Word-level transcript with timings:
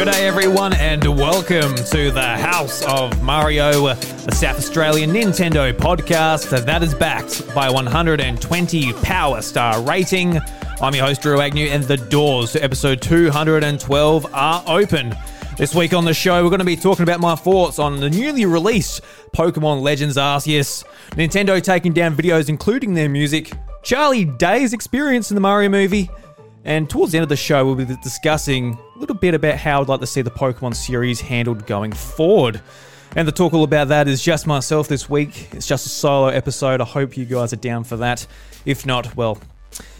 Good 0.00 0.12
day, 0.12 0.26
everyone, 0.26 0.72
and 0.72 1.04
welcome 1.04 1.74
to 1.74 2.10
the 2.10 2.22
House 2.22 2.82
of 2.86 3.22
Mario, 3.22 3.88
a 3.88 3.96
South 4.32 4.56
Australian 4.56 5.10
Nintendo 5.10 5.74
podcast 5.74 6.48
that 6.64 6.82
is 6.82 6.94
backed 6.94 7.54
by 7.54 7.68
120 7.68 8.92
Power 9.02 9.42
Star 9.42 9.82
rating. 9.82 10.40
I'm 10.80 10.94
your 10.94 11.04
host, 11.04 11.20
Drew 11.20 11.42
Agnew, 11.42 11.66
and 11.66 11.84
the 11.84 11.98
doors 11.98 12.52
to 12.52 12.64
episode 12.64 13.02
212 13.02 14.34
are 14.34 14.64
open. 14.66 15.14
This 15.58 15.74
week 15.74 15.92
on 15.92 16.06
the 16.06 16.14
show, 16.14 16.42
we're 16.42 16.48
going 16.48 16.60
to 16.60 16.64
be 16.64 16.76
talking 16.76 17.02
about 17.02 17.20
my 17.20 17.34
thoughts 17.34 17.78
on 17.78 18.00
the 18.00 18.08
newly 18.08 18.46
released 18.46 19.02
Pokemon 19.34 19.82
Legends 19.82 20.16
Arceus, 20.16 20.82
Nintendo 21.10 21.62
taking 21.62 21.92
down 21.92 22.16
videos 22.16 22.48
including 22.48 22.94
their 22.94 23.10
music, 23.10 23.52
Charlie 23.82 24.24
Day's 24.24 24.72
experience 24.72 25.30
in 25.30 25.34
the 25.34 25.42
Mario 25.42 25.68
movie, 25.68 26.08
and 26.64 26.88
towards 26.88 27.12
the 27.12 27.18
end 27.18 27.22
of 27.22 27.28
the 27.28 27.36
show, 27.36 27.64
we'll 27.64 27.74
be 27.74 27.86
discussing 28.02 28.78
a 28.96 28.98
little 28.98 29.16
bit 29.16 29.34
about 29.34 29.56
how 29.56 29.80
I'd 29.80 29.88
like 29.88 30.00
to 30.00 30.06
see 30.06 30.22
the 30.22 30.30
Pokemon 30.30 30.74
series 30.74 31.20
handled 31.20 31.66
going 31.66 31.92
forward. 31.92 32.60
And 33.16 33.26
the 33.26 33.32
talk 33.32 33.54
all 33.54 33.64
about 33.64 33.88
that 33.88 34.06
is 34.06 34.22
just 34.22 34.46
myself 34.46 34.86
this 34.86 35.08
week. 35.10 35.48
It's 35.52 35.66
just 35.66 35.86
a 35.86 35.88
solo 35.88 36.28
episode. 36.28 36.80
I 36.80 36.84
hope 36.84 37.16
you 37.16 37.24
guys 37.24 37.52
are 37.52 37.56
down 37.56 37.84
for 37.84 37.96
that. 37.96 38.26
If 38.64 38.86
not, 38.86 39.16
well, 39.16 39.38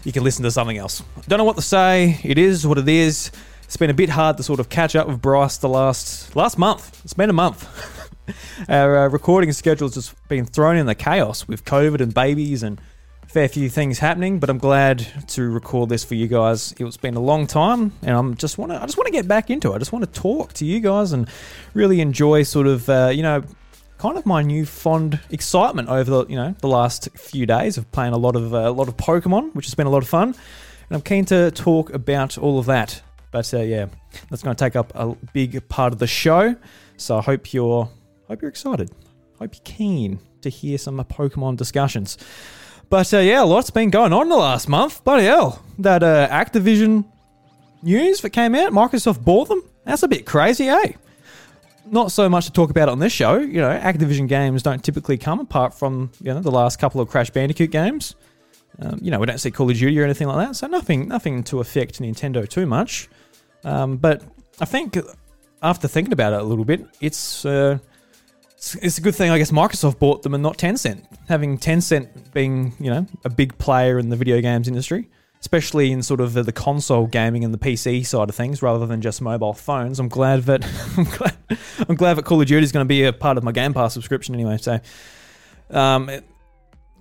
you 0.03 0.11
can 0.11 0.23
listen 0.23 0.43
to 0.43 0.51
something 0.51 0.77
else. 0.77 1.03
Don't 1.27 1.37
know 1.37 1.43
what 1.43 1.57
to 1.57 1.61
say. 1.61 2.19
It 2.23 2.37
is 2.37 2.65
what 2.65 2.77
it 2.77 2.87
is. 2.87 3.31
It's 3.63 3.77
been 3.77 3.89
a 3.89 3.93
bit 3.93 4.09
hard 4.09 4.37
to 4.37 4.43
sort 4.43 4.59
of 4.59 4.69
catch 4.69 4.95
up 4.95 5.07
with 5.07 5.21
Bryce 5.21 5.57
the 5.57 5.69
last 5.69 6.35
last 6.35 6.57
month. 6.57 7.01
It's 7.03 7.13
been 7.13 7.29
a 7.29 7.33
month. 7.33 7.67
Our 8.69 9.05
uh, 9.05 9.09
recording 9.09 9.51
schedule's 9.51 9.95
just 9.95 10.15
been 10.27 10.45
thrown 10.45 10.77
in 10.77 10.85
the 10.85 10.95
chaos 10.95 11.47
with 11.47 11.65
COVID 11.65 12.01
and 12.01 12.13
babies 12.13 12.63
and 12.63 12.79
fair 13.31 13.47
few 13.47 13.69
things 13.69 13.97
happening, 13.97 14.39
but 14.39 14.49
I'm 14.49 14.57
glad 14.57 15.07
to 15.29 15.49
record 15.49 15.87
this 15.87 16.03
for 16.03 16.15
you 16.15 16.27
guys. 16.27 16.73
It's 16.77 16.97
been 16.97 17.15
a 17.15 17.21
long 17.21 17.47
time, 17.47 17.93
and 18.01 18.11
I'm 18.11 18.35
just 18.35 18.57
want 18.57 18.73
to 18.73 18.77
I 18.77 18.85
just 18.85 18.97
want 18.97 19.07
to 19.07 19.13
get 19.13 19.25
back 19.25 19.49
into 19.49 19.71
it. 19.71 19.75
I 19.75 19.77
just 19.77 19.93
want 19.93 20.03
to 20.03 20.19
talk 20.19 20.51
to 20.53 20.65
you 20.65 20.81
guys 20.81 21.13
and 21.13 21.29
really 21.73 22.01
enjoy 22.01 22.43
sort 22.43 22.67
of 22.67 22.89
uh, 22.89 23.09
you 23.13 23.23
know 23.23 23.41
kind 23.99 24.17
of 24.17 24.25
my 24.25 24.41
new 24.41 24.65
fond 24.65 25.21
excitement 25.29 25.87
over 25.87 26.11
the 26.11 26.25
you 26.27 26.35
know 26.35 26.53
the 26.59 26.67
last 26.67 27.07
few 27.15 27.45
days 27.45 27.77
of 27.77 27.89
playing 27.93 28.11
a 28.11 28.17
lot 28.17 28.35
of 28.35 28.53
uh, 28.53 28.57
a 28.57 28.71
lot 28.71 28.89
of 28.89 28.97
Pokemon, 28.97 29.55
which 29.55 29.65
has 29.65 29.75
been 29.75 29.87
a 29.87 29.91
lot 29.91 30.03
of 30.03 30.09
fun, 30.09 30.29
and 30.89 30.95
I'm 30.95 31.01
keen 31.01 31.23
to 31.25 31.51
talk 31.51 31.93
about 31.93 32.37
all 32.37 32.59
of 32.59 32.65
that. 32.65 33.01
But 33.31 33.53
uh, 33.53 33.59
yeah, 33.59 33.85
that's 34.29 34.43
going 34.43 34.57
to 34.57 34.61
take 34.61 34.75
up 34.75 34.91
a 34.93 35.15
big 35.31 35.69
part 35.69 35.93
of 35.93 35.99
the 35.99 36.07
show. 36.07 36.53
So 36.97 37.17
I 37.17 37.21
hope 37.21 37.53
you're 37.53 37.89
hope 38.27 38.41
you're 38.41 38.49
excited. 38.49 38.91
Hope 39.39 39.55
you're 39.55 39.63
keen 39.63 40.19
to 40.41 40.49
hear 40.49 40.77
some 40.77 40.97
Pokemon 41.05 41.55
discussions. 41.55 42.17
But 42.91 43.13
uh, 43.13 43.19
yeah, 43.19 43.41
a 43.41 43.45
lot's 43.45 43.71
been 43.71 43.89
going 43.89 44.11
on 44.11 44.27
the 44.27 44.35
last 44.35 44.67
month. 44.67 45.01
Bloody 45.05 45.23
hell. 45.23 45.63
That 45.79 46.03
uh, 46.03 46.27
Activision 46.27 47.05
news 47.81 48.19
that 48.19 48.31
came 48.31 48.53
out, 48.53 48.73
Microsoft 48.73 49.23
bought 49.23 49.47
them. 49.47 49.63
That's 49.85 50.03
a 50.03 50.09
bit 50.09 50.25
crazy, 50.25 50.67
eh? 50.67 50.91
Not 51.85 52.11
so 52.11 52.27
much 52.27 52.47
to 52.47 52.51
talk 52.51 52.69
about 52.69 52.89
on 52.89 52.99
this 52.99 53.13
show. 53.13 53.39
You 53.39 53.61
know, 53.61 53.69
Activision 53.69 54.27
games 54.27 54.61
don't 54.61 54.83
typically 54.83 55.17
come 55.17 55.39
apart 55.39 55.73
from 55.73 56.11
you 56.19 56.33
know 56.33 56.41
the 56.41 56.51
last 56.51 56.79
couple 56.79 56.99
of 56.99 57.07
Crash 57.07 57.29
Bandicoot 57.29 57.71
games. 57.71 58.15
Um, 58.79 58.99
you 59.01 59.09
know, 59.09 59.19
we 59.19 59.25
don't 59.25 59.37
see 59.37 59.51
Call 59.51 59.69
of 59.69 59.77
Duty 59.77 59.97
or 59.97 60.03
anything 60.03 60.27
like 60.27 60.45
that, 60.45 60.55
so 60.57 60.67
nothing, 60.67 61.07
nothing 61.07 61.43
to 61.45 61.61
affect 61.61 62.01
Nintendo 62.01 62.45
too 62.45 62.65
much. 62.65 63.07
Um, 63.63 63.95
but 63.95 64.21
I 64.59 64.65
think 64.65 64.97
after 65.63 65.87
thinking 65.87 66.11
about 66.11 66.33
it 66.33 66.41
a 66.41 66.43
little 66.43 66.65
bit, 66.65 66.85
it's 66.99 67.45
uh, 67.45 67.77
it's, 68.61 68.97
a 68.97 69.01
good 69.01 69.15
thing, 69.15 69.31
I 69.31 69.37
guess, 69.37 69.51
Microsoft 69.51 69.99
bought 69.99 70.21
them 70.21 70.33
and 70.33 70.43
not 70.43 70.57
Tencent. 70.57 71.03
Having 71.27 71.57
Tencent 71.57 72.31
being, 72.31 72.73
you 72.79 72.91
know, 72.91 73.07
a 73.25 73.29
big 73.29 73.57
player 73.57 73.97
in 73.97 74.09
the 74.09 74.15
video 74.15 74.39
games 74.39 74.67
industry, 74.67 75.09
especially 75.39 75.91
in 75.91 76.03
sort 76.03 76.21
of 76.21 76.33
the, 76.33 76.43
the 76.43 76.51
console 76.51 77.07
gaming 77.07 77.43
and 77.43 77.53
the 77.53 77.57
PC 77.57 78.05
side 78.05 78.29
of 78.29 78.35
things, 78.35 78.61
rather 78.61 78.85
than 78.85 79.01
just 79.01 79.21
mobile 79.21 79.53
phones. 79.53 79.99
I'm 79.99 80.09
glad 80.09 80.43
that 80.43 80.63
I'm 80.97 81.05
glad, 81.05 81.37
I'm 81.89 81.95
glad 81.95 82.13
that 82.15 82.25
Call 82.25 82.39
of 82.39 82.47
Duty 82.47 82.63
is 82.63 82.71
going 82.71 82.85
to 82.85 82.87
be 82.87 83.03
a 83.03 83.13
part 83.13 83.37
of 83.37 83.43
my 83.43 83.51
Game 83.51 83.73
Pass 83.73 83.93
subscription 83.93 84.35
anyway. 84.35 84.57
So, 84.57 84.79
um, 85.71 86.09
it, 86.09 86.23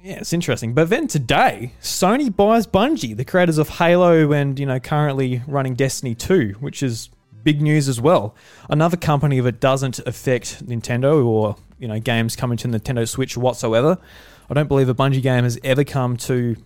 yeah, 0.02 0.14
it's 0.14 0.32
interesting. 0.32 0.72
But 0.72 0.88
then 0.88 1.08
today, 1.08 1.74
Sony 1.82 2.34
buys 2.34 2.66
Bungie, 2.66 3.14
the 3.14 3.24
creators 3.24 3.58
of 3.58 3.68
Halo 3.68 4.32
and 4.32 4.58
you 4.58 4.64
know 4.64 4.80
currently 4.80 5.42
running 5.46 5.74
Destiny 5.74 6.14
2, 6.14 6.56
which 6.60 6.82
is 6.82 7.10
big 7.42 7.60
news 7.60 7.88
as 7.88 8.00
well. 8.00 8.34
Another 8.68 8.96
company 8.96 9.40
that 9.40 9.60
doesn't 9.60 9.98
affect 10.00 10.66
Nintendo 10.66 11.24
or 11.24 11.56
you 11.78 11.88
know 11.88 11.98
games 11.98 12.36
coming 12.36 12.56
to 12.58 12.68
Nintendo 12.68 13.08
Switch 13.08 13.36
whatsoever. 13.36 13.98
I 14.48 14.54
don't 14.54 14.68
believe 14.68 14.88
a 14.88 14.94
Bungie 14.94 15.22
game 15.22 15.44
has 15.44 15.58
ever 15.62 15.84
come 15.84 16.16
to 16.18 16.56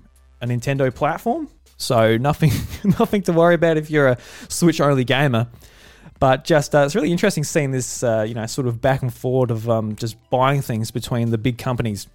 a 0.41 0.47
Nintendo 0.47 0.95
platform, 0.95 1.49
so 1.77 2.17
nothing 2.17 2.51
nothing 2.99 3.23
to 3.23 3.33
worry 3.33 3.55
about 3.55 3.77
if 3.77 3.91
you're 3.91 4.09
a 4.09 4.19
Switch 4.49 4.81
only 4.81 5.05
gamer. 5.05 5.49
But 6.21 6.45
just 6.45 6.75
uh, 6.75 6.85
it's 6.85 6.95
really 6.95 7.13
interesting 7.13 7.45
seeing 7.45 7.71
this 7.71 8.03
uh, 8.03 8.25
you 8.27 8.35
know 8.35 8.47
sort 8.47 8.67
of 8.67 8.81
back 8.81 9.03
and 9.03 9.13
forward 9.13 9.51
of 9.51 9.69
um, 9.69 9.97
just 9.97 10.17
buying 10.31 10.63
things 10.63 10.91
between 10.91 11.31
the 11.31 11.39
big 11.39 11.59
companies. 11.59 12.07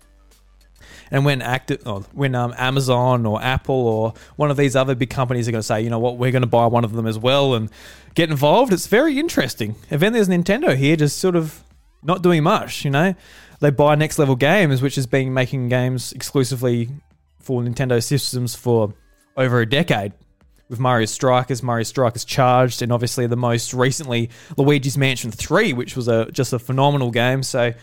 And 1.12 1.26
when 1.26 1.42
active, 1.42 1.82
oh, 1.86 2.06
when 2.14 2.36
um, 2.36 2.54
Amazon 2.58 3.26
or 3.26 3.42
Apple 3.42 3.76
or 3.88 4.14
one 4.36 4.52
of 4.52 4.58
these 4.58 4.76
other 4.76 4.96
big 4.96 5.10
companies 5.10 5.48
are 5.48 5.52
going 5.52 5.60
to 5.60 5.68
say, 5.68 5.82
you 5.82 5.90
know 5.90 6.00
what, 6.00 6.18
we're 6.18 6.32
going 6.32 6.44
to 6.44 6.48
buy 6.48 6.68
one 6.68 6.84
of 6.84 6.94
them 6.94 7.08
as 7.08 7.18
well 7.18 7.54
and 7.54 7.70
get 8.16 8.30
involved, 8.30 8.74
it's 8.74 8.88
very 8.88 9.18
interesting. 9.18 9.76
And 9.90 10.02
then 10.02 10.14
there's 10.14 10.30
Nintendo 10.30 10.76
here, 10.76 10.96
just 10.96 11.20
sort 11.20 11.36
of 11.36 11.64
not 12.04 12.22
doing 12.22 12.44
much. 12.44 12.86
You 12.86 12.92
know, 12.92 13.16
they 13.60 13.70
buy 13.70 13.96
Next 13.96 14.20
Level 14.20 14.36
Games, 14.36 14.82
which 14.82 14.96
has 14.96 15.08
been 15.08 15.34
making 15.34 15.70
games 15.70 16.12
exclusively 16.12 16.90
for 17.40 17.62
Nintendo 17.62 18.04
systems 18.04 18.56
for 18.56 18.94
over 19.38 19.62
a 19.62 19.66
decade. 19.66 20.14
With 20.70 20.80
Mario 20.80 21.08
Strikers, 21.08 21.64
Mario 21.64 21.82
Strikers 21.82 22.24
Charged, 22.24 22.84
and 22.84 22.92
obviously 22.92 23.26
the 23.26 23.36
most 23.36 23.74
recently 23.74 24.30
Luigi's 24.56 25.00
Mansion 25.00 25.32
3, 25.32 25.74
which 25.74 25.96
was 25.96 26.08
a 26.08 26.30
just 26.32 26.54
a 26.54 26.60
phenomenal 26.60 27.10
game. 27.10 27.42
So 27.42 27.74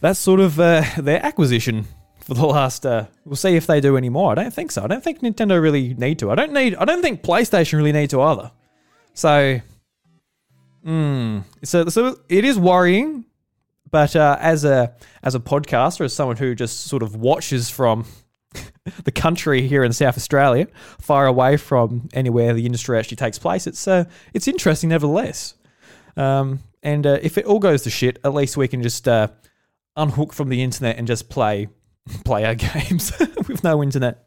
that's 0.00 0.18
sort 0.18 0.40
of 0.40 0.58
uh, 0.58 0.82
their 0.96 1.22
acquisition 1.22 1.86
for 2.26 2.34
the 2.34 2.44
last. 2.44 2.84
Uh, 2.84 3.06
we'll 3.24 3.36
see 3.36 3.54
if 3.54 3.66
they 3.68 3.80
do 3.80 3.96
any 3.96 4.08
more. 4.08 4.32
I 4.32 4.34
don't 4.34 4.52
think 4.52 4.72
so. 4.72 4.82
I 4.82 4.88
don't 4.88 5.02
think 5.02 5.20
Nintendo 5.20 5.62
really 5.62 5.94
need 5.94 6.18
to. 6.18 6.30
I 6.30 6.34
don't 6.34 6.52
need. 6.52 6.74
I 6.74 6.84
don't 6.84 7.00
think 7.00 7.22
PlayStation 7.22 7.74
really 7.74 7.92
need 7.92 8.10
to 8.10 8.20
either. 8.20 8.50
So, 9.14 9.60
hmm. 10.84 11.38
So, 11.62 11.88
so 11.88 12.18
it 12.28 12.44
is 12.44 12.58
worrying. 12.58 13.24
But 13.88 14.16
uh, 14.16 14.36
as 14.40 14.64
a 14.64 14.94
as 15.22 15.36
a 15.36 15.40
podcaster, 15.40 16.04
as 16.04 16.12
someone 16.12 16.36
who 16.36 16.56
just 16.56 16.86
sort 16.86 17.04
of 17.04 17.14
watches 17.14 17.70
from 17.70 18.04
the 19.04 19.12
country 19.12 19.68
here 19.68 19.84
in 19.84 19.92
South 19.92 20.16
Australia, 20.16 20.66
far 21.00 21.26
away 21.26 21.56
from 21.56 22.08
anywhere 22.12 22.52
the 22.52 22.66
industry 22.66 22.98
actually 22.98 23.18
takes 23.18 23.38
place, 23.38 23.68
it's 23.68 23.86
uh, 23.86 24.04
it's 24.34 24.48
interesting 24.48 24.88
nevertheless. 24.88 25.54
Um, 26.16 26.60
and 26.82 27.06
uh, 27.06 27.18
if 27.22 27.38
it 27.38 27.44
all 27.44 27.60
goes 27.60 27.82
to 27.82 27.90
shit, 27.90 28.18
at 28.24 28.34
least 28.34 28.56
we 28.56 28.66
can 28.66 28.82
just 28.82 29.06
uh, 29.06 29.28
unhook 29.94 30.32
from 30.32 30.48
the 30.48 30.62
internet 30.62 30.98
and 30.98 31.06
just 31.06 31.28
play 31.28 31.68
play 32.24 32.44
our 32.44 32.54
games 32.54 33.12
with 33.48 33.62
no 33.64 33.82
internet. 33.82 34.26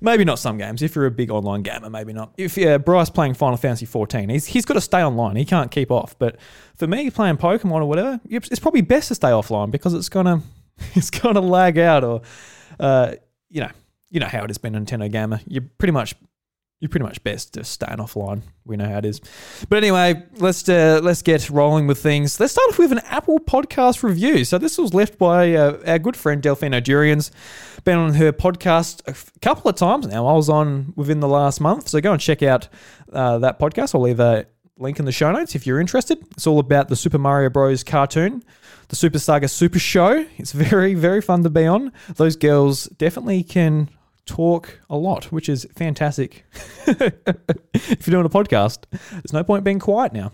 Maybe 0.00 0.24
not 0.24 0.38
some 0.38 0.58
games. 0.58 0.80
If 0.80 0.94
you're 0.94 1.06
a 1.06 1.10
big 1.10 1.30
online 1.30 1.62
gamer, 1.62 1.90
maybe 1.90 2.12
not. 2.12 2.32
If 2.36 2.56
yeah, 2.56 2.78
Bryce 2.78 3.10
playing 3.10 3.34
Final 3.34 3.56
Fantasy 3.56 3.84
14, 3.84 4.28
he's 4.28 4.46
he's 4.46 4.64
got 4.64 4.74
to 4.74 4.80
stay 4.80 5.02
online. 5.02 5.34
He 5.34 5.44
can't 5.44 5.70
keep 5.72 5.90
off. 5.90 6.16
But 6.18 6.36
for 6.76 6.86
me, 6.86 7.10
playing 7.10 7.38
Pokemon 7.38 7.80
or 7.80 7.86
whatever, 7.86 8.20
it's 8.28 8.60
probably 8.60 8.82
best 8.82 9.08
to 9.08 9.16
stay 9.16 9.28
offline 9.28 9.72
because 9.72 9.94
it's 9.94 10.08
gonna 10.08 10.42
it's 10.94 11.10
gonna 11.10 11.40
lag 11.40 11.78
out 11.78 12.04
or 12.04 12.22
uh, 12.78 13.14
you 13.48 13.60
know 13.60 13.70
you 14.10 14.20
know 14.20 14.26
how 14.26 14.44
it 14.44 14.50
has 14.50 14.58
been 14.58 14.74
Nintendo 14.74 15.10
gamer. 15.10 15.40
You're 15.48 15.64
pretty 15.78 15.92
much 15.92 16.14
you're 16.80 16.88
pretty 16.88 17.04
much 17.04 17.22
best 17.24 17.54
just 17.54 17.72
staying 17.72 17.98
offline. 17.98 18.42
We 18.64 18.76
know 18.76 18.88
how 18.88 18.98
it 18.98 19.04
is. 19.04 19.20
But 19.68 19.78
anyway, 19.78 20.22
let's 20.36 20.68
uh, 20.68 21.00
let's 21.02 21.22
get 21.22 21.50
rolling 21.50 21.86
with 21.88 21.98
things. 21.98 22.38
Let's 22.38 22.52
start 22.52 22.68
off 22.68 22.78
with 22.78 22.92
an 22.92 23.00
Apple 23.06 23.40
podcast 23.40 24.02
review. 24.02 24.44
So 24.44 24.58
this 24.58 24.78
was 24.78 24.94
left 24.94 25.18
by 25.18 25.54
uh, 25.54 25.78
our 25.86 25.98
good 25.98 26.16
friend 26.16 26.40
Delphine 26.40 26.80
Durians. 26.82 27.32
Been 27.84 27.98
on 27.98 28.14
her 28.14 28.32
podcast 28.32 29.02
a 29.08 29.40
couple 29.40 29.68
of 29.68 29.76
times 29.76 30.06
now. 30.06 30.26
I 30.26 30.34
was 30.34 30.48
on 30.48 30.92
within 30.94 31.20
the 31.20 31.28
last 31.28 31.60
month, 31.60 31.88
so 31.88 32.00
go 32.00 32.12
and 32.12 32.20
check 32.20 32.42
out 32.42 32.68
uh, 33.12 33.38
that 33.38 33.58
podcast. 33.58 33.94
I'll 33.94 34.02
leave 34.02 34.20
a 34.20 34.46
link 34.76 35.00
in 35.00 35.04
the 35.04 35.12
show 35.12 35.32
notes 35.32 35.56
if 35.56 35.66
you're 35.66 35.80
interested. 35.80 36.18
It's 36.32 36.46
all 36.46 36.60
about 36.60 36.88
the 36.88 36.96
Super 36.96 37.18
Mario 37.18 37.50
Bros. 37.50 37.82
cartoon, 37.82 38.44
the 38.88 38.96
Super 38.96 39.18
Saga 39.18 39.48
Super 39.48 39.80
Show. 39.80 40.24
It's 40.36 40.52
very 40.68 40.94
very 40.94 41.22
fun 41.22 41.42
to 41.42 41.50
be 41.50 41.66
on. 41.66 41.92
Those 42.14 42.36
girls 42.36 42.84
definitely 42.84 43.42
can 43.42 43.90
talk 44.28 44.80
a 44.88 44.96
lot, 44.96 45.24
which 45.32 45.48
is 45.48 45.66
fantastic. 45.74 46.44
if 46.86 48.06
you're 48.06 48.22
doing 48.22 48.26
a 48.26 48.28
podcast, 48.28 48.84
there's 49.10 49.32
no 49.32 49.42
point 49.42 49.64
being 49.64 49.78
quiet 49.80 50.12
now. 50.12 50.32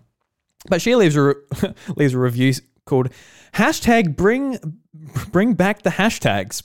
But 0.69 0.82
she 0.82 0.94
leaves 0.94 1.17
a 1.17 1.35
leaves 1.96 2.14
a 2.14 2.19
review 2.19 2.52
called 2.85 3.11
hashtag 3.55 4.17
bring 4.17 4.58
bring 5.31 5.55
back 5.55 5.82
the 5.82 5.91
hashtags. 5.91 6.62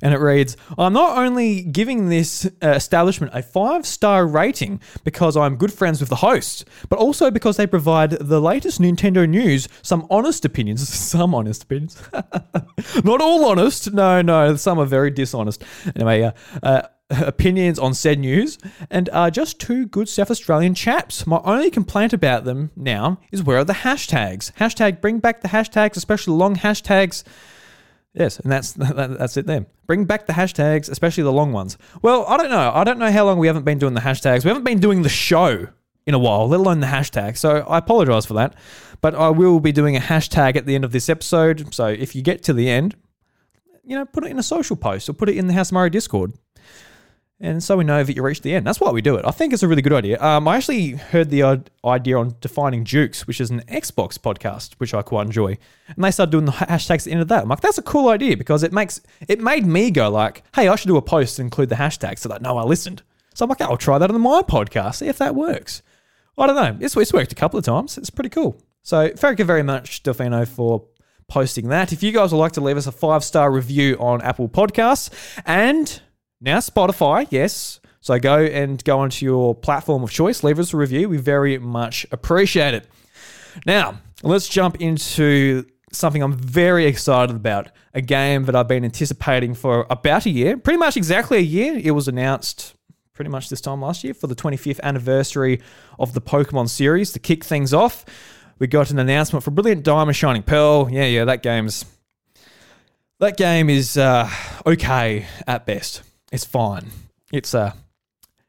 And 0.00 0.14
it 0.14 0.18
reads 0.18 0.56
I'm 0.78 0.92
not 0.92 1.18
only 1.18 1.62
giving 1.62 2.08
this 2.08 2.46
uh, 2.62 2.68
establishment 2.68 3.32
a 3.34 3.42
five 3.42 3.86
star 3.86 4.26
rating 4.26 4.80
because 5.04 5.36
I'm 5.36 5.56
good 5.56 5.72
friends 5.72 6.00
with 6.00 6.08
the 6.08 6.16
host, 6.16 6.64
but 6.88 6.98
also 6.98 7.30
because 7.30 7.56
they 7.56 7.66
provide 7.66 8.10
the 8.12 8.40
latest 8.40 8.80
Nintendo 8.80 9.28
news, 9.28 9.68
some 9.82 10.06
honest 10.10 10.44
opinions, 10.44 10.88
some 10.94 11.34
honest 11.34 11.64
opinions. 11.64 12.00
not 13.04 13.20
all 13.20 13.44
honest. 13.44 13.92
No, 13.92 14.22
no, 14.22 14.56
some 14.56 14.78
are 14.78 14.86
very 14.86 15.10
dishonest. 15.10 15.64
Anyway, 15.94 16.22
uh, 16.22 16.32
uh, 16.62 16.82
opinions 17.20 17.78
on 17.78 17.94
said 17.94 18.18
news 18.18 18.58
and 18.90 19.08
are 19.10 19.30
just 19.30 19.60
two 19.60 19.86
good 19.86 20.08
South 20.08 20.30
Australian 20.30 20.74
chaps. 20.74 21.26
My 21.26 21.40
only 21.44 21.70
complaint 21.70 22.12
about 22.12 22.44
them 22.44 22.70
now 22.76 23.18
is 23.30 23.42
where 23.42 23.58
are 23.58 23.64
the 23.64 23.72
hashtags? 23.72 24.52
Hashtag 24.54 25.00
bring 25.00 25.18
back 25.18 25.40
the 25.40 25.48
hashtags, 25.48 25.96
especially 25.96 26.34
long 26.34 26.56
hashtags. 26.56 27.24
Yes, 28.14 28.38
and 28.40 28.52
that's 28.52 28.72
that, 28.74 29.18
that's 29.18 29.36
it 29.36 29.46
there. 29.46 29.66
Bring 29.86 30.04
back 30.04 30.26
the 30.26 30.32
hashtags, 30.32 30.90
especially 30.90 31.24
the 31.24 31.32
long 31.32 31.52
ones. 31.52 31.78
Well, 32.02 32.24
I 32.26 32.36
don't 32.36 32.50
know. 32.50 32.72
I 32.74 32.84
don't 32.84 32.98
know 32.98 33.10
how 33.10 33.24
long 33.24 33.38
we 33.38 33.46
haven't 33.46 33.64
been 33.64 33.78
doing 33.78 33.94
the 33.94 34.00
hashtags. 34.00 34.44
We 34.44 34.48
haven't 34.48 34.64
been 34.64 34.80
doing 34.80 35.02
the 35.02 35.08
show 35.08 35.68
in 36.06 36.14
a 36.14 36.18
while, 36.18 36.48
let 36.48 36.60
alone 36.60 36.80
the 36.80 36.86
hashtag. 36.88 37.36
So 37.36 37.58
I 37.68 37.78
apologize 37.78 38.26
for 38.26 38.34
that. 38.34 38.54
But 39.00 39.14
I 39.14 39.30
will 39.30 39.60
be 39.60 39.72
doing 39.72 39.96
a 39.96 40.00
hashtag 40.00 40.56
at 40.56 40.66
the 40.66 40.74
end 40.74 40.84
of 40.84 40.92
this 40.92 41.08
episode. 41.08 41.74
So 41.74 41.86
if 41.86 42.14
you 42.14 42.22
get 42.22 42.42
to 42.44 42.52
the 42.52 42.68
end, 42.68 42.96
you 43.84 43.96
know, 43.96 44.04
put 44.04 44.24
it 44.24 44.30
in 44.30 44.38
a 44.38 44.42
social 44.42 44.76
post 44.76 45.08
or 45.08 45.12
put 45.12 45.28
it 45.28 45.36
in 45.36 45.46
the 45.46 45.54
House 45.54 45.72
Murray 45.72 45.90
Discord. 45.90 46.34
And 47.42 47.60
so 47.60 47.76
we 47.76 47.82
know 47.82 48.04
that 48.04 48.14
you 48.14 48.22
reached 48.22 48.44
the 48.44 48.54
end. 48.54 48.64
That's 48.64 48.80
why 48.80 48.92
we 48.92 49.02
do 49.02 49.16
it. 49.16 49.24
I 49.26 49.32
think 49.32 49.52
it's 49.52 49.64
a 49.64 49.68
really 49.68 49.82
good 49.82 49.92
idea. 49.92 50.22
Um, 50.22 50.46
I 50.46 50.56
actually 50.56 50.90
heard 50.90 51.28
the 51.28 51.60
idea 51.84 52.16
on 52.16 52.36
Defining 52.40 52.84
Dukes, 52.84 53.26
which 53.26 53.40
is 53.40 53.50
an 53.50 53.62
Xbox 53.62 54.16
podcast, 54.16 54.74
which 54.74 54.94
I 54.94 55.02
quite 55.02 55.26
enjoy. 55.26 55.58
And 55.88 56.04
they 56.04 56.12
started 56.12 56.30
doing 56.30 56.44
the 56.44 56.52
hashtags 56.52 56.98
at 56.98 57.04
the 57.04 57.10
end 57.10 57.20
of 57.20 57.26
that. 57.28 57.42
I'm 57.42 57.48
like, 57.48 57.60
that's 57.60 57.78
a 57.78 57.82
cool 57.82 58.10
idea 58.10 58.36
because 58.36 58.62
it 58.62 58.72
makes 58.72 59.00
it 59.26 59.40
made 59.40 59.66
me 59.66 59.90
go 59.90 60.08
like, 60.08 60.44
hey, 60.54 60.68
I 60.68 60.76
should 60.76 60.86
do 60.86 60.96
a 60.96 61.02
post 61.02 61.40
and 61.40 61.46
include 61.46 61.68
the 61.68 61.74
hashtags 61.74 62.20
so 62.20 62.28
that 62.28 62.42
no, 62.42 62.56
I 62.56 62.62
listened. 62.62 63.02
So 63.34 63.44
I'm 63.44 63.48
like, 63.48 63.60
I'll 63.60 63.76
try 63.76 63.98
that 63.98 64.08
on 64.08 64.20
my 64.20 64.42
podcast, 64.42 64.96
see 64.96 65.08
if 65.08 65.18
that 65.18 65.34
works. 65.34 65.82
I 66.38 66.46
don't 66.46 66.54
know. 66.54 66.78
It's, 66.80 66.96
it's 66.96 67.12
worked 67.12 67.32
a 67.32 67.34
couple 67.36 67.58
of 67.58 67.64
times. 67.64 67.98
It's 67.98 68.10
pretty 68.10 68.30
cool. 68.30 68.56
So 68.82 69.10
thank 69.16 69.40
you 69.40 69.44
very 69.44 69.64
much, 69.64 70.04
Delfino, 70.04 70.46
for 70.46 70.84
posting 71.26 71.68
that. 71.70 71.92
If 71.92 72.04
you 72.04 72.12
guys 72.12 72.30
would 72.30 72.38
like 72.38 72.52
to 72.52 72.60
leave 72.60 72.76
us 72.76 72.86
a 72.86 72.92
five 72.92 73.24
star 73.24 73.50
review 73.50 73.96
on 73.98 74.22
Apple 74.22 74.48
Podcasts 74.48 75.10
and 75.44 76.00
now 76.42 76.58
Spotify, 76.58 77.26
yes. 77.30 77.80
So 78.00 78.18
go 78.18 78.38
and 78.38 78.82
go 78.82 78.98
onto 78.98 79.24
your 79.24 79.54
platform 79.54 80.02
of 80.02 80.10
choice, 80.10 80.42
leave 80.42 80.58
us 80.58 80.74
a 80.74 80.76
review. 80.76 81.08
We 81.08 81.18
very 81.18 81.58
much 81.58 82.04
appreciate 82.10 82.74
it. 82.74 82.88
Now, 83.64 84.00
let's 84.22 84.48
jump 84.48 84.80
into 84.80 85.64
something 85.92 86.22
I'm 86.22 86.32
very 86.32 86.86
excited 86.86 87.36
about. 87.36 87.68
A 87.94 88.00
game 88.00 88.44
that 88.46 88.56
I've 88.56 88.66
been 88.66 88.84
anticipating 88.84 89.54
for 89.54 89.86
about 89.88 90.26
a 90.26 90.30
year, 90.30 90.56
pretty 90.56 90.78
much 90.78 90.96
exactly 90.96 91.38
a 91.38 91.42
year. 91.42 91.78
It 91.82 91.92
was 91.92 92.08
announced 92.08 92.74
pretty 93.12 93.30
much 93.30 93.48
this 93.48 93.60
time 93.60 93.82
last 93.82 94.02
year 94.02 94.14
for 94.14 94.26
the 94.26 94.34
25th 94.34 94.80
anniversary 94.80 95.60
of 95.98 96.14
the 96.14 96.20
Pokemon 96.20 96.68
series 96.70 97.12
to 97.12 97.18
kick 97.18 97.44
things 97.44 97.72
off. 97.72 98.04
We 98.58 98.66
got 98.66 98.90
an 98.90 98.98
announcement 98.98 99.44
for 99.44 99.50
Brilliant 99.50 99.84
Diamond 99.84 100.16
Shining 100.16 100.42
Pearl. 100.42 100.88
Yeah, 100.90 101.04
yeah, 101.04 101.24
that 101.24 101.42
game's 101.42 101.84
that 103.20 103.36
game 103.36 103.70
is 103.70 103.96
uh, 103.96 104.28
okay 104.66 105.26
at 105.46 105.66
best. 105.66 106.02
It's 106.32 106.44
fine. 106.44 106.90
It's 107.32 107.54
uh, 107.54 107.74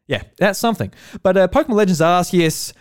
yeah, 0.08 0.24
that's 0.38 0.58
something. 0.58 0.92
But 1.22 1.38
uh, 1.38 1.48
Pokemon 1.50 1.76
Legends 1.76 2.02
Arceus 2.02 2.74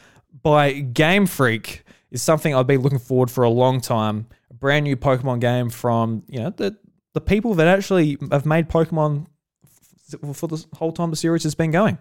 by 0.42 0.72
Game 0.72 1.26
Freak 1.26 1.82
is 2.10 2.22
something 2.22 2.54
I've 2.54 2.66
been 2.66 2.80
looking 2.80 2.98
forward 2.98 3.30
for 3.30 3.44
a 3.44 3.50
long 3.50 3.80
time. 3.80 4.26
A 4.50 4.54
brand 4.54 4.84
new 4.84 4.96
Pokemon 4.96 5.40
game 5.40 5.68
from 5.68 6.22
you 6.28 6.40
know 6.40 6.50
the 6.50 6.76
the 7.12 7.20
people 7.20 7.54
that 7.54 7.66
actually 7.66 8.16
have 8.30 8.46
made 8.46 8.68
Pokemon 8.68 9.26
for 10.34 10.46
the 10.46 10.64
whole 10.74 10.92
time 10.92 11.10
the 11.10 11.16
series 11.16 11.42
has 11.42 11.54
been 11.54 11.70
going. 11.70 11.98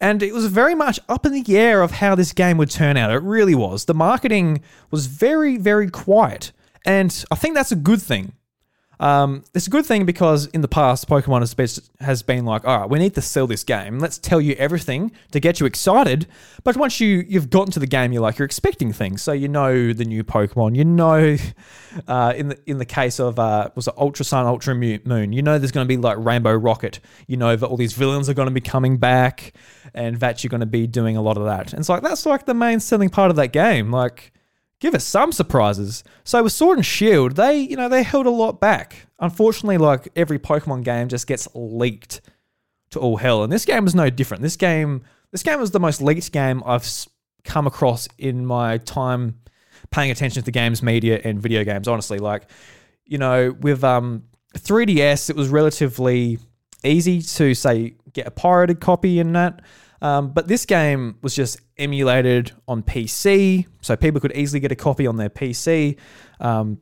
And 0.00 0.22
it 0.22 0.32
was 0.32 0.46
very 0.46 0.74
much 0.74 1.00
up 1.08 1.26
in 1.26 1.32
the 1.32 1.56
air 1.58 1.82
of 1.82 1.90
how 1.90 2.14
this 2.14 2.32
game 2.32 2.58
would 2.58 2.70
turn 2.70 2.96
out. 2.96 3.10
It 3.10 3.22
really 3.22 3.54
was. 3.54 3.86
The 3.86 3.94
marketing 3.94 4.62
was 4.90 5.06
very, 5.06 5.56
very 5.56 5.90
quiet. 5.90 6.52
And 6.84 7.24
I 7.30 7.34
think 7.34 7.54
that's 7.54 7.72
a 7.72 7.76
good 7.76 8.00
thing. 8.00 8.32
Um, 9.00 9.44
it's 9.54 9.66
a 9.66 9.70
good 9.70 9.86
thing 9.86 10.04
because 10.04 10.46
in 10.46 10.60
the 10.60 10.68
past, 10.68 11.08
Pokemon 11.08 11.40
has 11.40 11.54
been, 11.54 11.68
has 12.00 12.22
been 12.22 12.44
like, 12.44 12.64
all 12.64 12.80
right, 12.80 12.90
we 12.90 12.98
need 12.98 13.14
to 13.14 13.22
sell 13.22 13.46
this 13.46 13.62
game. 13.62 13.98
Let's 13.98 14.18
tell 14.18 14.40
you 14.40 14.54
everything 14.54 15.12
to 15.30 15.40
get 15.40 15.60
you 15.60 15.66
excited. 15.66 16.26
But 16.64 16.76
once 16.76 17.00
you 17.00 17.24
you've 17.28 17.50
gotten 17.50 17.72
to 17.72 17.80
the 17.80 17.86
game, 17.86 18.12
you're 18.12 18.22
like 18.22 18.38
you're 18.38 18.46
expecting 18.46 18.92
things. 18.92 19.22
So 19.22 19.32
you 19.32 19.48
know 19.48 19.92
the 19.92 20.04
new 20.04 20.24
Pokemon. 20.24 20.76
You 20.76 20.84
know, 20.84 21.36
uh, 22.08 22.32
in 22.36 22.48
the 22.48 22.58
in 22.66 22.78
the 22.78 22.84
case 22.84 23.20
of 23.20 23.38
uh, 23.38 23.70
was 23.74 23.86
it 23.86 23.94
Ultra 23.96 24.24
Sun, 24.24 24.46
Ultra 24.46 24.74
Moon, 24.74 25.32
you 25.32 25.42
know 25.42 25.58
there's 25.58 25.72
going 25.72 25.86
to 25.86 25.88
be 25.88 25.96
like 25.96 26.18
Rainbow 26.18 26.54
Rocket. 26.54 27.00
You 27.26 27.36
know 27.36 27.54
that 27.54 27.66
all 27.66 27.76
these 27.76 27.92
villains 27.92 28.28
are 28.28 28.34
going 28.34 28.48
to 28.48 28.54
be 28.54 28.60
coming 28.60 28.96
back, 28.96 29.52
and 29.94 30.18
that 30.20 30.42
you're 30.42 30.50
going 30.50 30.60
to 30.60 30.66
be 30.66 30.86
doing 30.86 31.16
a 31.16 31.22
lot 31.22 31.36
of 31.36 31.44
that. 31.44 31.72
And 31.72 31.80
it's 31.80 31.88
like 31.88 32.02
that's 32.02 32.26
like 32.26 32.46
the 32.46 32.54
main 32.54 32.80
selling 32.80 33.10
part 33.10 33.30
of 33.30 33.36
that 33.36 33.52
game. 33.52 33.90
Like 33.90 34.32
give 34.80 34.94
us 34.94 35.04
some 35.04 35.32
surprises. 35.32 36.04
So 36.24 36.42
with 36.42 36.52
Sword 36.52 36.78
and 36.78 36.86
Shield, 36.86 37.36
they 37.36 37.58
you 37.58 37.76
know 37.76 37.88
they 37.88 38.02
held 38.02 38.26
a 38.26 38.30
lot 38.30 38.60
back. 38.60 39.06
Unfortunately, 39.18 39.78
like 39.78 40.08
every 40.16 40.38
Pokemon 40.38 40.84
game 40.84 41.08
just 41.08 41.26
gets 41.26 41.48
leaked 41.54 42.20
to 42.90 42.98
all 42.98 43.16
hell, 43.16 43.42
and 43.42 43.52
this 43.52 43.64
game 43.64 43.84
was 43.84 43.94
no 43.94 44.10
different. 44.10 44.42
This 44.42 44.56
game, 44.56 45.02
this 45.30 45.42
game 45.42 45.60
was 45.60 45.70
the 45.70 45.80
most 45.80 46.00
leaked 46.00 46.32
game 46.32 46.62
I've 46.64 46.88
come 47.44 47.66
across 47.66 48.08
in 48.18 48.44
my 48.44 48.78
time 48.78 49.40
paying 49.90 50.10
attention 50.10 50.42
to 50.42 50.50
games 50.50 50.82
media 50.82 51.20
and 51.24 51.40
video 51.40 51.64
games. 51.64 51.88
Honestly, 51.88 52.18
like 52.18 52.44
you 53.04 53.18
know 53.18 53.54
with 53.60 53.84
um 53.84 54.24
3DS, 54.56 55.30
it 55.30 55.36
was 55.36 55.48
relatively 55.48 56.38
easy 56.84 57.20
to 57.20 57.54
say 57.54 57.94
get 58.12 58.26
a 58.26 58.30
pirated 58.30 58.80
copy 58.80 59.18
in 59.18 59.32
that. 59.32 59.62
Um, 60.00 60.30
but 60.30 60.46
this 60.48 60.64
game 60.64 61.18
was 61.22 61.34
just 61.34 61.60
emulated 61.76 62.52
on 62.66 62.82
PC, 62.82 63.66
so 63.80 63.96
people 63.96 64.20
could 64.20 64.36
easily 64.36 64.60
get 64.60 64.70
a 64.70 64.76
copy 64.76 65.06
on 65.06 65.16
their 65.16 65.30
PC. 65.30 65.96
Um, 66.40 66.78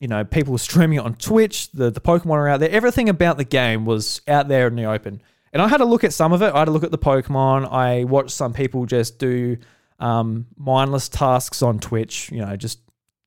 you 0.00 0.08
know, 0.08 0.24
people 0.24 0.52
were 0.52 0.58
streaming 0.58 0.98
it 0.98 1.04
on 1.04 1.14
Twitch. 1.14 1.70
The 1.72 1.90
the 1.90 2.00
Pokemon 2.00 2.32
are 2.32 2.48
out 2.48 2.60
there. 2.60 2.70
Everything 2.70 3.08
about 3.08 3.38
the 3.38 3.44
game 3.44 3.84
was 3.84 4.20
out 4.28 4.48
there 4.48 4.66
in 4.66 4.76
the 4.76 4.84
open. 4.84 5.22
And 5.52 5.62
I 5.62 5.68
had 5.68 5.80
a 5.80 5.84
look 5.84 6.04
at 6.04 6.12
some 6.12 6.32
of 6.32 6.42
it. 6.42 6.52
I 6.52 6.58
had 6.58 6.68
a 6.68 6.70
look 6.70 6.84
at 6.84 6.90
the 6.90 6.98
Pokemon. 6.98 7.72
I 7.72 8.04
watched 8.04 8.32
some 8.32 8.52
people 8.52 8.84
just 8.84 9.18
do 9.18 9.56
um, 9.98 10.46
mindless 10.56 11.08
tasks 11.08 11.62
on 11.62 11.78
Twitch. 11.78 12.30
You 12.30 12.44
know, 12.44 12.56
just 12.56 12.80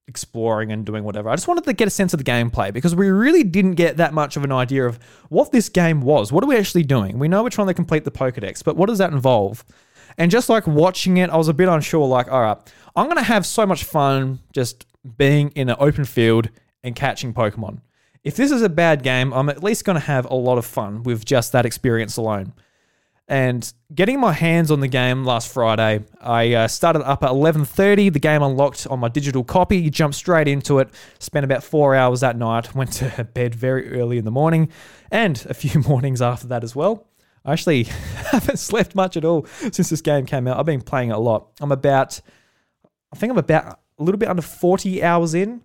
exploring 0.10 0.72
and 0.72 0.86
doing 0.86 1.04
whatever. 1.04 1.30
I 1.30 1.36
just 1.36 1.48
wanted 1.48 1.64
to 1.66 1.74
get 1.74 1.88
a 1.88 1.92
sense 1.92 2.14
of 2.14 2.18
the 2.18 2.24
gameplay 2.24 2.74
because 2.74 2.96
we 2.96 3.10
really 3.10 3.44
didn't 3.44 3.76
get 3.76 3.98
that 3.98 4.14
much 4.14 4.36
of 4.36 4.44
an 4.44 4.52
idea 4.52 4.86
of 4.86 5.00
what 5.30 5.52
this 5.52 5.70
game 5.70 6.02
was. 6.02 6.32
What 6.32 6.44
are 6.44 6.48
we 6.48 6.58
actually 6.58 6.84
doing? 6.84 7.20
We 7.20 7.28
know 7.28 7.44
we're 7.44 7.50
trying 7.50 7.68
to 7.68 7.74
complete 7.74 8.04
the 8.04 8.12
Pokedex, 8.12 8.64
but 8.64 8.76
what 8.76 8.90
does 8.90 8.98
that 8.98 9.14
involve? 9.14 9.64
And 10.18 10.32
just 10.32 10.50
like 10.50 10.68
watching 10.68 11.18
it, 11.18 11.30
I 11.30 11.38
was 11.38 11.48
a 11.48 11.54
bit 11.54 11.70
unsure 11.70 12.06
like, 12.08 12.30
all 12.30 12.42
right, 12.42 12.58
I'm 12.96 13.06
going 13.06 13.18
to 13.18 13.24
have 13.24 13.46
so 13.46 13.66
much 13.66 13.84
fun 13.84 14.40
just 14.52 14.86
being 15.18 15.52
in 15.52 15.70
an 15.70 15.78
open 15.80 16.04
field 16.04 16.50
and 16.84 16.96
catching 16.96 17.34
Pokemon. 17.34 17.82
If 18.24 18.36
this 18.36 18.52
is 18.52 18.64
a 18.64 18.70
bad 18.70 19.04
game, 19.04 19.32
I'm 19.32 19.48
at 19.48 19.64
least 19.64 19.86
going 19.86 19.96
to 19.96 20.06
have 20.06 20.26
a 20.26 20.34
lot 20.34 20.58
of 20.58 20.66
fun 20.66 21.04
with 21.04 21.24
just 21.24 21.54
that 21.54 21.66
experience 21.66 22.18
alone. 22.18 22.54
And 23.30 23.72
getting 23.94 24.20
my 24.20 24.34
hands 24.34 24.72
on 24.72 24.80
the 24.80 24.88
game 24.88 25.24
last 25.24 25.54
Friday, 25.54 26.04
I 26.20 26.52
uh, 26.54 26.68
started 26.68 27.08
up 27.08 27.24
at 27.24 27.30
11:30. 27.30 28.12
The 28.12 28.20
game 28.20 28.42
unlocked 28.42 28.88
on 28.88 29.00
my 29.00 29.08
digital 29.08 29.44
copy. 29.44 29.88
Jumped 29.92 30.16
straight 30.16 30.48
into 30.48 30.80
it. 30.80 30.90
Spent 31.20 31.44
about 31.46 31.64
four 31.64 31.94
hours 31.94 32.22
that 32.22 32.38
night. 32.38 32.74
Went 32.76 32.92
to 32.94 33.24
bed 33.24 33.54
very 33.54 33.92
early 34.00 34.18
in 34.18 34.26
the 34.26 34.32
morning, 34.32 34.70
and 35.12 35.46
a 35.48 35.54
few 35.54 35.80
mornings 35.88 36.24
after 36.24 36.48
that 36.48 36.64
as 36.64 36.76
well. 36.76 37.08
I 37.46 37.54
actually 37.54 37.84
haven't 38.32 38.58
slept 38.58 38.96
much 38.96 39.16
at 39.16 39.24
all 39.24 39.46
since 39.46 39.90
this 39.90 40.02
game 40.02 40.26
came 40.26 40.48
out. 40.48 40.58
I've 40.58 40.66
been 40.66 40.82
playing 40.82 41.10
it 41.10 41.14
a 41.14 41.20
lot. 41.20 41.52
I'm 41.62 41.72
about, 41.72 42.20
I 43.14 43.16
think 43.16 43.32
I'm 43.32 43.38
about 43.38 43.80
a 44.00 44.04
little 44.04 44.18
bit 44.18 44.28
under 44.28 44.42
40 44.42 45.04
hours 45.04 45.36
in. 45.36 45.62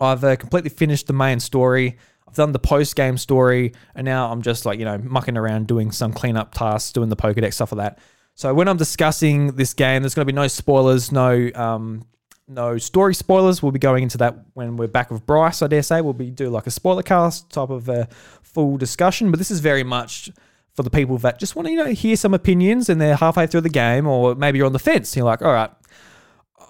I've 0.00 0.24
uh, 0.24 0.36
completely 0.36 0.70
finished 0.70 1.08
the 1.08 1.12
main 1.12 1.40
story. 1.40 1.98
I've 2.30 2.36
done 2.36 2.52
the 2.52 2.60
post 2.60 2.94
game 2.94 3.18
story, 3.18 3.72
and 3.94 4.04
now 4.04 4.30
I'm 4.30 4.40
just 4.40 4.64
like, 4.64 4.78
you 4.78 4.84
know, 4.84 4.98
mucking 4.98 5.36
around 5.36 5.66
doing 5.66 5.90
some 5.90 6.12
cleanup 6.12 6.54
tasks, 6.54 6.92
doing 6.92 7.08
the 7.08 7.16
Pokedex, 7.16 7.54
stuff 7.54 7.72
like 7.72 7.96
that. 7.96 7.98
So 8.36 8.54
when 8.54 8.68
I'm 8.68 8.76
discussing 8.76 9.48
this 9.56 9.74
game, 9.74 10.02
there's 10.02 10.14
going 10.14 10.26
to 10.26 10.32
be 10.32 10.36
no 10.36 10.46
spoilers, 10.46 11.10
no 11.10 11.50
um, 11.56 12.06
no 12.46 12.78
story 12.78 13.14
spoilers. 13.14 13.62
We'll 13.62 13.72
be 13.72 13.80
going 13.80 14.04
into 14.04 14.18
that 14.18 14.36
when 14.54 14.76
we're 14.76 14.86
back 14.88 15.10
with 15.10 15.26
Bryce, 15.26 15.60
I 15.60 15.66
dare 15.66 15.82
say. 15.82 16.00
We'll 16.00 16.12
be 16.12 16.30
do 16.30 16.50
like 16.50 16.66
a 16.66 16.70
spoiler 16.70 17.02
cast 17.02 17.50
type 17.50 17.70
of 17.70 17.88
a 17.88 18.08
full 18.42 18.76
discussion. 18.76 19.30
But 19.30 19.38
this 19.38 19.50
is 19.50 19.58
very 19.58 19.82
much 19.82 20.30
for 20.74 20.84
the 20.84 20.90
people 20.90 21.18
that 21.18 21.40
just 21.40 21.56
want 21.56 21.66
to, 21.66 21.72
you 21.72 21.78
know, 21.78 21.92
hear 21.92 22.14
some 22.14 22.32
opinions 22.32 22.88
and 22.88 23.00
they're 23.00 23.16
halfway 23.16 23.48
through 23.48 23.62
the 23.62 23.68
game, 23.68 24.06
or 24.06 24.36
maybe 24.36 24.58
you're 24.58 24.66
on 24.66 24.72
the 24.72 24.78
fence. 24.78 25.16
You're 25.16 25.26
like, 25.26 25.42
all 25.42 25.52
right, 25.52 25.70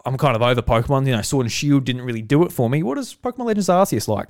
I'm 0.06 0.16
kind 0.16 0.34
of 0.34 0.42
over 0.42 0.62
Pokemon. 0.62 1.06
You 1.06 1.12
know, 1.12 1.22
Sword 1.22 1.44
and 1.44 1.52
Shield 1.52 1.84
didn't 1.84 2.02
really 2.02 2.22
do 2.22 2.44
it 2.44 2.50
for 2.50 2.70
me. 2.70 2.82
What 2.82 2.96
is 2.96 3.14
Pokemon 3.14 3.44
Legends 3.44 3.68
Arceus 3.68 4.08
like? 4.08 4.28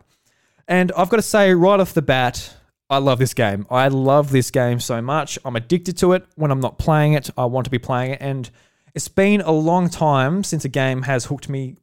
And 0.70 0.92
I've 0.92 1.08
got 1.08 1.16
to 1.16 1.22
say, 1.22 1.52
right 1.52 1.80
off 1.80 1.94
the 1.94 2.00
bat, 2.00 2.54
I 2.88 2.98
love 2.98 3.18
this 3.18 3.34
game. 3.34 3.66
I 3.70 3.88
love 3.88 4.30
this 4.30 4.52
game 4.52 4.78
so 4.78 5.02
much. 5.02 5.36
I'm 5.44 5.56
addicted 5.56 5.98
to 5.98 6.12
it. 6.12 6.24
When 6.36 6.52
I'm 6.52 6.60
not 6.60 6.78
playing 6.78 7.14
it, 7.14 7.28
I 7.36 7.46
want 7.46 7.64
to 7.64 7.72
be 7.72 7.80
playing 7.80 8.12
it. 8.12 8.18
And 8.20 8.48
it's 8.94 9.08
been 9.08 9.40
a 9.40 9.50
long 9.50 9.90
time 9.90 10.44
since 10.44 10.64
a 10.64 10.68
game 10.68 11.02
has 11.02 11.24
hooked 11.24 11.48
me 11.48 11.76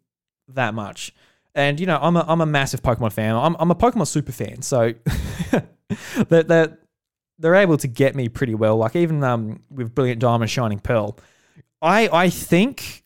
that 0.48 0.74
much. 0.74 1.14
And, 1.54 1.82
you 1.82 1.86
know, 1.86 2.00
I'm 2.02 2.16
a, 2.16 2.24
I'm 2.26 2.40
a 2.40 2.46
massive 2.46 2.82
Pokemon 2.82 3.12
fan. 3.12 3.36
I'm, 3.36 3.58
I'm 3.60 3.72
a 3.72 3.76
Pokemon 3.76 4.08
super 4.08 4.32
fan. 4.32 4.62
So 4.62 4.94
they're, 6.30 6.44
they're, 6.44 6.78
they're 7.40 7.56
able 7.56 7.76
to 7.78 7.88
get 7.90 8.16
me 8.16 8.30
pretty 8.30 8.56
well. 8.56 8.78
Like, 8.78 8.96
even 8.96 9.22
um, 9.22 9.62
with 9.70 9.94
Brilliant 9.94 10.22
Diamond 10.22 10.50
Shining 10.50 10.80
Pearl, 10.80 11.18
I, 11.82 12.08
I 12.08 12.30
think 12.30 13.04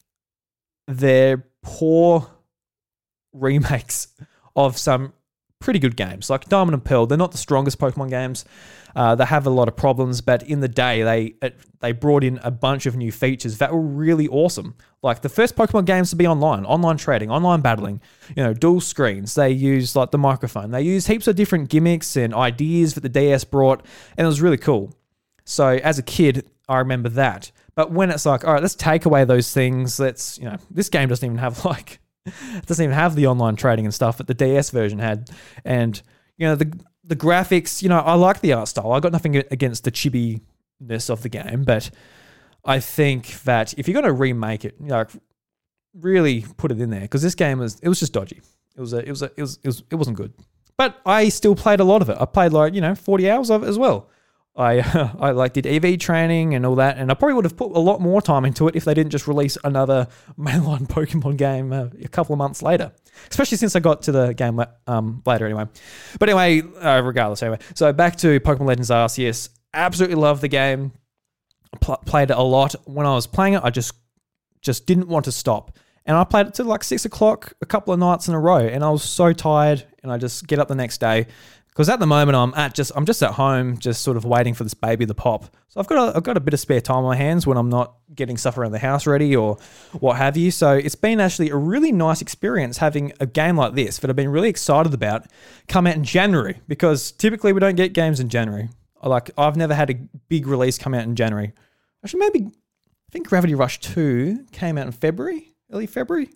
they're 0.87 1.43
poor 1.63 2.27
remakes 3.33 4.09
of 4.55 4.77
some 4.77 5.13
pretty 5.61 5.79
good 5.79 5.95
games. 5.95 6.29
Like 6.29 6.49
Diamond 6.49 6.73
and 6.73 6.83
Pearl, 6.83 7.05
they're 7.05 7.17
not 7.17 7.31
the 7.31 7.37
strongest 7.37 7.79
Pokemon 7.79 8.09
games. 8.09 8.43
Uh, 8.95 9.15
they 9.15 9.23
have 9.23 9.47
a 9.47 9.49
lot 9.49 9.69
of 9.69 9.75
problems, 9.77 10.19
but 10.19 10.43
in 10.43 10.59
the 10.59 10.67
day, 10.67 11.03
they 11.03 11.35
it, 11.41 11.57
they 11.79 11.93
brought 11.93 12.23
in 12.23 12.39
a 12.43 12.51
bunch 12.51 12.85
of 12.85 12.97
new 12.97 13.11
features 13.11 13.59
that 13.59 13.73
were 13.73 13.81
really 13.81 14.27
awesome. 14.27 14.75
Like 15.01 15.21
the 15.21 15.29
first 15.29 15.55
Pokemon 15.55 15.85
games 15.85 16.09
to 16.09 16.17
be 16.17 16.27
online, 16.27 16.65
online 16.65 16.97
trading, 16.97 17.31
online 17.31 17.61
battling, 17.61 18.01
you 18.35 18.43
know, 18.43 18.53
dual 18.53 18.81
screens. 18.81 19.33
They 19.35 19.51
used 19.51 19.95
like 19.95 20.11
the 20.11 20.17
microphone. 20.17 20.71
They 20.71 20.81
used 20.81 21.07
heaps 21.07 21.27
of 21.27 21.37
different 21.37 21.69
gimmicks 21.69 22.17
and 22.17 22.33
ideas 22.33 22.95
that 22.95 23.01
the 23.01 23.09
DS 23.09 23.45
brought, 23.45 23.85
and 24.17 24.25
it 24.25 24.27
was 24.27 24.41
really 24.41 24.57
cool. 24.57 24.93
So 25.45 25.67
as 25.67 25.97
a 25.97 26.03
kid, 26.03 26.49
I 26.67 26.79
remember 26.79 27.09
that. 27.09 27.51
But 27.75 27.91
when 27.91 28.11
it's 28.11 28.25
like, 28.25 28.45
all 28.45 28.53
right, 28.53 28.61
let's 28.61 28.75
take 28.75 29.05
away 29.05 29.23
those 29.23 29.53
things. 29.53 29.99
Let's, 29.99 30.37
you 30.37 30.45
know, 30.45 30.57
this 30.69 30.89
game 30.89 31.09
doesn't 31.09 31.25
even 31.25 31.37
have 31.37 31.63
like, 31.65 32.00
doesn't 32.65 32.83
even 32.83 32.95
have 32.95 33.15
the 33.15 33.27
online 33.27 33.55
trading 33.55 33.85
and 33.85 33.93
stuff 33.93 34.17
that 34.17 34.27
the 34.27 34.33
DS 34.33 34.69
version 34.69 34.99
had. 34.99 35.29
And, 35.65 36.01
you 36.37 36.47
know, 36.47 36.55
the 36.55 36.71
the 37.03 37.15
graphics, 37.15 37.81
you 37.81 37.89
know, 37.89 37.99
I 37.99 38.13
like 38.13 38.41
the 38.41 38.53
art 38.53 38.67
style. 38.67 38.91
I 38.91 38.99
got 38.99 39.11
nothing 39.11 39.35
against 39.35 39.83
the 39.83 39.91
chibiness 39.91 41.09
of 41.09 41.23
the 41.23 41.29
game, 41.29 41.63
but 41.63 41.89
I 42.63 42.79
think 42.79 43.41
that 43.43 43.73
if 43.77 43.87
you're 43.87 43.99
going 43.99 44.05
to 44.05 44.13
remake 44.13 44.65
it, 44.65 44.75
you 44.79 44.87
know, 44.87 45.05
really 45.99 46.45
put 46.57 46.71
it 46.71 46.79
in 46.79 46.89
there 46.89 47.01
because 47.01 47.21
this 47.21 47.35
game 47.35 47.59
was 47.59 47.79
it 47.79 47.89
was 47.89 47.99
just 47.99 48.13
dodgy. 48.13 48.41
It 48.75 48.81
was 48.81 48.93
a, 48.93 48.99
it 48.99 49.09
was 49.09 49.21
a, 49.21 49.31
it 49.35 49.41
was 49.41 49.59
it 49.63 49.67
was 49.67 49.83
it 49.91 49.95
wasn't 49.95 50.17
good. 50.17 50.33
But 50.77 50.99
I 51.05 51.29
still 51.29 51.55
played 51.55 51.79
a 51.79 51.83
lot 51.83 52.01
of 52.01 52.09
it. 52.09 52.17
I 52.19 52.25
played 52.25 52.53
like 52.53 52.73
you 52.73 52.81
know 52.81 52.95
40 52.95 53.29
hours 53.29 53.49
of 53.49 53.63
it 53.63 53.67
as 53.67 53.77
well. 53.77 54.09
I 54.55 54.79
I 55.19 55.31
like 55.31 55.53
did 55.53 55.65
EV 55.65 55.99
training 55.99 56.55
and 56.55 56.65
all 56.65 56.75
that, 56.75 56.97
and 56.97 57.11
I 57.11 57.13
probably 57.13 57.35
would 57.35 57.45
have 57.45 57.57
put 57.57 57.71
a 57.71 57.79
lot 57.79 58.01
more 58.01 58.21
time 58.21 58.45
into 58.45 58.67
it 58.67 58.75
if 58.75 58.85
they 58.85 58.93
didn't 58.93 59.11
just 59.11 59.27
release 59.27 59.57
another 59.63 60.07
mainline 60.39 60.87
Pokemon 60.87 61.37
game 61.37 61.71
uh, 61.71 61.87
a 62.01 62.07
couple 62.07 62.33
of 62.33 62.37
months 62.37 62.61
later. 62.61 62.91
Especially 63.29 63.57
since 63.57 63.75
I 63.75 63.79
got 63.79 64.03
to 64.03 64.11
the 64.11 64.33
game 64.33 64.63
um, 64.87 65.21
later, 65.25 65.45
anyway. 65.45 65.65
But 66.19 66.29
anyway, 66.29 66.61
uh, 66.79 67.01
regardless, 67.01 67.43
anyway. 67.43 67.59
So 67.75 67.91
back 67.93 68.15
to 68.17 68.39
Pokemon 68.39 68.65
Legends 68.65 68.89
Arceus. 68.89 69.49
Absolutely 69.73 70.15
love 70.15 70.41
the 70.41 70.47
game. 70.47 70.91
Pl- 71.79 72.01
played 72.05 72.31
it 72.31 72.37
a 72.37 72.41
lot. 72.41 72.75
When 72.85 73.05
I 73.05 73.13
was 73.13 73.27
playing 73.27 73.53
it, 73.53 73.61
I 73.63 73.69
just 73.69 73.93
just 74.61 74.85
didn't 74.85 75.07
want 75.07 75.25
to 75.25 75.31
stop. 75.31 75.77
And 76.05 76.17
I 76.17 76.23
played 76.23 76.47
it 76.47 76.53
till 76.55 76.65
like 76.65 76.83
six 76.83 77.05
o'clock 77.05 77.53
a 77.61 77.65
couple 77.65 77.93
of 77.93 77.99
nights 77.99 78.27
in 78.27 78.33
a 78.33 78.39
row, 78.39 78.57
and 78.57 78.83
I 78.83 78.89
was 78.89 79.03
so 79.03 79.33
tired. 79.33 79.85
And 80.03 80.11
I 80.11 80.17
just 80.17 80.47
get 80.47 80.57
up 80.57 80.67
the 80.67 80.75
next 80.75 80.99
day 80.99 81.27
because 81.71 81.87
at 81.87 81.99
the 81.99 82.07
moment 82.07 82.35
I'm 82.35 82.53
at 82.55 82.73
just 82.73 82.91
I'm 82.95 83.05
just 83.05 83.23
at 83.23 83.31
home, 83.31 83.77
just 83.77 84.01
sort 84.01 84.17
of 84.17 84.25
waiting 84.25 84.53
for 84.53 84.63
this 84.63 84.73
baby 84.73 85.05
to 85.05 85.13
pop. 85.13 85.45
So 85.69 85.79
I've 85.79 85.87
got 85.87 86.09
a, 86.09 86.17
I've 86.17 86.23
got 86.23 86.35
a 86.35 86.41
bit 86.41 86.53
of 86.53 86.59
spare 86.59 86.81
time 86.81 86.97
on 86.97 87.03
my 87.05 87.15
hands 87.15 87.47
when 87.47 87.57
I'm 87.57 87.69
not 87.69 87.95
getting 88.13 88.37
stuff 88.37 88.57
around 88.57 88.73
the 88.73 88.79
house 88.79 89.07
ready 89.07 89.35
or 89.35 89.57
what 89.93 90.17
have 90.17 90.35
you. 90.35 90.51
So 90.51 90.73
it's 90.73 90.95
been 90.95 91.21
actually 91.21 91.49
a 91.49 91.55
really 91.55 91.93
nice 91.93 92.21
experience 92.21 92.77
having 92.77 93.13
a 93.21 93.25
game 93.25 93.55
like 93.55 93.73
this 93.73 93.99
that 93.99 94.09
I've 94.09 94.15
been 94.17 94.29
really 94.29 94.49
excited 94.49 94.93
about 94.93 95.27
come 95.69 95.87
out 95.87 95.95
in 95.95 96.03
January 96.03 96.59
because 96.67 97.11
typically 97.13 97.53
we 97.53 97.61
don't 97.61 97.75
get 97.75 97.93
games 97.93 98.19
in 98.19 98.27
January. 98.27 98.69
Like 99.01 99.31
I've 99.37 99.55
never 99.55 99.73
had 99.73 99.89
a 99.89 99.95
big 100.27 100.47
release 100.47 100.77
come 100.77 100.93
out 100.93 101.03
in 101.03 101.15
January. 101.15 101.53
Actually, 102.03 102.19
maybe 102.19 102.47
I 102.47 103.11
think 103.11 103.29
Gravity 103.29 103.55
Rush 103.55 103.79
Two 103.79 104.45
came 104.51 104.77
out 104.77 104.87
in 104.87 104.91
February, 104.91 105.53
early 105.71 105.87
February. 105.87 106.27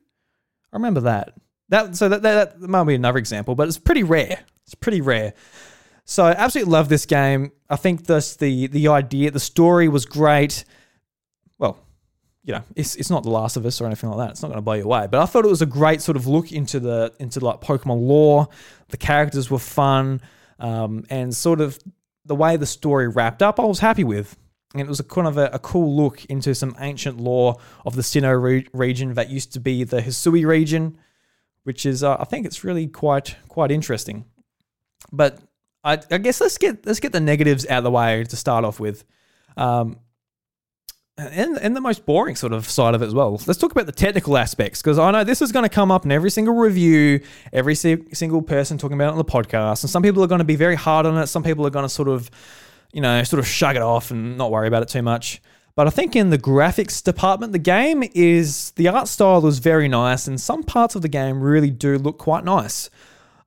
I 0.72 0.78
remember 0.78 1.02
that. 1.02 1.34
That 1.76 1.96
so 1.96 2.10
that, 2.10 2.22
that, 2.22 2.62
that 2.62 2.70
might 2.70 2.86
be 2.86 2.96
another 2.96 3.20
example, 3.20 3.54
but 3.54 3.68
it's 3.68 3.78
pretty 3.78 4.04
rare. 4.04 4.40
It's 4.64 4.76
pretty 4.76 5.02
rare. 5.02 5.34
So 6.06 6.26
I 6.26 6.32
absolutely 6.32 6.72
love 6.72 6.88
this 6.88 7.06
game. 7.06 7.52
I 7.70 7.76
think 7.76 8.06
this 8.06 8.36
the 8.36 8.68
the 8.68 8.88
idea, 8.88 9.32
the 9.32 9.40
story 9.40 9.88
was 9.88 10.06
great. 10.06 10.64
Well, 11.58 11.78
you 12.44 12.54
know, 12.54 12.64
it's 12.76 12.96
it's 12.96 13.10
not 13.10 13.24
The 13.24 13.30
Last 13.30 13.58
of 13.58 13.66
Us 13.66 13.82
or 13.82 13.88
anything 13.88 14.10
like 14.10 14.20
that. 14.20 14.32
It's 14.32 14.42
not 14.42 14.50
going 14.50 14.58
to 14.58 14.62
blow 14.62 14.76
you 14.76 14.84
away. 14.84 15.08
But 15.12 15.20
I 15.22 15.26
thought 15.26 15.44
it 15.44 15.50
was 15.50 15.62
a 15.62 15.66
great 15.66 16.02
sort 16.02 16.16
of 16.16 16.28
look 16.28 16.52
into 16.52 16.80
the 16.80 17.12
into 17.20 17.40
like 17.40 17.60
Pokemon 17.60 18.08
lore. 18.08 18.48
The 18.90 18.98
characters 18.98 19.50
were 19.50 19.60
fun, 19.60 20.22
um, 20.60 21.04
and 21.10 21.36
sort 21.36 21.60
of 21.60 21.80
the 22.24 22.36
way 22.36 22.56
the 22.56 22.66
story 22.66 23.08
wrapped 23.08 23.42
up. 23.42 23.60
I 23.60 23.66
was 23.66 23.80
happy 23.80 24.04
with. 24.04 24.38
And 24.74 24.82
it 24.82 24.88
was 24.90 25.00
a 25.00 25.06
kind 25.06 25.28
of 25.28 25.38
a, 25.38 25.50
a 25.54 25.60
cool 25.60 25.96
look 25.96 26.26
into 26.26 26.54
some 26.54 26.76
ancient 26.80 27.18
lore 27.18 27.56
of 27.86 27.96
the 27.96 28.02
Sinnoh 28.02 28.42
re- 28.42 28.68
region 28.74 29.14
that 29.14 29.30
used 29.30 29.54
to 29.54 29.62
be 29.62 29.86
the 29.86 30.02
Hisui 30.02 30.46
region, 30.46 30.98
which 31.66 31.86
is 31.86 32.04
uh, 32.04 32.16
I 32.20 32.24
think 32.24 32.46
it's 32.46 32.64
really 32.64 32.88
quite 32.88 33.36
quite 33.50 33.72
interesting. 33.72 34.26
But 35.12 35.40
I, 35.84 36.00
I, 36.10 36.18
guess 36.20 36.40
let's 36.40 36.58
get 36.58 36.86
let's 36.86 37.00
get 37.00 37.12
the 37.12 37.20
negatives 37.20 37.66
out 37.68 37.80
of 37.80 37.84
the 37.84 37.92
way 37.92 38.24
to 38.24 38.36
start 38.36 38.64
off 38.64 38.80
with, 38.80 39.04
um, 39.58 40.00
and 41.18 41.58
and 41.58 41.76
the 41.76 41.82
most 41.82 42.06
boring 42.06 42.36
sort 42.36 42.54
of 42.54 42.70
side 42.70 42.94
of 42.94 43.02
it 43.02 43.08
as 43.08 43.16
well. 43.16 43.32
Let's 43.48 43.60
talk 43.60 43.72
about 43.72 43.88
the 43.88 43.92
technical 43.92 44.38
aspects 44.38 44.82
because 44.82 45.00
I 45.00 45.10
know 45.12 45.24
this 45.24 45.42
is 45.42 45.52
going 45.52 45.64
to 45.64 45.70
come 45.70 45.92
up 45.92 46.06
in 46.06 46.12
every 46.12 46.30
single 46.30 46.56
review, 46.56 47.22
every 47.52 47.76
single 47.76 48.42
person 48.44 48.78
talking 48.78 48.96
about 48.96 49.10
it 49.10 49.12
on 49.14 49.18
the 49.18 49.26
podcast, 49.26 49.84
and 49.84 49.90
some 49.90 50.04
people 50.04 50.24
are 50.24 50.28
going 50.28 50.40
to 50.40 50.46
be 50.46 50.56
very 50.56 50.76
hard 50.76 51.08
on 51.08 51.18
it. 51.18 51.28
Some 51.28 51.44
people 51.44 51.66
are 51.66 51.72
going 51.72 51.86
to 51.86 51.90
sort 51.90 52.10
of, 52.10 52.30
you 52.94 53.02
know, 53.02 53.24
sort 53.24 53.40
of 53.40 53.48
shug 53.48 53.76
it 53.76 53.82
off 53.82 54.12
and 54.12 54.38
not 54.38 54.52
worry 54.52 54.68
about 54.68 54.84
it 54.84 54.90
too 54.90 55.02
much. 55.02 55.42
But 55.76 55.88
I 55.88 55.90
think 55.90 56.16
in 56.16 56.30
the 56.30 56.38
graphics 56.38 57.04
department, 57.04 57.52
the 57.52 57.60
game 57.60 58.04
is 58.14 58.72
the 58.72 58.88
art 58.88 59.10
style 59.10 59.46
is 59.46 59.60
very 59.60 59.90
nice, 59.90 60.26
and 60.26 60.40
some 60.40 60.64
parts 60.64 60.96
of 60.96 61.02
the 61.02 61.10
game 61.10 61.42
really 61.42 61.70
do 61.70 61.98
look 61.98 62.18
quite 62.18 62.46
nice. 62.46 62.90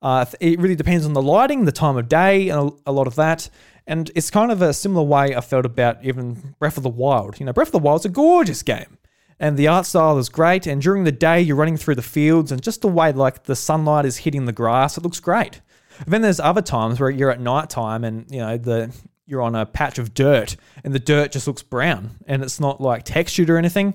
Uh, 0.02 0.26
it 0.38 0.60
really 0.60 0.76
depends 0.76 1.06
on 1.06 1.14
the 1.14 1.22
lighting, 1.22 1.64
the 1.64 1.72
time 1.72 1.96
of 1.96 2.08
day, 2.08 2.50
and 2.50 2.70
a, 2.70 2.90
a 2.90 2.92
lot 2.92 3.06
of 3.06 3.14
that. 3.14 3.48
And 3.86 4.10
it's 4.14 4.30
kind 4.30 4.52
of 4.52 4.60
a 4.60 4.74
similar 4.74 5.02
way 5.02 5.34
I 5.34 5.40
felt 5.40 5.64
about 5.64 6.04
even 6.04 6.54
Breath 6.58 6.76
of 6.76 6.82
the 6.82 6.90
Wild. 6.90 7.40
You 7.40 7.46
know, 7.46 7.54
Breath 7.54 7.68
of 7.68 7.72
the 7.72 7.78
Wild's 7.78 8.04
a 8.04 8.10
gorgeous 8.10 8.62
game. 8.62 8.98
And 9.40 9.56
the 9.56 9.68
art 9.68 9.86
style 9.86 10.18
is 10.18 10.28
great. 10.28 10.66
And 10.66 10.82
during 10.82 11.04
the 11.04 11.12
day, 11.12 11.40
you're 11.40 11.56
running 11.56 11.78
through 11.78 11.94
the 11.94 12.02
fields, 12.02 12.52
and 12.52 12.62
just 12.62 12.82
the 12.82 12.88
way 12.88 13.10
like 13.12 13.44
the 13.44 13.56
sunlight 13.56 14.04
is 14.04 14.18
hitting 14.18 14.44
the 14.44 14.52
grass, 14.52 14.98
it 14.98 15.02
looks 15.02 15.20
great. 15.20 15.62
Then 16.06 16.20
there's 16.20 16.40
other 16.40 16.62
times 16.62 17.00
where 17.00 17.10
you're 17.10 17.30
at 17.30 17.40
night 17.40 17.70
time, 17.70 18.04
and 18.04 18.26
you 18.30 18.40
know 18.40 18.58
the 18.58 18.94
you're 19.28 19.42
on 19.42 19.54
a 19.54 19.66
patch 19.66 19.98
of 19.98 20.14
dirt, 20.14 20.56
and 20.82 20.94
the 20.94 20.98
dirt 20.98 21.32
just 21.32 21.46
looks 21.46 21.62
brown, 21.62 22.16
and 22.26 22.42
it's 22.42 22.58
not 22.58 22.80
like 22.80 23.04
textured 23.04 23.50
or 23.50 23.58
anything. 23.58 23.94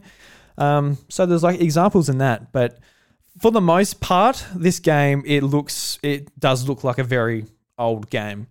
Um, 0.57 0.97
so 1.09 1.25
there's 1.25 1.43
like 1.43 1.59
examples 1.59 2.07
in 2.07 2.19
that, 2.19 2.51
but 2.51 2.79
for 3.39 3.51
the 3.51 3.61
most 3.61 3.99
part, 3.99 4.45
this 4.55 4.79
game 4.79 5.23
it 5.25 5.41
looks 5.41 5.99
it 6.03 6.37
does 6.39 6.67
look 6.69 6.83
like 6.83 6.99
a 6.99 7.03
very 7.03 7.45
old 7.77 8.09
game. 8.09 8.47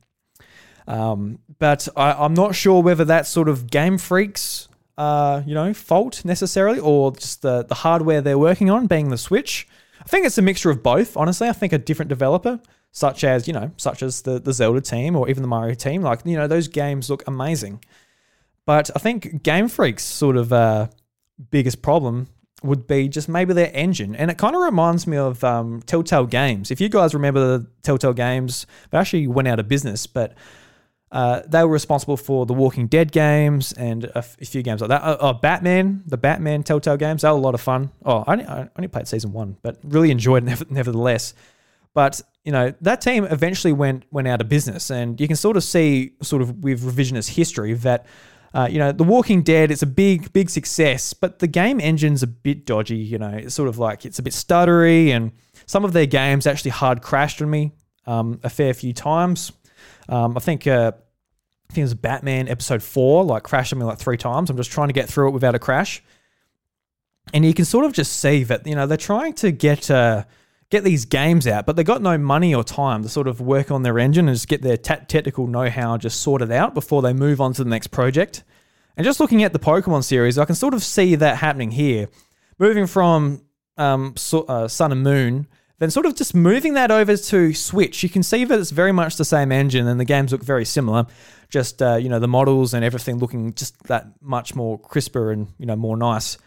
Um, 0.88 1.38
but 1.60 1.86
I, 1.96 2.24
am 2.24 2.34
not 2.34 2.56
sure 2.56 2.82
whether 2.82 3.04
that's 3.04 3.28
sort 3.28 3.48
of 3.48 3.70
Game 3.70 3.98
Freak's 3.98 4.68
uh, 4.98 5.42
you 5.46 5.54
know 5.54 5.72
fault 5.72 6.24
necessarily, 6.24 6.80
or 6.80 7.12
just 7.12 7.42
the 7.42 7.64
the 7.64 7.76
hardware 7.76 8.20
they're 8.20 8.38
working 8.38 8.70
on 8.70 8.86
being 8.86 9.10
the 9.10 9.18
Switch. 9.18 9.68
I 10.00 10.04
think 10.04 10.26
it's 10.26 10.38
a 10.38 10.42
mixture 10.42 10.70
of 10.70 10.82
both. 10.82 11.16
Honestly, 11.16 11.48
I 11.48 11.52
think 11.52 11.72
a 11.72 11.78
different 11.78 12.08
developer, 12.08 12.60
such 12.92 13.24
as 13.24 13.48
you 13.48 13.54
know, 13.54 13.70
such 13.76 14.02
as 14.02 14.22
the 14.22 14.38
the 14.38 14.52
Zelda 14.52 14.80
team 14.80 15.16
or 15.16 15.28
even 15.28 15.42
the 15.42 15.48
Mario 15.48 15.74
team, 15.74 16.02
like 16.02 16.20
you 16.24 16.36
know, 16.36 16.46
those 16.46 16.68
games 16.68 17.10
look 17.10 17.24
amazing. 17.26 17.82
But 18.64 18.90
I 18.94 19.00
think 19.00 19.42
Game 19.42 19.68
Freak's 19.68 20.04
sort 20.04 20.36
of 20.36 20.52
uh, 20.52 20.86
biggest 21.50 21.82
problem 21.82 22.28
would 22.62 22.86
be 22.86 23.08
just 23.08 23.28
maybe 23.28 23.52
their 23.54 23.70
engine. 23.74 24.14
And 24.14 24.30
it 24.30 24.38
kind 24.38 24.54
of 24.54 24.62
reminds 24.62 25.06
me 25.06 25.16
of 25.16 25.42
um, 25.42 25.82
Telltale 25.82 26.26
Games. 26.26 26.70
If 26.70 26.80
you 26.80 26.88
guys 26.88 27.12
remember 27.12 27.40
the 27.40 27.66
Telltale 27.82 28.12
Games, 28.12 28.66
they 28.90 28.98
actually 28.98 29.26
went 29.26 29.48
out 29.48 29.58
of 29.58 29.66
business, 29.66 30.06
but 30.06 30.34
uh, 31.10 31.42
they 31.46 31.62
were 31.64 31.72
responsible 31.72 32.16
for 32.16 32.46
the 32.46 32.54
Walking 32.54 32.86
Dead 32.86 33.10
games 33.12 33.72
and 33.72 34.04
a, 34.04 34.18
f- 34.18 34.36
a 34.40 34.44
few 34.44 34.62
games 34.62 34.80
like 34.80 34.88
that. 34.88 35.02
Oh, 35.04 35.16
oh, 35.20 35.32
Batman, 35.32 36.04
the 36.06 36.16
Batman 36.16 36.62
Telltale 36.62 36.96
games, 36.96 37.22
they 37.22 37.28
were 37.28 37.34
a 37.34 37.40
lot 37.40 37.54
of 37.54 37.60
fun. 37.60 37.90
Oh, 38.04 38.24
I 38.26 38.32
only, 38.32 38.46
I 38.46 38.68
only 38.78 38.88
played 38.88 39.08
season 39.08 39.32
one, 39.32 39.56
but 39.62 39.78
really 39.82 40.10
enjoyed 40.10 40.48
it 40.48 40.70
nevertheless. 40.70 41.34
But 41.94 42.22
you 42.44 42.52
know 42.52 42.74
that 42.80 43.00
team 43.00 43.24
eventually 43.24 43.72
went 43.72 44.04
went 44.10 44.28
out 44.28 44.40
of 44.40 44.48
business, 44.48 44.90
and 44.90 45.20
you 45.20 45.26
can 45.26 45.36
sort 45.36 45.56
of 45.56 45.64
see, 45.64 46.12
sort 46.22 46.42
of 46.42 46.62
with 46.64 46.82
revisionist 46.82 47.30
history, 47.30 47.74
that 47.74 48.06
uh, 48.54 48.68
you 48.70 48.78
know, 48.78 48.92
The 48.92 49.04
Walking 49.04 49.42
Dead, 49.42 49.70
it's 49.70 49.82
a 49.82 49.86
big, 49.86 50.32
big 50.32 50.50
success, 50.50 51.14
but 51.14 51.38
the 51.38 51.46
game 51.46 51.80
engine's 51.80 52.22
a 52.22 52.26
bit 52.26 52.66
dodgy. 52.66 52.98
You 52.98 53.18
know, 53.18 53.30
it's 53.30 53.54
sort 53.54 53.68
of 53.68 53.78
like 53.78 54.04
it's 54.04 54.18
a 54.18 54.22
bit 54.22 54.34
stuttery, 54.34 55.08
and 55.08 55.32
some 55.66 55.84
of 55.84 55.92
their 55.92 56.06
games 56.06 56.46
actually 56.46 56.72
hard 56.72 57.00
crashed 57.00 57.40
on 57.40 57.48
me 57.48 57.72
um, 58.06 58.40
a 58.42 58.50
fair 58.50 58.74
few 58.74 58.92
times. 58.92 59.52
Um, 60.08 60.36
I 60.36 60.40
think. 60.40 60.66
Uh, 60.66 60.92
I 61.70 61.74
think 61.74 61.84
it 61.84 61.84
was 61.84 61.94
Batman 61.94 62.48
episode 62.48 62.82
four, 62.82 63.24
like 63.24 63.44
crashed 63.44 63.72
on 63.72 63.78
me 63.78 63.86
like 63.86 63.96
three 63.96 64.18
times. 64.18 64.50
I'm 64.50 64.58
just 64.58 64.70
trying 64.70 64.88
to 64.88 64.92
get 64.92 65.08
through 65.08 65.28
it 65.28 65.30
without 65.30 65.54
a 65.54 65.58
crash. 65.58 66.02
And 67.32 67.46
you 67.46 67.54
can 67.54 67.64
sort 67.64 67.86
of 67.86 67.94
just 67.94 68.18
see 68.18 68.44
that, 68.44 68.66
you 68.66 68.74
know, 68.74 68.86
they're 68.86 68.98
trying 68.98 69.32
to 69.34 69.52
get 69.52 69.90
uh, 69.90 70.24
get 70.72 70.84
these 70.84 71.04
games 71.04 71.46
out, 71.46 71.66
but 71.66 71.76
they 71.76 71.84
got 71.84 72.00
no 72.00 72.16
money 72.16 72.54
or 72.54 72.64
time 72.64 73.02
to 73.02 73.08
sort 73.08 73.28
of 73.28 73.42
work 73.42 73.70
on 73.70 73.82
their 73.82 73.98
engine 73.98 74.26
and 74.26 74.34
just 74.34 74.48
get 74.48 74.62
their 74.62 74.78
te- 74.78 75.04
technical 75.06 75.46
know 75.46 75.68
how 75.68 75.98
just 75.98 76.22
sorted 76.22 76.50
out 76.50 76.72
before 76.72 77.02
they 77.02 77.12
move 77.12 77.42
on 77.42 77.52
to 77.52 77.62
the 77.62 77.68
next 77.68 77.88
project. 77.88 78.42
And 78.96 79.04
just 79.04 79.20
looking 79.20 79.42
at 79.44 79.52
the 79.52 79.58
Pokemon 79.58 80.02
series, 80.02 80.38
I 80.38 80.46
can 80.46 80.54
sort 80.54 80.72
of 80.72 80.82
see 80.82 81.14
that 81.16 81.36
happening 81.36 81.72
here. 81.72 82.08
Moving 82.58 82.86
from 82.86 83.42
um, 83.76 84.14
so, 84.16 84.44
uh, 84.44 84.66
Sun 84.66 84.92
and 84.92 85.02
Moon, 85.02 85.46
then 85.78 85.90
sort 85.90 86.06
of 86.06 86.16
just 86.16 86.34
moving 86.34 86.72
that 86.72 86.90
over 86.90 87.18
to 87.18 87.52
Switch, 87.52 88.02
you 88.02 88.08
can 88.08 88.22
see 88.22 88.46
that 88.46 88.58
it's 88.58 88.70
very 88.70 88.92
much 88.92 89.16
the 89.16 89.26
same 89.26 89.52
engine 89.52 89.86
and 89.86 90.00
the 90.00 90.06
games 90.06 90.32
look 90.32 90.42
very 90.42 90.64
similar. 90.64 91.06
Just, 91.50 91.82
uh, 91.82 91.96
you 91.96 92.08
know, 92.08 92.18
the 92.18 92.28
models 92.28 92.72
and 92.72 92.82
everything 92.82 93.18
looking 93.18 93.52
just 93.52 93.82
that 93.88 94.06
much 94.22 94.54
more 94.54 94.78
crisper 94.78 95.32
and, 95.32 95.48
you 95.58 95.66
know, 95.66 95.76
more 95.76 95.98
nice. 95.98 96.38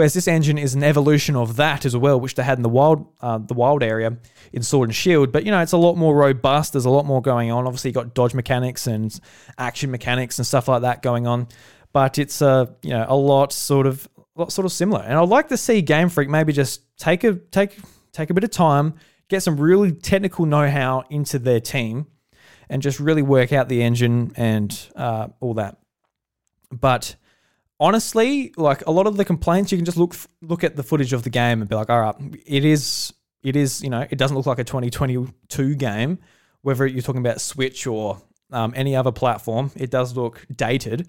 Whereas 0.00 0.14
this 0.14 0.28
engine 0.28 0.56
is 0.56 0.74
an 0.74 0.82
evolution 0.82 1.36
of 1.36 1.56
that 1.56 1.84
as 1.84 1.94
well, 1.94 2.18
which 2.18 2.34
they 2.34 2.42
had 2.42 2.56
in 2.58 2.62
the 2.62 2.70
wild, 2.70 3.06
uh, 3.20 3.36
the 3.36 3.52
wild 3.52 3.82
area 3.82 4.16
in 4.50 4.62
Sword 4.62 4.88
and 4.88 4.96
Shield. 4.96 5.30
But 5.30 5.44
you 5.44 5.50
know, 5.50 5.60
it's 5.60 5.72
a 5.72 5.76
lot 5.76 5.98
more 5.98 6.16
robust. 6.16 6.72
There's 6.72 6.86
a 6.86 6.90
lot 6.90 7.04
more 7.04 7.20
going 7.20 7.50
on. 7.50 7.66
Obviously, 7.66 7.90
you 7.90 7.94
got 7.94 8.14
dodge 8.14 8.32
mechanics 8.32 8.86
and 8.86 9.20
action 9.58 9.90
mechanics 9.90 10.38
and 10.38 10.46
stuff 10.46 10.68
like 10.68 10.80
that 10.80 11.02
going 11.02 11.26
on. 11.26 11.48
But 11.92 12.18
it's 12.18 12.40
a 12.40 12.46
uh, 12.46 12.66
you 12.80 12.92
know 12.92 13.04
a 13.06 13.14
lot 13.14 13.52
sort 13.52 13.86
of 13.86 14.08
lot 14.36 14.52
sort 14.52 14.64
of 14.64 14.72
similar. 14.72 15.02
And 15.02 15.18
I'd 15.18 15.28
like 15.28 15.48
to 15.48 15.58
see 15.58 15.82
Game 15.82 16.08
Freak 16.08 16.30
maybe 16.30 16.54
just 16.54 16.80
take 16.96 17.22
a 17.22 17.34
take 17.34 17.76
take 18.12 18.30
a 18.30 18.32
bit 18.32 18.42
of 18.42 18.50
time, 18.50 18.94
get 19.28 19.42
some 19.42 19.60
really 19.60 19.92
technical 19.92 20.46
know-how 20.46 21.04
into 21.10 21.38
their 21.38 21.60
team, 21.60 22.06
and 22.70 22.80
just 22.80 23.00
really 23.00 23.20
work 23.20 23.52
out 23.52 23.68
the 23.68 23.82
engine 23.82 24.32
and 24.36 24.88
uh, 24.96 25.28
all 25.40 25.52
that. 25.52 25.76
But 26.70 27.16
honestly, 27.80 28.52
like 28.56 28.86
a 28.86 28.90
lot 28.92 29.06
of 29.06 29.16
the 29.16 29.24
complaints, 29.24 29.72
you 29.72 29.78
can 29.78 29.84
just 29.84 29.96
look 29.96 30.14
look 30.42 30.62
at 30.62 30.76
the 30.76 30.82
footage 30.82 31.12
of 31.12 31.22
the 31.22 31.30
game 31.30 31.60
and 31.60 31.68
be 31.68 31.74
like, 31.74 31.90
all 31.90 32.00
right, 32.00 32.14
it 32.46 32.64
is 32.64 33.12
it 33.42 33.56
is 33.56 33.82
you 33.82 33.90
know 33.90 34.06
it 34.08 34.16
doesn't 34.16 34.36
look 34.36 34.46
like 34.46 34.58
a 34.58 34.64
2022 34.64 35.74
game, 35.74 36.18
whether 36.62 36.86
you're 36.86 37.02
talking 37.02 37.22
about 37.22 37.40
Switch 37.40 37.86
or 37.86 38.22
um, 38.52 38.72
any 38.76 38.94
other 38.94 39.10
platform. 39.10 39.72
It 39.74 39.90
does 39.90 40.16
look 40.16 40.46
dated. 40.54 41.08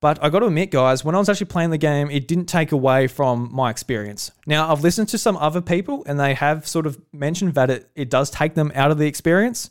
But 0.00 0.18
I 0.20 0.30
got 0.30 0.40
to 0.40 0.46
admit, 0.46 0.72
guys, 0.72 1.04
when 1.04 1.14
I 1.14 1.18
was 1.18 1.28
actually 1.28 1.46
playing 1.46 1.70
the 1.70 1.78
game, 1.78 2.10
it 2.10 2.26
didn't 2.26 2.46
take 2.46 2.72
away 2.72 3.06
from 3.06 3.50
my 3.52 3.70
experience. 3.70 4.32
Now, 4.48 4.72
I've 4.72 4.80
listened 4.80 5.08
to 5.10 5.18
some 5.18 5.36
other 5.36 5.60
people 5.60 6.02
and 6.06 6.18
they 6.18 6.34
have 6.34 6.66
sort 6.66 6.86
of 6.88 7.00
mentioned 7.12 7.54
that 7.54 7.70
it, 7.70 7.88
it 7.94 8.10
does 8.10 8.28
take 8.28 8.54
them 8.54 8.72
out 8.74 8.90
of 8.90 8.98
the 8.98 9.06
experience. 9.06 9.70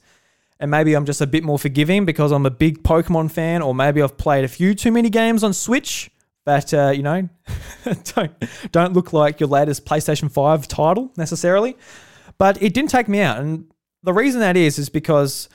And 0.57 0.71
maybe 0.71 0.93
I'm 0.93 1.05
just 1.05 1.19
a 1.19 1.27
bit 1.27 1.43
more 1.43 1.59
forgiving 1.59 2.05
because 2.05 2.31
I'm 2.31 2.45
a 2.45 2.49
big 2.49 2.81
Pokemon 2.81 3.31
fan, 3.31 3.61
or 3.61 3.75
maybe 3.75 4.01
I've 4.01 4.15
played 4.15 4.45
a 4.45 4.47
few 4.47 4.73
too 4.73 4.93
many 4.93 5.09
games 5.09 5.43
on 5.43 5.51
Switch 5.51 6.09
that, 6.45 6.73
uh, 6.73 6.91
you 6.95 7.03
know, 7.03 7.29
don't, 8.15 8.31
don't 8.71 8.93
look 8.93 9.13
like 9.13 9.39
your 9.39 9.49
latest 9.49 9.85
PlayStation 9.85 10.31
5 10.31 10.67
title 10.67 11.11
necessarily. 11.17 11.77
But 12.37 12.61
it 12.61 12.73
didn't 12.73 12.89
take 12.89 13.07
me 13.07 13.21
out. 13.21 13.39
And 13.39 13.71
the 14.03 14.13
reason 14.13 14.41
that 14.41 14.57
is, 14.57 14.79
is 14.79 14.89
because 14.89 15.49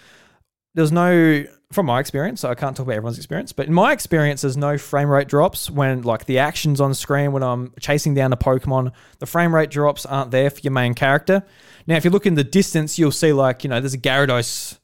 there's 0.75 0.93
no 0.93 1.47
from 1.73 1.87
my 1.87 1.99
experience, 1.99 2.41
so 2.41 2.49
I 2.49 2.55
can't 2.55 2.77
talk 2.77 2.87
about 2.87 2.95
everyone's 2.95 3.17
experience, 3.17 3.53
but 3.53 3.67
in 3.67 3.73
my 3.73 3.93
experience, 3.93 4.43
there's 4.43 4.57
no 4.57 4.79
frame 4.79 5.09
rate 5.09 5.27
drops 5.27 5.69
when 5.69 6.03
like 6.03 6.27
the 6.27 6.39
actions 6.39 6.81
on 6.81 6.95
screen 6.95 7.33
when 7.33 7.43
I'm 7.43 7.73
chasing 7.81 8.15
down 8.15 8.33
a 8.33 8.37
Pokemon. 8.37 8.93
The 9.19 9.27
frame 9.27 9.55
rate 9.55 9.71
drops 9.71 10.07
aren't 10.07 10.31
there 10.31 10.49
for 10.49 10.61
your 10.61 10.73
main 10.73 10.95
character. 10.95 11.45
Now, 11.87 11.97
if 11.97 12.05
you 12.05 12.11
look 12.11 12.27
in 12.27 12.35
the 12.35 12.45
distance, 12.45 12.99
you'll 12.99 13.11
see 13.11 13.33
like 13.33 13.65
you 13.65 13.71
know 13.71 13.81
there's 13.81 13.95
a 13.95 13.99
Gyarados, 13.99 14.79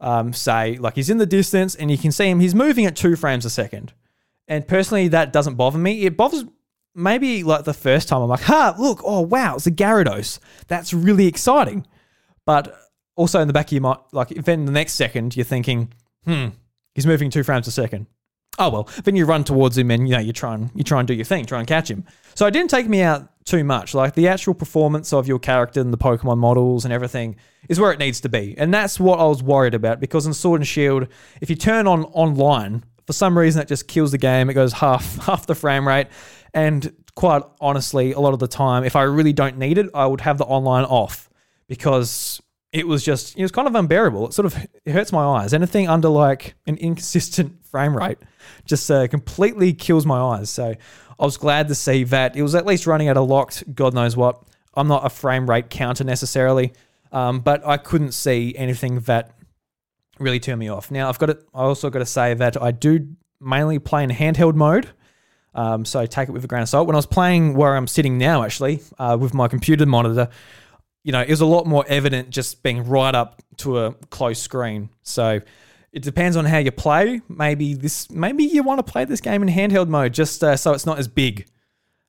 um, 0.00 0.32
say 0.32 0.76
like 0.76 0.94
he's 0.94 1.10
in 1.10 1.18
the 1.18 1.26
distance 1.26 1.74
and 1.74 1.90
you 1.90 1.98
can 1.98 2.12
see 2.12 2.28
him. 2.28 2.38
He's 2.38 2.54
moving 2.54 2.86
at 2.86 2.94
two 2.94 3.16
frames 3.16 3.44
a 3.44 3.50
second, 3.50 3.92
and 4.50 4.66
personally, 4.66 5.06
that 5.08 5.32
doesn't 5.32 5.54
bother 5.54 5.78
me. 5.78 6.04
It 6.04 6.16
bothers 6.16 6.44
maybe 6.92 7.44
like 7.44 7.64
the 7.64 7.72
first 7.72 8.08
time 8.08 8.20
I'm 8.20 8.28
like, 8.28 8.40
ha, 8.40 8.74
look, 8.76 9.00
oh 9.04 9.20
wow, 9.20 9.54
it's 9.54 9.66
a 9.68 9.70
Gyarados. 9.70 10.40
That's 10.66 10.92
really 10.92 11.28
exciting, 11.28 11.86
but 12.44 12.76
also 13.14 13.40
in 13.40 13.46
the 13.46 13.54
back 13.54 13.68
of 13.68 13.72
your 13.72 13.82
mind, 13.82 14.00
like 14.10 14.30
then 14.30 14.64
the 14.64 14.72
next 14.72 14.94
second 14.94 15.36
you're 15.36 15.44
thinking 15.44 15.92
hmm, 16.24 16.48
he's 16.96 17.06
moving 17.06 17.30
two 17.30 17.44
frames 17.44 17.68
a 17.68 17.70
second. 17.70 18.06
Oh 18.58 18.70
well, 18.70 18.88
then 19.04 19.14
you 19.14 19.24
run 19.24 19.44
towards 19.44 19.78
him 19.78 19.92
and 19.92 20.08
you 20.08 20.16
know 20.16 20.20
you 20.20 20.32
try 20.32 20.54
and 20.54 20.68
you 20.74 20.82
try 20.82 20.98
and 20.98 21.06
do 21.06 21.14
your 21.14 21.24
thing, 21.24 21.46
try 21.46 21.60
and 21.60 21.68
catch 21.68 21.88
him. 21.88 22.04
So 22.34 22.44
it 22.46 22.50
didn't 22.50 22.70
take 22.70 22.88
me 22.88 23.02
out 23.02 23.28
too 23.44 23.62
much. 23.62 23.94
Like 23.94 24.14
the 24.14 24.26
actual 24.26 24.54
performance 24.54 25.12
of 25.12 25.28
your 25.28 25.38
character 25.38 25.80
and 25.80 25.92
the 25.92 25.98
Pokemon 25.98 26.38
models 26.38 26.84
and 26.84 26.92
everything 26.92 27.36
is 27.68 27.78
where 27.78 27.92
it 27.92 28.00
needs 28.00 28.20
to 28.22 28.28
be, 28.28 28.56
and 28.58 28.74
that's 28.74 28.98
what 28.98 29.20
I 29.20 29.24
was 29.26 29.44
worried 29.44 29.74
about 29.74 30.00
because 30.00 30.26
in 30.26 30.34
Sword 30.34 30.60
and 30.60 30.66
Shield, 30.66 31.06
if 31.40 31.48
you 31.48 31.54
turn 31.54 31.86
on 31.86 32.04
online 32.06 32.84
for 33.10 33.14
some 33.14 33.36
reason, 33.36 33.60
it 33.60 33.66
just 33.66 33.88
kills 33.88 34.12
the 34.12 34.18
game. 34.18 34.48
It 34.50 34.54
goes 34.54 34.72
half 34.72 35.16
half 35.26 35.44
the 35.44 35.56
frame 35.56 35.86
rate, 35.86 36.06
and 36.54 36.94
quite 37.16 37.42
honestly, 37.60 38.12
a 38.12 38.20
lot 38.20 38.34
of 38.34 38.38
the 38.38 38.46
time, 38.46 38.84
if 38.84 38.94
I 38.94 39.02
really 39.02 39.32
don't 39.32 39.58
need 39.58 39.78
it, 39.78 39.90
I 39.92 40.06
would 40.06 40.20
have 40.20 40.38
the 40.38 40.44
online 40.44 40.84
off 40.84 41.28
because 41.66 42.40
it 42.72 42.86
was 42.86 43.04
just 43.04 43.36
it 43.36 43.42
was 43.42 43.50
kind 43.50 43.66
of 43.66 43.74
unbearable. 43.74 44.28
It 44.28 44.32
sort 44.32 44.46
of 44.46 44.56
it 44.84 44.92
hurts 44.92 45.10
my 45.10 45.24
eyes. 45.24 45.52
Anything 45.52 45.88
under 45.88 46.08
like 46.08 46.54
an 46.68 46.76
inconsistent 46.76 47.66
frame 47.70 47.96
rate 47.96 48.18
just 48.64 48.88
uh, 48.88 49.08
completely 49.08 49.72
kills 49.72 50.06
my 50.06 50.20
eyes. 50.20 50.48
So 50.48 50.76
I 51.18 51.24
was 51.24 51.36
glad 51.36 51.66
to 51.66 51.74
see 51.74 52.04
that 52.04 52.36
it 52.36 52.42
was 52.42 52.54
at 52.54 52.64
least 52.64 52.86
running 52.86 53.08
at 53.08 53.16
a 53.16 53.22
locked. 53.22 53.74
God 53.74 53.92
knows 53.92 54.16
what. 54.16 54.40
I'm 54.74 54.86
not 54.86 55.04
a 55.04 55.10
frame 55.10 55.50
rate 55.50 55.68
counter 55.68 56.04
necessarily, 56.04 56.74
um, 57.10 57.40
but 57.40 57.66
I 57.66 57.76
couldn't 57.76 58.12
see 58.12 58.54
anything 58.56 59.00
that 59.00 59.34
really 60.20 60.40
turned 60.40 60.58
me 60.58 60.68
off. 60.68 60.90
Now 60.90 61.08
I've 61.08 61.18
got 61.18 61.30
it. 61.30 61.42
I 61.54 61.62
also 61.62 61.90
got 61.90 62.00
to 62.00 62.06
say 62.06 62.34
that 62.34 62.60
I 62.60 62.70
do 62.70 63.08
mainly 63.40 63.78
play 63.78 64.04
in 64.04 64.10
handheld 64.10 64.54
mode. 64.54 64.88
Um, 65.54 65.84
so 65.84 66.06
take 66.06 66.28
it 66.28 66.32
with 66.32 66.44
a 66.44 66.46
grain 66.46 66.62
of 66.62 66.68
salt. 66.68 66.86
When 66.86 66.94
I 66.94 66.98
was 66.98 67.06
playing 67.06 67.54
where 67.54 67.76
I'm 67.76 67.86
sitting 67.86 68.18
now, 68.18 68.44
actually, 68.44 68.82
uh, 68.98 69.16
with 69.18 69.34
my 69.34 69.48
computer 69.48 69.84
monitor, 69.86 70.28
you 71.02 71.12
know, 71.12 71.22
it 71.22 71.30
was 71.30 71.40
a 71.40 71.46
lot 71.46 71.66
more 71.66 71.84
evident 71.88 72.30
just 72.30 72.62
being 72.62 72.86
right 72.86 73.14
up 73.14 73.42
to 73.58 73.78
a 73.78 73.92
close 74.10 74.38
screen. 74.38 74.90
So 75.02 75.40
it 75.92 76.02
depends 76.02 76.36
on 76.36 76.44
how 76.44 76.58
you 76.58 76.70
play. 76.70 77.20
Maybe 77.28 77.74
this, 77.74 78.10
maybe 78.10 78.44
you 78.44 78.62
want 78.62 78.84
to 78.84 78.90
play 78.90 79.04
this 79.04 79.20
game 79.20 79.42
in 79.42 79.48
handheld 79.48 79.88
mode, 79.88 80.14
just 80.14 80.44
uh, 80.44 80.56
so 80.56 80.72
it's 80.72 80.86
not 80.86 80.98
as 80.98 81.08
big. 81.08 81.46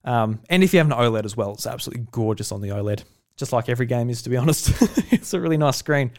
Um, 0.04 0.40
and 0.50 0.64
if 0.64 0.74
you 0.74 0.80
have 0.80 0.88
an 0.88 0.98
OLED 0.98 1.26
as 1.26 1.38
well, 1.38 1.54
it's 1.54 1.68
absolutely 1.68 2.08
gorgeous 2.12 2.52
on 2.52 2.62
the 2.62 2.70
OLED, 2.70 3.04
just 3.38 3.54
like 3.54 3.70
every 3.70 3.86
game 3.86 4.10
is, 4.10 4.22
to 4.24 4.30
be 4.30 4.38
honest. 4.38 4.70
it's 5.12 5.34
a 5.34 5.40
really 5.40 5.58
nice 5.58 5.78
screen. 5.78 6.12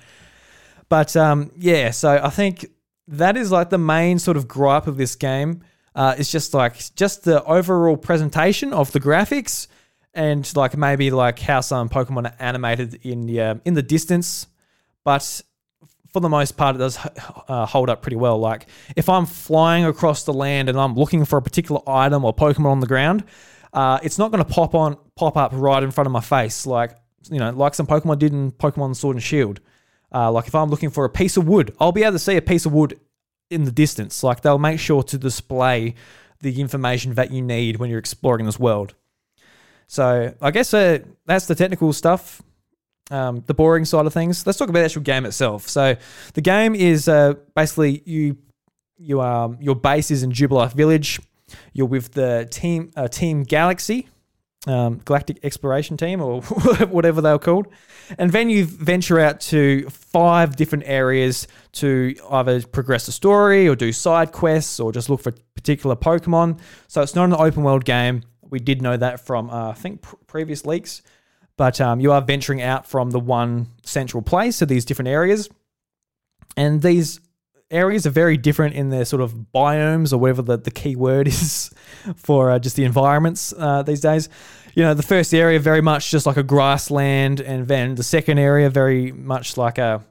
But 0.93 1.17
um, 1.17 1.51
yeah, 1.57 1.91
so 1.91 2.21
I 2.23 2.29
think 2.29 2.67
that 3.09 3.39
is 3.39 3.51
like 3.51 3.71
the 3.71 3.79
main 3.79 4.19
sort 4.19 4.37
of 4.37 4.47
gripe 4.47 4.87
of 4.87 4.99
this 4.99 5.17
game. 5.17 5.63
Uh, 5.95 6.15
it's 6.19 6.31
just 6.31 6.53
like 6.53 6.95
just 6.95 7.25
the 7.25 7.43
overall 7.45 7.97
presentation 7.97 8.75
of 8.75 8.93
the 8.93 9.01
graphics 9.01 9.69
and 10.13 10.55
like 10.55 10.77
maybe 10.77 11.11
like 11.11 11.39
how 11.39 11.63
some 11.63 11.89
Pokemon 11.89 12.27
are 12.27 12.37
animated 12.39 13.01
in 13.07 13.25
the 13.25 13.41
uh, 13.41 13.55
in 13.65 13.73
the 13.73 13.83
distance, 13.83 14.49
but 15.03 15.41
for 16.13 16.21
the 16.21 16.29
most 16.29 16.59
part, 16.59 16.77
it 16.77 16.81
does 16.81 16.99
uh, 17.49 17.65
hold 17.65 17.89
up 17.89 18.03
pretty 18.03 18.19
well. 18.19 18.39
Like 18.39 18.67
if 18.95 19.09
I'm 19.09 19.25
flying 19.25 19.87
across 19.87 20.25
the 20.25 20.35
land 20.35 20.69
and 20.69 20.79
I'm 20.79 20.95
looking 20.95 21.25
for 21.25 21.39
a 21.39 21.43
particular 21.43 21.81
item 21.87 22.23
or 22.23 22.35
Pokemon 22.35 22.67
on 22.67 22.81
the 22.81 22.87
ground, 22.87 23.25
uh, 23.73 23.99
it's 24.03 24.19
not 24.19 24.31
going 24.31 24.45
to 24.45 24.53
pop 24.53 24.75
on 24.75 24.99
pop 25.17 25.39
up 25.39 25.53
right 25.55 25.83
in 25.83 25.91
front 25.91 26.07
of 26.07 26.13
my 26.13 26.21
face 26.21 26.67
like 26.67 26.99
you 27.31 27.39
know 27.39 27.49
like 27.49 27.73
some 27.73 27.87
Pokemon 27.87 28.19
did 28.19 28.35
in 28.35 28.53
Pokemon 28.53 28.95
Sword 28.95 29.17
and 29.17 29.23
Shield. 29.23 29.63
Uh, 30.15 30.31
like 30.31 30.47
if 30.47 30.55
I'm 30.55 30.71
looking 30.71 30.91
for 30.91 31.05
a 31.05 31.11
piece 31.11 31.37
of 31.37 31.47
wood, 31.47 31.75
I'll 31.81 31.93
be 31.93 32.03
able 32.03 32.13
to 32.13 32.19
see 32.19 32.37
a 32.37 32.43
piece 32.43 32.67
of 32.67 32.73
wood 32.73 32.99
in 33.51 33.65
the 33.65 33.73
distance. 33.73 34.23
Like 34.23 34.43
they'll 34.43 34.59
make 34.59 34.81
sure 34.81 35.03
to 35.05 35.19
display 35.19 35.95
the 36.41 36.61
information 36.61 37.15
that 37.15 37.31
you 37.31 37.41
need 37.41 37.77
when 37.77 37.89
you're 37.89 37.99
exploring 37.99 38.47
this 38.47 38.59
world. 38.59 38.95
So 39.87 40.35
I 40.41 40.51
guess 40.51 40.73
uh, 40.75 41.01
that's 41.27 41.47
the 41.47 41.55
technical 41.55 41.93
stuff, 41.93 42.43
um, 43.11 43.45
the 43.47 43.55
boring 43.55 43.85
side 43.85 44.07
of 44.07 44.13
things. 44.13 44.47
Let's 44.47 44.59
talk 44.59 44.69
about 44.69 44.81
the 44.81 44.87
actual 44.87 45.03
game 45.03 45.27
itself. 45.27 45.69
So 45.69 45.97
the 46.35 46.41
game 46.41 46.75
is 46.75 47.09
uh, 47.09 47.35
basically 47.55 48.03
you 48.07 48.39
you 48.97 49.21
um 49.21 49.59
your 49.61 49.75
base 49.75 50.11
is 50.11 50.23
in 50.23 50.33
Jubilife 50.33 50.73
Village. 50.73 51.21
You're 51.73 51.89
with 51.89 52.13
the 52.13 52.49
team 52.51 52.91
uh, 52.97 53.09
Team 53.09 53.43
Galaxy, 53.43 54.09
um, 54.67 55.01
Galactic 55.05 55.39
Exploration 55.43 55.97
Team, 55.97 56.21
or 56.21 56.43
whatever 56.89 57.21
they 57.21 57.31
were 57.31 57.39
called. 57.39 57.67
And 58.19 58.31
then 58.33 58.51
you 58.51 58.65
venture 58.65 59.19
out 59.19 59.41
to 59.43 59.89
five 59.91 60.57
different 60.57 60.85
areas 60.87 61.49
to 61.73 62.15
either 62.31 62.63
progress 62.63 63.07
the 63.07 63.13
story 63.13 63.69
or 63.69 63.75
do 63.75 63.93
side 63.93 64.33
quests 64.33 64.79
or 64.79 64.93
just 64.93 65.09
look 65.09 65.21
for 65.21 65.33
particular 65.55 65.97
Pokemon. 65.97 66.61
So 66.89 67.03
it's 67.03 67.15
not 67.15 67.25
an 67.25 67.35
open 67.35 67.63
world 67.63 67.85
game. 67.85 68.23
We 68.43 68.59
did 68.59 68.83
know 68.83 68.97
that 68.97 69.21
from, 69.21 69.51
uh, 69.51 69.71
I 69.71 69.75
think, 69.75 70.03
pr- 70.03 70.17
previous 70.27 70.67
leaks. 70.67 71.03
But 71.57 71.81
um, 71.81 72.01
you 72.01 72.13
are 72.13 72.21
venturing 72.21 72.63
out 72.63 72.87
from 72.87 73.11
the 73.11 73.21
one 73.21 73.69
central 73.85 74.23
place 74.23 74.59
to 74.59 74.67
these 74.67 74.85
different 74.85 75.09
areas. 75.09 75.49
And 76.57 76.83
these 76.83 77.21
areas 77.73 78.07
are 78.07 78.11
very 78.11 78.37
different 78.37 78.75
in 78.75 78.91
their 78.91 79.05
sort 79.05 79.23
of 79.23 79.35
biomes 79.55 80.13
or 80.13 80.19
whatever 80.19 80.43
the, 80.43 80.59
the 80.59 80.71
key 80.71 80.95
word 80.95 81.27
is 81.37 81.71
for 82.17 82.51
uh, 82.51 82.59
just 82.59 82.77
the 82.77 82.85
environments 82.85 83.53
uh, 83.57 83.83
these 83.83 84.01
days. 84.01 84.29
You 84.75 84.83
know, 84.85 84.95
the 84.95 85.03
first 85.03 85.35
area 85.35 85.59
very 85.59 85.83
much 85.83 86.11
just 86.11 86.27
like 86.27 86.37
a 86.37 86.43
grassland, 86.43 87.41
and 87.41 87.69
then 87.69 87.95
the 87.95 88.03
second 88.03 88.39
area 88.39 88.71
very 88.71 89.13
much 89.13 89.57
like 89.57 89.79
a, 89.79 90.03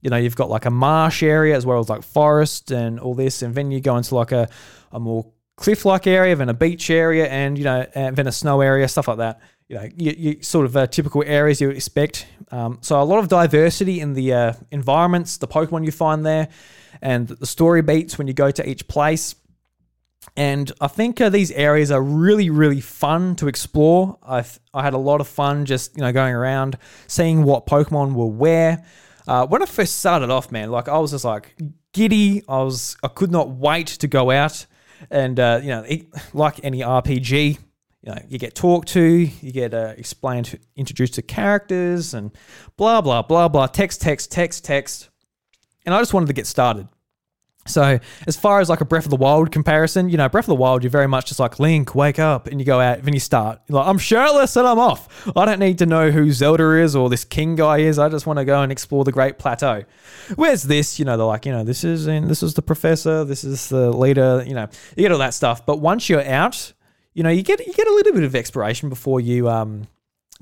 you 0.00 0.10
know, 0.10 0.16
you've 0.16 0.36
got 0.36 0.50
like 0.50 0.66
a 0.66 0.70
marsh 0.70 1.22
area 1.22 1.56
as 1.56 1.64
well 1.64 1.78
as 1.78 1.88
like 1.88 2.02
forest 2.02 2.70
and 2.70 3.00
all 3.00 3.14
this, 3.14 3.42
and 3.42 3.54
then 3.54 3.70
you 3.70 3.80
go 3.80 3.96
into 3.96 4.14
like 4.14 4.32
a, 4.32 4.48
a 4.90 5.00
more 5.00 5.26
cliff-like 5.56 6.06
area, 6.06 6.34
then 6.36 6.48
a 6.48 6.54
beach 6.54 6.90
area, 6.90 7.26
and 7.26 7.56
you 7.56 7.64
know, 7.64 7.86
and 7.94 8.16
then 8.16 8.26
a 8.26 8.32
snow 8.32 8.60
area, 8.60 8.86
stuff 8.88 9.08
like 9.08 9.18
that. 9.18 9.40
You 9.68 9.76
know, 9.76 9.88
you, 9.96 10.14
you 10.18 10.42
sort 10.42 10.66
of 10.66 10.76
uh, 10.76 10.86
typical 10.88 11.22
areas 11.24 11.60
you 11.60 11.70
expect. 11.70 12.26
Um, 12.50 12.78
so 12.82 13.00
a 13.00 13.04
lot 13.04 13.20
of 13.20 13.28
diversity 13.28 14.00
in 14.00 14.12
the 14.12 14.34
uh, 14.34 14.52
environments, 14.70 15.38
the 15.38 15.48
Pokemon 15.48 15.86
you 15.86 15.92
find 15.92 16.26
there, 16.26 16.48
and 17.02 17.28
the 17.28 17.46
story 17.46 17.82
beats 17.82 18.16
when 18.16 18.26
you 18.26 18.32
go 18.32 18.50
to 18.50 18.68
each 18.68 18.88
place. 18.88 19.34
And 20.36 20.70
I 20.80 20.86
think 20.86 21.20
uh, 21.20 21.28
these 21.28 21.50
areas 21.50 21.90
are 21.90 22.00
really, 22.00 22.48
really 22.48 22.80
fun 22.80 23.36
to 23.36 23.48
explore. 23.48 24.18
I 24.22 24.44
I 24.72 24.82
had 24.82 24.94
a 24.94 24.98
lot 24.98 25.20
of 25.20 25.28
fun 25.28 25.66
just 25.66 25.96
you 25.96 26.02
know 26.02 26.12
going 26.12 26.34
around, 26.34 26.78
seeing 27.06 27.42
what 27.42 27.66
Pokemon 27.66 28.14
were 28.14 28.26
where. 28.26 28.84
Uh, 29.26 29.46
when 29.46 29.62
I 29.62 29.66
first 29.66 29.98
started 29.98 30.30
off, 30.30 30.50
man, 30.50 30.70
like 30.70 30.88
I 30.88 30.98
was 30.98 31.10
just 31.10 31.24
like 31.24 31.54
giddy. 31.92 32.42
I 32.48 32.62
was 32.62 32.96
I 33.02 33.08
could 33.08 33.30
not 33.30 33.50
wait 33.50 33.88
to 33.88 34.08
go 34.08 34.30
out 34.30 34.66
and 35.10 35.38
uh, 35.38 35.60
you 35.62 35.68
know, 35.68 35.82
it, 35.82 36.06
like 36.32 36.60
any 36.64 36.80
RPG, 36.80 37.58
you 38.02 38.12
know, 38.12 38.18
you 38.28 38.38
get 38.38 38.54
talked 38.54 38.88
to, 38.88 39.02
you 39.02 39.52
get 39.52 39.74
uh, 39.74 39.94
explained, 39.96 40.58
introduced 40.76 41.14
to 41.14 41.22
characters, 41.22 42.14
and 42.14 42.30
blah 42.76 43.00
blah 43.00 43.22
blah 43.22 43.48
blah. 43.48 43.66
Text, 43.66 44.00
text, 44.00 44.30
text, 44.30 44.64
text. 44.64 45.08
And 45.84 45.94
I 45.94 45.98
just 45.98 46.14
wanted 46.14 46.26
to 46.26 46.32
get 46.32 46.46
started. 46.46 46.88
So, 47.64 48.00
as 48.26 48.36
far 48.36 48.60
as 48.60 48.68
like 48.68 48.80
a 48.80 48.84
Breath 48.84 49.04
of 49.04 49.10
the 49.10 49.16
Wild 49.16 49.52
comparison, 49.52 50.08
you 50.08 50.16
know, 50.16 50.28
Breath 50.28 50.44
of 50.44 50.48
the 50.48 50.56
Wild, 50.56 50.82
you're 50.82 50.90
very 50.90 51.06
much 51.06 51.26
just 51.26 51.38
like 51.38 51.60
Link, 51.60 51.94
wake 51.94 52.18
up, 52.18 52.48
and 52.48 52.60
you 52.60 52.66
go 52.66 52.80
out, 52.80 52.98
and 52.98 53.14
you 53.14 53.20
start. 53.20 53.60
You're 53.68 53.78
like, 53.78 53.86
I'm 53.86 53.98
shirtless 53.98 54.56
and 54.56 54.66
I'm 54.66 54.80
off. 54.80 55.30
I 55.36 55.44
don't 55.44 55.60
need 55.60 55.78
to 55.78 55.86
know 55.86 56.10
who 56.10 56.32
Zelda 56.32 56.72
is 56.82 56.96
or 56.96 57.08
this 57.08 57.24
King 57.24 57.54
guy 57.54 57.78
is. 57.78 58.00
I 58.00 58.08
just 58.08 58.26
want 58.26 58.40
to 58.40 58.44
go 58.44 58.62
and 58.62 58.72
explore 58.72 59.04
the 59.04 59.12
Great 59.12 59.38
Plateau. 59.38 59.84
Where's 60.34 60.64
this? 60.64 60.98
You 60.98 61.04
know, 61.04 61.16
they're 61.16 61.26
like, 61.26 61.46
you 61.46 61.52
know, 61.52 61.62
this 61.62 61.84
is 61.84 62.08
and 62.08 62.28
this 62.28 62.42
is 62.42 62.54
the 62.54 62.62
professor, 62.62 63.24
this 63.24 63.44
is 63.44 63.68
the 63.68 63.92
leader. 63.92 64.42
You 64.44 64.54
know, 64.54 64.68
you 64.96 65.04
get 65.04 65.12
all 65.12 65.18
that 65.18 65.34
stuff. 65.34 65.64
But 65.64 65.78
once 65.78 66.08
you're 66.08 66.26
out, 66.26 66.72
you 67.14 67.22
know, 67.22 67.30
you 67.30 67.42
get 67.42 67.64
you 67.64 67.72
get 67.74 67.86
a 67.86 67.94
little 67.94 68.12
bit 68.12 68.24
of 68.24 68.34
exploration 68.34 68.88
before 68.88 69.20
you 69.20 69.48
um 69.48 69.86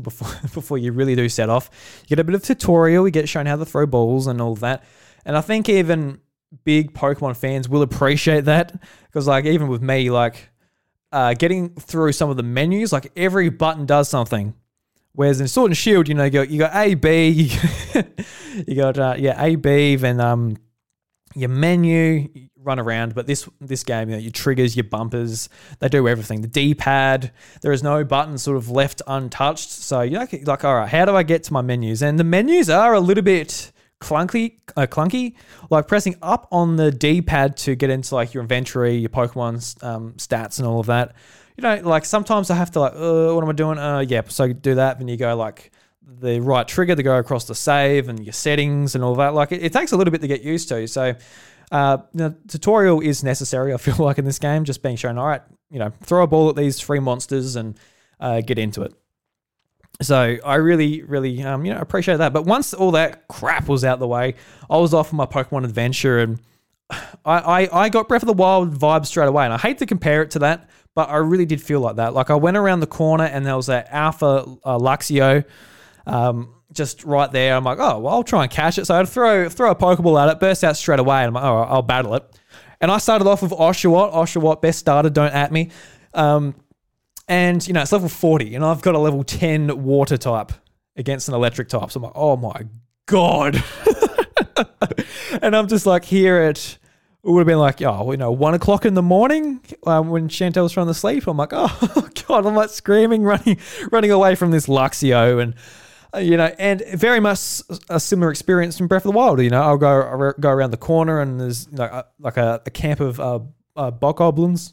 before 0.00 0.28
before 0.54 0.78
you 0.78 0.92
really 0.92 1.14
do 1.16 1.28
set 1.28 1.50
off. 1.50 1.68
You 2.04 2.16
get 2.16 2.20
a 2.20 2.24
bit 2.24 2.34
of 2.34 2.42
tutorial. 2.42 3.06
You 3.06 3.10
get 3.10 3.28
shown 3.28 3.44
how 3.44 3.56
to 3.56 3.66
throw 3.66 3.84
balls 3.84 4.26
and 4.26 4.40
all 4.40 4.54
that. 4.56 4.84
And 5.24 5.36
I 5.36 5.40
think 5.40 5.68
even 5.68 6.20
big 6.64 6.94
Pokemon 6.94 7.36
fans 7.36 7.68
will 7.68 7.82
appreciate 7.82 8.46
that 8.46 8.80
because, 9.06 9.26
like, 9.26 9.44
even 9.44 9.68
with 9.68 9.82
me, 9.82 10.10
like, 10.10 10.50
uh, 11.12 11.34
getting 11.34 11.74
through 11.74 12.12
some 12.12 12.30
of 12.30 12.36
the 12.36 12.42
menus, 12.42 12.92
like 12.92 13.10
every 13.16 13.48
button 13.48 13.86
does 13.86 14.08
something. 14.08 14.54
Whereas 15.12 15.40
in 15.40 15.48
Sword 15.48 15.70
and 15.70 15.76
Shield, 15.76 16.08
you 16.08 16.14
know, 16.14 16.24
you 16.24 16.30
got 16.30 16.50
you 16.50 16.58
got 16.58 16.74
A 16.74 16.94
B, 16.94 17.30
you 18.66 18.74
got 18.76 18.98
uh, 18.98 19.16
yeah 19.18 19.42
A 19.42 19.56
B, 19.56 19.96
then 19.96 20.20
um 20.20 20.56
your 21.34 21.48
menu 21.48 22.28
run 22.56 22.78
around. 22.78 23.14
But 23.14 23.26
this 23.26 23.48
this 23.60 23.82
game, 23.82 24.08
you 24.08 24.16
know, 24.16 24.20
your 24.20 24.30
triggers, 24.30 24.76
your 24.76 24.84
bumpers, 24.84 25.48
they 25.80 25.88
do 25.88 26.06
everything. 26.06 26.42
The 26.42 26.48
D 26.48 26.74
pad, 26.74 27.32
there 27.62 27.72
is 27.72 27.82
no 27.82 28.04
button 28.04 28.38
sort 28.38 28.56
of 28.56 28.70
left 28.70 29.02
untouched. 29.06 29.70
So 29.70 30.02
you're 30.02 30.20
like, 30.20 30.46
like, 30.46 30.64
all 30.64 30.76
right, 30.76 30.88
how 30.88 31.04
do 31.04 31.16
I 31.16 31.24
get 31.24 31.42
to 31.44 31.52
my 31.52 31.62
menus? 31.62 32.02
And 32.02 32.18
the 32.18 32.24
menus 32.24 32.70
are 32.70 32.94
a 32.94 33.00
little 33.00 33.24
bit 33.24 33.72
clunky, 34.00 34.58
uh, 34.76 34.86
clunky. 34.86 35.34
Like 35.68 35.86
pressing 35.86 36.16
up 36.22 36.48
on 36.50 36.76
the 36.76 36.90
D 36.90 37.22
pad 37.22 37.56
to 37.58 37.74
get 37.74 37.90
into 37.90 38.14
like 38.14 38.34
your 38.34 38.42
inventory, 38.42 38.96
your 38.96 39.10
Pokemon 39.10 39.84
um, 39.84 40.14
stats, 40.14 40.58
and 40.58 40.66
all 40.66 40.80
of 40.80 40.86
that. 40.86 41.14
You 41.56 41.62
know, 41.62 41.76
like 41.88 42.04
sometimes 42.04 42.50
I 42.50 42.56
have 42.56 42.70
to 42.72 42.80
like, 42.80 42.94
uh, 42.94 43.34
what 43.34 43.42
am 43.42 43.50
I 43.50 43.52
doing? 43.52 43.78
Uh, 43.78 44.00
yeah, 44.00 44.22
so 44.28 44.52
do 44.52 44.76
that, 44.76 44.98
Then 44.98 45.08
you 45.08 45.16
go 45.16 45.36
like 45.36 45.70
the 46.02 46.40
right 46.40 46.66
trigger 46.66 46.96
to 46.96 47.02
go 47.02 47.18
across 47.18 47.44
the 47.44 47.54
save 47.54 48.08
and 48.08 48.24
your 48.24 48.32
settings 48.32 48.94
and 48.94 49.04
all 49.04 49.14
that. 49.16 49.34
Like 49.34 49.52
it, 49.52 49.62
it 49.62 49.72
takes 49.72 49.92
a 49.92 49.96
little 49.96 50.10
bit 50.10 50.22
to 50.22 50.28
get 50.28 50.42
used 50.42 50.68
to. 50.68 50.86
So. 50.88 51.14
Uh, 51.72 51.98
the 52.14 52.36
tutorial 52.48 53.00
is 53.00 53.22
necessary, 53.22 53.72
I 53.72 53.76
feel 53.76 53.94
like, 54.04 54.18
in 54.18 54.24
this 54.24 54.40
game, 54.40 54.64
just 54.64 54.82
being 54.82 54.96
shown, 54.96 55.16
all 55.18 55.26
right, 55.28 55.42
you 55.70 55.78
know, 55.78 55.92
throw 56.02 56.24
a 56.24 56.26
ball 56.26 56.48
at 56.48 56.56
these 56.56 56.80
three 56.80 56.98
monsters 56.98 57.54
and 57.54 57.78
uh, 58.18 58.40
get 58.40 58.58
into 58.58 58.82
it. 58.82 58.92
So 60.02 60.38
I 60.44 60.54
really, 60.56 61.02
really, 61.02 61.42
um, 61.42 61.64
you 61.64 61.74
know, 61.74 61.80
appreciate 61.80 62.16
that. 62.18 62.32
But 62.32 62.46
once 62.46 62.72
all 62.72 62.92
that 62.92 63.28
crap 63.28 63.68
was 63.68 63.84
out 63.84 63.98
the 63.98 64.08
way, 64.08 64.34
I 64.68 64.78
was 64.78 64.94
off 64.94 65.12
on 65.12 65.16
my 65.16 65.26
Pokemon 65.26 65.64
adventure, 65.64 66.18
and 66.18 66.40
I, 66.90 67.64
I, 67.64 67.84
I 67.84 67.88
got 67.90 68.08
Breath 68.08 68.22
of 68.22 68.26
the 68.26 68.32
Wild 68.32 68.74
vibe 68.74 69.04
straight 69.06 69.28
away. 69.28 69.44
And 69.44 69.52
I 69.52 69.58
hate 69.58 69.78
to 69.78 69.86
compare 69.86 70.22
it 70.22 70.30
to 70.32 70.38
that, 70.40 70.70
but 70.94 71.10
I 71.10 71.16
really 71.16 71.46
did 71.46 71.60
feel 71.60 71.80
like 71.80 71.96
that. 71.96 72.14
Like 72.14 72.30
I 72.30 72.34
went 72.36 72.56
around 72.56 72.80
the 72.80 72.86
corner, 72.86 73.24
and 73.24 73.44
there 73.44 73.56
was 73.56 73.66
that 73.66 73.88
Alpha 73.90 74.46
uh, 74.64 74.78
Luxio, 74.78 75.44
um, 76.06 76.54
just 76.72 77.04
right 77.04 77.30
there. 77.30 77.54
I'm 77.54 77.64
like, 77.64 77.78
oh, 77.78 77.98
well, 77.98 78.14
I'll 78.14 78.24
try 78.24 78.44
and 78.44 78.50
catch 78.50 78.78
it. 78.78 78.86
So 78.86 78.94
I'd 78.94 79.08
throw 79.08 79.48
throw 79.50 79.70
a 79.70 79.74
Pokeball 79.74 80.22
at 80.22 80.30
it, 80.30 80.40
burst 80.40 80.64
out 80.64 80.76
straight 80.76 81.00
away, 81.00 81.18
and 81.18 81.28
I'm 81.28 81.34
like, 81.34 81.44
oh, 81.44 81.58
I'll 81.58 81.82
battle 81.82 82.14
it. 82.14 82.24
And 82.80 82.90
I 82.90 82.96
started 82.98 83.26
off 83.28 83.42
with 83.42 83.52
Oshawott. 83.52 84.14
Oshawott, 84.14 84.62
best 84.62 84.78
starter, 84.78 85.10
don't 85.10 85.34
at 85.34 85.52
me. 85.52 85.70
Um, 86.14 86.54
and, 87.30 87.64
you 87.68 87.72
know, 87.72 87.80
it's 87.80 87.92
level 87.92 88.08
40, 88.08 88.56
and 88.56 88.64
I've 88.64 88.82
got 88.82 88.96
a 88.96 88.98
level 88.98 89.22
10 89.22 89.84
water 89.84 90.16
type 90.16 90.50
against 90.96 91.28
an 91.28 91.34
electric 91.34 91.68
type. 91.68 91.92
So 91.92 91.98
I'm 91.98 92.02
like, 92.02 92.12
oh 92.16 92.36
my 92.36 92.66
God. 93.06 93.62
and 95.40 95.54
I'm 95.54 95.68
just 95.68 95.86
like, 95.86 96.04
here 96.04 96.42
it 96.42 96.76
would 97.22 97.38
have 97.38 97.46
been 97.46 97.60
like, 97.60 97.80
oh, 97.82 98.10
you 98.10 98.16
know, 98.16 98.32
one 98.32 98.54
o'clock 98.54 98.84
in 98.84 98.94
the 98.94 99.02
morning 99.02 99.60
um, 99.86 100.08
when 100.08 100.28
Chantel 100.28 100.64
was 100.64 100.72
trying 100.72 100.88
to 100.88 100.94
sleep. 100.94 101.28
I'm 101.28 101.36
like, 101.36 101.52
oh 101.52 102.08
God, 102.26 102.46
I'm 102.46 102.56
like 102.56 102.70
screaming, 102.70 103.22
running, 103.22 103.58
running 103.92 104.10
away 104.10 104.34
from 104.34 104.50
this 104.50 104.66
Luxio. 104.66 105.40
And, 105.40 105.54
uh, 106.12 106.18
you 106.18 106.36
know, 106.36 106.52
and 106.58 106.82
very 106.94 107.20
much 107.20 107.62
a 107.88 108.00
similar 108.00 108.32
experience 108.32 108.76
from 108.76 108.88
Breath 108.88 109.04
of 109.04 109.12
the 109.12 109.16
Wild. 109.16 109.40
You 109.40 109.50
know, 109.50 109.62
I'll 109.62 109.78
go 109.78 110.32
go 110.40 110.50
around 110.50 110.72
the 110.72 110.76
corner 110.76 111.20
and 111.20 111.40
there's 111.40 111.70
know, 111.70 111.84
a, 111.84 112.06
like 112.18 112.36
a, 112.36 112.60
a 112.66 112.70
camp 112.70 112.98
of 112.98 113.20
uh, 113.20 113.38
uh, 113.76 113.92
bokoblins, 113.92 114.72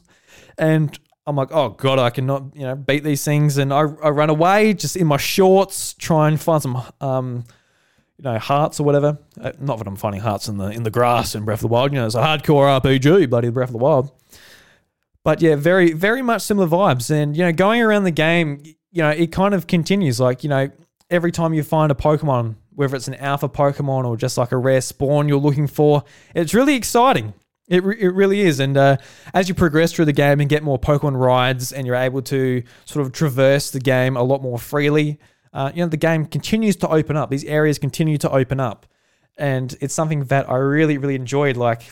and 0.58 0.98
I'm 1.28 1.36
like, 1.36 1.52
oh 1.52 1.68
god, 1.68 1.98
I 1.98 2.08
cannot, 2.08 2.56
you 2.56 2.62
know, 2.62 2.74
beat 2.74 3.04
these 3.04 3.22
things, 3.22 3.58
and 3.58 3.70
I, 3.70 3.80
I 3.80 4.08
run 4.08 4.30
away 4.30 4.72
just 4.72 4.96
in 4.96 5.06
my 5.06 5.18
shorts, 5.18 5.92
try 5.92 6.26
and 6.26 6.40
find 6.40 6.62
some, 6.62 6.82
um, 7.02 7.44
you 8.16 8.22
know, 8.24 8.38
hearts 8.38 8.80
or 8.80 8.84
whatever. 8.84 9.18
Uh, 9.38 9.52
not 9.60 9.76
that 9.76 9.86
I'm 9.86 9.96
finding 9.96 10.22
hearts 10.22 10.48
in 10.48 10.56
the 10.56 10.68
in 10.70 10.84
the 10.84 10.90
grass 10.90 11.34
in 11.34 11.44
Breath 11.44 11.58
of 11.58 11.62
the 11.62 11.68
Wild. 11.68 11.92
You 11.92 11.98
know, 11.98 12.06
it's 12.06 12.14
a 12.14 12.22
hardcore 12.22 12.80
RPG, 12.80 13.28
bloody 13.28 13.50
Breath 13.50 13.68
of 13.68 13.74
the 13.74 13.78
Wild. 13.78 14.10
But 15.22 15.42
yeah, 15.42 15.54
very 15.54 15.92
very 15.92 16.22
much 16.22 16.40
similar 16.40 16.66
vibes, 16.66 17.10
and 17.10 17.36
you 17.36 17.44
know, 17.44 17.52
going 17.52 17.82
around 17.82 18.04
the 18.04 18.10
game, 18.10 18.62
you 18.90 19.02
know, 19.02 19.10
it 19.10 19.30
kind 19.30 19.52
of 19.52 19.66
continues. 19.66 20.18
Like 20.18 20.42
you 20.42 20.48
know, 20.48 20.70
every 21.10 21.30
time 21.30 21.52
you 21.52 21.62
find 21.62 21.92
a 21.92 21.94
Pokemon, 21.94 22.54
whether 22.74 22.96
it's 22.96 23.06
an 23.08 23.16
alpha 23.16 23.50
Pokemon 23.50 24.06
or 24.06 24.16
just 24.16 24.38
like 24.38 24.50
a 24.50 24.56
rare 24.56 24.80
spawn 24.80 25.28
you're 25.28 25.36
looking 25.36 25.66
for, 25.66 26.04
it's 26.34 26.54
really 26.54 26.74
exciting. 26.74 27.34
It, 27.68 27.84
re- 27.84 28.00
it 28.00 28.08
really 28.08 28.40
is. 28.40 28.60
And 28.60 28.76
uh, 28.76 28.96
as 29.34 29.48
you 29.48 29.54
progress 29.54 29.92
through 29.92 30.06
the 30.06 30.12
game 30.12 30.40
and 30.40 30.48
get 30.48 30.62
more 30.62 30.78
Pokemon 30.78 31.18
rides 31.20 31.72
and 31.72 31.86
you're 31.86 31.96
able 31.96 32.22
to 32.22 32.62
sort 32.84 33.04
of 33.06 33.12
traverse 33.12 33.70
the 33.70 33.80
game 33.80 34.16
a 34.16 34.22
lot 34.22 34.42
more 34.42 34.58
freely, 34.58 35.18
uh, 35.52 35.70
you 35.74 35.82
know, 35.82 35.88
the 35.88 35.96
game 35.96 36.26
continues 36.26 36.76
to 36.76 36.88
open 36.88 37.16
up. 37.16 37.30
These 37.30 37.44
areas 37.44 37.78
continue 37.78 38.18
to 38.18 38.30
open 38.30 38.60
up. 38.60 38.86
And 39.36 39.76
it's 39.80 39.94
something 39.94 40.24
that 40.24 40.48
I 40.50 40.56
really, 40.56 40.98
really 40.98 41.14
enjoyed. 41.14 41.56
Like, 41.56 41.82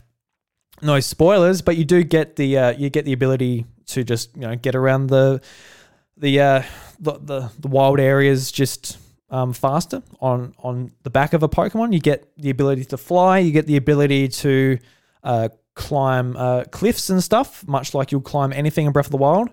no 0.82 1.00
spoilers, 1.00 1.62
but 1.62 1.76
you 1.76 1.84
do 1.84 2.02
get 2.02 2.36
the 2.36 2.58
uh, 2.58 2.70
you 2.72 2.90
get 2.90 3.04
the 3.04 3.12
ability 3.12 3.66
to 3.86 4.04
just 4.04 4.34
you 4.34 4.42
know 4.42 4.56
get 4.56 4.74
around 4.74 5.08
the 5.08 5.40
the 6.16 6.40
uh, 6.40 6.62
the, 6.98 7.12
the, 7.18 7.52
the 7.58 7.68
wild 7.68 8.00
areas 8.00 8.52
just 8.52 8.98
um, 9.30 9.52
faster 9.52 10.02
on 10.20 10.54
on 10.58 10.92
the 11.02 11.10
back 11.10 11.32
of 11.32 11.42
a 11.42 11.48
Pokemon. 11.48 11.92
You 11.92 12.00
get 12.00 12.30
the 12.36 12.50
ability 12.50 12.84
to 12.86 12.96
fly. 12.96 13.38
You 13.38 13.52
get 13.52 13.66
the 13.66 13.76
ability 13.76 14.28
to 14.28 14.78
uh, 15.22 15.48
climb 15.76 16.36
uh, 16.36 16.64
cliffs 16.64 17.08
and 17.08 17.22
stuff, 17.22 17.64
much 17.68 17.94
like 17.94 18.10
you'll 18.10 18.20
climb 18.20 18.52
anything 18.52 18.86
in 18.86 18.92
Breath 18.92 19.06
of 19.06 19.12
the 19.12 19.18
Wild. 19.18 19.50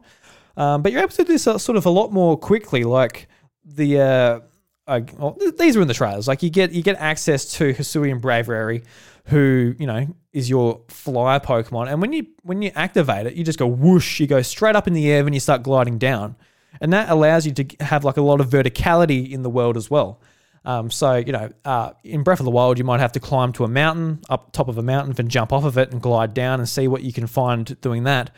Um, 0.58 0.82
but 0.82 0.92
you're 0.92 1.02
able 1.02 1.12
to 1.12 1.24
do 1.24 1.38
this 1.38 1.44
sort 1.44 1.70
of 1.70 1.86
a 1.86 1.90
lot 1.90 2.12
more 2.12 2.38
quickly. 2.38 2.84
Like 2.84 3.28
the 3.64 4.00
uh, 4.00 4.40
well, 4.88 5.38
these 5.58 5.78
are 5.78 5.82
in 5.82 5.88
the 5.88 5.94
trailers. 5.94 6.28
Like 6.28 6.42
you 6.42 6.50
get 6.50 6.72
you 6.72 6.82
get 6.82 6.96
access 6.98 7.46
to 7.54 7.74
Hisuian 7.74 8.20
Braviary, 8.20 8.84
who 9.26 9.76
you 9.78 9.86
know 9.86 10.08
is 10.32 10.50
your 10.50 10.82
flyer 10.90 11.40
Pokemon, 11.40 11.92
and 11.92 12.02
when 12.02 12.14
you 12.14 12.26
when 12.42 12.62
you 12.62 12.72
activate 12.76 13.28
it, 13.28 13.36
you 13.36 13.44
just 13.44 13.60
go 13.60 13.68
whoosh. 13.68 14.20
You 14.20 14.28
go 14.28 14.42
straight 14.42 14.76
up 14.76 14.88
in 14.88 14.94
the 14.94 15.10
air 15.12 15.24
when 15.24 15.34
you 15.34 15.40
start 15.40 15.64
gliding 15.64 15.98
down, 15.98 16.36
and 16.82 16.92
that 16.94 17.10
allows 17.10 17.46
you 17.46 17.54
to 17.54 17.66
have 17.84 18.04
like 18.04 18.18
a 18.18 18.22
lot 18.22 18.42
of 18.42 18.48
verticality 18.48 19.32
in 19.32 19.42
the 19.44 19.50
world 19.50 19.78
as 19.78 19.90
well. 19.90 20.20
Um, 20.66 20.90
so, 20.90 21.16
you 21.16 21.34
know, 21.34 21.50
uh, 21.66 21.92
in 22.04 22.24
Breath 22.24 22.40
of 22.40 22.46
the 22.46 22.52
Wild, 22.52 22.78
you 22.78 22.86
might 22.86 23.02
have 23.02 23.12
to 23.14 23.20
climb 23.20 23.52
to 23.54 23.66
a 23.66 23.68
mountain, 23.68 24.22
up 24.30 24.52
top 24.54 24.70
of 24.70 24.78
a 24.78 24.84
mountain, 24.84 25.14
then 25.14 25.28
jump 25.28 25.52
off 25.52 25.66
of 25.66 25.78
it 25.78 25.92
and 25.92 26.02
glide 26.02 26.34
down 26.34 26.60
and 26.60 26.70
see 26.70 26.88
what 26.88 27.04
you 27.04 27.12
can 27.12 27.28
find 27.28 27.80
doing 27.82 28.04
that. 28.04 28.30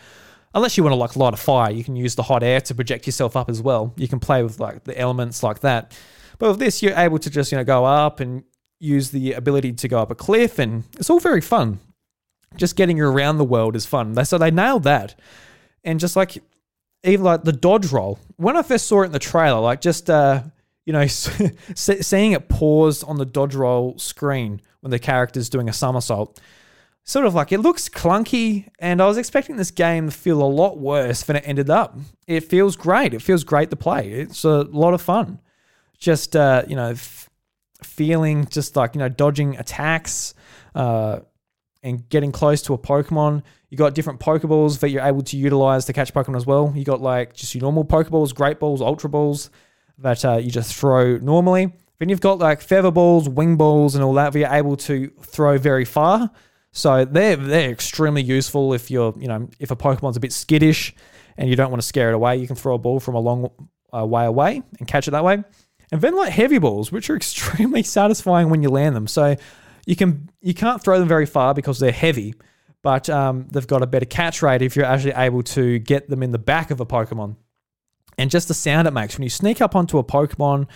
Unless 0.55 0.77
you 0.77 0.83
want 0.83 0.93
to 0.93 0.97
like 0.97 1.15
light 1.15 1.33
a 1.33 1.37
fire, 1.37 1.71
you 1.71 1.83
can 1.83 1.95
use 1.95 2.15
the 2.15 2.23
hot 2.23 2.41
air 2.41 2.61
to 2.61 2.73
project 2.73 3.05
yourself 3.05 3.35
up 3.35 3.49
as 3.49 3.61
well. 3.61 3.93
You 3.97 4.07
can 4.07 4.19
play 4.19 4.41
with 4.41 4.59
like 4.59 4.85
the 4.85 4.97
elements 4.99 5.43
like 5.43 5.59
that. 5.59 5.97
But 6.39 6.51
with 6.51 6.59
this, 6.59 6.81
you're 6.81 6.97
able 6.97 7.19
to 7.19 7.29
just, 7.29 7.51
you 7.51 7.57
know, 7.57 7.63
go 7.63 7.85
up 7.85 8.19
and 8.19 8.43
use 8.79 9.11
the 9.11 9.33
ability 9.33 9.73
to 9.73 9.87
go 9.87 9.99
up 9.99 10.11
a 10.11 10.15
cliff, 10.15 10.59
and 10.59 10.83
it's 10.97 11.09
all 11.09 11.19
very 11.19 11.41
fun. 11.41 11.79
Just 12.55 12.75
getting 12.75 12.99
around 13.01 13.37
the 13.37 13.43
world 13.43 13.75
is 13.75 13.85
fun. 13.85 14.23
So 14.25 14.37
they 14.37 14.51
nailed 14.51 14.83
that. 14.83 15.19
And 15.83 15.99
just 15.99 16.15
like 16.15 16.37
even 17.03 17.23
like 17.23 17.43
the 17.43 17.53
dodge 17.53 17.91
roll, 17.91 18.19
when 18.37 18.57
I 18.57 18.63
first 18.63 18.87
saw 18.87 19.03
it 19.03 19.07
in 19.07 19.11
the 19.11 19.19
trailer, 19.19 19.59
like 19.59 19.81
just 19.81 20.09
uh, 20.09 20.43
you 20.85 20.93
know, 20.93 21.07
seeing 21.75 22.31
it 22.31 22.47
pause 22.47 23.03
on 23.03 23.17
the 23.17 23.25
dodge 23.25 23.55
roll 23.55 23.97
screen 23.97 24.61
when 24.81 24.91
the 24.91 24.99
character's 24.99 25.49
doing 25.49 25.67
a 25.67 25.73
somersault, 25.73 26.39
sort 27.03 27.25
of 27.25 27.33
like 27.33 27.51
it 27.51 27.59
looks 27.59 27.89
clunky. 27.89 28.69
And 28.79 29.01
I 29.01 29.07
was 29.07 29.17
expecting 29.17 29.57
this 29.57 29.71
game 29.71 30.09
to 30.09 30.15
feel 30.15 30.41
a 30.41 30.45
lot 30.45 30.77
worse 30.77 31.23
than 31.23 31.35
it 31.35 31.43
ended 31.45 31.69
up. 31.69 31.97
It 32.27 32.41
feels 32.41 32.75
great. 32.75 33.13
It 33.13 33.21
feels 33.21 33.43
great 33.43 33.71
to 33.71 33.75
play. 33.75 34.11
It's 34.11 34.43
a 34.43 34.61
lot 34.61 34.93
of 34.93 35.01
fun. 35.01 35.41
Just, 35.97 36.35
uh, 36.35 36.63
you 36.67 36.75
know, 36.75 36.89
f- 36.89 37.29
feeling 37.81 38.45
just 38.45 38.75
like, 38.75 38.93
you 38.93 38.99
know, 38.99 39.09
dodging 39.09 39.57
attacks 39.57 40.35
uh, 40.75 41.19
and 41.81 42.07
getting 42.09 42.31
close 42.31 42.61
to 42.63 42.73
a 42.73 42.77
Pokemon. 42.77 43.41
You 43.69 43.77
got 43.77 43.95
different 43.95 44.19
Pokeballs 44.19 44.79
that 44.79 44.89
you're 44.89 45.03
able 45.03 45.23
to 45.23 45.37
utilize 45.37 45.85
to 45.85 45.93
catch 45.93 46.13
Pokemon 46.13 46.37
as 46.37 46.45
well. 46.45 46.71
You 46.75 46.83
got 46.83 47.01
like 47.01 47.33
just 47.33 47.55
your 47.55 47.63
normal 47.63 47.85
Pokeballs, 47.85 48.35
Great 48.35 48.59
Balls, 48.59 48.81
Ultra 48.81 49.09
Balls 49.09 49.49
that 49.99 50.23
uh, 50.25 50.37
you 50.37 50.51
just 50.51 50.75
throw 50.75 51.17
normally. 51.17 51.73
Then 51.99 52.09
you've 52.09 52.21
got 52.21 52.39
like 52.39 52.61
feather 52.61 52.91
balls, 52.91 53.29
wing 53.29 53.55
balls, 53.55 53.95
and 53.95 54.03
all 54.03 54.13
that. 54.13 54.35
You're 54.35 54.49
able 54.49 54.75
to 54.77 55.09
throw 55.21 55.57
very 55.57 55.85
far. 55.85 56.29
So 56.71 57.05
they're 57.05 57.37
they're 57.37 57.71
extremely 57.71 58.21
useful 58.21 58.73
if 58.73 58.91
you're 58.91 59.13
you 59.17 59.27
know 59.27 59.49
if 59.59 59.71
a 59.71 59.75
Pokemon's 59.75 60.17
a 60.17 60.19
bit 60.19 60.33
skittish 60.33 60.93
and 61.37 61.49
you 61.49 61.55
don't 61.55 61.71
want 61.71 61.81
to 61.81 61.87
scare 61.87 62.09
it 62.09 62.15
away, 62.15 62.37
you 62.37 62.47
can 62.47 62.55
throw 62.55 62.75
a 62.75 62.77
ball 62.77 62.99
from 62.99 63.15
a 63.15 63.19
long 63.19 63.49
uh, 63.95 64.05
way 64.05 64.25
away 64.25 64.61
and 64.79 64.87
catch 64.87 65.07
it 65.07 65.11
that 65.11 65.23
way. 65.23 65.43
And 65.91 66.01
then 66.01 66.15
like 66.15 66.31
heavy 66.31 66.57
balls, 66.57 66.91
which 66.91 67.09
are 67.09 67.15
extremely 67.17 67.83
satisfying 67.83 68.49
when 68.49 68.61
you 68.61 68.69
land 68.69 68.95
them. 68.95 69.07
So 69.07 69.35
you 69.85 69.95
can 69.95 70.29
you 70.41 70.53
can't 70.53 70.83
throw 70.83 70.99
them 70.99 71.07
very 71.07 71.25
far 71.25 71.53
because 71.53 71.79
they're 71.79 71.91
heavy, 71.91 72.33
but 72.81 73.09
um, 73.09 73.47
they've 73.51 73.67
got 73.67 73.81
a 73.81 73.87
better 73.87 74.05
catch 74.05 74.41
rate 74.41 74.61
if 74.61 74.75
you're 74.75 74.85
actually 74.85 75.13
able 75.13 75.43
to 75.43 75.79
get 75.79 76.09
them 76.09 76.21
in 76.23 76.31
the 76.31 76.39
back 76.39 76.71
of 76.71 76.81
a 76.81 76.85
Pokemon. 76.85 77.37
And 78.17 78.31
just 78.31 78.47
the 78.47 78.53
sound 78.53 78.87
it 78.87 78.91
makes 78.91 79.17
when 79.17 79.23
you 79.23 79.29
sneak 79.29 79.61
up 79.61 79.75
onto 79.75 79.97
a 79.97 80.03
Pokemon 80.03 80.67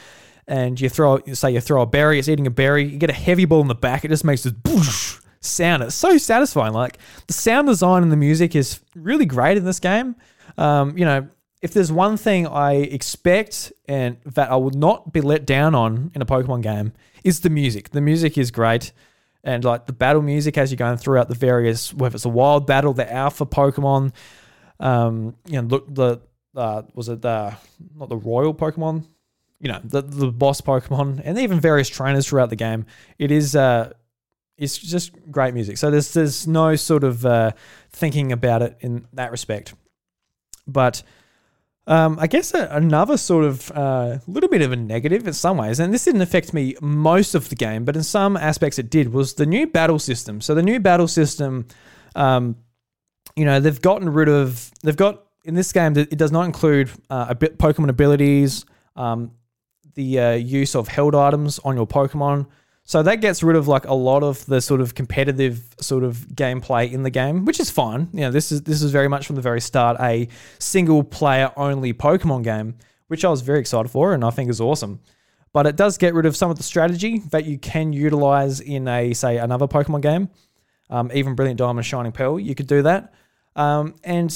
and 0.48 0.80
you 0.80 0.90
throw, 0.90 1.20
say 1.34 1.52
you 1.52 1.62
throw 1.62 1.82
a 1.82 1.86
berry, 1.86 2.20
it's 2.20 2.28
eating 2.28 2.48
a 2.48 2.52
berry, 2.52 2.84
you 2.84 2.98
get 2.98 3.10
a 3.10 3.14
heavy 3.14 3.46
ball 3.46 3.62
in 3.62 3.68
the 3.68 3.76
back, 3.76 4.04
it 4.04 4.10
just 4.10 4.26
makes 4.26 4.44
this 4.44 4.54
boosh 4.54 5.22
sound. 5.40 5.84
It's 5.84 5.96
so 5.96 6.18
satisfying. 6.18 6.74
Like 6.74 6.98
the 7.28 7.34
sound 7.34 7.68
design 7.68 8.04
and 8.04 8.12
the 8.12 8.18
music 8.18 8.56
is 8.56 8.82
really 8.96 9.26
great 9.26 9.58
in 9.58 9.66
this 9.66 9.80
game. 9.80 10.16
Um, 10.58 10.98
you 10.98 11.06
know, 11.06 11.28
if 11.62 11.74
there's 11.74 11.92
one 11.92 12.18
thing 12.18 12.48
I 12.48 12.74
expect 12.74 13.72
and 13.88 14.18
that 14.26 14.52
I 14.52 14.56
will 14.56 14.72
not 14.72 15.12
be 15.12 15.22
let 15.22 15.46
down 15.46 15.76
on 15.76 16.12
in 16.16 16.22
a 16.22 16.26
Pokemon 16.26 16.62
game, 16.62 16.94
is 17.24 17.42
the 17.42 17.50
music. 17.50 17.90
The 17.90 18.02
music 18.02 18.38
is 18.38 18.52
great. 18.52 18.92
And 19.44 19.64
like 19.64 19.86
the 19.86 19.94
battle 19.94 20.22
music 20.22 20.58
as 20.58 20.72
you're 20.72 20.78
going 20.78 20.98
throughout 20.98 21.30
the 21.30 21.36
various, 21.36 21.94
whether 21.94 22.16
it's 22.16 22.26
a 22.26 22.30
wild 22.30 22.68
battle, 22.68 22.94
the 22.94 23.12
alpha 23.12 23.46
Pokemon, 23.46 24.14
um, 24.80 25.36
you 25.46 25.62
know, 25.62 25.68
look 25.68 25.94
the 25.94 26.22
uh, 26.56 26.84
was 26.94 27.10
it 27.10 27.22
the 27.22 27.56
not 27.96 28.10
the 28.10 28.18
royal 28.18 28.54
Pokemon, 28.54 29.06
you 29.60 29.72
know, 29.72 29.80
the 29.84 30.02
the 30.02 30.32
boss 30.32 30.62
Pokemon, 30.62 31.22
and 31.24 31.38
even 31.38 31.60
various 31.60 31.90
trainers 31.90 32.28
throughout 32.28 32.50
the 32.50 32.56
game. 32.56 32.86
It 33.18 33.32
is 33.32 33.56
uh, 33.56 33.94
it's 34.58 34.78
just 34.78 35.12
great 35.32 35.54
music. 35.54 35.78
So 35.78 35.92
there's 35.92 36.14
there's 36.14 36.48
no 36.48 36.76
sort 36.76 37.04
of 37.04 37.26
uh, 37.26 37.52
thinking 37.92 38.32
about 38.32 38.62
it 38.62 38.78
in 38.82 39.08
that 39.14 39.32
respect. 39.32 39.74
But 40.68 41.02
um, 41.88 42.20
I 42.20 42.28
guess 42.28 42.54
a, 42.54 42.68
another 42.72 43.18
sort 43.18 43.46
of 43.46 43.72
uh, 43.72 44.20
little 44.28 44.50
bit 44.50 44.62
of 44.62 44.72
a 44.72 44.76
negative 44.76 45.26
in 45.28 45.34
some 45.34 45.58
ways, 45.58 45.80
and 45.80 45.94
this 45.94 46.06
didn't 46.06 46.22
affect 46.22 46.54
me 46.54 46.76
most 46.82 47.34
of 47.34 47.50
the 47.50 47.56
game, 47.56 47.84
but 47.84 47.96
in 47.96 48.04
some 48.04 48.38
aspects 48.38 48.78
it 48.78 48.92
did, 48.92 49.12
was 49.12 49.34
the 49.34 49.46
new 49.46 49.66
battle 49.66 49.98
system. 49.98 50.40
So 50.40 50.54
the 50.54 50.62
new 50.62 50.80
battle 50.80 51.08
system, 51.08 51.66
um, 52.16 52.58
you 53.36 53.44
know, 53.44 53.60
they've 53.60 53.82
gotten 53.82 54.10
rid 54.10 54.30
of, 54.30 54.72
they've 54.84 54.96
got 54.96 55.24
in 55.46 55.56
this 55.56 55.72
game, 55.72 55.98
it 55.98 56.18
does 56.18 56.32
not 56.32 56.46
include 56.46 56.90
uh, 57.10 57.28
a 57.30 57.36
bit 57.36 57.58
Pokemon 57.58 57.90
abilities, 57.90 58.66
um, 58.96 59.32
the 59.96 60.20
uh, 60.20 60.32
use 60.34 60.76
of 60.76 60.88
held 60.88 61.16
items 61.16 61.60
on 61.60 61.76
your 61.76 61.88
Pokemon. 61.88 62.48
So 62.84 63.04
that 63.04 63.18
gets 63.18 63.44
rid 63.44 63.56
of 63.56 63.68
like 63.68 63.86
a 63.86 63.94
lot 63.94 64.24
of 64.24 64.44
the 64.48 64.62
sort 64.62 64.82
of 64.82 64.96
competitive 64.96 65.64
sort 65.80 66.04
of 66.04 66.18
gameplay 66.34 66.92
in 66.92 67.04
the 67.04 67.12
game, 67.12 67.46
which 67.46 67.60
is 67.60 67.70
fine. 67.70 68.10
You 68.14 68.22
know, 68.22 68.32
this 68.32 68.52
is 68.52 68.64
this 68.64 68.82
is 68.82 68.92
very 68.92 69.08
much 69.08 69.28
from 69.28 69.36
the 69.36 69.44
very 69.44 69.62
start 69.62 69.98
a 70.00 70.28
single 70.58 71.04
player 71.04 71.52
only 71.56 71.94
Pokemon 71.94 72.44
game, 72.44 72.76
which 73.08 73.24
I 73.24 73.30
was 73.30 73.42
very 73.42 73.60
excited 73.60 73.90
for 73.90 74.14
and 74.14 74.26
I 74.26 74.32
think 74.32 74.50
is 74.50 74.60
awesome. 74.60 75.02
But 75.54 75.68
it 75.68 75.76
does 75.76 75.98
get 76.00 76.16
rid 76.16 76.26
of 76.26 76.36
some 76.36 76.50
of 76.50 76.58
the 76.58 76.64
strategy 76.64 77.20
that 77.30 77.46
you 77.46 77.60
can 77.60 77.94
utilize 77.94 78.60
in 78.60 78.88
a 78.88 79.14
say 79.14 79.38
another 79.38 79.68
Pokemon 79.68 80.02
game. 80.02 80.30
Um, 80.90 81.12
even 81.14 81.36
Brilliant 81.36 81.60
Diamond, 81.60 81.86
Shining 81.86 82.12
Pearl, 82.12 82.40
you 82.40 82.56
could 82.56 82.68
do 82.68 82.82
that. 82.82 83.14
Um, 83.56 83.96
and 84.04 84.32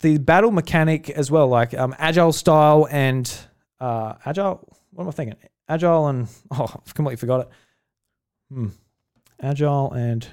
the 0.00 0.18
battle 0.18 0.50
mechanic 0.50 1.10
as 1.10 1.30
well, 1.30 1.48
like 1.48 1.74
um, 1.74 1.94
agile 1.98 2.32
style 2.32 2.86
and 2.90 3.32
uh, 3.80 4.14
agile. 4.24 4.66
What 4.92 5.04
am 5.04 5.08
I 5.08 5.12
thinking? 5.12 5.36
Agile 5.68 6.08
and 6.08 6.28
oh, 6.50 6.64
I've 6.64 6.94
completely 6.94 7.16
forgot 7.16 7.40
it. 7.42 7.48
Hmm. 8.52 8.68
Agile 9.40 9.92
and 9.92 10.26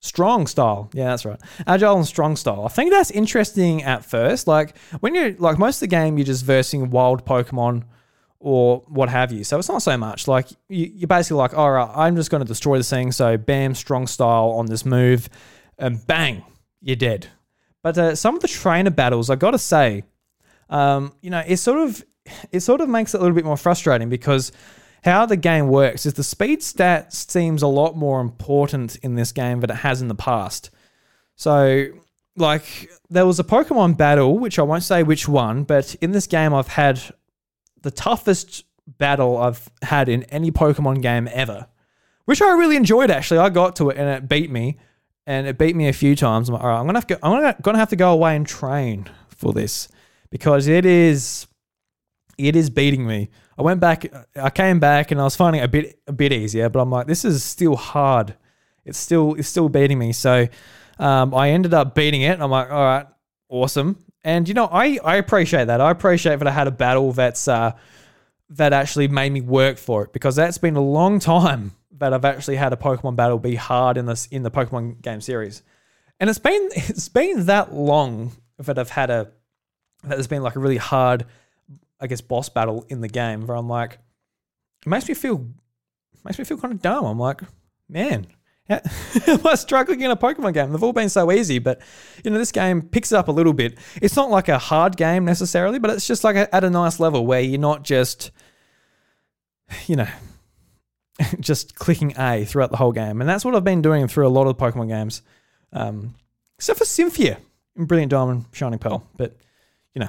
strong 0.00 0.46
style. 0.46 0.90
Yeah, 0.92 1.06
that's 1.06 1.24
right. 1.24 1.40
Agile 1.66 1.96
and 1.96 2.06
strong 2.06 2.36
style. 2.36 2.64
I 2.64 2.68
think 2.68 2.90
that's 2.90 3.10
interesting 3.10 3.82
at 3.82 4.04
first. 4.04 4.46
Like 4.46 4.76
when 5.00 5.14
you're 5.14 5.32
like 5.34 5.58
most 5.58 5.76
of 5.76 5.80
the 5.80 5.86
game, 5.88 6.18
you're 6.18 6.24
just 6.26 6.44
versing 6.44 6.90
wild 6.90 7.24
Pokemon 7.24 7.84
or 8.38 8.82
what 8.88 9.08
have 9.08 9.32
you. 9.32 9.44
So 9.44 9.58
it's 9.58 9.68
not 9.68 9.82
so 9.82 9.96
much 9.96 10.28
like 10.28 10.50
you, 10.68 10.90
you're 10.94 11.08
basically 11.08 11.38
like, 11.38 11.56
all 11.56 11.72
right, 11.72 11.90
I'm 11.94 12.16
just 12.16 12.30
going 12.30 12.42
to 12.42 12.46
destroy 12.46 12.78
this 12.78 12.90
thing. 12.90 13.12
So 13.12 13.36
bam, 13.36 13.74
strong 13.74 14.06
style 14.06 14.50
on 14.50 14.66
this 14.66 14.84
move, 14.84 15.28
and 15.78 16.06
bang, 16.06 16.44
you're 16.80 16.96
dead. 16.96 17.28
But 17.86 17.98
uh, 17.98 18.16
some 18.16 18.34
of 18.34 18.42
the 18.42 18.48
trainer 18.48 18.90
battles, 18.90 19.30
I 19.30 19.36
got 19.36 19.52
to 19.52 19.60
say, 19.60 20.02
um, 20.68 21.12
you 21.20 21.30
know, 21.30 21.44
it 21.46 21.58
sort 21.58 21.78
of 21.78 22.04
it 22.50 22.58
sort 22.58 22.80
of 22.80 22.88
makes 22.88 23.14
it 23.14 23.18
a 23.18 23.20
little 23.20 23.36
bit 23.36 23.44
more 23.44 23.56
frustrating 23.56 24.08
because 24.08 24.50
how 25.04 25.24
the 25.24 25.36
game 25.36 25.68
works 25.68 26.04
is 26.04 26.14
the 26.14 26.24
speed 26.24 26.64
stat 26.64 27.12
seems 27.12 27.62
a 27.62 27.68
lot 27.68 27.96
more 27.96 28.20
important 28.20 28.96
in 29.04 29.14
this 29.14 29.30
game 29.30 29.60
than 29.60 29.70
it 29.70 29.76
has 29.76 30.02
in 30.02 30.08
the 30.08 30.16
past. 30.16 30.70
So, 31.36 31.86
like, 32.34 32.90
there 33.08 33.24
was 33.24 33.38
a 33.38 33.44
Pokemon 33.44 33.96
battle, 33.96 34.36
which 34.36 34.58
I 34.58 34.62
won't 34.62 34.82
say 34.82 35.04
which 35.04 35.28
one, 35.28 35.62
but 35.62 35.94
in 36.00 36.10
this 36.10 36.26
game, 36.26 36.52
I've 36.52 36.66
had 36.66 37.00
the 37.82 37.92
toughest 37.92 38.64
battle 38.98 39.36
I've 39.36 39.70
had 39.82 40.08
in 40.08 40.24
any 40.24 40.50
Pokemon 40.50 41.02
game 41.02 41.28
ever, 41.32 41.68
which 42.24 42.42
I 42.42 42.50
really 42.50 42.74
enjoyed 42.74 43.12
actually. 43.12 43.38
I 43.38 43.48
got 43.48 43.76
to 43.76 43.90
it 43.90 43.96
and 43.96 44.08
it 44.08 44.28
beat 44.28 44.50
me 44.50 44.76
and 45.26 45.46
it 45.46 45.58
beat 45.58 45.74
me 45.74 45.88
a 45.88 45.92
few 45.92 46.14
times. 46.14 46.48
I'm 46.48 46.54
like, 46.54 46.62
all 46.62 46.70
right, 46.70 46.78
I'm 46.78 46.86
gonna 46.86 46.98
have 46.98 47.06
to, 47.08 47.18
I'm 47.22 47.54
gonna, 47.62 47.78
have 47.78 47.88
to 47.90 47.96
go 47.96 48.12
away 48.12 48.36
and 48.36 48.46
train 48.46 49.08
for 49.28 49.52
this 49.52 49.88
because 50.30 50.68
it 50.68 50.86
is, 50.86 51.46
it 52.38 52.54
is 52.54 52.70
beating 52.70 53.06
me. 53.06 53.30
I 53.58 53.62
went 53.62 53.80
back, 53.80 54.06
I 54.36 54.50
came 54.50 54.78
back, 54.78 55.10
and 55.10 55.20
I 55.20 55.24
was 55.24 55.34
finding 55.34 55.62
it 55.62 55.64
a 55.64 55.68
bit, 55.68 55.98
a 56.06 56.12
bit 56.12 56.32
easier. 56.32 56.68
But 56.68 56.80
I'm 56.80 56.90
like, 56.90 57.06
this 57.06 57.24
is 57.24 57.42
still 57.42 57.74
hard. 57.74 58.36
It's 58.84 58.98
still, 58.98 59.34
it's 59.34 59.48
still 59.48 59.68
beating 59.68 59.98
me. 59.98 60.12
So, 60.12 60.46
um, 60.98 61.34
I 61.34 61.50
ended 61.50 61.74
up 61.74 61.94
beating 61.94 62.22
it. 62.22 62.40
I'm 62.40 62.50
like, 62.50 62.70
all 62.70 62.84
right, 62.84 63.06
awesome. 63.48 63.98
And 64.22 64.46
you 64.46 64.54
know, 64.54 64.68
I, 64.70 64.98
I 65.04 65.16
appreciate 65.16 65.66
that. 65.66 65.80
I 65.80 65.90
appreciate 65.90 66.38
that 66.38 66.48
I 66.48 66.52
had 66.52 66.68
a 66.68 66.72
battle 66.72 67.12
that's, 67.12 67.48
uh, 67.48 67.72
that 68.50 68.72
actually 68.72 69.08
made 69.08 69.32
me 69.32 69.40
work 69.40 69.76
for 69.78 70.04
it 70.04 70.12
because 70.12 70.36
that's 70.36 70.58
been 70.58 70.76
a 70.76 70.80
long 70.80 71.18
time 71.20 71.72
that 71.98 72.12
I've 72.12 72.24
actually 72.24 72.56
had 72.56 72.72
a 72.72 72.76
Pokemon 72.76 73.16
battle 73.16 73.38
be 73.38 73.54
hard 73.54 73.96
in 73.96 74.06
this 74.06 74.26
in 74.26 74.42
the 74.42 74.50
Pokemon 74.50 75.00
game 75.02 75.20
series. 75.20 75.62
And 76.20 76.30
it's 76.30 76.38
been 76.38 76.68
it's 76.76 77.08
been 77.08 77.46
that 77.46 77.74
long 77.74 78.32
that 78.58 78.78
I've 78.78 78.90
had 78.90 79.10
a 79.10 79.32
that 80.02 80.10
there's 80.10 80.26
been 80.26 80.42
like 80.42 80.56
a 80.56 80.60
really 80.60 80.76
hard, 80.76 81.26
I 82.00 82.06
guess, 82.06 82.20
boss 82.20 82.48
battle 82.48 82.84
in 82.88 83.00
the 83.00 83.08
game 83.08 83.46
where 83.46 83.56
I'm 83.56 83.68
like, 83.68 83.98
it 84.84 84.88
makes 84.88 85.08
me 85.08 85.14
feel 85.14 85.46
makes 86.24 86.38
me 86.38 86.44
feel 86.44 86.58
kind 86.58 86.72
of 86.72 86.82
dumb. 86.82 87.04
I'm 87.04 87.18
like, 87.18 87.42
man, 87.88 88.26
am 88.68 89.46
I 89.46 89.54
struggling 89.54 90.00
in 90.00 90.10
a 90.10 90.16
Pokemon 90.16 90.54
game? 90.54 90.72
They've 90.72 90.82
all 90.82 90.92
been 90.92 91.08
so 91.08 91.30
easy, 91.30 91.58
but 91.58 91.80
you 92.24 92.30
know, 92.30 92.38
this 92.38 92.52
game 92.52 92.82
picks 92.82 93.12
it 93.12 93.16
up 93.16 93.28
a 93.28 93.32
little 93.32 93.52
bit. 93.52 93.78
It's 94.02 94.16
not 94.16 94.28
like 94.28 94.48
a 94.48 94.58
hard 94.58 94.96
game 94.96 95.24
necessarily, 95.24 95.78
but 95.78 95.90
it's 95.90 96.06
just 96.06 96.24
like 96.24 96.36
a, 96.36 96.52
at 96.54 96.64
a 96.64 96.70
nice 96.70 96.98
level 96.98 97.24
where 97.24 97.40
you're 97.40 97.60
not 97.60 97.84
just, 97.84 98.32
you 99.86 99.94
know, 99.94 100.08
just 101.40 101.74
clicking 101.74 102.14
A 102.18 102.44
throughout 102.44 102.70
the 102.70 102.76
whole 102.76 102.92
game. 102.92 103.20
And 103.20 103.28
that's 103.28 103.44
what 103.44 103.54
I've 103.54 103.64
been 103.64 103.82
doing 103.82 104.08
through 104.08 104.26
a 104.26 104.28
lot 104.28 104.46
of 104.46 104.56
Pokemon 104.56 104.88
games. 104.88 105.22
Um, 105.72 106.14
except 106.58 106.78
for 106.78 106.84
Cynthia 106.84 107.38
in 107.76 107.86
Brilliant 107.86 108.10
Diamond, 108.10 108.46
Shining 108.52 108.78
Pearl. 108.78 109.06
But, 109.16 109.36
you 109.94 110.00
know, 110.00 110.08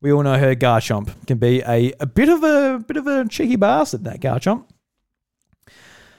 we 0.00 0.12
all 0.12 0.22
know 0.22 0.38
her 0.38 0.54
Garchomp 0.54 1.26
can 1.26 1.38
be 1.38 1.62
a, 1.62 1.92
a 2.00 2.06
bit 2.06 2.28
of 2.28 2.42
a 2.42 2.78
bit 2.78 2.96
of 2.96 3.06
a 3.06 3.26
cheeky 3.28 3.56
bastard, 3.56 4.04
that 4.04 4.20
Garchomp. 4.20 4.66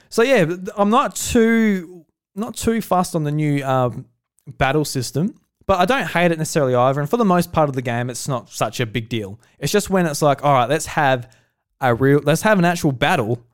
So 0.08 0.22
yeah, 0.22 0.46
I'm 0.76 0.90
not 0.90 1.14
too 1.14 2.04
not 2.34 2.56
too 2.56 2.80
fussed 2.80 3.14
on 3.14 3.24
the 3.24 3.30
new 3.30 3.64
um, 3.64 4.06
battle 4.46 4.84
system, 4.84 5.40
but 5.66 5.78
I 5.78 5.84
don't 5.84 6.06
hate 6.06 6.32
it 6.32 6.38
necessarily 6.38 6.74
either. 6.74 7.00
And 7.00 7.08
for 7.08 7.16
the 7.16 7.24
most 7.24 7.52
part 7.52 7.68
of 7.68 7.74
the 7.74 7.82
game, 7.82 8.10
it's 8.10 8.28
not 8.28 8.50
such 8.50 8.80
a 8.80 8.86
big 8.86 9.08
deal. 9.08 9.40
It's 9.58 9.72
just 9.72 9.90
when 9.90 10.06
it's 10.06 10.22
like, 10.22 10.44
all 10.44 10.52
right, 10.52 10.68
let's 10.68 10.86
have 10.86 11.34
a 11.80 11.94
real, 11.94 12.20
let's 12.24 12.42
have 12.42 12.58
an 12.58 12.64
actual 12.64 12.92
battle 12.92 13.44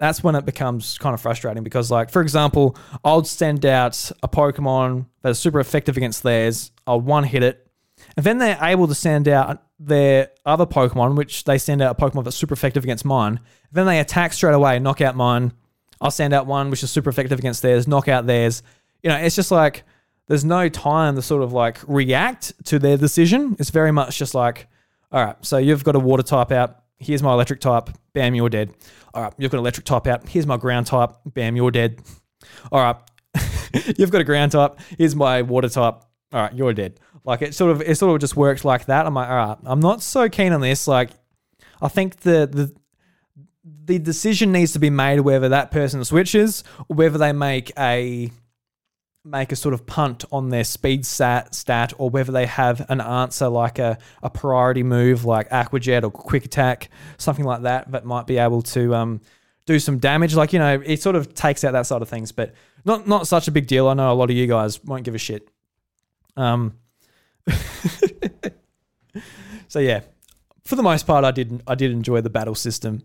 that's 0.00 0.24
when 0.24 0.34
it 0.34 0.46
becomes 0.46 0.96
kind 0.96 1.12
of 1.12 1.20
frustrating 1.20 1.62
because, 1.62 1.90
like, 1.90 2.10
for 2.10 2.22
example, 2.22 2.74
I'll 3.04 3.22
send 3.22 3.66
out 3.66 4.10
a 4.22 4.28
Pokemon 4.28 5.04
that's 5.20 5.38
super 5.38 5.60
effective 5.60 5.98
against 5.98 6.22
theirs. 6.22 6.72
I'll 6.86 7.02
one 7.02 7.24
hit 7.24 7.42
it, 7.42 7.66
and 8.16 8.24
then 8.24 8.38
they're 8.38 8.58
able 8.62 8.88
to 8.88 8.94
send 8.94 9.28
out 9.28 9.62
their 9.78 10.30
other 10.46 10.64
Pokemon, 10.64 11.16
which 11.16 11.44
they 11.44 11.58
send 11.58 11.82
out 11.82 11.98
a 11.98 12.02
Pokemon 12.02 12.24
that's 12.24 12.36
super 12.36 12.54
effective 12.54 12.82
against 12.82 13.04
mine. 13.04 13.40
Then 13.72 13.84
they 13.86 14.00
attack 14.00 14.32
straight 14.32 14.54
away, 14.54 14.78
knock 14.78 15.02
out 15.02 15.16
mine. 15.16 15.52
I'll 16.00 16.10
send 16.10 16.32
out 16.32 16.46
one 16.46 16.70
which 16.70 16.82
is 16.82 16.90
super 16.90 17.10
effective 17.10 17.38
against 17.38 17.60
theirs, 17.60 17.86
knock 17.86 18.08
out 18.08 18.26
theirs. 18.26 18.62
You 19.02 19.10
know, 19.10 19.16
it's 19.16 19.36
just 19.36 19.50
like 19.50 19.84
there's 20.28 20.46
no 20.46 20.70
time 20.70 21.14
to 21.16 21.22
sort 21.22 21.42
of 21.42 21.52
like 21.52 21.78
react 21.86 22.52
to 22.66 22.78
their 22.78 22.96
decision. 22.96 23.54
It's 23.58 23.70
very 23.70 23.92
much 23.92 24.16
just 24.18 24.34
like, 24.34 24.66
all 25.12 25.22
right, 25.22 25.36
so 25.42 25.58
you've 25.58 25.84
got 25.84 25.94
a 25.94 26.00
water 26.00 26.22
type 26.22 26.52
out. 26.52 26.79
Here's 27.00 27.22
my 27.22 27.32
electric 27.32 27.60
type. 27.60 27.90
Bam, 28.12 28.34
you're 28.34 28.48
dead. 28.48 28.72
All 29.14 29.22
right, 29.22 29.32
you've 29.38 29.50
got 29.50 29.58
electric 29.58 29.86
type 29.86 30.06
out. 30.06 30.28
Here's 30.28 30.46
my 30.46 30.56
ground 30.56 30.86
type. 30.86 31.10
Bam, 31.26 31.56
you're 31.56 31.70
dead. 31.70 32.00
All 32.70 32.80
right, 32.80 32.96
you've 33.98 34.10
got 34.10 34.20
a 34.20 34.24
ground 34.24 34.52
type. 34.52 34.78
Here's 34.98 35.16
my 35.16 35.42
water 35.42 35.68
type. 35.68 35.94
All 36.32 36.42
right, 36.42 36.52
you're 36.54 36.74
dead. 36.74 37.00
Like 37.24 37.42
it 37.42 37.54
sort 37.54 37.72
of 37.72 37.82
it 37.82 37.96
sort 37.96 38.14
of 38.14 38.20
just 38.20 38.36
works 38.36 38.64
like 38.64 38.86
that. 38.86 39.06
I'm 39.06 39.14
like, 39.14 39.28
all 39.28 39.36
right, 39.36 39.58
I'm 39.64 39.80
not 39.80 40.02
so 40.02 40.28
keen 40.28 40.52
on 40.52 40.60
this. 40.60 40.86
Like, 40.86 41.10
I 41.82 41.88
think 41.88 42.20
the 42.20 42.46
the 42.46 42.74
the 43.84 43.98
decision 43.98 44.52
needs 44.52 44.72
to 44.72 44.78
be 44.78 44.90
made 44.90 45.20
whether 45.20 45.48
that 45.48 45.70
person 45.70 46.04
switches 46.04 46.64
or 46.88 46.96
whether 46.96 47.18
they 47.18 47.32
make 47.32 47.72
a 47.78 48.30
make 49.24 49.52
a 49.52 49.56
sort 49.56 49.74
of 49.74 49.84
punt 49.86 50.24
on 50.32 50.48
their 50.48 50.64
speed 50.64 51.04
stat, 51.04 51.54
stat 51.54 51.92
or 51.98 52.08
whether 52.08 52.32
they 52.32 52.46
have 52.46 52.84
an 52.88 53.00
answer 53.00 53.48
like 53.48 53.78
a, 53.78 53.98
a 54.22 54.30
priority 54.30 54.82
move 54.82 55.24
like 55.24 55.48
Aquajet 55.50 56.02
or 56.02 56.10
Quick 56.10 56.46
Attack, 56.46 56.88
something 57.18 57.44
like 57.44 57.62
that, 57.62 57.90
that 57.92 58.04
might 58.04 58.26
be 58.26 58.38
able 58.38 58.62
to 58.62 58.94
um, 58.94 59.20
do 59.66 59.78
some 59.78 59.98
damage. 59.98 60.34
Like, 60.34 60.52
you 60.52 60.58
know, 60.58 60.82
it 60.84 61.02
sort 61.02 61.16
of 61.16 61.34
takes 61.34 61.64
out 61.64 61.72
that 61.72 61.86
side 61.86 62.00
of 62.00 62.08
things, 62.08 62.32
but 62.32 62.54
not, 62.84 63.06
not 63.06 63.26
such 63.26 63.46
a 63.46 63.50
big 63.50 63.66
deal. 63.66 63.88
I 63.88 63.94
know 63.94 64.10
a 64.10 64.14
lot 64.14 64.30
of 64.30 64.36
you 64.36 64.46
guys 64.46 64.82
won't 64.84 65.04
give 65.04 65.14
a 65.14 65.18
shit. 65.18 65.46
Um, 66.36 66.78
so 69.68 69.80
yeah, 69.80 70.00
for 70.64 70.76
the 70.76 70.82
most 70.82 71.06
part, 71.06 71.24
I 71.24 71.30
did 71.30 71.62
I 71.66 71.74
did 71.74 71.90
enjoy 71.90 72.20
the 72.20 72.30
battle 72.30 72.54
system, 72.54 73.02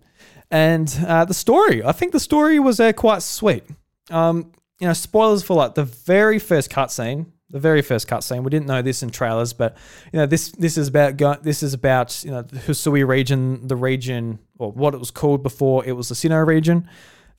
and 0.52 0.96
uh, 1.06 1.26
the 1.26 1.34
story. 1.34 1.84
I 1.84 1.92
think 1.92 2.12
the 2.12 2.20
story 2.20 2.60
was 2.60 2.80
uh, 2.80 2.94
quite 2.94 3.24
sweet. 3.24 3.64
Um, 4.12 4.52
you 4.80 4.88
know, 4.88 4.94
spoilers 4.94 5.44
for 5.44 5.56
like 5.56 5.76
the 5.76 5.84
very 5.84 6.40
first 6.40 6.70
cutscene. 6.70 7.28
The 7.52 7.60
very 7.60 7.84
first 7.84 8.08
cutscene. 8.08 8.44
We 8.44 8.50
didn't 8.50 8.66
know 8.66 8.82
this 8.82 9.04
in 9.04 9.12
trailers, 9.12 9.54
but 9.54 9.78
you 10.12 10.20
know, 10.20 10.26
this 10.26 10.52
this 10.52 10.78
is 10.78 10.88
about 10.88 11.16
go- 11.16 11.38
this 11.42 11.62
is 11.62 11.74
about 11.74 12.24
you 12.24 12.32
know 12.32 12.42
the 12.42 12.58
Hisui 12.58 13.08
region, 13.08 13.68
the 13.68 13.76
region 13.76 14.40
or 14.58 14.72
what 14.72 14.94
it 14.94 14.98
was 14.98 15.12
called 15.12 15.44
before. 15.44 15.86
It 15.86 15.94
was 15.94 16.10
the 16.10 16.16
Sinnoh 16.16 16.46
region 16.46 16.90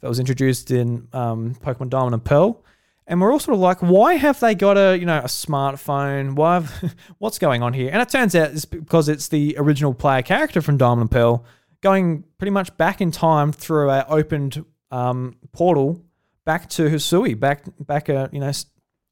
that 0.00 0.08
was 0.08 0.20
introduced 0.20 0.70
in 0.70 1.08
um, 1.12 1.54
Pokemon 1.56 1.90
Diamond 1.90 2.14
and 2.14 2.24
Pearl. 2.24 2.62
And 3.08 3.20
we're 3.20 3.32
all 3.32 3.38
sort 3.38 3.54
of 3.54 3.60
like, 3.60 3.78
why 3.80 4.14
have 4.14 4.40
they 4.40 4.54
got 4.54 4.78
a 4.78 4.96
you 4.96 5.06
know 5.06 5.18
a 5.18 5.24
smartphone? 5.24 6.34
Why? 6.34 6.54
Have, 6.54 6.94
what's 7.18 7.38
going 7.38 7.62
on 7.62 7.72
here? 7.72 7.90
And 7.92 8.00
it 8.00 8.08
turns 8.08 8.34
out 8.36 8.52
it's 8.52 8.64
because 8.64 9.08
it's 9.08 9.28
the 9.28 9.56
original 9.58 9.92
player 9.92 10.22
character 10.22 10.62
from 10.62 10.76
Diamond 10.76 11.02
and 11.02 11.10
Pearl 11.10 11.44
going 11.82 12.24
pretty 12.38 12.52
much 12.52 12.74
back 12.76 13.00
in 13.00 13.10
time 13.10 13.52
through 13.52 13.90
an 13.90 14.04
opened 14.08 14.64
um, 14.90 15.36
portal 15.52 16.05
back 16.46 16.70
to 16.70 16.84
Hisui, 16.88 17.38
back 17.38 17.64
back 17.78 18.08
a 18.08 18.30
you 18.32 18.40
know 18.40 18.50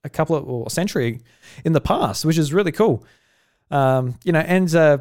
a 0.05 0.09
couple 0.09 0.37
of 0.37 0.49
or 0.49 0.65
a 0.67 0.71
century 0.71 1.21
in 1.65 1.75
the 1.75 1.81
past, 1.81 2.25
which 2.25 2.39
is 2.39 2.55
really 2.55 2.73
cool. 2.73 3.05
Um, 3.71 4.19
you 4.25 4.33
know, 4.33 4.41
and 4.41 4.75
uh, 4.75 4.99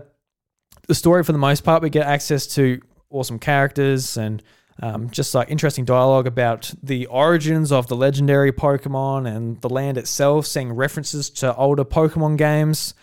the 0.88 0.96
story 0.96 1.24
for 1.24 1.32
the 1.32 1.38
most 1.38 1.64
part, 1.64 1.82
we 1.82 1.90
get 1.90 2.06
access 2.06 2.48
to 2.56 2.82
awesome 3.10 3.40
characters 3.40 4.18
and 4.18 4.44
um, 4.82 5.10
just 5.12 5.36
like 5.36 5.52
interesting 5.52 5.86
dialogue 5.86 6.26
about 6.26 6.74
the 6.82 7.06
origins 7.06 7.72
of 7.72 7.88
the 7.88 7.96
legendary 7.96 8.52
Pokemon 8.52 9.34
and 9.34 9.62
the 9.62 9.70
land 9.70 9.98
itself, 9.98 10.48
seeing 10.48 10.74
references 10.74 11.30
to 11.30 11.56
older 11.56 11.86
Pokemon 11.86 12.38
games, 12.38 12.96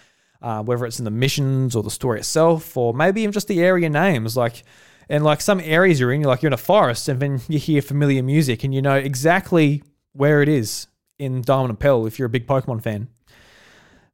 uh, 0.42 0.62
whether 0.62 0.84
it's 0.84 0.98
in 0.98 1.04
the 1.04 1.10
missions 1.12 1.76
or 1.76 1.82
the 1.82 1.90
story 1.90 2.18
itself, 2.18 2.76
or 2.76 2.92
maybe 2.92 3.22
even 3.22 3.32
just 3.32 3.46
the 3.46 3.62
area 3.62 3.88
names, 3.88 4.36
like 4.36 4.64
and 5.10 5.24
like 5.24 5.40
some 5.40 5.60
areas 5.60 5.98
you're 5.98 6.12
in, 6.12 6.20
you're 6.20 6.30
like 6.30 6.40
you're 6.40 6.48
in 6.48 6.54
a 6.54 6.56
forest, 6.56 7.08
and 7.08 7.20
then 7.20 7.40
you 7.48 7.58
hear 7.58 7.82
familiar 7.82 8.22
music, 8.22 8.64
and 8.64 8.72
you 8.72 8.80
know 8.80 8.94
exactly 8.94 9.82
where 10.12 10.40
it 10.40 10.48
is 10.48 10.86
in 11.18 11.42
Diamond 11.42 11.70
and 11.70 11.80
Pearl 11.80 12.06
if 12.06 12.18
you're 12.18 12.26
a 12.26 12.30
big 12.30 12.46
Pokemon 12.46 12.82
fan. 12.82 13.08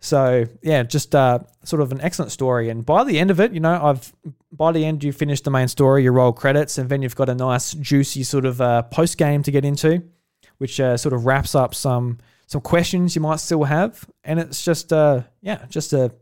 So 0.01 0.47
yeah, 0.63 0.83
just 0.83 1.15
uh, 1.15 1.41
sort 1.65 1.83
of 1.83 1.93
an 1.93 2.01
excellent 2.01 2.33
story. 2.33 2.71
And 2.71 2.85
by 2.85 3.05
the 3.05 3.19
end 3.19 3.31
of 3.31 3.41
it, 3.41 3.53
you 3.53 3.61
know, 3.61 3.79
I've 3.85 4.13
by 4.51 4.73
the 4.73 4.85
end 4.85 5.05
you 5.05 5.13
finish 5.13 5.43
the 5.43 5.51
main 5.51 5.69
story, 5.69 6.03
you 6.05 6.13
roll 6.13 6.33
credits, 6.33 6.79
and 6.79 6.89
then 6.89 7.03
you've 7.03 7.15
got 7.15 7.29
a 7.29 7.35
nice 7.35 7.73
juicy 7.75 8.23
sort 8.23 8.47
of 8.47 8.61
uh, 8.61 8.83
post 8.83 9.19
game 9.19 9.43
to 9.43 9.51
get 9.51 9.65
into, 9.65 10.03
which 10.59 10.81
uh, 10.81 10.97
sort 10.97 11.13
of 11.13 11.27
wraps 11.27 11.55
up 11.55 11.75
some 11.75 12.19
some 12.47 12.63
questions 12.63 13.15
you 13.15 13.21
might 13.21 13.41
still 13.41 13.65
have. 13.65 14.09
And 14.25 14.41
it's 14.41 14.65
just 14.65 14.95
uh, 14.95 15.23
yeah, 15.43 15.67
just 15.69 15.93
a 15.93 16.13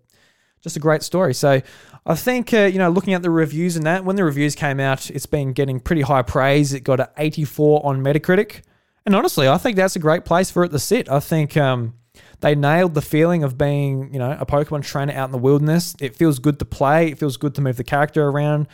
just 0.65 0.77
a 0.77 0.81
great 0.81 1.03
story. 1.03 1.35
So 1.35 1.61
I 2.07 2.15
think, 2.15 2.53
uh, 2.53 2.63
you 2.63 2.79
know, 2.79 2.89
looking 2.89 3.15
at 3.15 3.23
the 3.23 3.31
reviews 3.31 3.77
and 3.77 3.87
that, 3.87 4.05
when 4.05 4.17
the 4.17 4.25
reviews 4.25 4.55
came 4.55 4.81
out, 4.81 5.11
it's 5.11 5.27
been 5.27 5.53
getting 5.53 5.79
pretty 5.79 6.03
high 6.03 6.23
praise. 6.23 6.73
It 6.73 6.81
got 6.81 7.01
an 7.01 7.07
84 7.19 7.87
on 7.87 8.03
Metacritic. 8.03 8.63
And 9.07 9.15
honestly, 9.15 9.47
I 9.47 9.59
think 9.59 9.77
that's 9.77 9.95
a 9.95 9.99
great 9.99 10.25
place 10.25 10.51
for 10.51 10.65
it 10.65 10.71
to 10.71 10.79
sit. 10.79 11.11
I 11.11 11.21
think 11.21 11.55
um, 11.59 11.95
they 12.41 12.55
nailed 12.55 12.95
the 12.95 13.03
feeling 13.03 13.45
of 13.45 13.59
being, 13.59 14.13
you 14.13 14.19
know, 14.19 14.37
a 14.41 14.47
Pokemon 14.47 14.85
trainer 14.85 15.13
out 15.13 15.27
in 15.27 15.33
the 15.33 15.39
wilderness. 15.39 15.95
It 16.01 16.17
feels 16.17 16.39
good 16.39 16.59
to 16.61 16.65
play. 16.65 17.11
It 17.11 17.19
feels 17.19 17.37
good 17.37 17.55
to 17.57 17.61
move 17.61 17.77
the 17.77 17.85
character 17.85 18.27
around. 18.27 18.67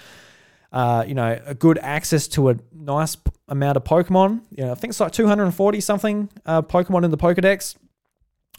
Uh, 0.73 1.05
you 1.05 1.15
know, 1.15 1.41
a 1.45 1.55
good 1.55 1.79
access 1.79 2.29
to 2.29 2.51
a 2.51 2.57
nice 2.73 3.17
amount 3.49 3.77
of 3.77 3.83
Pokemon. 3.83 4.43
You 4.57 4.67
know, 4.67 4.71
I 4.71 4.77
think 4.77 4.93
it's 4.93 5.01
like 5.01 5.11
240 5.11 5.81
something 5.81 6.31
uh, 6.47 6.63
Pokemon 6.63 7.05
in 7.05 7.11
the 7.11 7.19
Pokedex, 7.19 7.75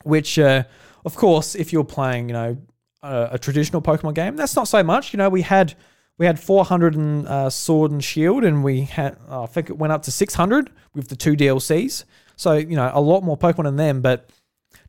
which, 0.03 0.37
uh, 0.37 0.63
of 1.05 1.15
course, 1.15 1.55
if 1.55 1.71
you're 1.71 1.85
playing, 1.85 2.27
you 2.27 2.33
know, 2.33 2.57
a, 3.03 3.39
traditional 3.39 3.81
Pokemon 3.81 4.15
game. 4.15 4.35
That's 4.35 4.55
not 4.55 4.67
so 4.67 4.83
much. 4.83 5.13
You 5.13 5.17
know, 5.17 5.29
we 5.29 5.41
had 5.41 5.75
we 6.17 6.25
had 6.25 6.39
400 6.39 6.95
and 6.95 7.27
uh, 7.27 7.49
Sword 7.49 7.91
and 7.91 8.03
Shield, 8.03 8.43
and 8.43 8.63
we 8.63 8.81
had 8.81 9.17
oh, 9.29 9.43
I 9.43 9.45
think 9.47 9.69
it 9.69 9.77
went 9.77 9.93
up 9.93 10.03
to 10.03 10.11
600 10.11 10.71
with 10.93 11.07
the 11.07 11.15
two 11.15 11.33
DLCs. 11.33 12.03
So 12.35 12.53
you 12.53 12.75
know, 12.75 12.91
a 12.93 13.01
lot 13.01 13.21
more 13.21 13.37
Pokemon 13.37 13.67
in 13.67 13.75
them. 13.75 14.01
But 14.01 14.29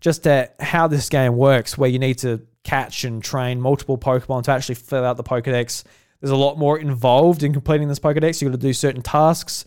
just 0.01 0.27
uh, 0.27 0.49
how 0.61 0.89
this 0.89 1.09
game 1.09 1.37
works, 1.37 1.79
where 1.79 1.89
you 1.91 1.99
need 1.99 2.19
to 2.19 2.47
catch 2.65 3.05
and 3.05 3.23
train 3.23 3.61
multiple 3.61 3.99
Pokemon 3.99 4.45
to 4.45 4.53
actually 4.53 4.77
fill 4.77 5.05
out 5.05 5.17
the 5.17 5.25
Pokedex. 5.25 5.85
There's 6.21 6.31
a 6.31 6.37
lot 6.37 6.57
more 6.57 6.79
involved 6.79 7.43
in 7.43 7.53
completing 7.53 7.89
this 7.89 7.99
Pokedex. 7.99 8.41
You've 8.41 8.53
got 8.53 8.61
to 8.61 8.67
do 8.67 8.73
certain 8.73 9.03
tasks, 9.03 9.65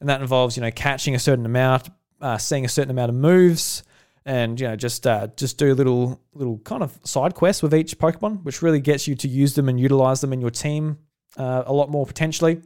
and 0.00 0.08
that 0.08 0.20
involves 0.20 0.56
you 0.56 0.62
know 0.62 0.70
catching 0.70 1.14
a 1.14 1.18
certain 1.18 1.46
amount, 1.46 1.88
uh, 2.20 2.38
seeing 2.38 2.64
a 2.64 2.68
certain 2.68 2.90
amount 2.90 3.10
of 3.10 3.16
moves 3.16 3.82
and 4.28 4.60
you 4.60 4.68
know 4.68 4.76
just 4.76 5.06
uh, 5.06 5.26
just 5.36 5.56
do 5.56 5.74
little 5.74 6.20
little 6.34 6.58
kind 6.58 6.82
of 6.82 6.96
side 7.02 7.34
quests 7.34 7.62
with 7.62 7.74
each 7.74 7.98
Pokemon, 7.98 8.44
which 8.44 8.60
really 8.60 8.78
gets 8.78 9.08
you 9.08 9.14
to 9.16 9.26
use 9.26 9.54
them 9.54 9.70
and 9.70 9.80
utilize 9.80 10.20
them 10.20 10.34
in 10.34 10.40
your 10.40 10.50
team 10.50 10.98
uh, 11.38 11.62
a 11.66 11.72
lot 11.72 11.90
more 11.90 12.04
potentially. 12.04 12.60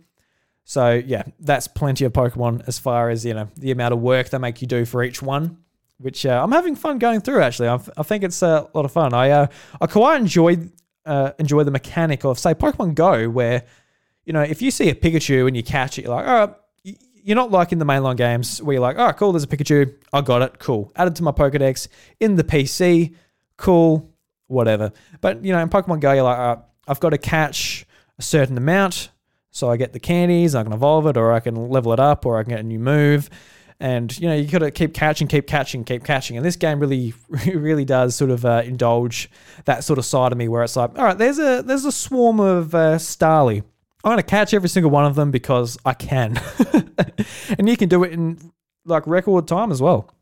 So 0.64 0.90
yeah, 0.90 1.22
that's 1.38 1.68
plenty 1.68 2.04
of 2.04 2.12
Pokemon 2.12 2.64
as 2.66 2.80
far 2.80 3.10
as 3.10 3.24
you 3.24 3.32
know 3.32 3.48
the 3.56 3.70
amount 3.70 3.94
of 3.94 4.00
work 4.00 4.30
they 4.30 4.38
make 4.38 4.60
you 4.60 4.66
do 4.66 4.84
for 4.84 5.04
each 5.04 5.22
one. 5.22 5.58
Which 5.98 6.26
uh, 6.26 6.40
I'm 6.42 6.50
having 6.50 6.74
fun 6.74 6.98
going 6.98 7.20
through. 7.20 7.40
Actually, 7.42 7.68
i 7.68 7.78
i 7.96 8.02
think 8.02 8.24
it's 8.24 8.42
a 8.42 8.68
lot 8.74 8.84
of 8.84 8.90
fun. 8.90 9.14
I 9.14 9.30
uh, 9.30 9.46
I 9.80 9.86
quite 9.86 10.20
enjoy 10.20 10.68
uh, 11.06 11.30
enjoy 11.38 11.62
the 11.62 11.70
mechanic 11.70 12.24
of 12.24 12.40
say 12.40 12.54
Pokemon 12.54 12.96
Go, 12.96 13.30
where 13.30 13.62
you 14.24 14.32
know 14.32 14.42
if 14.42 14.62
you 14.62 14.72
see 14.72 14.88
a 14.88 14.96
Pikachu 14.96 15.46
and 15.46 15.56
you 15.56 15.62
catch 15.62 15.96
it, 15.96 16.06
you're 16.06 16.14
like, 16.14 16.26
all 16.26 16.46
right, 16.46 16.56
you're 17.22 17.36
not 17.36 17.50
like 17.50 17.72
in 17.72 17.78
the 17.78 17.84
mainline 17.84 18.16
games 18.16 18.60
where 18.62 18.74
you're 18.74 18.82
like, 18.82 18.98
oh, 18.98 19.12
cool, 19.12 19.32
there's 19.32 19.44
a 19.44 19.46
Pikachu. 19.46 19.94
I 20.12 20.20
got 20.20 20.42
it. 20.42 20.58
Cool. 20.58 20.92
Added 20.96 21.16
to 21.16 21.22
my 21.22 21.30
Pokedex 21.30 21.88
in 22.20 22.36
the 22.36 22.44
PC. 22.44 23.14
Cool. 23.56 24.10
Whatever. 24.48 24.92
But, 25.20 25.44
you 25.44 25.52
know, 25.52 25.60
in 25.60 25.68
Pokemon 25.68 26.00
Go, 26.00 26.12
you're 26.12 26.24
like, 26.24 26.38
right, 26.38 26.58
I've 26.86 27.00
got 27.00 27.10
to 27.10 27.18
catch 27.18 27.86
a 28.18 28.22
certain 28.22 28.58
amount. 28.58 29.10
So 29.50 29.70
I 29.70 29.76
get 29.76 29.92
the 29.92 30.00
candies, 30.00 30.54
I 30.54 30.62
can 30.62 30.72
evolve 30.72 31.06
it, 31.06 31.16
or 31.16 31.32
I 31.32 31.40
can 31.40 31.68
level 31.68 31.92
it 31.92 32.00
up, 32.00 32.24
or 32.24 32.38
I 32.38 32.42
can 32.42 32.50
get 32.50 32.60
a 32.60 32.64
new 32.64 32.78
move. 32.78 33.28
And, 33.78 34.16
you 34.18 34.28
know, 34.28 34.34
you 34.34 34.46
got 34.46 34.60
to 34.60 34.70
keep 34.70 34.94
catching, 34.94 35.26
keep 35.26 35.46
catching, 35.46 35.84
keep 35.84 36.04
catching. 36.04 36.36
And 36.36 36.46
this 36.46 36.56
game 36.56 36.80
really, 36.80 37.12
really 37.46 37.84
does 37.84 38.16
sort 38.16 38.30
of 38.30 38.44
uh, 38.44 38.62
indulge 38.64 39.30
that 39.66 39.84
sort 39.84 39.98
of 39.98 40.04
side 40.04 40.32
of 40.32 40.38
me 40.38 40.48
where 40.48 40.62
it's 40.62 40.76
like, 40.76 40.98
all 40.98 41.04
right, 41.04 41.18
there's 41.18 41.38
a, 41.38 41.62
there's 41.62 41.84
a 41.84 41.92
swarm 41.92 42.40
of 42.40 42.74
uh, 42.74 42.96
Starly 42.96 43.62
I'm 44.04 44.10
going 44.10 44.16
to 44.18 44.22
catch 44.24 44.52
every 44.52 44.68
single 44.68 44.90
one 44.90 45.04
of 45.04 45.14
them 45.14 45.30
because 45.30 45.78
I 45.84 45.94
can. 45.94 46.40
and 47.58 47.68
you 47.68 47.76
can 47.76 47.88
do 47.88 48.02
it 48.04 48.12
in 48.12 48.52
like 48.84 49.06
record 49.06 49.46
time 49.46 49.70
as 49.70 49.80
well. 49.80 50.12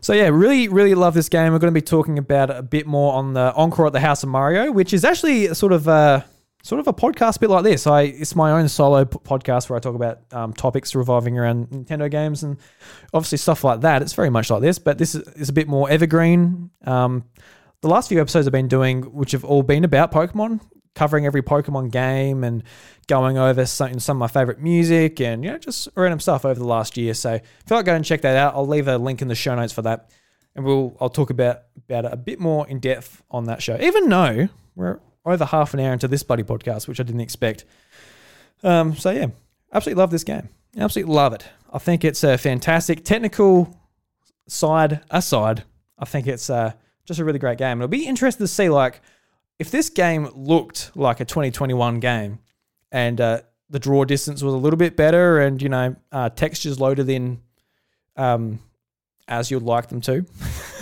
So 0.00 0.14
yeah, 0.14 0.28
really, 0.28 0.66
really 0.68 0.94
love 0.94 1.14
this 1.14 1.28
game. 1.28 1.52
We're 1.52 1.58
going 1.58 1.72
to 1.72 1.80
be 1.80 1.84
talking 1.84 2.18
about 2.18 2.50
a 2.50 2.62
bit 2.62 2.86
more 2.86 3.12
on 3.12 3.34
the 3.34 3.52
Encore 3.54 3.86
at 3.86 3.92
the 3.92 4.00
House 4.00 4.22
of 4.22 4.30
Mario, 4.30 4.72
which 4.72 4.92
is 4.92 5.04
actually 5.04 5.54
sort 5.54 5.72
of 5.72 5.86
a 5.86 6.24
sort 6.64 6.80
of 6.80 6.88
a 6.88 6.92
podcast 6.92 7.38
bit 7.38 7.50
like 7.50 7.64
this. 7.64 7.86
I 7.86 8.02
it's 8.02 8.34
my 8.34 8.52
own 8.52 8.68
solo 8.68 9.04
podcast 9.04 9.68
where 9.68 9.76
I 9.76 9.80
talk 9.80 9.94
about 9.94 10.20
um, 10.32 10.52
topics 10.54 10.94
revolving 10.94 11.38
around 11.38 11.68
Nintendo 11.68 12.10
games 12.10 12.42
and 12.42 12.56
obviously 13.12 13.38
stuff 13.38 13.62
like 13.62 13.82
that. 13.82 14.02
It's 14.02 14.14
very 14.14 14.30
much 14.30 14.50
like 14.50 14.60
this, 14.60 14.78
but 14.78 14.98
this 14.98 15.14
is, 15.14 15.22
is 15.34 15.48
a 15.48 15.52
bit 15.52 15.68
more 15.68 15.88
evergreen. 15.90 16.70
Um, 16.84 17.24
the 17.80 17.88
last 17.88 18.08
few 18.08 18.20
episodes 18.20 18.46
I've 18.46 18.52
been 18.52 18.68
doing, 18.68 19.02
which 19.02 19.32
have 19.32 19.44
all 19.44 19.62
been 19.62 19.84
about 19.84 20.10
Pokemon, 20.12 20.60
covering 20.94 21.26
every 21.26 21.42
Pokemon 21.42 21.90
game 21.90 22.44
and 22.44 22.62
going 23.06 23.38
over 23.38 23.66
some, 23.66 23.98
some 23.98 24.16
of 24.16 24.20
my 24.20 24.28
favorite 24.28 24.60
music 24.60 25.20
and 25.20 25.44
you 25.44 25.50
know 25.50 25.58
just 25.58 25.88
random 25.94 26.20
stuff 26.20 26.44
over 26.44 26.58
the 26.58 26.66
last 26.66 26.96
year. 26.96 27.14
So 27.14 27.34
if 27.34 27.42
you 27.70 27.76
like, 27.76 27.86
go 27.86 27.94
and 27.94 28.04
check 28.04 28.22
that 28.22 28.36
out. 28.36 28.54
I'll 28.54 28.66
leave 28.66 28.88
a 28.88 28.98
link 28.98 29.22
in 29.22 29.28
the 29.28 29.34
show 29.34 29.54
notes 29.54 29.72
for 29.72 29.82
that, 29.82 30.10
and 30.54 30.64
we'll 30.64 30.96
I'll 31.00 31.10
talk 31.10 31.30
about 31.30 31.62
about 31.76 32.04
it 32.04 32.12
a 32.12 32.16
bit 32.16 32.40
more 32.40 32.66
in 32.68 32.80
depth 32.80 33.22
on 33.30 33.44
that 33.44 33.62
show. 33.62 33.78
Even 33.80 34.08
though 34.08 34.48
we're 34.74 35.00
over 35.24 35.44
half 35.44 35.74
an 35.74 35.80
hour 35.80 35.92
into 35.92 36.08
this 36.08 36.22
buddy 36.22 36.42
podcast, 36.42 36.88
which 36.88 37.00
I 37.00 37.02
didn't 37.04 37.20
expect. 37.20 37.64
Um, 38.62 38.96
so 38.96 39.10
yeah, 39.10 39.26
absolutely 39.72 40.00
love 40.00 40.10
this 40.10 40.24
game. 40.24 40.48
Absolutely 40.76 41.14
love 41.14 41.32
it. 41.32 41.44
I 41.72 41.78
think 41.78 42.04
it's 42.04 42.24
a 42.24 42.38
fantastic 42.38 43.04
technical 43.04 43.76
side 44.48 45.00
aside. 45.10 45.64
I 45.98 46.04
think 46.04 46.26
it's 46.26 46.50
uh, 46.50 46.72
just 47.04 47.20
a 47.20 47.24
really 47.24 47.38
great 47.38 47.58
game. 47.58 47.78
It'll 47.78 47.88
be 47.88 48.06
interesting 48.06 48.44
to 48.44 48.48
see 48.48 48.68
like 48.68 49.00
if 49.58 49.70
this 49.70 49.90
game 49.90 50.28
looked 50.34 50.90
like 50.94 51.20
a 51.20 51.24
2021 51.24 52.00
game 52.00 52.38
and 52.90 53.20
uh, 53.20 53.40
the 53.70 53.78
draw 53.78 54.04
distance 54.04 54.42
was 54.42 54.54
a 54.54 54.56
little 54.56 54.76
bit 54.76 54.96
better 54.96 55.40
and 55.40 55.62
you 55.62 55.68
know 55.68 55.96
uh, 56.12 56.28
textures 56.28 56.78
loaded 56.78 57.08
in 57.08 57.40
um, 58.16 58.60
as 59.28 59.50
you'd 59.50 59.62
like 59.62 59.88
them 59.88 60.00
to, 60.02 60.26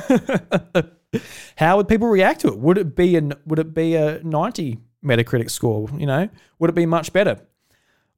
how 1.56 1.76
would 1.76 1.88
people 1.88 2.08
react 2.08 2.40
to 2.40 2.48
it? 2.48 2.58
Would 2.58 2.78
it 2.78 2.96
be 2.96 3.16
a 3.16 3.28
would 3.46 3.58
it 3.58 3.74
be 3.74 3.94
a 3.94 4.22
90 4.22 4.78
Metacritic 5.04 5.50
score? 5.50 5.88
You 5.96 6.06
know, 6.06 6.28
would 6.58 6.70
it 6.70 6.76
be 6.76 6.86
much 6.86 7.12
better? 7.12 7.40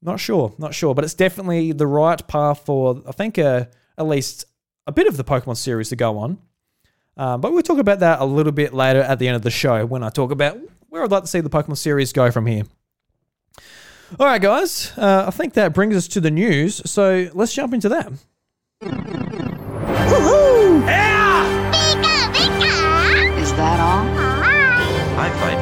Not 0.00 0.18
sure, 0.18 0.55
not 0.59 0.74
sure, 0.74 0.94
but 0.94 1.05
it's 1.05 1.14
definitely 1.14 1.72
the 1.72 1.86
right 1.86 2.26
path 2.26 2.64
for 2.64 3.03
I 3.07 3.12
think 3.12 3.38
uh, 3.38 3.66
at 3.98 4.07
least 4.07 4.46
a 4.86 4.92
bit 4.92 5.07
of 5.07 5.16
the 5.16 5.24
Pokemon 5.24 5.57
series 5.57 5.90
to 5.90 5.96
go 5.96 6.18
on. 6.18 6.38
Um, 7.16 7.40
but 7.40 7.52
we'll 7.52 7.62
talk 7.62 7.78
about 7.78 8.00
that 8.00 8.20
a 8.20 8.24
little 8.24 8.52
bit 8.52 8.72
later 8.72 9.00
at 9.00 9.18
the 9.18 9.28
end 9.28 9.36
of 9.36 9.42
the 9.42 9.50
show 9.50 9.84
when 9.84 10.02
I 10.02 10.08
talk 10.08 10.30
about 10.30 10.58
where 10.88 11.02
I'd 11.02 11.10
like 11.10 11.24
to 11.24 11.28
see 11.28 11.40
the 11.40 11.50
Pokemon 11.50 11.76
series 11.76 12.12
go 12.12 12.30
from 12.30 12.46
here. 12.46 12.64
All 14.20 14.26
right, 14.26 14.40
guys, 14.40 14.92
uh, 14.98 15.24
I 15.26 15.30
think 15.30 15.54
that 15.54 15.72
brings 15.72 15.96
us 15.96 16.06
to 16.08 16.20
the 16.20 16.30
news. 16.30 16.82
So 16.90 17.30
let's 17.32 17.54
jump 17.54 17.72
into 17.72 17.88
that. 17.88 18.12
Is 18.12 18.20
that 23.54 23.80
all? 23.80 24.04
I 25.18 25.30
fight 25.30 25.56
for 25.56 25.61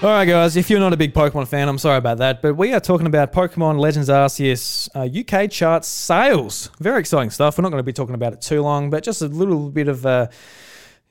All 0.00 0.10
right, 0.10 0.26
guys, 0.26 0.56
if 0.56 0.70
you're 0.70 0.78
not 0.78 0.92
a 0.92 0.96
big 0.96 1.12
Pokemon 1.12 1.48
fan, 1.48 1.68
I'm 1.68 1.76
sorry 1.76 1.98
about 1.98 2.18
that, 2.18 2.40
but 2.40 2.54
we 2.54 2.72
are 2.72 2.78
talking 2.78 3.08
about 3.08 3.32
Pokemon 3.32 3.80
Legends 3.80 4.08
Arceus 4.08 4.88
uh, 4.94 5.00
UK 5.02 5.50
chart 5.50 5.84
sales. 5.84 6.70
Very 6.78 7.00
exciting 7.00 7.30
stuff. 7.30 7.58
We're 7.58 7.62
not 7.62 7.70
going 7.70 7.80
to 7.80 7.84
be 7.84 7.92
talking 7.92 8.14
about 8.14 8.32
it 8.32 8.40
too 8.40 8.62
long, 8.62 8.90
but 8.90 9.02
just 9.02 9.22
a 9.22 9.26
little 9.26 9.70
bit 9.70 9.88
of 9.88 10.06
uh, 10.06 10.28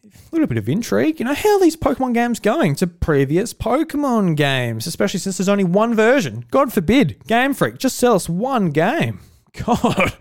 a 0.06 0.10
little 0.32 0.48
bit 0.48 0.58
of 0.58 0.70
intrigue. 0.70 1.20
You 1.20 1.26
know, 1.26 1.34
how 1.34 1.56
are 1.56 1.60
these 1.60 1.76
Pokemon 1.76 2.14
games 2.14 2.40
going 2.40 2.76
to 2.76 2.88
previous 2.88 3.54
Pokemon 3.54 4.38
games, 4.38 4.88
especially 4.88 5.20
since 5.20 5.38
there's 5.38 5.50
only 5.50 5.66
one 5.66 5.94
version? 5.94 6.46
God 6.50 6.72
forbid, 6.72 7.22
Game 7.28 7.54
Freak, 7.54 7.80
just 7.80 7.98
sell 7.98 8.16
us 8.16 8.30
one 8.30 8.70
game. 8.70 9.20
God, 9.66 10.14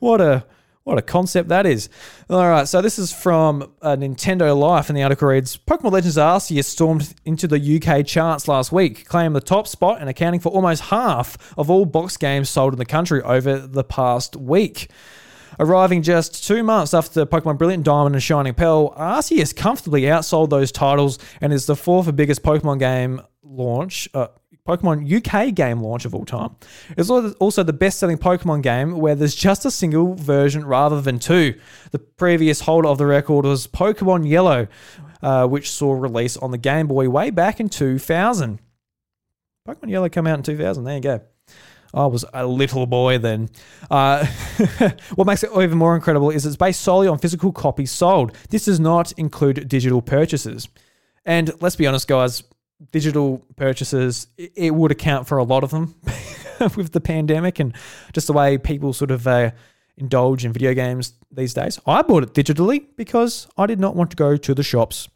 what 0.00 0.20
a 0.20 0.44
what 0.88 0.96
a 0.96 1.02
concept 1.02 1.50
that 1.50 1.66
is. 1.66 1.90
All 2.30 2.48
right, 2.48 2.66
so 2.66 2.80
this 2.80 2.98
is 2.98 3.12
from 3.12 3.74
uh, 3.82 3.94
Nintendo 3.94 4.58
Life, 4.58 4.88
and 4.88 4.96
the 4.96 5.02
article 5.02 5.28
reads 5.28 5.58
Pokemon 5.58 5.92
Legends 5.92 6.16
Arceus 6.16 6.64
stormed 6.64 7.14
into 7.26 7.46
the 7.46 7.60
UK 7.76 8.06
charts 8.06 8.48
last 8.48 8.72
week, 8.72 9.06
claiming 9.06 9.34
the 9.34 9.42
top 9.42 9.68
spot 9.68 10.00
and 10.00 10.08
accounting 10.08 10.40
for 10.40 10.48
almost 10.48 10.84
half 10.84 11.36
of 11.58 11.68
all 11.68 11.84
box 11.84 12.16
games 12.16 12.48
sold 12.48 12.72
in 12.72 12.78
the 12.78 12.86
country 12.86 13.20
over 13.20 13.58
the 13.58 13.84
past 13.84 14.34
week. 14.34 14.90
Arriving 15.60 16.00
just 16.00 16.46
two 16.46 16.62
months 16.62 16.94
after 16.94 17.26
Pokemon 17.26 17.58
Brilliant 17.58 17.84
Diamond 17.84 18.14
and 18.14 18.22
Shining 18.22 18.54
Pearl, 18.54 18.94
Arceus 18.94 19.54
comfortably 19.54 20.02
outsold 20.02 20.48
those 20.48 20.72
titles 20.72 21.18
and 21.42 21.52
is 21.52 21.66
the 21.66 21.76
fourth 21.76 22.16
biggest 22.16 22.42
Pokemon 22.42 22.78
game 22.78 23.20
launch. 23.42 24.08
Uh, 24.14 24.28
Pokemon 24.68 25.10
UK 25.10 25.54
game 25.54 25.80
launch 25.80 26.04
of 26.04 26.14
all 26.14 26.26
time. 26.26 26.54
It's 26.96 27.08
also 27.08 27.62
the 27.62 27.72
best 27.72 27.98
selling 27.98 28.18
Pokemon 28.18 28.62
game 28.62 28.98
where 28.98 29.14
there's 29.14 29.34
just 29.34 29.64
a 29.64 29.70
single 29.70 30.14
version 30.14 30.64
rather 30.66 31.00
than 31.00 31.18
two. 31.18 31.58
The 31.90 31.98
previous 31.98 32.60
holder 32.60 32.88
of 32.88 32.98
the 32.98 33.06
record 33.06 33.46
was 33.46 33.66
Pokemon 33.66 34.28
Yellow, 34.28 34.68
uh, 35.22 35.46
which 35.46 35.70
saw 35.70 35.94
release 35.94 36.36
on 36.36 36.50
the 36.50 36.58
Game 36.58 36.86
Boy 36.86 37.08
way 37.08 37.30
back 37.30 37.60
in 37.60 37.70
2000. 37.70 38.60
Pokemon 39.66 39.88
Yellow 39.88 40.10
came 40.10 40.26
out 40.26 40.38
in 40.38 40.42
2000. 40.42 40.84
There 40.84 40.94
you 40.96 41.00
go. 41.00 41.20
I 41.94 42.04
was 42.04 42.26
a 42.34 42.46
little 42.46 42.86
boy 42.86 43.16
then. 43.16 43.48
Uh, 43.90 44.26
what 45.14 45.26
makes 45.26 45.42
it 45.42 45.50
even 45.56 45.78
more 45.78 45.96
incredible 45.96 46.28
is 46.28 46.44
it's 46.44 46.56
based 46.56 46.82
solely 46.82 47.08
on 47.08 47.18
physical 47.18 47.52
copies 47.52 47.90
sold. 47.90 48.36
This 48.50 48.66
does 48.66 48.78
not 48.78 49.12
include 49.12 49.66
digital 49.66 50.02
purchases. 50.02 50.68
And 51.24 51.50
let's 51.62 51.76
be 51.76 51.86
honest, 51.86 52.06
guys, 52.06 52.42
digital 52.92 53.44
purchases, 53.56 54.28
it, 54.36 54.74
would 54.74 54.90
account 54.90 55.26
for 55.26 55.38
a 55.38 55.44
lot 55.44 55.64
of 55.64 55.70
them 55.70 55.94
with 56.76 56.92
the 56.92 57.00
pandemic 57.00 57.58
and 57.58 57.74
just 58.12 58.26
the 58.26 58.32
way 58.32 58.58
people 58.58 58.92
sort 58.92 59.10
of 59.10 59.26
uh, 59.26 59.50
indulge 59.96 60.44
in 60.44 60.52
video 60.52 60.74
games 60.74 61.14
these 61.30 61.54
days. 61.54 61.78
I 61.86 62.02
bought 62.02 62.22
it 62.22 62.34
digitally 62.34 62.86
because 62.96 63.48
I 63.56 63.66
did 63.66 63.80
not 63.80 63.96
want 63.96 64.10
to 64.10 64.16
go 64.16 64.36
to 64.36 64.54
the 64.54 64.62
shops. 64.62 65.08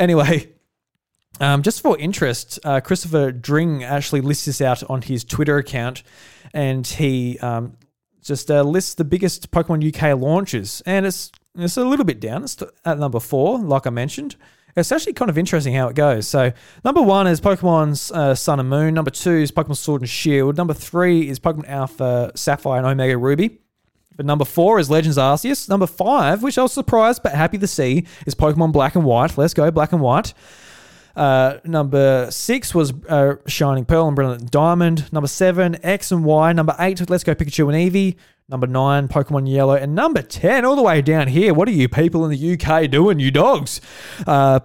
Anyway, 0.00 0.48
um, 1.40 1.62
just 1.62 1.80
for 1.80 1.98
interest, 1.98 2.58
uh, 2.64 2.80
Christopher 2.80 3.32
Dring 3.32 3.84
actually 3.84 4.20
lists 4.20 4.44
this 4.44 4.60
out 4.60 4.88
on 4.88 5.02
his 5.02 5.24
Twitter 5.24 5.58
account, 5.58 6.02
and 6.52 6.86
he 6.86 7.38
um, 7.40 7.76
just 8.22 8.50
uh, 8.50 8.62
lists 8.62 8.94
the 8.94 9.04
biggest 9.04 9.50
Pokemon 9.50 9.94
UK 9.94 10.18
launches, 10.18 10.82
and 10.86 11.06
it's 11.06 11.32
it's 11.56 11.76
a 11.76 11.84
little 11.84 12.04
bit 12.04 12.20
down. 12.20 12.44
It's 12.44 12.60
at 12.84 12.98
number 12.98 13.20
four, 13.20 13.58
like 13.58 13.86
I 13.86 13.90
mentioned. 13.90 14.36
It's 14.76 14.90
actually 14.90 15.12
kind 15.12 15.30
of 15.30 15.38
interesting 15.38 15.74
how 15.74 15.88
it 15.88 15.94
goes. 15.94 16.26
So 16.26 16.52
number 16.84 17.00
one 17.00 17.26
is 17.26 17.40
Pokemon's 17.40 18.10
uh, 18.10 18.34
Sun 18.34 18.58
and 18.60 18.68
Moon. 18.68 18.94
Number 18.94 19.10
two 19.10 19.36
is 19.36 19.52
Pokemon 19.52 19.76
Sword 19.76 20.02
and 20.02 20.10
Shield. 20.10 20.56
Number 20.56 20.74
three 20.74 21.28
is 21.28 21.38
Pokemon 21.38 21.68
Alpha 21.68 22.32
Sapphire 22.34 22.78
and 22.78 22.86
Omega 22.86 23.16
Ruby. 23.16 23.58
But 24.16 24.26
number 24.26 24.44
four 24.44 24.78
is 24.78 24.90
Legends 24.90 25.18
Arceus. 25.18 25.68
Number 25.68 25.86
five, 25.86 26.42
which 26.42 26.58
I 26.58 26.62
was 26.62 26.72
surprised 26.72 27.22
but 27.22 27.32
happy 27.32 27.58
to 27.58 27.66
see, 27.66 28.06
is 28.26 28.34
Pokemon 28.34 28.72
Black 28.72 28.94
and 28.94 29.04
White. 29.04 29.36
Let's 29.36 29.54
go, 29.54 29.70
Black 29.70 29.92
and 29.92 30.00
White. 30.00 30.34
Uh, 31.16 31.58
number 31.64 32.28
six 32.30 32.74
was 32.74 32.92
uh, 33.08 33.36
Shining 33.46 33.84
Pearl 33.84 34.08
and 34.08 34.16
Brilliant 34.16 34.50
Diamond. 34.50 35.12
Number 35.12 35.28
seven, 35.28 35.78
X 35.84 36.10
and 36.10 36.24
Y. 36.24 36.52
Number 36.52 36.74
eight, 36.78 37.08
Let's 37.08 37.22
Go 37.24 37.34
Pikachu 37.34 37.72
and 37.72 37.92
Eevee. 37.92 38.16
Number 38.48 38.66
nine, 38.66 39.08
Pokemon 39.08 39.50
Yellow. 39.50 39.74
And 39.74 39.94
number 39.94 40.20
10, 40.20 40.64
all 40.64 40.76
the 40.76 40.82
way 40.82 41.00
down 41.00 41.28
here, 41.28 41.54
what 41.54 41.66
are 41.66 41.72
you 41.72 41.88
people 41.88 42.24
in 42.26 42.30
the 42.30 42.52
UK 42.52 42.90
doing, 42.90 43.18
you 43.18 43.30
dogs? 43.30 43.80
Uh, 44.26 44.60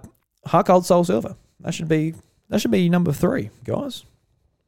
Heart 0.46 0.66
Gold 0.66 0.86
Soul 0.86 1.04
Silver. 1.04 1.36
That 1.60 1.74
should 1.74 1.88
be 1.88 2.14
that 2.48 2.60
should 2.60 2.70
be 2.70 2.88
number 2.88 3.12
three, 3.12 3.50
guys. 3.64 4.04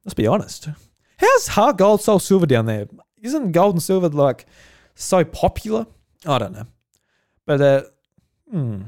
Let's 0.05 0.15
be 0.15 0.27
honest. 0.27 0.69
How's 1.19 1.49
Heart 1.49 1.79
Gold 1.79 2.03
Soul 2.03 2.19
Silver 2.19 2.47
down 2.47 2.67
there? 2.67 2.87
Isn't 3.21 3.53
gold 3.53 3.77
and 3.77 3.83
silver 3.83 4.09
like 4.09 4.47
so 4.95 5.25
popular? 5.25 5.87
I 6.27 6.39
don't 6.39 6.53
know. 6.53 6.67
But 7.47 7.61
uh 7.61 7.83
hmm. 8.51 8.83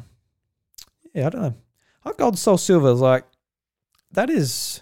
Yeah, 1.13 1.27
I 1.27 1.31
don't 1.31 1.43
know. 1.43 1.55
Heart 2.01 2.19
Gold 2.19 2.39
Soul 2.39 2.59
Silver 2.59 2.91
is 2.91 3.01
like 3.01 3.25
that 4.13 4.31
is 4.31 4.81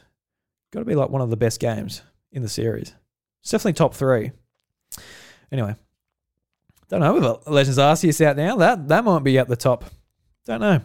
got 0.71 0.81
to 0.81 0.85
be 0.85 0.95
like 0.95 1.11
one 1.11 1.23
of 1.23 1.31
the 1.31 1.37
best 1.37 1.61
games 1.61 2.03
in 2.33 2.43
the 2.43 2.49
series. 2.49 2.95
It's 3.41 3.51
definitely 3.51 3.75
top 3.75 3.95
three. 3.95 4.33
Anyway, 5.53 5.77
don't 6.89 7.01
know. 7.01 7.21
Got 7.21 7.51
Legends 7.51 7.79
Arceus 7.79 8.25
out 8.25 8.37
now. 8.37 8.57
That 8.57 8.89
that 8.89 9.05
might 9.05 9.23
be 9.23 9.39
at 9.39 9.49
the 9.49 9.57
top. 9.57 9.85
Don't 10.47 10.61
know. 10.61 10.81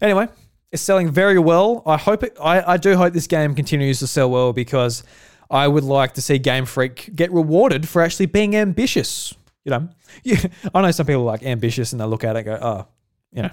Anyway, 0.00 0.28
it's 0.70 0.82
selling 0.82 1.10
very 1.10 1.38
well. 1.38 1.82
I 1.86 1.96
hope 1.96 2.22
it. 2.22 2.36
I, 2.40 2.74
I 2.74 2.76
do 2.76 2.96
hope 2.96 3.14
this 3.14 3.26
game 3.26 3.54
continues 3.54 3.98
to 4.00 4.06
sell 4.06 4.30
well 4.30 4.52
because 4.52 5.02
I 5.50 5.66
would 5.68 5.84
like 5.84 6.14
to 6.14 6.22
see 6.22 6.38
Game 6.38 6.66
Freak 6.66 7.10
get 7.14 7.32
rewarded 7.32 7.88
for 7.88 8.02
actually 8.02 8.26
being 8.26 8.54
ambitious. 8.54 9.34
You 9.64 9.70
know, 9.70 9.88
yeah, 10.22 10.38
I 10.74 10.82
know 10.82 10.90
some 10.90 11.06
people 11.06 11.22
are 11.22 11.24
like 11.24 11.42
ambitious 11.42 11.92
and 11.92 12.00
they 12.00 12.04
look 12.04 12.24
at 12.24 12.36
it 12.36 12.40
and 12.40 12.46
go, 12.46 12.58
oh, 12.60 12.88
you 13.32 13.42
know, 13.42 13.50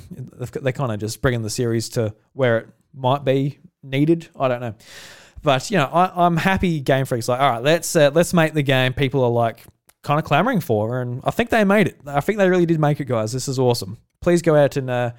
they 0.62 0.72
kind 0.72 0.92
of 0.92 1.00
just 1.00 1.22
bringing 1.22 1.42
the 1.42 1.50
series 1.50 1.90
to 1.90 2.14
where 2.34 2.58
it 2.58 2.68
might 2.94 3.26
be 3.26 3.60
needed. 3.82 4.28
I 4.40 4.48
don't 4.48 4.62
know. 4.62 4.76
But 5.42 5.70
you 5.72 5.78
know, 5.78 5.86
I, 5.86 6.26
I'm 6.26 6.38
happy 6.38 6.80
Game 6.80 7.06
Freak's 7.06 7.28
like, 7.28 7.40
all 7.40 7.52
right, 7.52 7.64
let's 7.64 7.96
uh, 7.96 8.12
let's 8.14 8.34
make 8.34 8.54
the 8.54 8.64
game 8.64 8.94
people 8.94 9.24
are 9.24 9.30
like 9.30 9.64
kind 10.04 10.20
of 10.20 10.26
clamoring 10.26 10.60
for, 10.60 11.02
and 11.02 11.22
I 11.24 11.32
think 11.32 11.50
they 11.50 11.64
made 11.64 11.88
it. 11.88 12.00
I 12.06 12.20
think 12.20 12.38
they 12.38 12.50
really 12.50 12.66
did 12.66 12.80
make 12.80 13.00
it, 13.00 13.06
guys. 13.06 13.32
This 13.32 13.48
is 13.48 13.58
awesome. 13.58 13.98
Please 14.22 14.42
go 14.42 14.56
out 14.56 14.78
and 14.78 14.90
uh, 14.90 15.12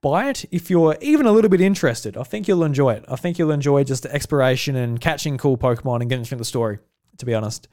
buy 0.00 0.30
it 0.30 0.44
if 0.50 0.70
you're 0.70 0.96
even 1.00 1.26
a 1.26 1.32
little 1.32 1.50
bit 1.50 1.60
interested. 1.60 2.16
I 2.16 2.22
think 2.22 2.48
you'll 2.48 2.64
enjoy 2.64 2.94
it. 2.94 3.04
I 3.08 3.16
think 3.16 3.38
you'll 3.38 3.50
enjoy 3.50 3.84
just 3.84 4.04
the 4.04 4.14
exploration 4.14 4.76
and 4.76 5.00
catching 5.00 5.36
cool 5.36 5.58
Pokemon 5.58 6.00
and 6.00 6.08
getting 6.08 6.24
through 6.24 6.38
the 6.38 6.44
story. 6.44 6.78
To 7.18 7.26
be 7.26 7.34
honest, 7.34 7.68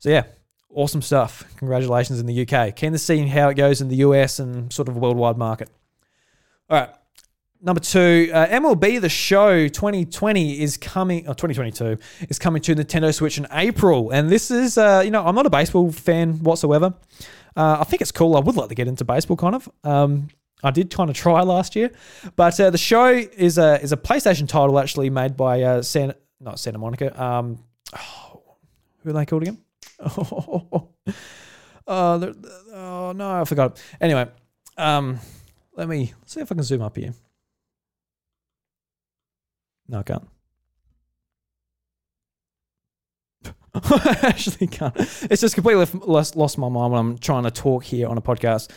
so 0.00 0.10
yeah, 0.10 0.24
awesome 0.74 1.00
stuff. 1.00 1.44
Congratulations 1.56 2.20
in 2.20 2.26
the 2.26 2.46
UK. 2.46 2.76
Keen 2.76 2.92
to 2.92 2.98
see 2.98 3.26
how 3.26 3.48
it 3.48 3.54
goes 3.54 3.80
in 3.80 3.88
the 3.88 3.96
US 3.96 4.38
and 4.38 4.70
sort 4.70 4.88
of 4.88 4.96
worldwide 4.96 5.38
market. 5.38 5.70
All 6.68 6.78
right. 6.78 6.90
Number 7.64 7.80
two, 7.80 8.28
uh, 8.34 8.48
MLB 8.48 9.00
The 9.00 9.08
Show 9.08 9.68
2020 9.68 10.60
is 10.60 10.76
coming, 10.76 11.28
or 11.28 11.34
2022 11.34 11.96
is 12.28 12.36
coming 12.36 12.60
to 12.62 12.74
Nintendo 12.74 13.14
Switch 13.14 13.38
in 13.38 13.46
April. 13.52 14.10
And 14.10 14.28
this 14.28 14.50
is, 14.50 14.76
uh, 14.76 15.02
you 15.04 15.12
know, 15.12 15.24
I'm 15.24 15.36
not 15.36 15.46
a 15.46 15.50
baseball 15.50 15.92
fan 15.92 16.42
whatsoever. 16.42 16.92
Uh, 17.56 17.76
I 17.78 17.84
think 17.84 18.02
it's 18.02 18.10
cool. 18.10 18.34
I 18.34 18.40
would 18.40 18.56
like 18.56 18.68
to 18.70 18.74
get 18.74 18.88
into 18.88 19.04
baseball, 19.04 19.36
kind 19.36 19.54
of. 19.54 19.68
Um, 19.84 20.26
I 20.64 20.72
did 20.72 20.90
kind 20.90 21.08
of 21.08 21.14
try 21.14 21.40
last 21.42 21.76
year, 21.76 21.92
but 22.34 22.58
uh, 22.58 22.70
the 22.70 22.78
show 22.78 23.06
is 23.06 23.58
a 23.58 23.80
is 23.80 23.92
a 23.92 23.96
PlayStation 23.96 24.48
title 24.48 24.76
actually 24.80 25.10
made 25.10 25.36
by 25.36 25.62
uh, 25.62 25.82
Santa, 25.82 26.16
not 26.40 26.58
Santa 26.58 26.78
Monica. 26.78 27.22
Um, 27.22 27.60
oh, 27.96 28.42
who 29.04 29.10
are 29.10 29.12
they 29.12 29.26
called 29.26 29.42
again? 29.42 29.58
Oh, 31.84 32.22
oh 32.72 33.12
no, 33.12 33.40
I 33.40 33.44
forgot. 33.44 33.82
Anyway, 34.00 34.28
um, 34.76 35.18
let 35.76 35.88
me 35.88 36.12
see 36.26 36.40
if 36.40 36.50
I 36.52 36.54
can 36.54 36.62
zoom 36.62 36.80
up 36.80 36.96
here. 36.96 37.12
Can't. 39.90 40.28
I 43.74 44.18
actually 44.22 44.66
can't. 44.66 44.94
It's 44.96 45.40
just 45.40 45.54
completely 45.54 45.86
lost, 46.06 46.36
lost 46.36 46.58
my 46.58 46.68
mind 46.68 46.92
when 46.92 47.00
I'm 47.00 47.18
trying 47.18 47.44
to 47.44 47.50
talk 47.50 47.84
here 47.84 48.06
on 48.06 48.18
a 48.18 48.22
podcast. 48.22 48.70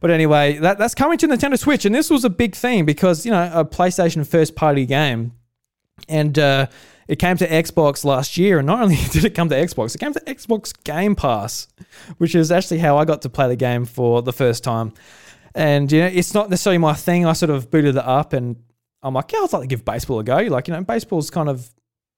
But 0.00 0.10
anyway, 0.10 0.58
that, 0.58 0.78
that's 0.78 0.94
coming 0.94 1.16
to 1.18 1.28
Nintendo 1.28 1.58
Switch, 1.58 1.84
and 1.84 1.94
this 1.94 2.10
was 2.10 2.24
a 2.24 2.30
big 2.30 2.54
thing 2.54 2.84
because 2.84 3.24
you 3.24 3.30
know 3.30 3.50
a 3.54 3.64
PlayStation 3.64 4.26
first 4.26 4.56
party 4.56 4.84
game, 4.84 5.32
and 6.08 6.38
uh, 6.38 6.66
it 7.08 7.16
came 7.16 7.36
to 7.36 7.48
Xbox 7.48 8.04
last 8.04 8.36
year. 8.36 8.58
And 8.58 8.66
not 8.66 8.82
only 8.82 8.96
did 9.10 9.24
it 9.24 9.34
come 9.34 9.48
to 9.48 9.54
Xbox, 9.54 9.94
it 9.94 9.98
came 9.98 10.12
to 10.12 10.20
Xbox 10.20 10.72
Game 10.84 11.14
Pass, 11.14 11.68
which 12.18 12.34
is 12.34 12.50
actually 12.50 12.78
how 12.78 12.98
I 12.98 13.04
got 13.04 13.22
to 13.22 13.28
play 13.28 13.48
the 13.48 13.56
game 13.56 13.84
for 13.84 14.22
the 14.22 14.32
first 14.32 14.64
time. 14.64 14.92
And 15.54 15.90
you 15.90 16.00
know, 16.00 16.08
it's 16.08 16.34
not 16.34 16.50
necessarily 16.50 16.78
my 16.78 16.94
thing. 16.94 17.24
I 17.24 17.32
sort 17.32 17.50
of 17.50 17.70
booted 17.70 17.96
it 17.96 18.04
up, 18.04 18.32
and 18.32 18.56
I'm 19.02 19.14
like, 19.14 19.32
yeah, 19.32 19.40
I'd 19.40 19.52
like 19.52 19.62
to 19.62 19.68
give 19.68 19.84
baseball 19.84 20.18
a 20.18 20.24
go. 20.24 20.36
Like 20.36 20.68
you 20.68 20.74
know, 20.74 20.82
baseball's 20.82 21.30
kind 21.30 21.48
of 21.48 21.68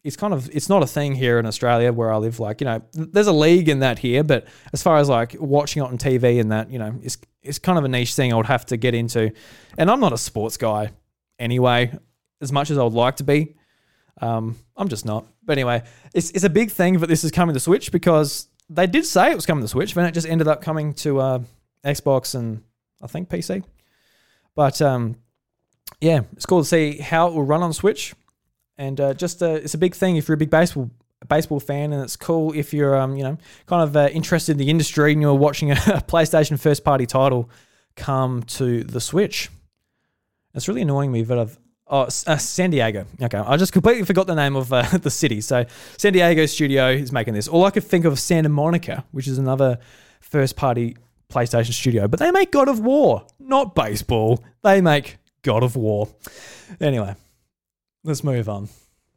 it's 0.04 0.16
kind 0.16 0.32
of 0.32 0.48
it's 0.54 0.68
not 0.68 0.82
a 0.82 0.86
thing 0.86 1.14
here 1.14 1.38
in 1.38 1.46
Australia 1.46 1.92
where 1.92 2.12
I 2.12 2.16
live. 2.16 2.40
Like 2.40 2.60
you 2.60 2.66
know, 2.66 2.82
there's 2.92 3.26
a 3.26 3.32
league 3.32 3.68
in 3.68 3.80
that 3.80 3.98
here, 3.98 4.22
but 4.22 4.46
as 4.72 4.82
far 4.82 4.98
as 4.98 5.08
like 5.08 5.36
watching 5.38 5.82
it 5.82 5.86
on 5.86 5.98
TV 5.98 6.40
and 6.40 6.52
that, 6.52 6.70
you 6.70 6.78
know, 6.78 6.98
it's 7.02 7.18
it's 7.42 7.58
kind 7.58 7.78
of 7.78 7.84
a 7.84 7.88
niche 7.88 8.14
thing 8.14 8.32
I 8.32 8.36
would 8.36 8.46
have 8.46 8.66
to 8.66 8.76
get 8.76 8.94
into. 8.94 9.32
And 9.76 9.90
I'm 9.90 10.00
not 10.00 10.12
a 10.12 10.18
sports 10.18 10.56
guy 10.56 10.90
anyway, 11.38 11.96
as 12.40 12.52
much 12.52 12.70
as 12.70 12.78
I 12.78 12.84
would 12.84 12.94
like 12.94 13.16
to 13.16 13.24
be. 13.24 13.54
Um, 14.20 14.56
I'm 14.76 14.88
just 14.88 15.04
not. 15.04 15.26
But 15.44 15.52
anyway, 15.52 15.82
it's 16.14 16.30
it's 16.30 16.44
a 16.44 16.50
big 16.50 16.70
thing 16.70 16.98
that 17.00 17.08
this 17.08 17.24
is 17.24 17.30
coming 17.30 17.54
to 17.54 17.60
Switch 17.60 17.90
because 17.90 18.48
they 18.70 18.86
did 18.86 19.04
say 19.04 19.30
it 19.30 19.34
was 19.34 19.46
coming 19.46 19.62
to 19.62 19.68
Switch, 19.68 19.94
but 19.94 20.04
it 20.04 20.12
just 20.12 20.28
ended 20.28 20.46
up 20.48 20.62
coming 20.62 20.94
to 20.94 21.20
uh, 21.20 21.38
Xbox 21.84 22.34
and 22.34 22.62
I 23.02 23.08
think 23.08 23.28
PC. 23.28 23.64
But 24.54 24.80
um, 24.82 25.16
yeah, 26.01 26.20
it's 26.32 26.47
cool 26.47 26.61
to 26.61 26.68
see 26.68 26.99
how 26.99 27.28
it 27.28 27.34
will 27.34 27.45
run 27.45 27.62
on 27.62 27.72
Switch, 27.72 28.14
and 28.76 29.01
uh, 29.01 29.14
just 29.14 29.43
uh, 29.43 29.47
it's 29.47 29.74
a 29.74 29.78
big 29.78 29.95
thing 29.95 30.16
if 30.16 30.28
you're 30.28 30.34
a 30.34 30.39
big 30.39 30.51
baseball 30.51 30.91
baseball 31.28 31.61
fan, 31.61 31.93
and 31.93 32.03
it's 32.03 32.16
cool 32.16 32.53
if 32.53 32.72
you're 32.72 32.97
um, 32.97 33.16
you 33.16 33.24
know 33.24 33.39
kind 33.66 33.82
of 33.82 33.97
uh, 33.97 34.09
interested 34.12 34.53
in 34.53 34.59
the 34.59 34.70
industry 34.70 35.12
and 35.12 35.20
you're 35.20 35.34
watching 35.34 35.70
a 35.72 35.74
PlayStation 35.74 36.59
first 36.59 36.84
party 36.84 37.07
title 37.07 37.51
come 37.97 38.43
to 38.45 38.84
the 38.84 39.01
Switch. 39.01 39.51
It's 40.55 40.68
really 40.68 40.82
annoying 40.82 41.12
me 41.12 41.22
that 41.22 41.39
I've 41.39 41.59
Oh, 41.91 42.03
uh, 42.03 42.36
San 42.36 42.70
Diego. 42.70 43.07
Okay, 43.22 43.39
I 43.39 43.57
just 43.57 43.72
completely 43.72 44.05
forgot 44.05 44.26
the 44.26 44.34
name 44.34 44.57
of 44.57 44.72
uh, 44.72 44.82
the 44.99 45.11
city. 45.11 45.41
So 45.41 45.64
San 45.97 46.12
Diego 46.12 46.45
studio 46.47 46.91
is 46.91 47.12
making 47.12 47.34
this. 47.34 47.49
All 47.49 47.64
I 47.64 47.70
could 47.70 47.84
think 47.84 48.05
of 48.05 48.12
is 48.12 48.22
Santa 48.22 48.51
Monica, 48.51 49.05
which 49.11 49.26
is 49.26 49.39
another 49.39 49.78
first-party 50.20 50.97
PlayStation 51.30 51.72
studio, 51.72 52.07
but 52.07 52.20
they 52.20 52.30
make 52.30 52.51
God 52.53 52.68
of 52.68 52.80
War, 52.80 53.26
not 53.39 53.74
baseball. 53.74 54.45
They 54.62 54.80
make 54.80 55.17
God 55.43 55.62
of 55.62 55.76
War. 55.76 56.09
Anyway, 56.80 57.14
let's 58.05 58.24
move 58.24 58.49
on. 58.49 58.68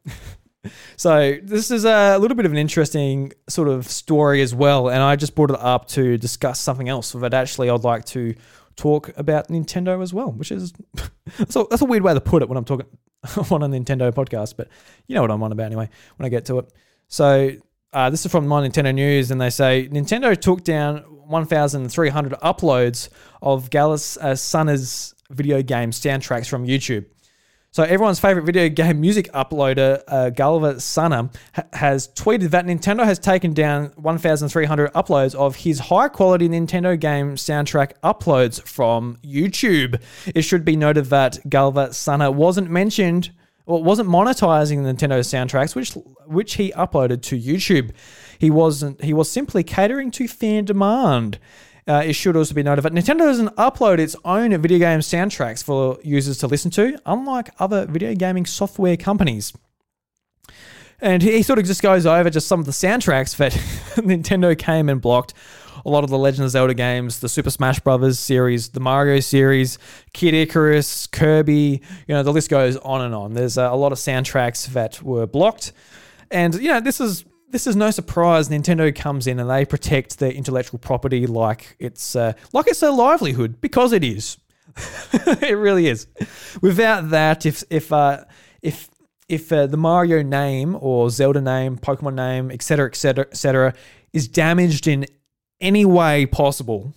so 0.96 1.38
this 1.42 1.70
is 1.70 1.84
a 1.84 2.18
little 2.18 2.36
bit 2.36 2.46
of 2.46 2.52
an 2.52 2.58
interesting 2.58 3.32
sort 3.48 3.68
of 3.68 3.86
story 3.86 4.42
as 4.42 4.54
well, 4.54 4.88
and 4.88 5.02
I 5.02 5.16
just 5.16 5.34
brought 5.34 5.50
it 5.50 5.58
up 5.60 5.88
to 5.88 6.16
discuss 6.18 6.60
something 6.60 6.88
else 6.88 7.12
But 7.12 7.34
actually 7.34 7.70
I'd 7.70 7.84
like 7.84 8.04
to 8.06 8.34
talk 8.76 9.16
about 9.16 9.48
Nintendo 9.48 10.02
as 10.02 10.14
well, 10.14 10.32
which 10.32 10.50
is 10.50 10.72
that's 11.38 11.56
a, 11.56 11.64
that's 11.68 11.82
a 11.82 11.86
weird 11.86 12.02
way 12.02 12.14
to 12.14 12.20
put 12.20 12.42
it 12.42 12.48
when 12.48 12.58
I'm 12.58 12.64
talking 12.64 12.86
on 13.50 13.62
a 13.62 13.68
Nintendo 13.68 14.12
podcast, 14.12 14.54
but 14.56 14.68
you 15.06 15.14
know 15.14 15.22
what 15.22 15.30
I'm 15.30 15.42
on 15.42 15.52
about 15.52 15.66
anyway 15.66 15.88
when 16.16 16.26
I 16.26 16.28
get 16.28 16.46
to 16.46 16.58
it. 16.58 16.72
So 17.08 17.50
uh, 17.92 18.10
this 18.10 18.24
is 18.24 18.32
from 18.32 18.46
My 18.46 18.66
Nintendo 18.66 18.94
News, 18.94 19.30
and 19.30 19.40
they 19.40 19.50
say 19.50 19.88
Nintendo 19.88 20.36
took 20.36 20.64
down 20.64 20.98
1,300 21.26 22.32
uploads 22.40 23.08
of 23.40 23.70
Gallus 23.70 24.16
uh, 24.18 24.34
video 25.32 25.62
game 25.62 25.90
soundtracks 25.90 26.48
from 26.48 26.66
YouTube. 26.66 27.06
So 27.74 27.82
everyone's 27.84 28.20
favorite 28.20 28.44
video 28.44 28.68
game 28.68 29.00
music 29.00 29.32
uploader, 29.32 30.02
uh, 30.06 30.78
Sana, 30.78 31.30
ha- 31.54 31.62
has 31.72 32.08
tweeted 32.08 32.50
that 32.50 32.66
Nintendo 32.66 33.02
has 33.02 33.18
taken 33.18 33.54
down 33.54 33.92
1,300 33.96 34.92
uploads 34.92 35.34
of 35.34 35.56
his 35.56 35.78
high-quality 35.78 36.50
Nintendo 36.50 37.00
game 37.00 37.36
soundtrack 37.36 37.92
uploads 38.04 38.60
from 38.68 39.16
YouTube. 39.24 40.02
It 40.34 40.42
should 40.42 40.66
be 40.66 40.76
noted 40.76 41.06
that 41.06 41.38
GilvaSunner 41.48 42.34
wasn't 42.34 42.68
mentioned 42.70 43.30
or 43.64 43.82
wasn't 43.82 44.10
monetizing 44.10 44.80
Nintendo 44.80 45.20
soundtracks, 45.20 45.74
which 45.74 45.92
which 46.26 46.56
he 46.56 46.72
uploaded 46.72 47.22
to 47.22 47.40
YouTube. 47.40 47.92
He 48.38 48.50
wasn't. 48.50 49.02
He 49.02 49.14
was 49.14 49.30
simply 49.30 49.62
catering 49.62 50.10
to 50.10 50.28
fan 50.28 50.66
demand. 50.66 51.38
Uh, 51.86 52.02
it 52.04 52.12
should 52.12 52.36
also 52.36 52.54
be 52.54 52.62
noted 52.62 52.82
that 52.82 52.92
Nintendo 52.92 53.20
doesn't 53.20 53.56
upload 53.56 53.98
its 53.98 54.14
own 54.24 54.56
video 54.60 54.78
game 54.78 55.00
soundtracks 55.00 55.64
for 55.64 55.98
users 56.04 56.38
to 56.38 56.46
listen 56.46 56.70
to, 56.72 56.98
unlike 57.06 57.50
other 57.58 57.86
video 57.86 58.14
gaming 58.14 58.46
software 58.46 58.96
companies. 58.96 59.52
And 61.00 61.20
he 61.20 61.42
sort 61.42 61.58
of 61.58 61.64
just 61.64 61.82
goes 61.82 62.06
over 62.06 62.30
just 62.30 62.46
some 62.46 62.60
of 62.60 62.66
the 62.66 62.72
soundtracks 62.72 63.36
that 63.36 63.52
Nintendo 63.96 64.56
came 64.56 64.88
and 64.88 65.00
blocked. 65.00 65.34
A 65.84 65.90
lot 65.90 66.04
of 66.04 66.10
the 66.10 66.18
Legend 66.18 66.44
of 66.44 66.50
Zelda 66.52 66.74
games, 66.74 67.18
the 67.18 67.28
Super 67.28 67.50
Smash 67.50 67.80
Brothers 67.80 68.20
series, 68.20 68.68
the 68.68 68.78
Mario 68.78 69.18
series, 69.18 69.78
Kid 70.12 70.32
Icarus, 70.32 71.08
Kirby, 71.08 71.82
you 72.06 72.14
know, 72.14 72.22
the 72.22 72.32
list 72.32 72.48
goes 72.50 72.76
on 72.76 73.00
and 73.00 73.12
on. 73.16 73.34
There's 73.34 73.56
a 73.56 73.72
lot 73.72 73.90
of 73.90 73.98
soundtracks 73.98 74.68
that 74.68 75.02
were 75.02 75.26
blocked. 75.26 75.72
And, 76.30 76.54
you 76.54 76.68
know, 76.68 76.78
this 76.78 77.00
is 77.00 77.24
this 77.52 77.66
is 77.66 77.76
no 77.76 77.90
surprise. 77.90 78.48
Nintendo 78.48 78.94
comes 78.94 79.26
in 79.26 79.38
and 79.38 79.48
they 79.48 79.64
protect 79.64 80.18
their 80.18 80.32
intellectual 80.32 80.78
property 80.78 81.26
like 81.26 81.76
it's 81.78 82.16
uh, 82.16 82.32
like 82.52 82.66
it's 82.66 82.80
their 82.80 82.90
livelihood 82.90 83.60
because 83.60 83.92
it 83.92 84.02
is. 84.02 84.38
it 85.12 85.56
really 85.56 85.86
is. 85.86 86.06
Without 86.62 87.10
that, 87.10 87.44
if 87.46 87.62
if 87.70 87.92
uh, 87.92 88.24
if 88.62 88.88
if 89.28 89.52
uh, 89.52 89.66
the 89.66 89.76
Mario 89.76 90.22
name 90.22 90.76
or 90.80 91.10
Zelda 91.10 91.40
name, 91.40 91.76
Pokemon 91.76 92.14
name, 92.14 92.50
etc., 92.50 92.86
etc., 92.86 93.26
etc., 93.30 93.74
is 94.12 94.28
damaged 94.28 94.86
in 94.86 95.06
any 95.60 95.84
way 95.84 96.26
possible, 96.26 96.94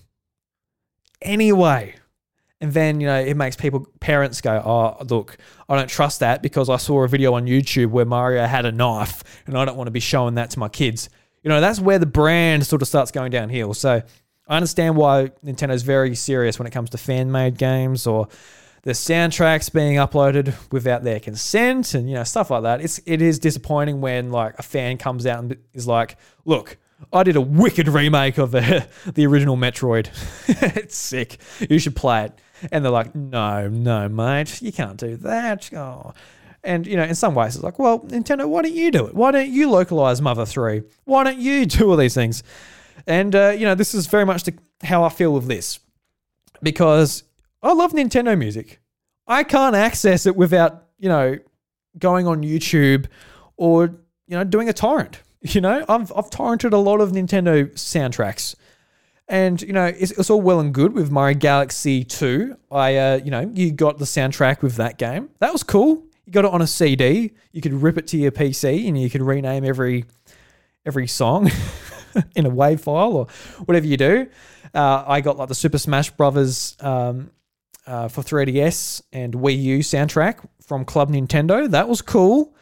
any 1.21 1.51
way, 1.51 1.95
and 2.61 2.71
then, 2.71 3.01
you 3.01 3.07
know, 3.07 3.19
it 3.19 3.35
makes 3.35 3.55
people, 3.55 3.85
parents 3.99 4.39
go, 4.39 4.61
oh, 4.65 5.03
look, 5.05 5.37
I 5.67 5.75
don't 5.75 5.89
trust 5.89 6.21
that 6.21 6.41
because 6.41 6.69
I 6.69 6.77
saw 6.77 7.03
a 7.03 7.07
video 7.07 7.33
on 7.33 7.45
YouTube 7.45 7.87
where 7.87 8.05
Mario 8.05 8.45
had 8.45 8.65
a 8.65 8.71
knife 8.71 9.23
and 9.45 9.57
I 9.57 9.65
don't 9.65 9.75
want 9.75 9.87
to 9.87 9.91
be 9.91 9.99
showing 9.99 10.35
that 10.35 10.51
to 10.51 10.59
my 10.59 10.69
kids. 10.69 11.09
You 11.43 11.49
know, 11.49 11.59
that's 11.59 11.79
where 11.79 11.99
the 11.99 12.05
brand 12.05 12.65
sort 12.65 12.81
of 12.81 12.87
starts 12.87 13.11
going 13.11 13.31
downhill. 13.31 13.73
So 13.73 14.01
I 14.47 14.55
understand 14.55 14.95
why 14.95 15.31
Nintendo's 15.43 15.83
very 15.83 16.15
serious 16.15 16.57
when 16.57 16.67
it 16.67 16.71
comes 16.71 16.91
to 16.91 16.97
fan 16.97 17.31
made 17.31 17.57
games 17.57 18.07
or 18.07 18.29
the 18.83 18.91
soundtracks 18.91 19.71
being 19.71 19.97
uploaded 19.97 20.53
without 20.71 21.03
their 21.03 21.19
consent 21.19 21.93
and, 21.93 22.07
you 22.07 22.15
know, 22.15 22.23
stuff 22.23 22.51
like 22.51 22.63
that. 22.63 22.81
It's, 22.81 23.01
it 23.05 23.21
is 23.21 23.37
disappointing 23.37 23.99
when, 23.99 24.31
like, 24.31 24.57
a 24.59 24.63
fan 24.63 24.97
comes 24.97 25.25
out 25.25 25.39
and 25.39 25.57
is 25.73 25.87
like, 25.87 26.17
look, 26.45 26.77
I 27.11 27.23
did 27.23 27.35
a 27.35 27.41
wicked 27.41 27.87
remake 27.87 28.37
of 28.37 28.51
the, 28.51 28.87
the 29.13 29.25
original 29.25 29.57
Metroid. 29.57 30.07
it's 30.77 30.95
sick. 30.95 31.37
You 31.69 31.79
should 31.79 31.95
play 31.95 32.25
it. 32.25 32.39
And 32.71 32.83
they're 32.83 32.91
like, 32.91 33.13
no, 33.15 33.67
no, 33.67 34.09
mate, 34.09 34.61
you 34.61 34.71
can't 34.71 34.97
do 34.97 35.17
that. 35.17 35.73
Oh. 35.73 36.13
And, 36.63 36.87
you 36.87 36.97
know, 36.97 37.03
in 37.03 37.15
some 37.15 37.35
ways, 37.35 37.55
it's 37.55 37.63
like, 37.63 37.77
well, 37.77 37.99
Nintendo, 37.99 38.47
why 38.47 38.63
don't 38.63 38.73
you 38.73 38.89
do 38.91 39.05
it? 39.05 39.13
Why 39.13 39.31
don't 39.31 39.49
you 39.49 39.69
localize 39.69 40.21
Mother 40.21 40.45
3? 40.45 40.81
Why 41.05 41.23
don't 41.23 41.37
you 41.37 41.65
do 41.65 41.91
all 41.91 41.97
these 41.97 42.15
things? 42.15 42.41
And, 43.05 43.35
uh, 43.35 43.49
you 43.49 43.65
know, 43.65 43.75
this 43.75 43.93
is 43.93 44.07
very 44.07 44.25
much 44.25 44.43
the, 44.43 44.53
how 44.83 45.03
I 45.03 45.09
feel 45.09 45.31
with 45.31 45.47
this 45.47 45.79
because 46.63 47.23
I 47.61 47.73
love 47.73 47.93
Nintendo 47.93 48.37
music. 48.37 48.79
I 49.27 49.43
can't 49.43 49.75
access 49.75 50.25
it 50.25 50.35
without, 50.35 50.85
you 50.97 51.09
know, 51.09 51.37
going 51.99 52.27
on 52.27 52.41
YouTube 52.41 53.05
or, 53.57 53.85
you 54.27 54.37
know, 54.37 54.43
doing 54.43 54.69
a 54.69 54.73
torrent. 54.73 55.21
You 55.41 55.61
know, 55.61 55.85
I've, 55.87 56.11
I've 56.15 56.31
torrented 56.31 56.73
a 56.73 56.77
lot 56.77 57.01
of 57.01 57.11
Nintendo 57.11 57.71
soundtracks. 57.73 58.55
And 59.27 59.61
you 59.61 59.73
know, 59.73 59.85
it's, 59.85 60.11
it's 60.11 60.29
all 60.29 60.41
well 60.41 60.59
and 60.59 60.73
good 60.73 60.93
with 60.93 61.11
Mario 61.11 61.37
Galaxy 61.37 62.03
2. 62.03 62.55
I, 62.71 62.95
uh, 62.95 63.19
you 63.23 63.31
know, 63.31 63.49
you 63.53 63.71
got 63.71 63.97
the 63.97 64.05
soundtrack 64.05 64.61
with 64.61 64.75
that 64.75 64.97
game. 64.97 65.29
That 65.39 65.51
was 65.51 65.63
cool. 65.63 66.03
You 66.25 66.31
got 66.31 66.45
it 66.45 66.51
on 66.51 66.61
a 66.61 66.67
CD. 66.67 67.31
You 67.51 67.61
could 67.61 67.73
rip 67.73 67.97
it 67.97 68.07
to 68.07 68.17
your 68.17 68.31
PC, 68.31 68.87
and 68.87 68.99
you 68.99 69.09
could 69.09 69.21
rename 69.21 69.63
every 69.63 70.05
every 70.85 71.07
song 71.07 71.49
in 72.35 72.45
a 72.45 72.51
WAV 72.51 72.79
file 72.79 73.15
or 73.17 73.27
whatever 73.65 73.85
you 73.85 73.97
do. 73.97 74.27
Uh, 74.73 75.03
I 75.07 75.21
got 75.21 75.37
like 75.37 75.49
the 75.49 75.55
Super 75.55 75.77
Smash 75.77 76.11
Brothers 76.11 76.75
um, 76.79 77.31
uh, 77.87 78.07
for 78.07 78.21
3DS 78.21 79.01
and 79.13 79.33
Wii 79.33 79.61
U 79.61 79.79
soundtrack 79.79 80.47
from 80.61 80.85
Club 80.85 81.11
Nintendo. 81.11 81.69
That 81.69 81.87
was 81.87 82.01
cool. 82.01 82.53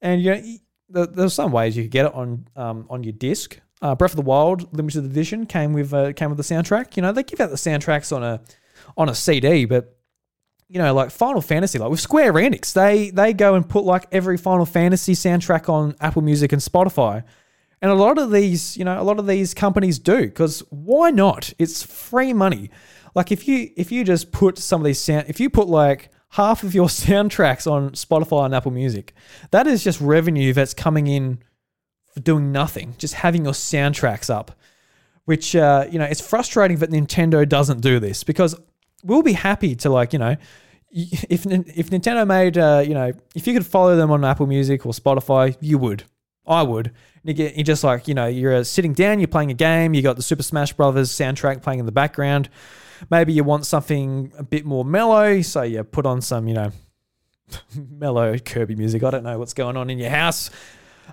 And 0.00 0.22
you 0.22 0.58
know, 0.88 1.06
there's 1.06 1.34
some 1.34 1.52
ways 1.52 1.76
you 1.76 1.84
could 1.84 1.92
get 1.92 2.06
it 2.06 2.14
on 2.14 2.46
um, 2.56 2.86
on 2.88 3.04
your 3.04 3.12
disc. 3.12 3.60
Uh, 3.80 3.94
Breath 3.94 4.12
of 4.12 4.16
the 4.16 4.22
Wild 4.22 4.74
limited 4.76 5.04
edition 5.04 5.46
came 5.46 5.72
with 5.72 5.94
uh, 5.94 6.12
came 6.12 6.30
with 6.30 6.36
the 6.36 6.54
soundtrack. 6.54 6.96
You 6.96 7.02
know, 7.02 7.12
they 7.12 7.22
give 7.22 7.40
out 7.40 7.50
the 7.50 7.56
soundtracks 7.56 8.14
on 8.14 8.22
a 8.22 8.40
on 8.96 9.08
a 9.08 9.14
CD, 9.14 9.64
but 9.64 9.96
you 10.68 10.78
know, 10.78 10.92
like 10.92 11.10
Final 11.10 11.40
Fantasy, 11.40 11.78
like 11.78 11.90
with 11.90 12.00
Square 12.00 12.34
Enix, 12.34 12.72
they 12.72 13.10
they 13.10 13.32
go 13.32 13.54
and 13.54 13.68
put 13.68 13.84
like 13.84 14.06
every 14.12 14.36
Final 14.36 14.66
Fantasy 14.66 15.14
soundtrack 15.14 15.68
on 15.68 15.94
Apple 16.00 16.22
Music 16.22 16.52
and 16.52 16.60
Spotify. 16.60 17.24
And 17.80 17.90
a 17.90 17.94
lot 17.94 18.18
of 18.18 18.32
these, 18.32 18.76
you 18.76 18.84
know, 18.84 19.00
a 19.00 19.04
lot 19.04 19.18
of 19.18 19.26
these 19.26 19.54
companies 19.54 19.98
do 19.98 20.22
because 20.22 20.60
why 20.70 21.10
not? 21.10 21.52
It's 21.58 21.82
free 21.82 22.32
money. 22.32 22.70
Like 23.14 23.32
if 23.32 23.48
you 23.48 23.70
if 23.76 23.90
you 23.92 24.04
just 24.04 24.32
put 24.32 24.58
some 24.58 24.80
of 24.80 24.84
these 24.84 25.00
sound, 25.00 25.26
if 25.28 25.40
you 25.40 25.48
put 25.48 25.68
like 25.68 26.10
half 26.30 26.64
of 26.64 26.74
your 26.74 26.86
soundtracks 26.88 27.70
on 27.70 27.90
Spotify 27.90 28.44
and 28.44 28.54
Apple 28.54 28.72
Music, 28.72 29.14
that 29.52 29.66
is 29.66 29.82
just 29.82 30.00
revenue 30.00 30.52
that's 30.52 30.74
coming 30.74 31.06
in 31.06 31.38
for 32.12 32.20
doing 32.20 32.52
nothing, 32.52 32.94
just 32.98 33.14
having 33.14 33.44
your 33.44 33.54
soundtracks 33.54 34.30
up. 34.30 34.52
Which 35.24 35.54
uh, 35.54 35.86
you 35.90 35.98
know, 35.98 36.06
it's 36.06 36.26
frustrating 36.26 36.78
that 36.78 36.90
Nintendo 36.90 37.46
doesn't 37.46 37.80
do 37.80 38.00
this 38.00 38.24
because 38.24 38.58
we'll 39.04 39.22
be 39.22 39.34
happy 39.34 39.76
to 39.76 39.90
like 39.90 40.12
you 40.12 40.18
know, 40.18 40.36
if 40.90 41.44
if 41.46 41.90
Nintendo 41.90 42.26
made 42.26 42.56
uh, 42.56 42.82
you 42.86 42.94
know, 42.94 43.12
if 43.34 43.46
you 43.46 43.52
could 43.52 43.66
follow 43.66 43.96
them 43.96 44.10
on 44.10 44.24
Apple 44.24 44.46
Music 44.46 44.86
or 44.86 44.92
Spotify, 44.92 45.56
you 45.60 45.78
would. 45.78 46.04
I 46.46 46.62
would. 46.62 46.92
You 47.24 47.34
get 47.34 47.56
you 47.56 47.64
just 47.64 47.84
like 47.84 48.08
you 48.08 48.14
know, 48.14 48.26
you're 48.26 48.54
uh, 48.54 48.64
sitting 48.64 48.94
down, 48.94 49.20
you're 49.20 49.28
playing 49.28 49.50
a 49.50 49.54
game, 49.54 49.92
you 49.92 50.00
got 50.00 50.16
the 50.16 50.22
Super 50.22 50.42
Smash 50.42 50.72
Brothers 50.72 51.10
soundtrack 51.10 51.62
playing 51.62 51.80
in 51.80 51.86
the 51.86 51.92
background. 51.92 52.48
Maybe 53.10 53.32
you 53.32 53.44
want 53.44 53.66
something 53.66 54.32
a 54.38 54.42
bit 54.42 54.64
more 54.64 54.84
mellow, 54.84 55.42
so 55.42 55.62
you 55.62 55.84
put 55.84 56.06
on 56.06 56.22
some 56.22 56.48
you 56.48 56.54
know 56.54 56.72
mellow 57.76 58.38
Kirby 58.38 58.76
music. 58.76 59.02
I 59.02 59.10
don't 59.10 59.24
know 59.24 59.38
what's 59.38 59.54
going 59.54 59.76
on 59.76 59.90
in 59.90 59.98
your 59.98 60.10
house. 60.10 60.50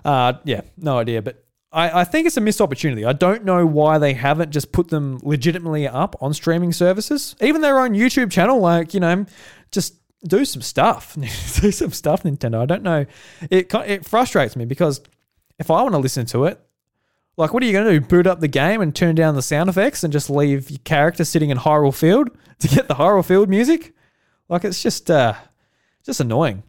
Uh, 0.04 0.34
yeah, 0.44 0.62
no 0.76 0.98
idea. 0.98 1.22
But 1.22 1.44
I, 1.72 2.00
I 2.00 2.04
think 2.04 2.26
it's 2.26 2.36
a 2.36 2.40
missed 2.40 2.60
opportunity. 2.60 3.04
I 3.04 3.12
don't 3.12 3.44
know 3.44 3.66
why 3.66 3.98
they 3.98 4.14
haven't 4.14 4.50
just 4.50 4.72
put 4.72 4.88
them 4.88 5.20
legitimately 5.22 5.86
up 5.86 6.16
on 6.20 6.32
streaming 6.32 6.72
services, 6.72 7.36
even 7.40 7.60
their 7.60 7.78
own 7.78 7.90
YouTube 7.90 8.30
channel. 8.30 8.60
Like 8.60 8.94
you 8.94 9.00
know, 9.00 9.26
just 9.70 9.94
do 10.26 10.44
some 10.44 10.62
stuff, 10.62 11.14
do 11.60 11.70
some 11.70 11.92
stuff, 11.92 12.22
Nintendo. 12.22 12.62
I 12.62 12.66
don't 12.66 12.82
know. 12.82 13.06
It 13.50 13.72
it 13.74 14.04
frustrates 14.04 14.56
me 14.56 14.64
because 14.64 15.00
if 15.58 15.70
I 15.70 15.82
want 15.82 15.94
to 15.94 15.98
listen 15.98 16.26
to 16.26 16.44
it, 16.44 16.60
like 17.36 17.52
what 17.52 17.62
are 17.62 17.66
you 17.66 17.72
going 17.72 17.86
to 17.86 18.00
do? 18.00 18.06
Boot 18.06 18.26
up 18.26 18.40
the 18.40 18.48
game 18.48 18.80
and 18.80 18.94
turn 18.94 19.14
down 19.14 19.34
the 19.34 19.42
sound 19.42 19.68
effects 19.68 20.02
and 20.02 20.12
just 20.12 20.30
leave 20.30 20.70
your 20.70 20.80
character 20.84 21.24
sitting 21.24 21.50
in 21.50 21.58
Hyrule 21.58 21.94
Field 21.94 22.30
to 22.60 22.68
get 22.68 22.88
the 22.88 22.94
Hyrule 22.94 23.24
Field 23.24 23.48
music? 23.48 23.94
Like 24.48 24.64
it's 24.64 24.82
just 24.82 25.10
uh, 25.10 25.34
just 26.04 26.20
annoying. 26.20 26.62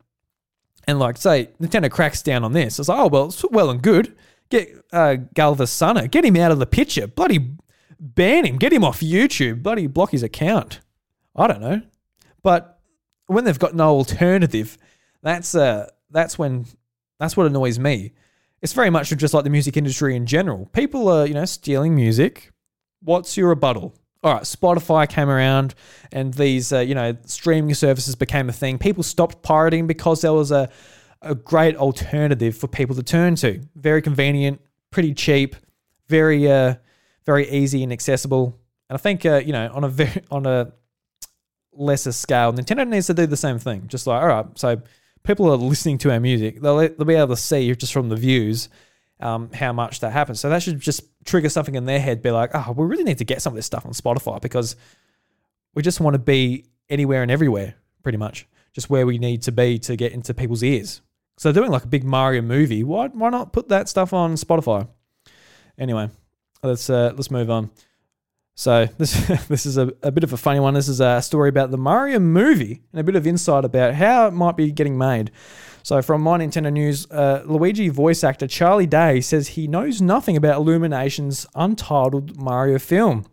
And 0.87 0.99
like 0.99 1.17
say 1.17 1.49
Nintendo 1.61 1.91
cracks 1.91 2.21
down 2.21 2.43
on 2.43 2.53
this, 2.53 2.79
it's 2.79 2.89
like 2.89 2.99
oh 2.99 3.07
well, 3.07 3.25
it's 3.25 3.43
well 3.51 3.69
and 3.69 3.81
good. 3.81 4.15
Get 4.49 4.69
uh, 4.93 5.17
GilvaSunner, 5.35 6.09
get 6.09 6.23
him 6.23 6.37
out 6.37 6.51
of 6.51 6.59
the 6.59 6.65
picture. 6.65 7.07
Bloody 7.07 7.51
ban 7.99 8.45
him, 8.45 8.57
get 8.57 8.71
him 8.71 8.85
off 8.85 9.01
YouTube. 9.01 9.61
Bloody 9.61 9.87
block 9.87 10.11
his 10.11 10.23
account. 10.23 10.79
I 11.35 11.47
don't 11.47 11.61
know, 11.61 11.81
but 12.41 12.79
when 13.27 13.43
they've 13.43 13.59
got 13.59 13.75
no 13.75 13.89
alternative, 13.89 14.77
that's 15.21 15.53
uh 15.53 15.89
that's 16.09 16.39
when 16.39 16.65
that's 17.19 17.35
what 17.35 17.47
annoys 17.47 17.77
me. 17.77 18.13
It's 18.61 18.73
very 18.73 18.89
much 18.89 19.09
just 19.09 19.33
like 19.33 19.43
the 19.43 19.49
music 19.49 19.77
industry 19.77 20.15
in 20.15 20.25
general. 20.25 20.67
People 20.67 21.09
are 21.09 21.25
you 21.25 21.33
know 21.33 21.45
stealing 21.45 21.93
music. 21.93 22.51
What's 23.01 23.37
your 23.37 23.49
rebuttal? 23.49 23.93
All 24.27 24.33
right, 24.33 24.43
Spotify 24.43 25.07
came 25.07 25.29
around, 25.29 25.73
and 26.11 26.33
these 26.33 26.73
uh, 26.73 26.79
you 26.79 26.95
know 26.95 27.15
streaming 27.25 27.73
services 27.73 28.13
became 28.13 28.49
a 28.49 28.51
thing. 28.51 28.77
People 28.77 29.01
stopped 29.01 29.41
pirating 29.41 29.87
because 29.87 30.19
there 30.19 30.33
was 30.33 30.51
a 30.51 30.69
a 31.21 31.33
great 31.33 31.77
alternative 31.77 32.57
for 32.57 32.67
people 32.67 32.93
to 32.97 33.03
turn 33.03 33.35
to. 33.35 33.61
Very 33.75 34.01
convenient, 34.01 34.59
pretty 34.91 35.13
cheap, 35.13 35.55
very 36.09 36.51
uh, 36.51 36.75
very 37.25 37.49
easy 37.49 37.83
and 37.83 37.93
accessible. 37.93 38.59
And 38.89 38.97
I 38.97 38.99
think 38.99 39.25
uh, 39.25 39.41
you 39.45 39.53
know 39.53 39.71
on 39.73 39.85
a 39.85 39.87
very 39.87 40.21
on 40.29 40.45
a 40.45 40.73
lesser 41.71 42.11
scale, 42.11 42.51
Nintendo 42.51 42.85
needs 42.85 43.07
to 43.07 43.13
do 43.13 43.27
the 43.27 43.37
same 43.37 43.59
thing. 43.59 43.87
Just 43.87 44.07
like 44.07 44.21
all 44.21 44.27
right, 44.27 44.45
so 44.59 44.81
people 45.23 45.49
are 45.49 45.55
listening 45.55 45.99
to 45.99 46.11
our 46.11 46.19
music, 46.19 46.59
they'll 46.59 46.79
they'll 46.79 47.05
be 47.05 47.15
able 47.15 47.33
to 47.33 47.41
see 47.41 47.73
just 47.75 47.93
from 47.93 48.09
the 48.09 48.17
views 48.17 48.67
um, 49.19 49.51
how 49.51 49.73
much 49.73 49.99
that 50.01 50.11
happens. 50.11 50.39
So 50.39 50.49
that 50.49 50.61
should 50.63 50.79
just 50.79 51.03
trigger 51.25 51.49
something 51.49 51.75
in 51.75 51.85
their 51.85 51.99
head, 51.99 52.21
be 52.21 52.31
like, 52.31 52.51
oh, 52.53 52.73
we 52.75 52.85
really 52.85 53.03
need 53.03 53.17
to 53.19 53.25
get 53.25 53.41
some 53.41 53.53
of 53.53 53.55
this 53.55 53.65
stuff 53.65 53.85
on 53.85 53.93
Spotify 53.93 54.41
because 54.41 54.75
we 55.73 55.81
just 55.81 55.99
want 55.99 56.13
to 56.13 56.19
be 56.19 56.65
anywhere 56.89 57.21
and 57.21 57.31
everywhere, 57.31 57.75
pretty 58.03 58.17
much, 58.17 58.47
just 58.73 58.89
where 58.89 59.05
we 59.05 59.17
need 59.17 59.41
to 59.43 59.51
be 59.51 59.79
to 59.79 59.95
get 59.95 60.11
into 60.11 60.33
people's 60.33 60.63
ears. 60.63 61.01
So 61.37 61.51
doing 61.51 61.69
like 61.69 61.83
a 61.83 61.87
big 61.87 62.03
Mario 62.03 62.41
movie, 62.41 62.83
why 62.83 63.07
why 63.09 63.29
not 63.29 63.53
put 63.53 63.69
that 63.69 63.87
stuff 63.87 64.11
on 64.11 64.33
Spotify? 64.33 64.87
Anyway, 65.77 66.09
let's 66.63 66.89
uh, 66.89 67.13
let's 67.15 67.29
move 67.29 67.51
on. 67.51 67.69
So 68.55 68.87
this 68.97 69.13
this 69.47 69.65
is 69.65 69.77
a, 69.77 69.93
a 70.01 70.11
bit 70.11 70.23
of 70.23 70.33
a 70.33 70.37
funny 70.37 70.59
one. 70.59 70.73
This 70.73 70.87
is 70.87 70.99
a 70.99 71.21
story 71.21 71.49
about 71.49 71.69
the 71.69 71.77
Mario 71.77 72.19
movie 72.19 72.81
and 72.91 72.99
a 72.99 73.03
bit 73.03 73.15
of 73.15 73.27
insight 73.27 73.65
about 73.65 73.93
how 73.93 74.27
it 74.27 74.31
might 74.31 74.57
be 74.57 74.71
getting 74.71 74.97
made. 74.97 75.31
So 75.87 76.01
from 76.01 76.21
My 76.21 76.37
Nintendo 76.37 76.69
News, 76.73 77.09
uh, 77.09 77.43
Luigi 77.45 77.87
voice 77.87 78.21
actor 78.21 78.45
Charlie 78.45 78.85
Day 78.85 79.21
says 79.21 79.47
he 79.47 79.69
knows 79.69 80.01
nothing 80.01 80.35
about 80.35 80.57
Illumination's 80.57 81.47
untitled 81.55 82.35
Mario 82.35 82.77
film. 82.77 83.25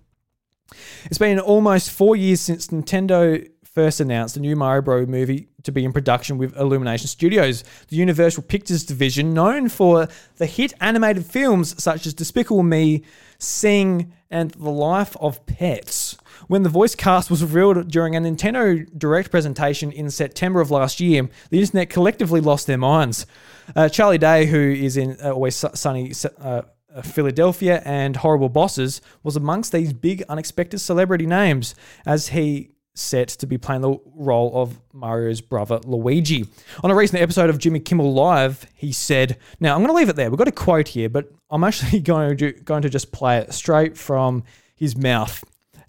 It's 1.06 1.18
been 1.18 1.40
almost 1.40 1.90
four 1.90 2.14
years 2.14 2.40
since 2.40 2.68
Nintendo 2.68 3.44
first 3.64 3.98
announced 3.98 4.36
a 4.36 4.40
new 4.40 4.54
Mario 4.54 4.82
Bros. 4.82 5.08
movie 5.08 5.48
to 5.64 5.72
be 5.72 5.84
in 5.84 5.92
production 5.92 6.38
with 6.38 6.56
Illumination 6.56 7.08
Studios, 7.08 7.64
the 7.88 7.96
Universal 7.96 8.44
Pictures 8.44 8.84
division 8.84 9.34
known 9.34 9.68
for 9.68 10.06
the 10.36 10.46
hit 10.46 10.74
animated 10.80 11.26
films 11.26 11.82
such 11.82 12.06
as 12.06 12.14
Despicable 12.14 12.62
Me, 12.62 13.02
Sing, 13.36 14.12
and 14.30 14.52
The 14.52 14.70
Life 14.70 15.16
of 15.16 15.44
Pets. 15.46 16.18
When 16.46 16.62
the 16.62 16.68
voice 16.68 16.94
cast 16.94 17.30
was 17.30 17.42
revealed 17.42 17.88
during 17.88 18.16
a 18.16 18.20
Nintendo 18.20 18.86
Direct 18.98 19.30
presentation 19.30 19.90
in 19.92 20.10
September 20.10 20.60
of 20.60 20.70
last 20.70 21.00
year, 21.00 21.28
the 21.50 21.60
internet 21.60 21.90
collectively 21.90 22.40
lost 22.40 22.66
their 22.66 22.78
minds. 22.78 23.26
Uh, 23.74 23.88
Charlie 23.88 24.18
Day, 24.18 24.46
who 24.46 24.58
is 24.58 24.96
in 24.96 25.16
uh, 25.22 25.32
Always 25.32 25.64
Sunny 25.74 26.12
uh, 26.40 26.62
Philadelphia 27.02 27.82
and 27.84 28.16
Horrible 28.16 28.48
Bosses, 28.48 29.00
was 29.22 29.36
amongst 29.36 29.72
these 29.72 29.92
big 29.92 30.22
unexpected 30.28 30.78
celebrity 30.78 31.26
names 31.26 31.74
as 32.06 32.28
he 32.28 32.70
set 32.94 33.28
to 33.28 33.46
be 33.46 33.58
playing 33.58 33.82
the 33.82 33.96
role 34.14 34.52
of 34.54 34.80
Mario's 34.92 35.40
brother 35.40 35.80
Luigi. 35.84 36.46
On 36.84 36.90
a 36.90 36.94
recent 36.94 37.20
episode 37.20 37.50
of 37.50 37.58
Jimmy 37.58 37.80
Kimmel 37.80 38.12
Live, 38.12 38.66
he 38.74 38.92
said, 38.92 39.38
"Now 39.58 39.74
I'm 39.74 39.80
going 39.80 39.88
to 39.88 39.94
leave 39.94 40.08
it 40.08 40.16
there. 40.16 40.30
We've 40.30 40.38
got 40.38 40.48
a 40.48 40.52
quote 40.52 40.88
here, 40.88 41.08
but 41.08 41.32
I'm 41.50 41.64
actually 41.64 42.00
going 42.12 42.36
to 42.36 42.52
going 42.52 42.82
to 42.82 42.88
just 42.90 43.12
play 43.12 43.38
it 43.38 43.52
straight 43.52 43.96
from 43.96 44.44
his 44.76 44.96
mouth, 44.96 45.42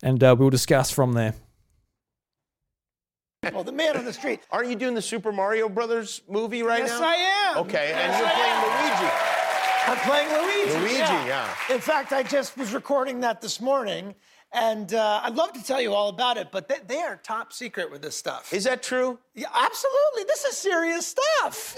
and 0.06 0.24
uh, 0.24 0.36
we'll 0.38 0.50
discuss 0.50 0.90
from 0.90 1.12
there." 1.14 1.34
Well, 3.54 3.64
the 3.64 3.72
man 3.72 3.98
on 3.98 4.06
the 4.06 4.14
street. 4.14 4.40
Aren't 4.52 4.70
you 4.70 4.76
doing 4.76 4.96
the 4.96 5.02
Super 5.02 5.32
Mario 5.32 5.70
Brothers 5.70 6.22
movie 6.28 6.64
right 6.64 6.80
Yes, 6.80 7.00
now? 7.00 7.12
Yes, 7.12 7.54
I 7.54 7.60
am. 7.60 7.66
Okay, 7.66 7.92
and 7.94 8.14
you're 8.18 8.28
I 8.28 8.32
playing 8.32 9.36
I'm 9.88 9.98
playing 9.98 10.30
Luigi. 10.30 10.80
Luigi, 10.80 11.28
yeah. 11.28 11.48
In 11.70 11.80
fact, 11.80 12.12
I 12.12 12.24
just 12.24 12.58
was 12.58 12.74
recording 12.74 13.20
that 13.20 13.40
this 13.40 13.62
morning, 13.62 14.16
and 14.52 14.92
uh, 14.96 15.22
I'd 15.24 15.36
love 15.36 15.54
to 15.54 15.64
tell 15.64 15.80
you 15.80 15.94
all 15.94 16.10
about 16.10 16.38
it, 16.38 16.48
but 16.52 16.68
they, 16.68 16.78
they 16.88 17.02
are 17.02 17.18
top 17.18 17.54
secret 17.54 17.92
with 17.92 18.02
this 18.02 18.16
stuff. 18.16 18.52
Is 18.52 18.64
that 18.64 18.82
true? 18.82 19.20
yeah, 19.36 19.46
absolutely. 19.54 20.24
This 20.28 20.44
is 20.46 20.58
serious 20.58 21.06
stuff. 21.06 21.76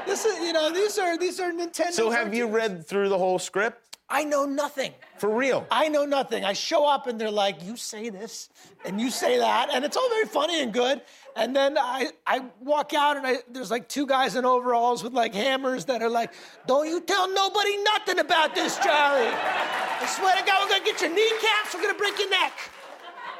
this 0.06 0.24
is, 0.24 0.38
you 0.38 0.52
know, 0.52 0.72
these 0.72 0.96
are 0.96 1.18
these 1.18 1.40
are 1.40 1.50
Nintendo. 1.50 1.90
So 1.90 2.10
have 2.10 2.32
you 2.32 2.46
read 2.46 2.86
through 2.86 3.08
the 3.08 3.18
whole 3.18 3.40
script? 3.40 3.89
I 4.10 4.24
know 4.24 4.44
nothing. 4.44 4.92
For 5.18 5.30
real? 5.34 5.66
I 5.70 5.88
know 5.88 6.04
nothing. 6.04 6.44
I 6.44 6.52
show 6.52 6.84
up 6.84 7.06
and 7.06 7.20
they're 7.20 7.30
like, 7.30 7.62
you 7.62 7.76
say 7.76 8.10
this 8.10 8.50
and 8.84 9.00
you 9.00 9.10
say 9.10 9.38
that, 9.38 9.70
and 9.72 9.84
it's 9.84 9.96
all 9.96 10.08
very 10.08 10.26
funny 10.26 10.62
and 10.62 10.72
good. 10.72 11.00
And 11.36 11.54
then 11.54 11.78
I, 11.78 12.08
I 12.26 12.44
walk 12.60 12.92
out 12.92 13.16
and 13.16 13.26
I, 13.26 13.36
there's 13.50 13.70
like 13.70 13.88
two 13.88 14.06
guys 14.06 14.34
in 14.34 14.44
overalls 14.44 15.04
with 15.04 15.12
like 15.12 15.32
hammers 15.32 15.84
that 15.86 16.02
are 16.02 16.10
like, 16.10 16.32
don't 16.66 16.88
you 16.88 17.00
tell 17.00 17.32
nobody 17.32 17.76
nothing 17.84 18.18
about 18.18 18.54
this, 18.54 18.76
Charlie. 18.78 19.30
I 19.32 20.06
swear 20.06 20.36
to 20.36 20.44
God, 20.44 20.64
we're 20.64 20.70
gonna 20.70 20.84
get 20.84 21.00
your 21.00 21.10
kneecaps, 21.10 21.74
we're 21.74 21.82
gonna 21.82 21.94
break. 21.94 22.19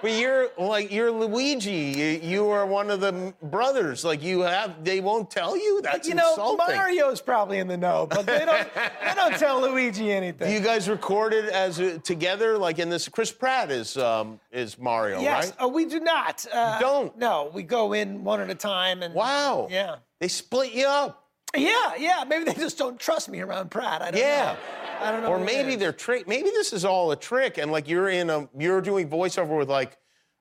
But 0.02 0.12
you're 0.12 0.48
like 0.58 0.90
you're 0.90 1.10
Luigi. 1.10 2.20
You, 2.22 2.48
are 2.50 2.66
one 2.66 2.90
of 2.90 3.00
the 3.00 3.34
brothers. 3.42 4.04
Like 4.04 4.22
you 4.22 4.40
have, 4.40 4.84
they 4.84 5.00
won't 5.00 5.30
tell 5.30 5.56
you. 5.56 5.80
That's 5.82 6.08
you 6.08 6.14
know, 6.14 6.30
insulting. 6.30 6.76
Mario's 6.76 7.20
probably 7.20 7.58
in 7.58 7.68
the 7.68 7.76
know, 7.76 8.06
but 8.08 8.26
they 8.26 8.44
don't, 8.44 8.68
they 8.74 9.14
don't 9.14 9.36
tell 9.36 9.60
Luigi 9.60 10.10
anything. 10.10 10.52
You 10.52 10.60
guys 10.60 10.88
recorded 10.88 11.46
as 11.46 11.78
a, 11.78 11.98
together, 11.98 12.56
like 12.58 12.78
in 12.78 12.88
this. 12.88 13.08
Chris 13.08 13.30
Pratt 13.32 13.70
is 13.70 13.96
um, 13.96 14.40
is 14.50 14.78
Mario, 14.78 15.20
yes, 15.20 15.46
right? 15.50 15.64
uh, 15.64 15.68
we 15.68 15.84
do 15.84 16.00
not. 16.00 16.46
Uh, 16.52 16.78
don't? 16.78 17.16
No, 17.18 17.50
we 17.52 17.62
go 17.62 17.92
in 17.92 18.24
one 18.24 18.40
at 18.40 18.50
a 18.50 18.54
time 18.54 19.02
and. 19.02 19.14
Wow. 19.14 19.68
Yeah. 19.70 19.96
They 20.20 20.28
split 20.28 20.72
you 20.72 20.86
up. 20.86 21.24
Yeah, 21.56 21.94
yeah. 21.98 22.24
Maybe 22.28 22.44
they 22.44 22.54
just 22.54 22.78
don't 22.78 22.98
trust 22.98 23.28
me 23.28 23.40
around 23.40 23.70
Pratt. 23.70 24.02
I 24.02 24.10
don't 24.10 24.20
Yeah. 24.20 24.52
know. 24.52 24.89
I 25.00 25.12
don't 25.12 25.22
know. 25.22 25.28
Or 25.28 25.38
maybe 25.38 25.76
they're 25.76 25.92
trick. 25.92 26.28
Maybe 26.28 26.50
this 26.50 26.72
is 26.72 26.84
all 26.84 27.10
a 27.12 27.16
trick, 27.16 27.58
and 27.58 27.72
like 27.72 27.88
you're 27.88 28.08
in 28.08 28.30
a 28.30 28.48
you're 28.58 28.80
doing 28.80 29.08
voiceover 29.08 29.58
with 29.58 29.68
like. 29.68 29.96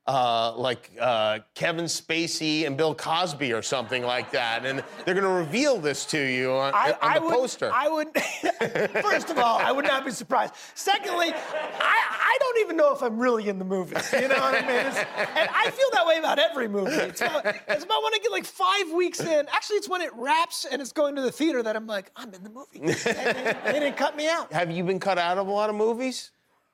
Uh, 0.09 0.55
like 0.57 0.89
uh, 0.99 1.37
Kevin 1.53 1.85
Spacey 1.85 2.65
and 2.65 2.75
Bill 2.75 2.95
Cosby 2.95 3.53
or 3.53 3.61
something 3.61 4.01
like 4.01 4.31
that, 4.31 4.65
and 4.65 4.83
they're 5.05 5.13
going 5.13 5.23
to 5.23 5.29
reveal 5.29 5.77
this 5.77 6.03
to 6.07 6.17
you 6.17 6.51
on, 6.51 6.73
I, 6.73 6.93
on 6.93 6.97
I 6.99 7.19
the 7.19 7.25
would, 7.25 7.33
poster. 7.35 7.71
I 7.71 7.87
would. 7.87 8.07
first 9.03 9.29
of 9.29 9.37
all, 9.37 9.59
I 9.59 9.71
would 9.71 9.85
not 9.85 10.05
be 10.05 10.09
surprised. 10.09 10.55
Secondly, 10.73 11.31
I, 11.31 11.35
I 11.79 12.37
don't 12.39 12.57
even 12.61 12.75
know 12.75 12.91
if 12.91 13.03
I'm 13.03 13.19
really 13.19 13.49
in 13.49 13.59
the 13.59 13.65
movie. 13.65 13.97
You 14.13 14.29
know 14.29 14.39
what 14.39 14.55
I 14.55 14.61
mean? 14.61 14.87
It's, 14.87 14.97
and 14.97 15.49
I 15.53 15.69
feel 15.69 15.87
that 15.93 16.07
way 16.07 16.17
about 16.17 16.39
every 16.39 16.67
movie. 16.67 16.91
It's 16.91 17.21
about, 17.21 17.45
it's 17.45 17.83
about 17.83 18.01
when 18.03 18.13
I 18.15 18.17
get 18.19 18.31
like 18.31 18.45
five 18.45 18.91
weeks 18.91 19.19
in. 19.19 19.45
Actually, 19.51 19.75
it's 19.77 19.89
when 19.89 20.01
it 20.01 20.09
wraps 20.15 20.65
and 20.65 20.81
it's 20.81 20.91
going 20.91 21.17
to 21.17 21.21
the 21.21 21.31
theater 21.31 21.61
that 21.61 21.75
I'm 21.75 21.85
like, 21.85 22.09
I'm 22.15 22.33
in 22.33 22.43
the 22.43 22.49
movie. 22.49 22.79
They, 22.79 23.55
they 23.63 23.79
didn't 23.79 23.97
cut 23.97 24.17
me 24.17 24.27
out. 24.27 24.51
Have 24.51 24.71
you 24.71 24.83
been 24.83 24.99
cut 24.99 25.19
out 25.19 25.37
of 25.37 25.47
a 25.47 25.51
lot 25.51 25.69
of 25.69 25.75
movies? 25.75 26.31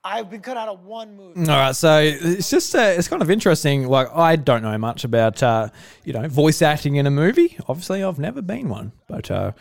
I've 0.07 0.29
been 0.29 0.41
cut 0.41 0.55
out 0.55 0.69
of 0.69 0.85
one 0.85 1.17
movie. 1.17 1.49
All 1.49 1.57
right, 1.57 1.75
so 1.75 1.99
it's 1.99 2.51
just 2.51 2.75
uh, 2.75 2.93
it's 2.95 3.07
kind 3.07 3.23
of 3.23 3.31
interesting. 3.31 3.87
Like 3.87 4.07
I 4.15 4.35
don't 4.35 4.61
know 4.61 4.77
much 4.77 5.03
about 5.03 5.41
uh, 5.41 5.69
you 6.03 6.13
know 6.13 6.27
voice 6.27 6.61
acting 6.61 6.97
in 6.97 7.07
a 7.07 7.11
movie. 7.11 7.57
Obviously, 7.67 8.03
I've 8.03 8.19
never 8.19 8.43
been 8.43 8.69
one, 8.69 8.91
but 9.07 9.31
uh, 9.31 9.53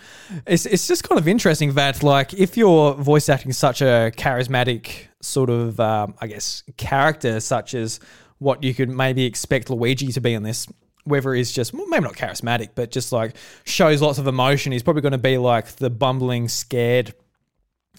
it's 0.46 0.66
it's 0.66 0.86
just 0.86 1.02
kind 1.08 1.18
of 1.18 1.26
interesting 1.26 1.72
that 1.74 2.02
like 2.02 2.34
if 2.34 2.58
you're 2.58 2.92
voice 2.92 3.30
acting 3.30 3.52
such 3.52 3.80
a 3.80 4.12
charismatic 4.18 5.06
sort 5.22 5.48
of 5.48 5.80
um, 5.80 6.14
I 6.20 6.26
guess 6.26 6.62
character, 6.76 7.40
such 7.40 7.72
as 7.72 7.98
what 8.36 8.62
you 8.62 8.74
could 8.74 8.90
maybe 8.90 9.24
expect 9.24 9.70
Luigi 9.70 10.12
to 10.12 10.20
be 10.20 10.34
in 10.34 10.42
this. 10.42 10.66
Whether 11.04 11.32
he's 11.32 11.52
just 11.52 11.72
well, 11.72 11.86
maybe 11.86 12.04
not 12.04 12.16
charismatic, 12.16 12.70
but 12.74 12.90
just 12.90 13.12
like 13.12 13.34
shows 13.64 14.02
lots 14.02 14.18
of 14.18 14.26
emotion, 14.26 14.72
he's 14.72 14.82
probably 14.82 15.02
going 15.02 15.12
to 15.12 15.18
be 15.18 15.38
like 15.38 15.76
the 15.76 15.88
bumbling, 15.88 16.48
scared 16.48 17.14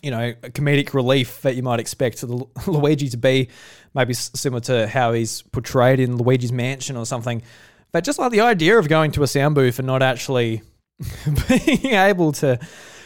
you 0.05 0.11
know, 0.11 0.35
a 0.43 0.51
comedic 0.51 0.93
relief 0.93 1.41
that 1.41 1.55
you 1.55 1.63
might 1.63 1.79
expect 1.79 2.21
Lu- 2.21 2.47
Luigi 2.67 3.09
to 3.09 3.17
be, 3.17 3.49
maybe 3.95 4.13
similar 4.13 4.61
to 4.61 4.87
how 4.87 5.13
he's 5.13 5.41
portrayed 5.41 5.99
in 5.99 6.17
Luigi's 6.17 6.51
Mansion 6.51 6.95
or 6.95 7.07
something. 7.07 7.41
But 7.91 8.03
just 8.03 8.19
like 8.19 8.31
the 8.31 8.41
idea 8.41 8.77
of 8.77 8.87
going 8.87 9.11
to 9.13 9.23
a 9.23 9.27
sound 9.27 9.55
booth 9.55 9.79
and 9.79 9.87
not 9.87 10.03
actually 10.03 10.61
being 11.47 11.95
able 11.95 12.33
to 12.33 12.59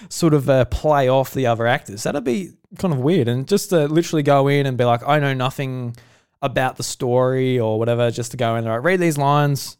sort 0.10 0.34
of 0.34 0.50
uh, 0.50 0.66
play 0.66 1.08
off 1.08 1.34
the 1.34 1.48
other 1.48 1.66
actors, 1.68 2.04
that'd 2.04 2.26
be 2.26 2.52
kind 2.78 2.94
of 2.94 3.00
weird. 3.00 3.30
And 3.30 3.48
just 3.48 3.70
to 3.70 3.88
literally 3.88 4.24
go 4.24 4.50
in 4.50 4.66
and 4.66 4.78
be 4.78 4.84
like, 4.84 5.08
I 5.08 5.20
know 5.20 5.34
nothing 5.34 5.96
about 6.42 6.76
the 6.76 6.84
story 6.84 7.60
or 7.62 7.80
whatever, 7.80 8.12
just 8.12 8.32
to 8.32 8.38
go 8.38 8.58
in 8.58 8.66
there, 8.66 8.74
like, 8.74 8.84
read 8.84 9.00
these 9.00 9.18
lines 9.18 9.78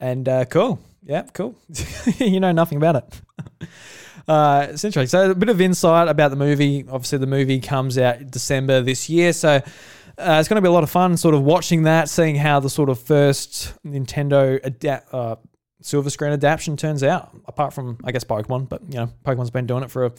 and 0.00 0.26
uh, 0.26 0.46
cool. 0.46 0.80
Yeah, 1.02 1.24
cool. 1.34 1.56
you 2.18 2.40
know 2.40 2.52
nothing 2.52 2.78
about 2.78 2.96
it. 2.96 3.68
Uh, 4.26 4.68
it's 4.70 4.84
interesting. 4.84 5.08
So 5.08 5.30
a 5.30 5.34
bit 5.34 5.48
of 5.48 5.60
insight 5.60 6.08
about 6.08 6.30
the 6.30 6.36
movie. 6.36 6.84
Obviously, 6.88 7.18
the 7.18 7.26
movie 7.26 7.60
comes 7.60 7.98
out 7.98 8.30
December 8.30 8.80
this 8.80 9.08
year, 9.08 9.32
so 9.32 9.56
uh, 10.18 10.38
it's 10.38 10.48
going 10.48 10.56
to 10.56 10.62
be 10.62 10.68
a 10.68 10.72
lot 10.72 10.82
of 10.82 10.90
fun, 10.90 11.16
sort 11.16 11.34
of 11.34 11.42
watching 11.42 11.82
that, 11.82 12.08
seeing 12.08 12.36
how 12.36 12.60
the 12.60 12.70
sort 12.70 12.88
of 12.88 12.98
first 12.98 13.74
Nintendo 13.84 14.60
adapt, 14.62 15.12
uh, 15.12 15.36
silver 15.82 16.08
screen 16.08 16.32
adaptation 16.32 16.76
turns 16.76 17.02
out. 17.02 17.36
Apart 17.46 17.74
from, 17.74 17.98
I 18.04 18.12
guess, 18.12 18.24
Pokemon, 18.24 18.68
but 18.68 18.82
you 18.88 18.98
know, 18.98 19.10
Pokemon's 19.24 19.50
been 19.50 19.66
doing 19.66 19.82
it 19.82 19.90
for 19.90 20.06
a, 20.06 20.12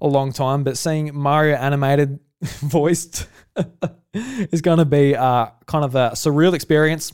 a 0.00 0.08
long 0.08 0.32
time. 0.32 0.64
But 0.64 0.78
seeing 0.78 1.14
Mario 1.14 1.56
animated, 1.56 2.18
voiced, 2.42 3.28
is 4.14 4.62
going 4.62 4.78
to 4.78 4.84
be 4.84 5.14
uh, 5.14 5.48
kind 5.66 5.84
of 5.84 5.94
a 5.94 6.10
surreal 6.10 6.54
experience. 6.54 7.12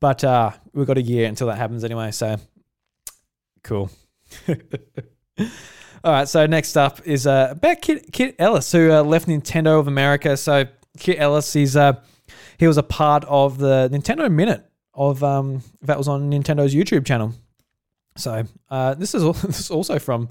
But 0.00 0.24
uh, 0.24 0.52
we've 0.72 0.86
got 0.86 0.98
a 0.98 1.02
year 1.02 1.28
until 1.28 1.48
that 1.48 1.58
happens 1.58 1.84
anyway, 1.84 2.10
so 2.12 2.36
cool. 3.62 3.90
All 6.04 6.12
right, 6.12 6.28
so 6.28 6.46
next 6.46 6.76
up 6.76 7.00
is 7.06 7.26
uh, 7.26 7.48
about 7.52 7.80
Kit, 7.80 8.12
Kit 8.12 8.34
Ellis, 8.38 8.72
who 8.72 8.90
uh, 8.90 9.02
left 9.02 9.28
Nintendo 9.28 9.78
of 9.78 9.86
America. 9.86 10.36
So 10.36 10.64
Kit 10.98 11.18
Ellis, 11.20 11.52
he's 11.52 11.76
uh, 11.76 12.00
he 12.58 12.66
was 12.66 12.76
a 12.76 12.82
part 12.82 13.24
of 13.24 13.58
the 13.58 13.88
Nintendo 13.92 14.30
Minute 14.30 14.64
of 14.94 15.22
um, 15.22 15.62
that 15.82 15.98
was 15.98 16.08
on 16.08 16.30
Nintendo's 16.30 16.74
YouTube 16.74 17.06
channel. 17.06 17.34
So 18.16 18.42
uh, 18.68 18.94
this 18.94 19.14
is 19.14 19.22
this 19.42 19.60
is 19.60 19.70
also 19.70 19.98
from 19.98 20.28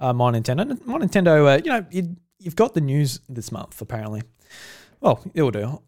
uh, 0.00 0.12
my 0.12 0.32
Nintendo. 0.32 0.84
My 0.86 0.98
Nintendo, 0.98 1.54
uh, 1.54 1.62
you 1.64 1.70
know, 1.70 1.86
you, 1.90 2.16
you've 2.38 2.56
got 2.56 2.74
the 2.74 2.80
news 2.80 3.20
this 3.28 3.52
month 3.52 3.80
apparently. 3.80 4.22
Well, 5.00 5.22
it 5.34 5.42
will 5.42 5.50
do. 5.50 5.82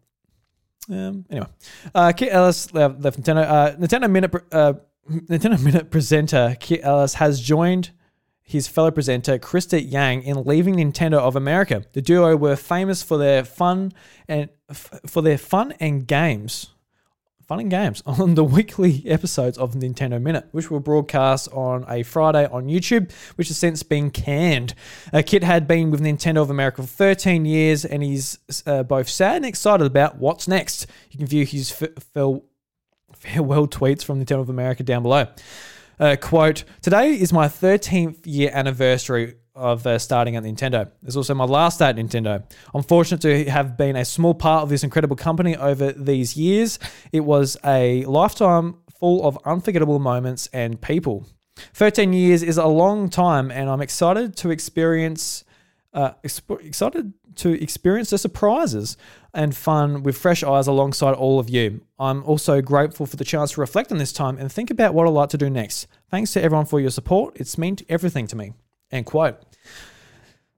Um, 0.91 1.25
anyway, 1.31 1.47
uh, 1.95 2.13
Kit 2.13 2.33
Ellis 2.33 2.73
left, 2.73 3.01
left 3.01 3.21
Nintendo. 3.21 3.45
Uh, 3.45 3.77
Nintendo 3.77 4.11
Minute 4.11 4.35
uh, 4.53 4.75
Nintendo 5.11 5.63
Minute 5.63 5.91
presenter 5.91 6.57
Kit 6.61 6.81
Ellis 6.83 7.15
has 7.15 7.41
joined 7.41 7.91
his 8.45 8.69
fellow 8.69 8.91
presenter 8.91 9.39
Krysta 9.39 9.81
Yang 9.85 10.23
in 10.25 10.45
leaving 10.45 10.77
Nintendo 10.77 11.19
of 11.19 11.35
America. 11.35 11.83
The 11.95 12.03
duo 12.03 12.37
were 12.37 12.57
famous 12.57 13.03
for 13.03 13.17
their 13.17 13.43
fun 13.43 13.93
and 14.29 14.51
f- 14.69 15.01
for 15.07 15.23
their 15.23 15.39
fun 15.39 15.73
and 15.81 16.07
games. 16.07 16.69
Fun 17.49 17.61
and 17.61 17.71
games 17.71 18.03
on 18.07 18.35
the 18.35 18.45
weekly 18.45 19.03
episodes 19.07 19.57
of 19.57 19.73
Nintendo 19.73 20.21
Minute, 20.21 20.47
which 20.53 20.71
were 20.71 20.79
broadcast 20.81 21.49
on 21.53 21.87
a 21.89 22.03
Friday 22.03 22.47
on 22.47 22.67
YouTube, 22.67 23.11
which 23.37 23.49
has 23.49 23.57
since 23.57 23.83
been 23.83 24.11
canned. 24.11 24.75
Uh, 25.13 25.23
Kit 25.25 25.43
had 25.43 25.67
been 25.67 25.91
with 25.91 26.03
Nintendo 26.03 26.43
of 26.43 26.51
America 26.51 26.83
for 26.83 26.89
13 26.89 27.47
years, 27.47 27.85
and 27.87 28.03
he's 28.03 28.39
uh, 28.67 28.83
both 28.83 29.09
sad 29.09 29.37
and 29.37 29.47
excited 29.47 29.87
about 29.87 30.19
what's 30.19 30.47
next. 30.47 30.87
You 31.11 31.19
can 31.19 31.27
view 31.27 31.47
his 31.47 31.73
f- 31.83 32.05
farewell 33.15 33.67
tweets 33.69 34.05
from 34.05 34.23
Nintendo 34.23 34.41
of 34.41 34.51
America 34.51 34.83
down 34.83 35.03
below. 35.03 35.29
Uh, 35.99 36.17
quote, 36.21 36.65
today 36.83 37.13
is 37.13 37.33
my 37.33 37.47
13th 37.47 38.21
year 38.25 38.51
anniversary 38.53 39.35
of 39.55 39.87
uh, 39.87 39.99
starting 39.99 40.35
at 40.35 40.43
Nintendo. 40.43 40.91
It's 41.05 41.15
also 41.15 41.35
my 41.35 41.45
last 41.45 41.79
day 41.79 41.87
at 41.87 41.97
Nintendo. 41.97 42.43
I'm 42.75 42.83
fortunate 42.83 43.21
to 43.21 43.49
have 43.51 43.77
been 43.77 43.95
a 43.95 44.05
small 44.05 44.35
part 44.35 44.65
of 44.65 44.69
this 44.69 44.83
incredible 44.83 45.15
company 45.15 45.57
over 45.57 45.93
these 45.93 46.37
years. 46.37 46.81
It 47.13 47.21
was 47.21 47.57
a 47.65 48.05
lifetime 48.07 48.79
full 48.99 49.25
of 49.27 49.39
unforgettable 49.45 50.01
moments 50.01 50.49
and 50.53 50.81
people. 50.81 51.27
13 51.75 52.13
years 52.13 52.43
is 52.43 52.59
a 52.59 52.67
long 52.67 53.09
time, 53.09 53.53
and 53.53 53.71
I'm 53.71 53.81
excited 53.81 54.37
to 54.39 54.51
experience. 54.51 55.45
Uh, 55.93 56.11
exp- 56.25 56.65
excited 56.65 57.13
to 57.37 57.51
experience 57.63 58.11
the 58.11 58.19
surprises 58.19 58.97
and 59.35 59.55
fun 59.57 60.03
with 60.03 60.17
fresh 60.17 60.43
eyes 60.43 60.67
alongside 60.67 61.15
all 61.15 61.39
of 61.39 61.51
you. 61.51 61.83
I'm 61.99 62.23
also 62.25 62.63
grateful 62.63 63.07
for 63.07 63.17
the 63.17 63.25
chance 63.25 63.53
to 63.53 63.61
reflect 63.61 63.93
on 63.93 63.99
this 63.99 64.13
time 64.13 64.39
and 64.39 64.51
think 64.51 64.71
about 64.71 64.95
what 64.95 65.07
I'd 65.07 65.11
like 65.11 65.31
to 65.31 65.39
do 65.39 65.51
next. 65.51 65.87
Thanks 66.11 66.33
to 66.35 66.43
everyone 66.43 66.67
for 66.67 66.81
your 66.81 66.91
support. 66.91 67.37
It's 67.37 67.59
meant 67.59 67.83
everything 67.89 68.27
to 68.29 68.37
me. 68.37 68.53
End 68.91 69.07
quote. 69.07 69.41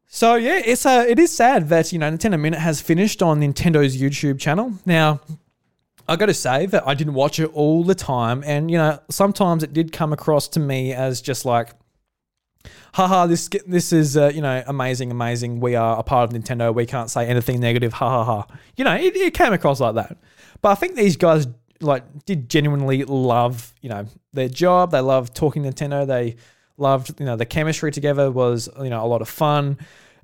So 0.07 0.37
yeah, 0.37 0.61
it's 0.65 0.87
a, 0.87 1.11
it 1.11 1.19
is 1.19 1.31
sad 1.31 1.69
that 1.71 1.93
you 1.93 1.99
know 1.99 2.11
Nintendo 2.11 2.39
Minute 2.39 2.61
has 2.61 2.81
finished 2.81 3.23
on 3.23 3.41
Nintendo's 3.41 3.97
YouTube 3.97 4.39
channel. 4.39 4.75
Now, 4.87 5.21
I 6.09 6.17
got 6.17 6.27
to 6.27 6.35
say 6.35 6.67
that 6.67 6.87
I 6.87 6.95
didn't 6.95 7.15
watch 7.15 7.41
it 7.41 7.51
all 7.53 7.83
the 7.83 7.95
time, 7.95 8.43
and 8.47 8.71
you 8.71 8.79
know 8.79 9.01
sometimes 9.11 9.63
it 9.63 9.73
did 9.73 9.93
come 9.93 10.13
across 10.13 10.49
to 10.49 10.61
me 10.61 10.93
as 10.93 11.21
just 11.21 11.45
like, 11.45 11.71
haha, 12.97 13.27
this 13.27 13.49
this 13.67 13.93
is 13.93 14.17
uh, 14.17 14.33
you 14.35 14.41
know 14.41 14.63
amazing, 14.67 15.11
amazing. 15.11 15.61
We 15.61 15.75
are 15.75 15.99
a 15.99 16.03
part 16.03 16.33
of 16.33 16.41
Nintendo. 16.41 16.75
We 16.75 16.87
can't 16.87 17.11
say 17.11 17.27
anything 17.27 17.61
negative. 17.61 17.93
Ha 17.93 18.09
ha 18.09 18.25
ha. 18.25 18.47
You 18.77 18.85
know, 18.85 18.95
it, 18.95 19.15
it 19.15 19.35
came 19.35 19.53
across 19.53 19.81
like 19.81 19.97
that. 19.97 20.17
But 20.63 20.71
I 20.71 20.75
think 20.77 20.97
these 20.97 21.17
guys 21.17 21.47
like 21.81 22.05
did 22.25 22.49
genuinely 22.49 23.05
love 23.05 23.75
you 23.83 23.91
know 23.91 24.07
their 24.33 24.49
job. 24.49 24.93
They 24.93 25.01
loved 25.01 25.35
talking 25.37 25.65
Nintendo. 25.65 26.07
They 26.07 26.37
loved 26.79 27.21
you 27.21 27.27
know 27.27 27.37
the 27.37 27.45
chemistry 27.45 27.93
together 27.93 28.31
was 28.31 28.69
you 28.83 28.91
know 28.91 29.05
a 29.05 29.09
lot 29.09 29.21
of 29.21 29.29
fun. 29.29 29.79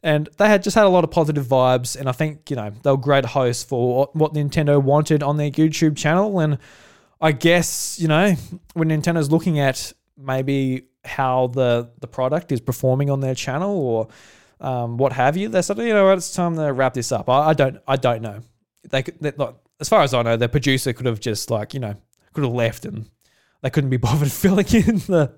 And 0.05 0.29
they 0.39 0.49
had 0.49 0.64
just 0.64 0.75
had 0.75 0.85
a 0.85 0.89
lot 0.89 1.05
of 1.05 1.12
positive 1.12 1.47
vibes, 1.47 1.95
and 1.95 2.09
I 2.09 2.12
think 2.12 2.51
you 2.51 2.57
know 2.57 2.70
they 2.83 2.91
were 2.91 2.97
great 2.97 3.27
hosts 3.27 3.64
for 3.64 4.09
what 4.14 4.33
Nintendo 4.33 4.83
wanted 4.83 5.23
on 5.23 5.37
their 5.37 5.51
YouTube 5.51 5.97
channel. 5.97 6.41
And 6.41 6.57
I 7.20 7.33
guess 7.33 7.99
you 8.01 8.09
know 8.09 8.35
when 8.73 8.89
Nintendo's 8.89 9.31
looking 9.31 9.59
at 9.59 9.93
maybe 10.17 10.89
how 11.05 11.49
the 11.49 11.91
the 12.01 12.07
product 12.07 12.53
is 12.53 12.61
performing 12.61 13.11
on 13.11 13.21
their 13.21 13.35
channel 13.35 13.77
or 13.77 14.09
um, 14.63 14.97
what 14.97 15.13
have 15.13 15.37
you, 15.37 15.49
they 15.49 15.61
said, 15.61 15.77
you 15.79 15.93
know, 15.93 16.09
it's 16.13 16.33
time 16.33 16.55
to 16.55 16.73
wrap 16.73 16.95
this 16.95 17.11
up. 17.11 17.29
I, 17.29 17.49
I 17.49 17.53
don't, 17.53 17.79
I 17.87 17.97
don't 17.97 18.23
know. 18.23 18.41
They 18.89 19.03
could, 19.03 19.21
like, 19.21 19.57
as 19.81 19.89
far 19.89 20.03
as 20.03 20.15
I 20.15 20.23
know, 20.23 20.37
the 20.37 20.49
producer 20.49 20.93
could 20.93 21.07
have 21.07 21.19
just 21.19 21.51
like, 21.51 21.75
you 21.75 21.81
know, 21.81 21.97
could 22.33 22.45
have 22.45 22.53
left 22.53 22.85
and 22.85 23.11
they 23.63 23.71
couldn't 23.71 23.91
be 23.91 23.97
bothered 23.99 24.31
filling 24.31 24.67
in 24.69 24.99
the 24.99 25.37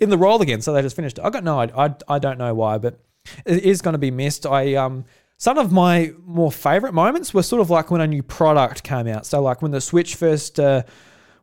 in 0.00 0.10
the 0.10 0.18
role 0.18 0.42
again, 0.42 0.60
so 0.60 0.72
they 0.72 0.82
just 0.82 0.96
finished. 0.96 1.18
I 1.20 1.30
got 1.30 1.44
no, 1.44 1.60
I, 1.60 1.94
I 2.08 2.18
don't 2.18 2.38
know 2.38 2.54
why, 2.54 2.78
but 2.78 3.00
it 3.44 3.64
is 3.64 3.82
going 3.82 3.92
to 3.92 3.98
be 3.98 4.10
missed. 4.10 4.46
I 4.46 4.74
um. 4.74 5.04
Some 5.38 5.58
of 5.58 5.72
my 5.72 6.12
more 6.24 6.52
favorite 6.52 6.94
moments 6.94 7.34
were 7.34 7.42
sort 7.42 7.60
of 7.60 7.68
like 7.68 7.90
when 7.90 8.00
a 8.00 8.06
new 8.06 8.22
product 8.22 8.84
came 8.84 9.08
out. 9.08 9.26
So, 9.26 9.42
like 9.42 9.60
when 9.60 9.72
the 9.72 9.80
Switch 9.80 10.14
first 10.14 10.60
uh, 10.60 10.84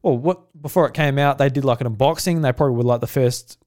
well, 0.02 0.18
what 0.18 0.62
before 0.62 0.88
it 0.88 0.94
came 0.94 1.18
out, 1.18 1.38
they 1.38 1.50
did 1.50 1.66
like 1.66 1.82
an 1.82 1.96
unboxing. 1.96 2.42
They 2.42 2.54
probably 2.54 2.78
were 2.78 2.84
like 2.84 3.02
the 3.02 3.08
first 3.08 3.58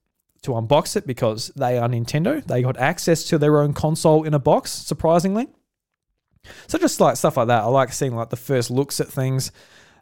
to 0.43 0.51
unbox 0.51 0.95
it 0.95 1.07
because 1.07 1.51
they 1.55 1.77
are 1.77 1.87
Nintendo. 1.87 2.45
They 2.45 2.61
got 2.61 2.77
access 2.77 3.23
to 3.25 3.37
their 3.37 3.59
own 3.59 3.73
console 3.73 4.23
in 4.23 4.33
a 4.33 4.39
box, 4.39 4.71
surprisingly. 4.71 5.47
So 6.67 6.77
just 6.77 6.99
like 6.99 7.15
stuff 7.17 7.37
like 7.37 7.47
that, 7.47 7.63
I 7.63 7.67
like 7.67 7.93
seeing 7.93 8.15
like 8.15 8.29
the 8.29 8.35
first 8.35 8.69
looks 8.69 8.99
at 8.99 9.07
things, 9.07 9.51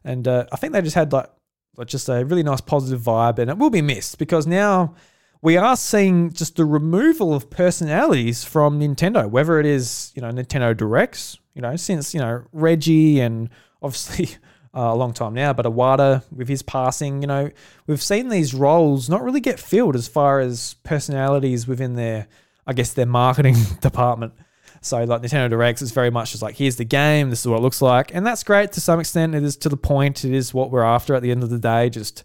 and 0.03 0.27
uh, 0.27 0.45
I 0.51 0.55
think 0.55 0.73
they 0.73 0.81
just 0.81 0.95
had 0.95 1.13
like, 1.13 1.29
like 1.77 1.87
just 1.87 2.09
a 2.09 2.25
really 2.25 2.43
nice 2.43 2.61
positive 2.61 3.01
vibe, 3.01 3.37
and 3.37 3.49
it 3.49 3.57
will 3.57 3.69
be 3.69 3.81
missed 3.81 4.17
because 4.17 4.47
now 4.47 4.95
we 5.43 5.57
are 5.57 5.75
seeing 5.75 6.31
just 6.31 6.55
the 6.55 6.65
removal 6.65 7.33
of 7.33 7.49
personalities 7.51 8.43
from 8.43 8.79
Nintendo, 8.79 9.29
whether 9.29 9.59
it 9.59 9.67
is 9.67 10.11
you 10.15 10.21
know 10.21 10.31
Nintendo 10.31 10.75
Directs, 10.75 11.37
you 11.53 11.61
know 11.61 11.75
since 11.75 12.15
you 12.15 12.19
know 12.19 12.43
Reggie 12.51 13.19
and 13.19 13.49
obviously 13.83 14.37
uh, 14.73 14.79
a 14.81 14.95
long 14.95 15.13
time 15.13 15.33
now. 15.33 15.53
But 15.53 15.65
Iwata, 15.65 16.23
with 16.31 16.47
his 16.47 16.61
passing, 16.61 17.21
you 17.21 17.27
know, 17.27 17.49
we've 17.87 18.01
seen 18.01 18.29
these 18.29 18.53
roles 18.53 19.09
not 19.09 19.23
really 19.23 19.41
get 19.41 19.59
filled 19.59 19.95
as 19.95 20.07
far 20.07 20.39
as 20.39 20.75
personalities 20.83 21.67
within 21.67 21.95
their, 21.95 22.27
I 22.65 22.73
guess, 22.73 22.93
their 22.93 23.05
marketing 23.05 23.55
department. 23.81 24.33
So 24.81 25.03
like 25.03 25.21
Nintendo 25.21 25.49
Directs 25.49 25.81
is 25.81 25.91
very 25.91 26.09
much 26.09 26.31
just 26.31 26.41
like 26.41 26.55
here's 26.55 26.77
the 26.77 26.85
game, 26.85 27.29
this 27.29 27.41
is 27.41 27.47
what 27.47 27.57
it 27.57 27.61
looks 27.61 27.81
like, 27.81 28.15
and 28.15 28.25
that's 28.25 28.43
great 28.43 28.71
to 28.73 28.81
some 28.81 28.99
extent. 28.99 29.35
It 29.35 29.43
is 29.43 29.55
to 29.57 29.69
the 29.69 29.77
point. 29.77 30.25
It 30.25 30.33
is 30.33 30.53
what 30.53 30.71
we're 30.71 30.83
after 30.83 31.13
at 31.13 31.21
the 31.21 31.29
end 31.29 31.43
of 31.43 31.51
the 31.51 31.59
day. 31.59 31.89
Just, 31.89 32.23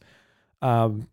um, 0.62 1.06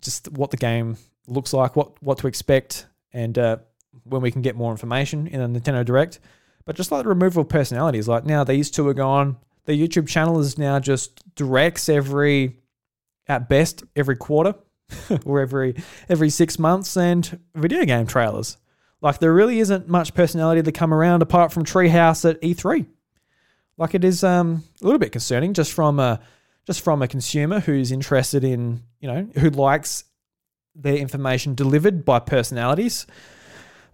just 0.00 0.32
what 0.32 0.50
the 0.50 0.56
game 0.56 0.96
looks 1.26 1.52
like, 1.52 1.76
what 1.76 2.02
what 2.02 2.18
to 2.18 2.28
expect, 2.28 2.86
and 3.12 3.38
uh, 3.38 3.58
when 4.04 4.22
we 4.22 4.30
can 4.30 4.40
get 4.40 4.56
more 4.56 4.70
information 4.70 5.26
in 5.26 5.40
a 5.42 5.48
Nintendo 5.48 5.84
Direct. 5.84 6.18
But 6.64 6.76
just 6.76 6.90
like 6.90 7.02
the 7.02 7.10
removal 7.10 7.42
of 7.42 7.48
personalities, 7.48 8.08
like 8.08 8.24
now 8.24 8.42
these 8.42 8.70
two 8.70 8.88
are 8.88 8.94
gone 8.94 9.36
the 9.66 9.72
YouTube 9.72 10.08
channel 10.08 10.40
is 10.40 10.56
now 10.58 10.78
just 10.78 11.22
directs 11.34 11.88
every, 11.88 12.56
at 13.28 13.48
best, 13.48 13.84
every 13.94 14.16
quarter 14.16 14.54
or 15.24 15.40
every 15.40 15.74
every 16.08 16.30
six 16.30 16.58
months 16.58 16.96
and 16.96 17.38
video 17.54 17.84
game 17.84 18.06
trailers. 18.06 18.56
Like 19.00 19.18
there 19.18 19.32
really 19.32 19.58
isn't 19.58 19.88
much 19.88 20.14
personality 20.14 20.62
to 20.62 20.72
come 20.72 20.94
around 20.94 21.22
apart 21.22 21.52
from 21.52 21.64
Treehouse 21.64 22.28
at 22.28 22.40
E3. 22.40 22.86
Like 23.76 23.94
it 23.94 24.04
is 24.04 24.24
um, 24.24 24.64
a 24.80 24.84
little 24.84 24.98
bit 24.98 25.12
concerning 25.12 25.52
just 25.52 25.72
from 25.72 26.00
a 26.00 26.20
just 26.66 26.80
from 26.80 27.02
a 27.02 27.08
consumer 27.08 27.60
who's 27.60 27.92
interested 27.92 28.42
in 28.42 28.82
you 29.00 29.08
know 29.08 29.28
who 29.38 29.50
likes 29.50 30.04
their 30.74 30.96
information 30.96 31.54
delivered 31.54 32.04
by 32.04 32.18
personalities. 32.18 33.06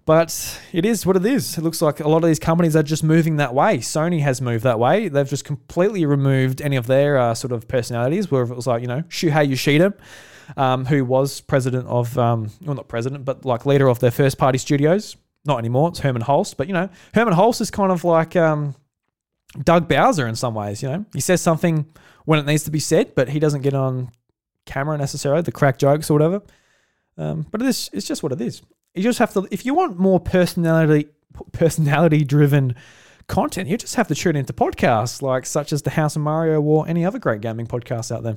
But 0.05 0.61
it 0.73 0.85
is 0.85 1.07
what 1.07 1.17
it 1.17 1.25
is. 1.25 1.57
It 1.57 1.63
looks 1.63 1.81
like 1.81 2.01
a 2.01 2.09
lot 2.09 2.25
of 2.25 2.29
these 2.29 2.41
companies 2.41 2.75
are 2.75 2.83
just 2.83 3.05
moving 3.05 3.37
that 3.37 3.55
way. 3.55 3.79
Sony 3.79 4.21
has 4.21 4.41
moved 4.41 4.65
that 4.65 4.81
way. 4.81 5.09
They've 5.09 5.29
just 5.29 5.45
completely 5.45 6.05
removed 6.05 6.61
any 6.61 6.75
of 6.75 6.89
their 6.89 7.19
uh, 7.19 7.35
sort 7.35 7.53
of 7.53 7.69
personalities, 7.69 8.29
where 8.29 8.43
it 8.43 8.57
was 8.57 8.67
like, 8.67 8.83
you 8.83 8.89
know, 8.89 9.03
Shuhei 9.03 9.49
Yoshida, 9.49 9.95
um, 10.57 10.87
who 10.87 11.05
was 11.05 11.41
president 11.41 11.87
of, 11.87 12.19
um, 12.19 12.51
well, 12.63 12.75
not 12.75 12.89
president, 12.89 13.25
but 13.25 13.45
like 13.45 13.65
leader 13.65 13.87
of 13.87 14.01
their 14.01 14.11
first 14.11 14.39
party 14.39 14.59
studios. 14.59 15.17
Not 15.45 15.59
anymore. 15.59 15.91
It's 15.91 16.01
Hermen 16.01 16.23
Hulst. 16.23 16.57
But, 16.57 16.67
you 16.67 16.75
know, 16.75 16.89
Hermen 17.15 17.35
Hulst 17.35 17.61
is 17.61 17.71
kind 17.71 17.93
of 17.93 18.03
like 18.03 18.35
um, 18.35 18.75
Doug 19.63 19.89
Bowser 19.89 20.27
in 20.27 20.35
some 20.35 20.55
ways, 20.55 20.83
you 20.83 20.89
know. 20.89 21.05
He 21.15 21.21
says 21.21 21.41
something 21.41 21.87
when 22.25 22.41
it 22.41 22.47
needs 22.47 22.65
to 22.65 22.71
be 22.71 22.81
said, 22.81 23.15
but 23.15 23.29
he 23.29 23.39
doesn't 23.39 23.63
get 23.63 23.75
on 23.75 24.11
camera 24.67 24.99
necessarily, 24.99 25.43
the 25.43 25.53
crack 25.53 25.79
jokes 25.79 26.11
or 26.11 26.15
whatever. 26.15 26.43
Um, 27.17 27.47
but 27.51 27.63
it 27.63 27.69
is, 27.69 27.91
it's 27.93 28.07
just 28.07 28.23
what 28.23 28.33
it 28.33 28.41
is. 28.41 28.63
You 28.95 29.03
just 29.03 29.19
have 29.19 29.33
to, 29.35 29.49
if 29.51 29.65
you 29.65 29.75
want 29.75 29.99
more 29.99 30.21
personality, 30.21 31.09
personality 31.53 32.25
driven 32.25 32.75
content, 33.27 33.69
you 33.69 33.77
just 33.77 33.95
have 33.95 34.09
to 34.09 34.15
tune 34.15 34.37
into 34.37 34.53
podcasts 34.53 35.23
like 35.23 35.47
such 35.47 35.73
as 35.73 35.83
the 35.83 35.91
House 35.91 36.17
of 36.17 36.23
Mario 36.23 36.61
or 36.61 36.87
any 36.87 37.05
other 37.05 37.19
great 37.19 37.41
gaming 37.41 37.67
podcasts 37.67 38.15
out 38.15 38.23
there. 38.23 38.37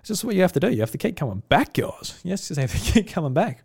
It's 0.00 0.08
just 0.08 0.24
what 0.24 0.34
you 0.34 0.42
have 0.42 0.52
to 0.52 0.60
do. 0.60 0.70
You 0.70 0.80
have 0.80 0.90
to 0.90 0.98
keep 0.98 1.16
coming 1.16 1.42
back, 1.48 1.74
guys. 1.74 2.20
Yes, 2.22 2.50
you 2.50 2.56
have 2.56 2.72
to 2.72 2.78
keep 2.92 3.08
coming 3.08 3.32
back. 3.32 3.64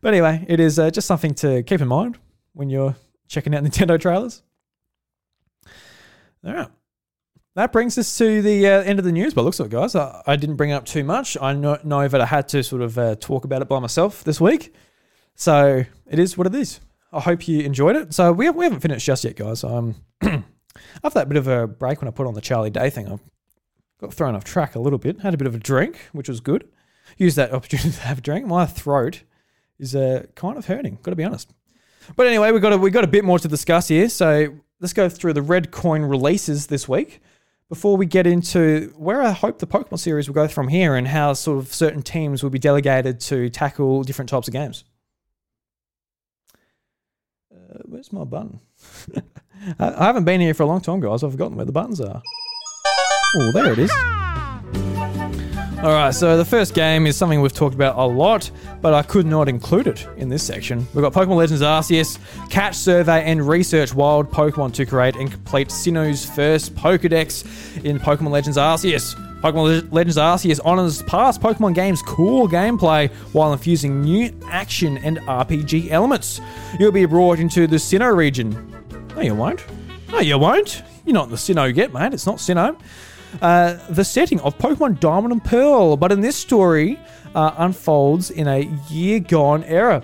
But 0.00 0.14
anyway, 0.14 0.44
it 0.48 0.60
is 0.60 0.78
uh, 0.78 0.90
just 0.90 1.06
something 1.06 1.34
to 1.36 1.62
keep 1.62 1.80
in 1.80 1.88
mind 1.88 2.18
when 2.52 2.68
you're 2.68 2.96
checking 3.28 3.54
out 3.54 3.64
Nintendo 3.64 3.98
trailers. 3.98 4.42
All 6.44 6.52
right. 6.52 6.68
That 7.54 7.70
brings 7.70 7.98
us 7.98 8.16
to 8.18 8.40
the 8.40 8.66
uh, 8.66 8.82
end 8.82 8.98
of 8.98 9.04
the 9.04 9.12
news, 9.12 9.34
but 9.34 9.44
looks 9.44 9.60
like, 9.60 9.70
guys, 9.70 9.94
I, 9.94 10.22
I, 10.26 10.36
didn't 10.36 10.56
bring 10.56 10.72
up 10.72 10.86
too 10.86 11.04
much. 11.04 11.36
I 11.40 11.52
know, 11.52 11.78
know 11.84 12.08
that 12.08 12.20
I 12.20 12.24
had 12.24 12.48
to 12.48 12.62
sort 12.62 12.80
of 12.80 12.96
uh, 12.96 13.14
talk 13.16 13.44
about 13.44 13.60
it 13.60 13.68
by 13.68 13.78
myself 13.78 14.24
this 14.24 14.40
week. 14.40 14.74
So 15.34 15.84
it 16.08 16.18
is 16.18 16.36
what 16.36 16.46
it 16.46 16.54
is. 16.54 16.80
I 17.12 17.20
hope 17.20 17.46
you 17.46 17.60
enjoyed 17.60 17.96
it. 17.96 18.14
So 18.14 18.32
we, 18.32 18.48
we 18.50 18.64
haven't 18.64 18.80
finished 18.80 19.04
just 19.04 19.24
yet, 19.24 19.36
guys. 19.36 19.64
Um, 19.64 19.96
after 20.22 20.44
that 21.14 21.28
bit 21.28 21.36
of 21.36 21.46
a 21.46 21.66
break 21.66 22.00
when 22.00 22.08
I 22.08 22.10
put 22.10 22.26
on 22.26 22.34
the 22.34 22.40
Charlie 22.40 22.70
Day 22.70 22.90
thing, 22.90 23.08
I 23.08 23.18
got 24.00 24.14
thrown 24.14 24.34
off 24.34 24.44
track 24.44 24.74
a 24.74 24.78
little 24.78 24.98
bit. 24.98 25.20
Had 25.20 25.34
a 25.34 25.36
bit 25.36 25.46
of 25.46 25.54
a 25.54 25.58
drink, 25.58 25.98
which 26.12 26.28
was 26.28 26.40
good. 26.40 26.68
Used 27.18 27.36
that 27.36 27.52
opportunity 27.54 27.90
to 27.90 28.00
have 28.00 28.18
a 28.18 28.22
drink. 28.22 28.46
My 28.46 28.66
throat 28.66 29.22
is 29.78 29.94
uh, 29.94 30.26
kind 30.34 30.56
of 30.56 30.66
hurting, 30.66 30.98
got 31.02 31.10
to 31.10 31.16
be 31.16 31.24
honest. 31.24 31.52
But 32.16 32.26
anyway, 32.26 32.50
we 32.50 32.60
got 32.60 32.72
a, 32.72 32.78
we 32.78 32.90
got 32.90 33.04
a 33.04 33.08
bit 33.08 33.24
more 33.24 33.38
to 33.38 33.48
discuss 33.48 33.88
here. 33.88 34.08
So 34.08 34.54
let's 34.80 34.92
go 34.92 35.08
through 35.08 35.34
the 35.34 35.42
red 35.42 35.70
coin 35.70 36.02
releases 36.02 36.66
this 36.66 36.88
week 36.88 37.20
before 37.68 37.96
we 37.96 38.04
get 38.04 38.26
into 38.26 38.92
where 38.96 39.22
I 39.22 39.30
hope 39.30 39.58
the 39.58 39.66
Pokemon 39.66 39.98
series 39.98 40.28
will 40.28 40.34
go 40.34 40.48
from 40.48 40.68
here 40.68 40.94
and 40.94 41.08
how 41.08 41.32
sort 41.32 41.58
of 41.58 41.72
certain 41.72 42.02
teams 42.02 42.42
will 42.42 42.50
be 42.50 42.58
delegated 42.58 43.20
to 43.20 43.48
tackle 43.48 44.02
different 44.02 44.28
types 44.28 44.48
of 44.48 44.52
games. 44.52 44.84
Uh, 47.72 47.78
where's 47.84 48.12
my 48.12 48.24
button? 48.24 48.60
I 49.78 50.06
haven't 50.06 50.24
been 50.24 50.40
here 50.40 50.54
for 50.54 50.64
a 50.64 50.66
long 50.66 50.80
time, 50.80 51.00
guys. 51.00 51.22
I've 51.22 51.30
forgotten 51.32 51.56
where 51.56 51.64
the 51.66 51.72
buttons 51.72 52.00
are. 52.00 52.22
Oh, 53.36 53.52
there 53.52 53.72
it 53.72 53.78
is. 53.78 53.90
All 55.82 55.90
right, 55.92 56.14
so 56.14 56.36
the 56.36 56.44
first 56.44 56.74
game 56.74 57.06
is 57.06 57.16
something 57.16 57.40
we've 57.40 57.52
talked 57.52 57.74
about 57.74 57.96
a 57.98 58.04
lot, 58.04 58.50
but 58.80 58.94
I 58.94 59.02
could 59.02 59.26
not 59.26 59.48
include 59.48 59.88
it 59.88 60.06
in 60.16 60.28
this 60.28 60.42
section. 60.42 60.86
We've 60.94 61.02
got 61.02 61.12
Pokemon 61.12 61.36
Legends 61.36 61.62
Arceus, 61.62 62.18
catch, 62.50 62.76
survey, 62.76 63.24
and 63.24 63.46
research 63.46 63.92
wild 63.92 64.30
Pokemon 64.30 64.74
to 64.74 64.86
create 64.86 65.16
and 65.16 65.30
complete 65.30 65.68
Sinnoh's 65.68 66.24
first 66.24 66.74
Pokedex 66.76 67.84
in 67.84 67.98
Pokemon 67.98 68.30
Legends 68.30 68.58
Arceus. 68.58 69.16
Pokemon 69.42 69.92
Legends 69.92 70.16
Arceus 70.16 70.60
honors 70.64 71.02
past 71.02 71.40
Pokemon 71.40 71.74
games' 71.74 72.00
cool 72.02 72.48
gameplay 72.48 73.10
while 73.32 73.52
infusing 73.52 74.02
new 74.02 74.32
action 74.46 74.98
and 74.98 75.18
RPG 75.18 75.90
elements. 75.90 76.40
You'll 76.78 76.92
be 76.92 77.04
brought 77.06 77.40
into 77.40 77.66
the 77.66 77.76
Sinnoh 77.76 78.14
region. 78.14 78.50
No, 79.16 79.22
you 79.22 79.34
won't. 79.34 79.64
No, 80.10 80.20
you 80.20 80.38
won't. 80.38 80.82
You're 81.04 81.14
not 81.14 81.24
in 81.24 81.30
the 81.30 81.36
Sinnoh 81.36 81.74
yet, 81.74 81.92
mate. 81.92 82.14
It's 82.14 82.26
not 82.26 82.36
Sinnoh 82.36 82.78
uh, 83.40 83.78
the 83.88 84.04
setting 84.04 84.40
of 84.40 84.58
Pokemon 84.58 85.00
Diamond 85.00 85.32
and 85.32 85.44
Pearl. 85.44 85.96
But 85.96 86.12
in 86.12 86.20
this 86.20 86.36
story, 86.36 86.98
uh, 87.34 87.54
unfolds 87.58 88.30
in 88.30 88.48
a 88.48 88.60
year 88.90 89.20
gone 89.20 89.64
era 89.64 90.02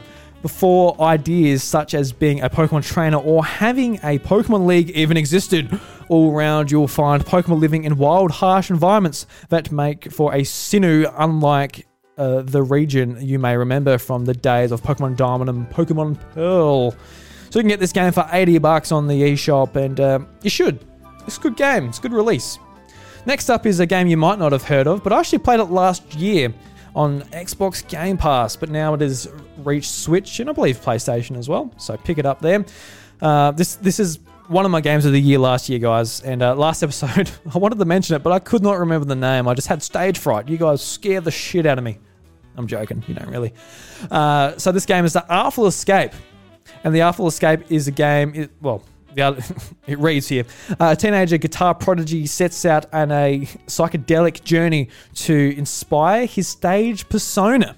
before 0.49 0.99
ideas 0.99 1.63
such 1.63 1.93
as 1.93 2.11
being 2.11 2.41
a 2.41 2.49
Pokemon 2.49 2.83
trainer 2.83 3.19
or 3.19 3.45
having 3.45 3.97
a 3.97 4.19
Pokemon 4.19 4.65
League 4.65 4.89
even 4.93 5.19
existed. 5.19 5.79
All 6.09 6.35
around, 6.35 6.71
you'll 6.71 6.89
find 6.89 7.23
Pokemon 7.23 7.61
living 7.61 7.85
in 7.85 7.99
wild, 7.99 8.31
harsh 8.31 8.71
environments 8.71 9.27
that 9.51 9.71
make 9.71 10.11
for 10.11 10.33
a 10.35 10.41
Sinnoh 10.41 11.13
unlike 11.19 11.87
uh, 12.17 12.41
the 12.41 12.63
region 12.63 13.19
you 13.21 13.39
may 13.39 13.59
remember 13.59 13.99
from 13.99 14.25
the 14.25 14.33
days 14.33 14.73
of 14.73 14.83
Pokemon 14.83 15.19
Diamond 15.19 15.51
and 15.51 15.69
Pokemon 15.69 16.19
Pearl. 16.33 16.93
So 17.51 17.59
you 17.59 17.63
can 17.63 17.69
get 17.69 17.79
this 17.79 17.93
game 17.93 18.13
for 18.13 18.27
80 18.33 18.57
bucks 18.57 18.91
on 18.91 19.07
the 19.07 19.21
eShop, 19.21 19.77
and 19.77 20.01
uh, 20.01 20.21
you 20.43 20.49
should. 20.49 20.83
It's 21.27 21.37
a 21.37 21.41
good 21.41 21.57
game. 21.57 21.89
It's 21.89 21.99
a 21.99 22.01
good 22.01 22.15
release. 22.15 22.59
Next 23.27 23.51
up 23.51 23.67
is 23.67 23.81
a 23.81 23.87
game 23.87 24.07
you 24.07 24.17
might 24.17 24.39
not 24.39 24.53
have 24.53 24.63
heard 24.63 24.87
of, 24.87 25.05
but 25.05 25.13
I 25.13 25.21
actually 25.21 25.41
played 25.41 25.61
it 25.61 25.65
last 25.65 26.15
year 26.15 26.55
on 26.95 27.23
Xbox 27.23 27.87
Game 27.87 28.17
Pass, 28.17 28.57
but 28.57 28.71
now 28.71 28.95
it 28.95 29.01
has 29.01 29.29
reached 29.59 29.91
Switch 29.91 30.41
and 30.41 30.51
I 30.51 30.53
believe 30.53 30.81
PlayStation 30.81 31.37
as 31.37 31.49
well. 31.49 31.73
So 31.77 31.97
pick 31.97 32.19
it 32.19 32.27
up 32.27 32.41
there. 32.41 32.65
Uh, 33.21 33.51
this 33.53 33.77
this 33.77 33.99
is 33.99 34.19
one 34.49 34.65
of 34.65 34.71
my 34.71 34.81
games 34.81 35.05
of 35.05 35.13
the 35.13 35.21
year 35.21 35.39
last 35.39 35.69
year, 35.69 35.79
guys. 35.79 36.21
And 36.21 36.43
uh, 36.43 36.55
last 36.55 36.83
episode, 36.85 37.31
I 37.55 37.59
wanted 37.59 37.79
to 37.79 37.85
mention 37.85 38.17
it, 38.17 38.23
but 38.23 38.33
I 38.33 38.39
could 38.39 38.63
not 38.63 38.79
remember 38.79 39.07
the 39.07 39.17
name. 39.17 39.47
I 39.47 39.55
just 39.55 39.69
had 39.69 39.83
stage 39.83 40.19
fright. 40.19 40.49
You 40.49 40.57
guys 40.57 40.83
scare 40.83 41.21
the 41.21 41.31
shit 41.31 41.67
out 41.67 41.79
of 41.79 41.85
me. 41.85 41.99
I'm 42.57 42.67
joking. 42.67 43.05
You 43.07 43.15
don't 43.15 43.29
really. 43.29 43.55
Uh, 44.11 44.57
so 44.59 44.73
this 44.73 44.85
game 44.85 45.05
is 45.05 45.13
the 45.13 45.25
Artful 45.29 45.67
Escape, 45.67 46.13
and 46.83 46.93
the 46.95 47.03
Artful 47.03 47.29
Escape 47.29 47.71
is 47.71 47.87
a 47.87 47.93
game. 47.93 48.35
It, 48.35 48.51
well, 48.61 48.83
it 49.87 49.99
reads 49.99 50.29
here 50.29 50.45
a 50.81 50.95
teenager 50.97 51.39
guitar 51.39 51.75
prodigy 51.75 52.27
sets 52.27 52.65
out 52.65 52.93
on 52.95 53.11
a 53.11 53.41
psychedelic 53.67 54.45
journey 54.45 54.89
to 55.15 55.55
inspire 55.57 56.27
his 56.27 56.49
stage 56.49 57.09
persona. 57.09 57.77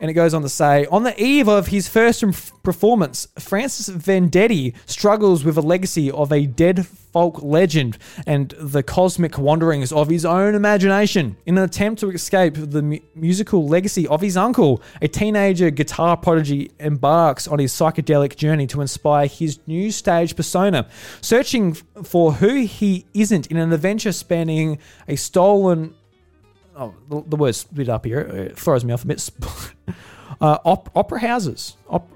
And 0.00 0.10
it 0.10 0.14
goes 0.14 0.34
on 0.34 0.42
to 0.42 0.48
say, 0.48 0.84
on 0.86 1.04
the 1.04 1.22
eve 1.22 1.48
of 1.48 1.68
his 1.68 1.86
first 1.86 2.24
performance, 2.64 3.28
Francis 3.38 3.88
Vendetti 3.88 4.74
struggles 4.84 5.44
with 5.44 5.56
a 5.56 5.62
legacy 5.62 6.10
of 6.10 6.32
a 6.32 6.44
dead 6.46 6.86
folk 7.12 7.42
legend 7.42 7.98
and 8.26 8.54
the 8.58 8.82
cosmic 8.82 9.38
wanderings 9.38 9.92
of 9.92 10.08
his 10.08 10.24
own 10.24 10.54
imagination. 10.54 11.36
In 11.46 11.58
an 11.58 11.64
attempt 11.64 12.00
to 12.00 12.10
escape 12.10 12.54
the 12.56 12.82
mu- 12.82 12.98
musical 13.14 13.66
legacy 13.68 14.08
of 14.08 14.20
his 14.20 14.36
uncle, 14.36 14.82
a 15.00 15.08
teenager 15.08 15.70
guitar 15.70 16.16
prodigy 16.16 16.70
embarks 16.80 17.46
on 17.46 17.58
his 17.58 17.72
psychedelic 17.72 18.36
journey 18.36 18.66
to 18.68 18.80
inspire 18.80 19.26
his 19.26 19.58
new 19.66 19.90
stage 19.90 20.34
persona, 20.34 20.88
searching 21.20 21.74
for 22.02 22.32
who 22.32 22.64
he 22.64 23.04
isn't 23.14 23.46
in 23.48 23.58
an 23.58 23.72
adventure 23.72 24.12
spanning 24.12 24.78
a 25.06 25.16
stolen 25.16 25.94
oh, 26.76 26.94
the, 27.08 27.22
the 27.28 27.36
word 27.36 27.88
up 27.88 28.04
here. 28.04 28.20
It 28.20 28.58
throws 28.58 28.84
me 28.84 28.92
off 28.92 29.04
a 29.04 29.06
bit. 29.06 29.30
uh, 30.40 30.58
op- 30.64 30.90
opera 30.96 31.20
houses. 31.20 31.76
Op- 31.88 32.08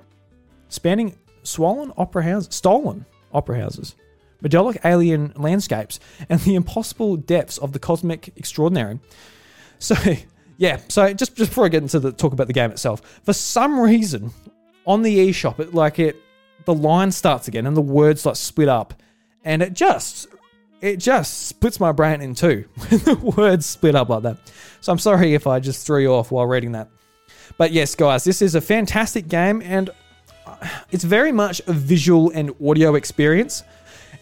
spanning 0.68 1.16
swollen 1.42 1.92
opera 1.96 2.22
houses. 2.22 2.54
Stolen 2.54 3.04
opera 3.32 3.60
houses. 3.60 3.94
Medallic 4.40 4.78
alien 4.84 5.32
landscapes 5.36 5.98
and 6.28 6.40
the 6.40 6.54
impossible 6.54 7.16
depths 7.16 7.58
of 7.58 7.72
the 7.72 7.78
cosmic 7.78 8.32
extraordinary. 8.36 9.00
So, 9.78 9.94
yeah. 10.56 10.80
So 10.88 11.12
just, 11.12 11.36
just 11.36 11.50
before 11.50 11.66
I 11.66 11.68
get 11.68 11.82
into 11.82 12.00
the 12.00 12.12
talk 12.12 12.32
about 12.32 12.46
the 12.46 12.52
game 12.52 12.70
itself, 12.70 13.20
for 13.24 13.32
some 13.32 13.78
reason 13.80 14.32
on 14.86 15.02
the 15.02 15.30
eShop, 15.30 15.58
it 15.58 15.74
like 15.74 15.98
it, 15.98 16.16
the 16.64 16.74
line 16.74 17.12
starts 17.12 17.48
again 17.48 17.66
and 17.66 17.76
the 17.76 17.82
words 17.82 18.26
like 18.26 18.36
split 18.36 18.68
up, 18.68 18.94
and 19.44 19.62
it 19.62 19.72
just 19.72 20.26
it 20.80 20.98
just 20.98 21.48
splits 21.48 21.80
my 21.80 21.92
brain 21.92 22.20
in 22.20 22.34
two 22.34 22.64
when 22.76 23.00
the 23.04 23.14
words 23.36 23.66
split 23.66 23.94
up 23.94 24.08
like 24.08 24.22
that. 24.22 24.38
So 24.80 24.92
I'm 24.92 24.98
sorry 24.98 25.34
if 25.34 25.46
I 25.46 25.60
just 25.60 25.86
threw 25.86 26.00
you 26.00 26.12
off 26.12 26.30
while 26.30 26.46
reading 26.46 26.72
that. 26.72 26.88
But 27.56 27.72
yes, 27.72 27.94
guys, 27.94 28.24
this 28.24 28.42
is 28.42 28.54
a 28.54 28.60
fantastic 28.60 29.28
game 29.28 29.62
and 29.64 29.90
it's 30.90 31.04
very 31.04 31.32
much 31.32 31.60
a 31.66 31.72
visual 31.72 32.30
and 32.30 32.52
audio 32.64 32.94
experience. 32.94 33.62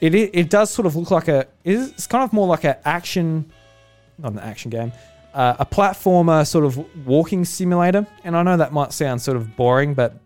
It, 0.00 0.14
it, 0.14 0.50
does 0.50 0.70
sort 0.70 0.86
of 0.86 0.96
look 0.96 1.10
like 1.10 1.28
a 1.28 1.46
it's 1.64 2.06
kind 2.06 2.24
of 2.24 2.32
more 2.32 2.46
like 2.46 2.64
an 2.64 2.76
action, 2.84 3.50
not 4.18 4.32
an 4.32 4.38
action 4.38 4.70
game, 4.70 4.92
uh, 5.32 5.56
a 5.58 5.66
platformer 5.66 6.46
sort 6.46 6.64
of 6.64 7.06
walking 7.06 7.44
simulator. 7.44 8.06
And 8.22 8.36
I 8.36 8.42
know 8.42 8.56
that 8.56 8.72
might 8.72 8.92
sound 8.92 9.22
sort 9.22 9.36
of 9.36 9.56
boring, 9.56 9.94
but 9.94 10.20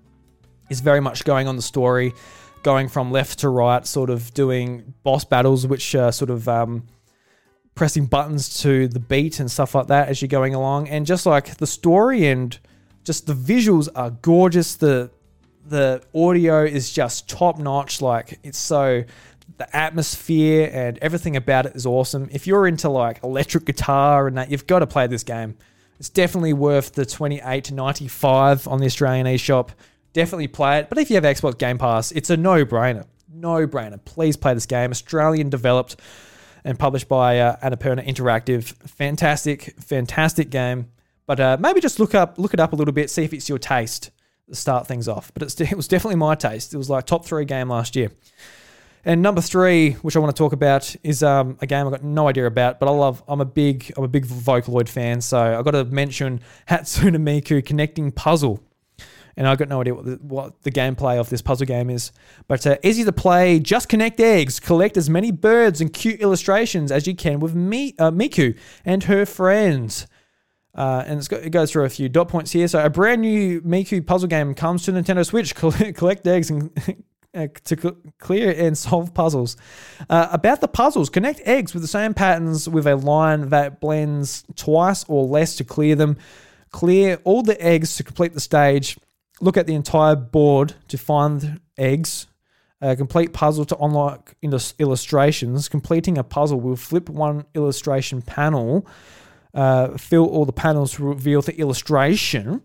it's 0.70 0.80
very 0.80 1.00
much 1.00 1.24
going 1.24 1.48
on 1.48 1.56
the 1.56 1.62
story 1.62 2.12
going 2.62 2.88
from 2.88 3.10
left 3.10 3.40
to 3.40 3.48
right, 3.48 3.86
sort 3.86 4.10
of 4.10 4.32
doing 4.34 4.94
boss 5.02 5.24
battles, 5.24 5.66
which 5.66 5.94
are 5.94 6.12
sort 6.12 6.30
of 6.30 6.48
um, 6.48 6.86
pressing 7.74 8.06
buttons 8.06 8.60
to 8.62 8.88
the 8.88 8.98
beat 8.98 9.40
and 9.40 9.50
stuff 9.50 9.74
like 9.74 9.86
that 9.86 10.08
as 10.08 10.20
you're 10.20 10.28
going 10.28 10.54
along. 10.54 10.88
And 10.88 11.06
just 11.06 11.26
like 11.26 11.56
the 11.56 11.66
story 11.66 12.26
and 12.26 12.58
just 13.04 13.26
the 13.26 13.34
visuals 13.34 13.88
are 13.94 14.10
gorgeous. 14.10 14.76
The 14.76 15.10
the 15.64 16.02
audio 16.14 16.64
is 16.64 16.92
just 16.92 17.28
top 17.28 17.58
notch. 17.58 18.02
Like 18.02 18.38
it's 18.42 18.58
so 18.58 19.04
the 19.58 19.76
atmosphere 19.76 20.70
and 20.72 20.98
everything 20.98 21.36
about 21.36 21.66
it 21.66 21.76
is 21.76 21.84
awesome. 21.84 22.28
If 22.32 22.46
you're 22.46 22.66
into 22.66 22.88
like 22.88 23.22
electric 23.22 23.64
guitar 23.64 24.26
and 24.26 24.38
that, 24.38 24.50
you've 24.50 24.66
got 24.66 24.80
to 24.80 24.86
play 24.86 25.06
this 25.06 25.24
game. 25.24 25.56
It's 25.98 26.08
definitely 26.08 26.52
worth 26.52 26.94
the 26.94 27.04
28 27.04 27.64
to 27.64 27.74
95 27.74 28.68
on 28.68 28.78
the 28.78 28.86
Australian 28.86 29.26
eShop 29.26 29.70
definitely 30.12 30.48
play 30.48 30.80
it. 30.80 30.88
But 30.88 30.98
if 30.98 31.10
you 31.10 31.16
have 31.16 31.24
Xbox 31.24 31.56
Game 31.58 31.78
Pass, 31.78 32.12
it's 32.12 32.30
a 32.30 32.36
no 32.36 32.64
brainer. 32.64 33.06
No 33.32 33.66
brainer. 33.66 34.02
Please 34.04 34.36
play 34.36 34.54
this 34.54 34.66
game. 34.66 34.90
Australian 34.90 35.48
developed 35.50 35.96
and 36.64 36.78
published 36.78 37.08
by 37.08 37.38
uh, 37.38 37.56
Annapurna 37.62 38.06
Interactive. 38.06 38.64
Fantastic, 38.88 39.74
fantastic 39.80 40.50
game. 40.50 40.90
But 41.26 41.40
uh, 41.40 41.56
maybe 41.60 41.80
just 41.80 42.00
look 42.00 42.14
up, 42.14 42.38
look 42.38 42.54
it 42.54 42.60
up 42.60 42.72
a 42.72 42.76
little 42.76 42.92
bit, 42.92 43.10
see 43.10 43.22
if 43.22 43.32
it's 43.32 43.48
your 43.48 43.58
taste 43.58 44.10
to 44.48 44.54
start 44.54 44.86
things 44.86 45.08
off. 45.08 45.30
But 45.34 45.60
it 45.60 45.76
was 45.76 45.86
definitely 45.86 46.16
my 46.16 46.34
taste. 46.34 46.72
It 46.72 46.78
was 46.78 46.88
like 46.88 47.06
top 47.06 47.24
three 47.24 47.44
game 47.44 47.68
last 47.68 47.94
year. 47.94 48.10
And 49.04 49.22
number 49.22 49.40
three, 49.40 49.92
which 49.92 50.16
I 50.16 50.18
want 50.18 50.34
to 50.34 50.38
talk 50.38 50.52
about, 50.52 50.94
is 51.02 51.22
um, 51.22 51.56
a 51.60 51.66
game 51.66 51.86
I've 51.86 51.92
got 51.92 52.02
no 52.02 52.28
idea 52.28 52.46
about, 52.46 52.80
but 52.80 52.88
I 52.88 52.92
love. 52.92 53.22
I'm 53.28 53.40
a 53.40 53.44
big, 53.44 53.92
I'm 53.96 54.04
a 54.04 54.08
big 54.08 54.26
Vocaloid 54.26 54.88
fan, 54.88 55.20
so 55.20 55.58
I've 55.58 55.64
got 55.64 55.72
to 55.72 55.84
mention 55.84 56.40
Hatsune 56.68 57.16
Miku 57.16 57.64
Connecting 57.64 58.12
Puzzle. 58.12 58.62
And 59.36 59.46
I've 59.46 59.56
got 59.56 59.68
no 59.68 59.80
idea 59.80 59.94
what 59.94 60.04
the, 60.04 60.18
what 60.20 60.62
the 60.62 60.72
gameplay 60.72 61.20
of 61.20 61.28
this 61.28 61.42
puzzle 61.42 61.64
game 61.64 61.90
is, 61.90 62.10
but 62.48 62.66
uh, 62.66 62.76
easy 62.82 63.04
to 63.04 63.12
play. 63.12 63.60
Just 63.60 63.88
connect 63.88 64.18
eggs, 64.18 64.58
collect 64.58 64.96
as 64.96 65.08
many 65.08 65.30
birds 65.30 65.80
and 65.80 65.92
cute 65.92 66.20
illustrations 66.20 66.90
as 66.90 67.06
you 67.06 67.14
can 67.14 67.38
with 67.38 67.54
Mi, 67.54 67.94
uh, 68.00 68.10
Miku 68.10 68.58
and 68.84 69.04
her 69.04 69.24
friends. 69.24 70.08
Uh, 70.74 71.04
and 71.06 71.28
got, 71.28 71.42
it 71.42 71.50
goes 71.50 71.70
through 71.70 71.84
a 71.84 71.88
few 71.88 72.08
dot 72.08 72.28
points 72.28 72.50
here. 72.50 72.66
So 72.66 72.84
a 72.84 72.90
brand 72.90 73.22
new 73.22 73.60
Miku 73.62 74.04
puzzle 74.04 74.28
game 74.28 74.54
comes 74.54 74.84
to 74.84 74.92
Nintendo 74.92 75.24
Switch. 75.24 75.54
Collect, 75.56 75.96
collect 75.96 76.26
eggs 76.26 76.50
and 76.50 76.70
uh, 77.38 77.46
to 77.64 77.80
cl- 77.80 77.96
clear 78.18 78.50
and 78.50 78.76
solve 78.76 79.14
puzzles. 79.14 79.56
Uh, 80.10 80.28
about 80.32 80.60
the 80.60 80.68
puzzles, 80.68 81.08
connect 81.08 81.40
eggs 81.44 81.72
with 81.72 81.82
the 81.82 81.88
same 81.88 82.14
patterns 82.14 82.68
with 82.68 82.86
a 82.86 82.96
line 82.96 83.50
that 83.50 83.80
blends 83.80 84.44
twice 84.56 85.04
or 85.08 85.24
less 85.24 85.56
to 85.56 85.64
clear 85.64 85.94
them. 85.94 86.16
Clear 86.70 87.18
all 87.24 87.42
the 87.42 87.60
eggs 87.62 87.96
to 87.96 88.02
complete 88.02 88.34
the 88.34 88.40
stage. 88.40 88.98
Look 89.40 89.56
at 89.56 89.66
the 89.66 89.74
entire 89.74 90.16
board 90.16 90.74
to 90.88 90.98
find 90.98 91.60
eggs. 91.78 92.26
A 92.80 92.94
complete 92.94 93.32
puzzle 93.32 93.64
to 93.66 93.76
unlock 93.78 94.34
illustrations. 94.42 95.68
Completing 95.68 96.18
a 96.18 96.24
puzzle 96.24 96.60
will 96.60 96.76
flip 96.76 97.08
one 97.08 97.44
illustration 97.54 98.22
panel. 98.22 98.86
Uh, 99.54 99.96
fill 99.96 100.26
all 100.26 100.44
the 100.44 100.52
panels 100.52 100.92
to 100.92 101.04
reveal 101.04 101.42
the 101.42 101.58
illustration. 101.58 102.62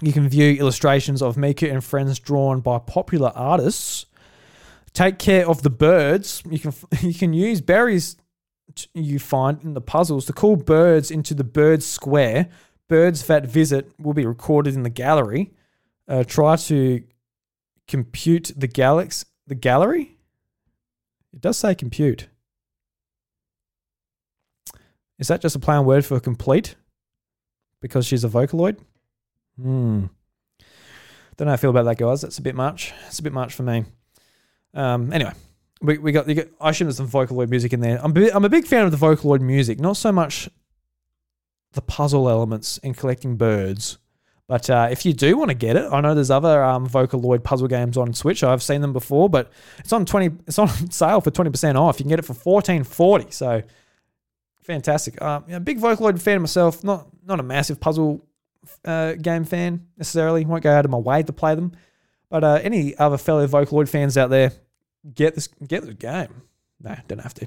You 0.00 0.12
can 0.12 0.28
view 0.28 0.54
illustrations 0.54 1.22
of 1.22 1.36
Miku 1.36 1.70
and 1.70 1.82
friends 1.82 2.18
drawn 2.18 2.60
by 2.60 2.78
popular 2.78 3.32
artists. 3.34 4.06
Take 4.92 5.18
care 5.18 5.48
of 5.48 5.62
the 5.62 5.70
birds. 5.70 6.42
You 6.48 6.58
can 6.58 6.72
you 7.00 7.14
can 7.14 7.32
use 7.32 7.60
berries 7.60 8.16
you 8.92 9.18
find 9.18 9.62
in 9.62 9.74
the 9.74 9.80
puzzles 9.80 10.26
to 10.26 10.32
call 10.32 10.56
birds 10.56 11.10
into 11.10 11.34
the 11.34 11.44
bird 11.44 11.82
square. 11.82 12.48
Birds 12.88 13.26
that 13.26 13.46
visit 13.46 13.92
will 13.98 14.14
be 14.14 14.26
recorded 14.26 14.74
in 14.74 14.82
the 14.82 14.90
gallery. 14.90 15.52
Uh, 16.06 16.24
try 16.24 16.56
to 16.56 17.02
compute 17.86 18.52
the 18.56 18.66
galaxy. 18.66 19.26
The 19.46 19.54
gallery. 19.54 20.16
It 21.32 21.40
does 21.40 21.58
say 21.58 21.74
compute. 21.74 22.28
Is 25.18 25.28
that 25.28 25.40
just 25.40 25.56
a 25.56 25.58
play 25.58 25.76
on 25.76 25.84
word 25.84 26.04
for 26.04 26.18
complete? 26.20 26.76
Because 27.80 28.06
she's 28.06 28.24
a 28.24 28.28
Vocaloid? 28.28 28.78
Hmm. 29.60 30.06
Don't 31.36 31.46
know 31.46 31.50
how 31.50 31.54
I 31.54 31.56
feel 31.56 31.70
about 31.70 31.84
that, 31.84 31.98
guys. 31.98 32.20
That's 32.20 32.38
a 32.38 32.42
bit 32.42 32.54
much. 32.54 32.92
It's 33.06 33.18
a 33.18 33.22
bit 33.22 33.32
much 33.32 33.54
for 33.54 33.64
me. 33.64 33.84
Um, 34.72 35.12
anyway, 35.12 35.32
we, 35.80 35.98
we 35.98 36.12
got, 36.12 36.26
got 36.26 36.46
I 36.60 36.70
assume 36.70 36.86
there's 36.86 36.96
some 36.96 37.08
Vocaloid 37.08 37.48
music 37.48 37.72
in 37.72 37.80
there. 37.80 38.00
I'm, 38.02 38.16
I'm 38.16 38.44
a 38.44 38.48
big 38.48 38.66
fan 38.66 38.84
of 38.84 38.90
the 38.90 38.96
Vocaloid 38.96 39.40
music, 39.40 39.80
not 39.80 39.96
so 39.96 40.12
much 40.12 40.48
the 41.72 41.82
puzzle 41.82 42.28
elements 42.28 42.78
and 42.82 42.96
collecting 42.96 43.36
birds. 43.36 43.98
But 44.46 44.68
uh, 44.68 44.88
if 44.90 45.06
you 45.06 45.12
do 45.12 45.36
want 45.38 45.48
to 45.50 45.54
get 45.54 45.76
it, 45.76 45.90
I 45.90 46.00
know 46.00 46.14
there's 46.14 46.30
other 46.30 46.62
um, 46.62 46.86
Vocaloid 46.86 47.42
puzzle 47.42 47.66
games 47.66 47.96
on 47.96 48.12
Switch. 48.12 48.44
I've 48.44 48.62
seen 48.62 48.82
them 48.82 48.92
before, 48.92 49.28
but 49.28 49.50
it's 49.78 49.92
on 49.92 50.04
twenty. 50.04 50.36
It's 50.46 50.58
on 50.58 50.68
sale 50.90 51.22
for 51.22 51.30
twenty 51.30 51.50
percent 51.50 51.78
off. 51.78 51.98
You 51.98 52.04
can 52.04 52.10
get 52.10 52.18
it 52.18 52.26
for 52.26 52.34
fourteen 52.34 52.84
forty. 52.84 53.30
So 53.30 53.62
fantastic. 54.62 55.20
Um, 55.22 55.44
yeah, 55.48 55.60
big 55.60 55.80
Vocaloid 55.80 56.20
fan 56.20 56.40
myself. 56.40 56.84
Not 56.84 57.08
not 57.24 57.40
a 57.40 57.42
massive 57.42 57.80
puzzle 57.80 58.26
uh, 58.84 59.14
game 59.14 59.44
fan 59.44 59.86
necessarily. 59.96 60.44
Won't 60.44 60.62
go 60.62 60.72
out 60.72 60.84
of 60.84 60.90
my 60.90 60.98
way 60.98 61.22
to 61.22 61.32
play 61.32 61.54
them. 61.54 61.72
But 62.28 62.44
uh, 62.44 62.60
any 62.62 62.96
other 62.96 63.18
fellow 63.18 63.46
Vocaloid 63.46 63.88
fans 63.88 64.18
out 64.18 64.30
there, 64.30 64.52
get 65.14 65.34
this 65.34 65.48
get 65.66 65.84
the 65.84 65.94
game. 65.94 66.42
No, 66.80 66.96
don't 67.08 67.20
have 67.20 67.34
to. 67.34 67.46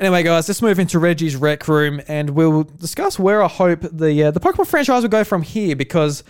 Anyway, 0.00 0.22
guys, 0.22 0.48
let's 0.48 0.60
move 0.60 0.78
into 0.78 0.98
Reggie's 0.98 1.36
Rec 1.36 1.68
Room, 1.68 2.00
and 2.08 2.30
we'll 2.30 2.64
discuss 2.64 3.18
where 3.18 3.42
I 3.42 3.48
hope 3.48 3.80
the 3.82 4.24
uh, 4.24 4.30
the 4.30 4.40
Pokemon 4.40 4.66
franchise 4.66 5.02
will 5.02 5.08
go 5.08 5.24
from 5.24 5.42
here. 5.42 5.76
Because 5.76 6.24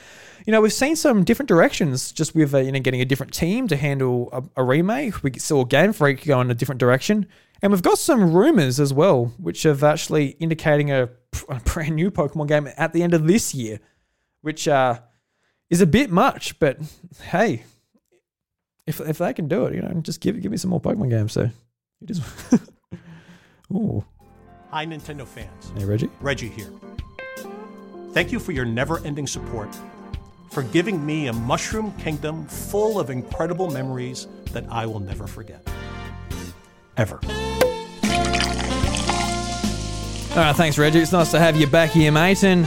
you 0.47 0.53
know 0.53 0.61
we've 0.61 0.73
seen 0.73 0.97
some 0.97 1.25
different 1.25 1.49
directions, 1.49 2.13
just 2.13 2.35
with 2.35 2.55
uh, 2.55 2.59
you 2.59 2.73
know 2.73 2.81
getting 2.81 3.01
a 3.01 3.07
different 3.07 3.33
team 3.33 3.69
to 3.69 3.77
handle 3.77 4.29
a, 4.33 4.61
a 4.61 4.65
remake. 4.65 5.23
We 5.23 5.39
saw 5.39 5.65
Game 5.65 5.93
Freak 5.93 6.25
go 6.25 6.41
in 6.41 6.51
a 6.51 6.55
different 6.55 6.79
direction, 6.79 7.27
and 7.63 7.73
we've 7.73 7.83
got 7.83 7.99
some 7.99 8.33
rumors 8.33 8.79
as 8.81 8.93
well, 8.93 9.33
which 9.39 9.63
have 9.63 9.83
actually 9.83 10.29
indicating 10.41 10.91
a 10.91 11.09
a 11.49 11.61
brand 11.61 11.97
new 11.97 12.11
Pokemon 12.11 12.49
game 12.49 12.69
at 12.77 12.93
the 12.93 13.03
end 13.03 13.15
of 13.15 13.27
this 13.27 13.55
year, 13.55 13.81
which 14.43 14.69
uh, 14.69 15.01
is 15.71 15.81
a 15.81 15.87
bit 15.87 16.11
much. 16.11 16.59
But 16.59 16.79
hey, 17.23 17.65
if 18.87 19.01
if 19.01 19.19
they 19.19 19.33
can 19.33 19.49
do 19.49 19.67
it, 19.67 19.75
you 19.75 19.83
know, 19.83 20.01
just 20.03 20.21
give 20.21 20.41
give 20.41 20.51
me 20.51 20.59
some 20.59 20.71
more 20.71 20.81
Pokemon 20.81 21.11
games. 21.11 21.33
So 21.33 21.51
it 22.01 22.11
is. 22.11 22.21
Ooh. 23.73 24.05
Hi, 24.71 24.85
Nintendo 24.85 25.27
fans. 25.27 25.73
Hey, 25.77 25.85
Reggie. 25.85 26.11
Reggie 26.21 26.49
here. 26.49 26.69
Thank 28.13 28.31
you 28.31 28.39
for 28.39 28.53
your 28.53 28.65
never-ending 28.65 29.27
support, 29.27 29.69
for 30.51 30.63
giving 30.65 31.05
me 31.05 31.29
a 31.29 31.33
mushroom 31.33 31.93
kingdom 31.99 32.47
full 32.47 33.01
of 33.01 33.11
incredible 33.11 33.71
memories 33.71 34.29
that 34.53 34.65
I 34.71 34.87
will 34.87 35.01
never 35.01 35.27
forget. 35.27 35.67
Ever. 36.97 37.19
All 40.35 40.41
right, 40.41 40.57
thanks, 40.57 40.79
Reggie. 40.79 40.99
It's 40.99 41.13
nice 41.13 41.31
to 41.31 41.39
have 41.39 41.57
you 41.57 41.67
back 41.67 41.91
here, 41.91 42.11
mate. 42.11 42.43
And 42.43 42.67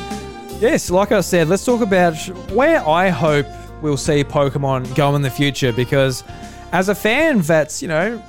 yes, 0.62 0.90
like 0.90 1.12
I 1.12 1.20
said, 1.22 1.50
let's 1.50 1.66
talk 1.66 1.82
about 1.82 2.16
where 2.52 2.86
I 2.88 3.10
hope 3.10 3.46
we'll 3.82 3.98
see 3.98 4.24
Pokemon 4.24 4.96
go 4.96 5.16
in 5.16 5.22
the 5.22 5.30
future. 5.30 5.74
Because 5.74 6.24
as 6.72 6.90
a 6.90 6.96
fan, 6.96 7.40
that's 7.40 7.82
you 7.82 7.88
know, 7.88 8.24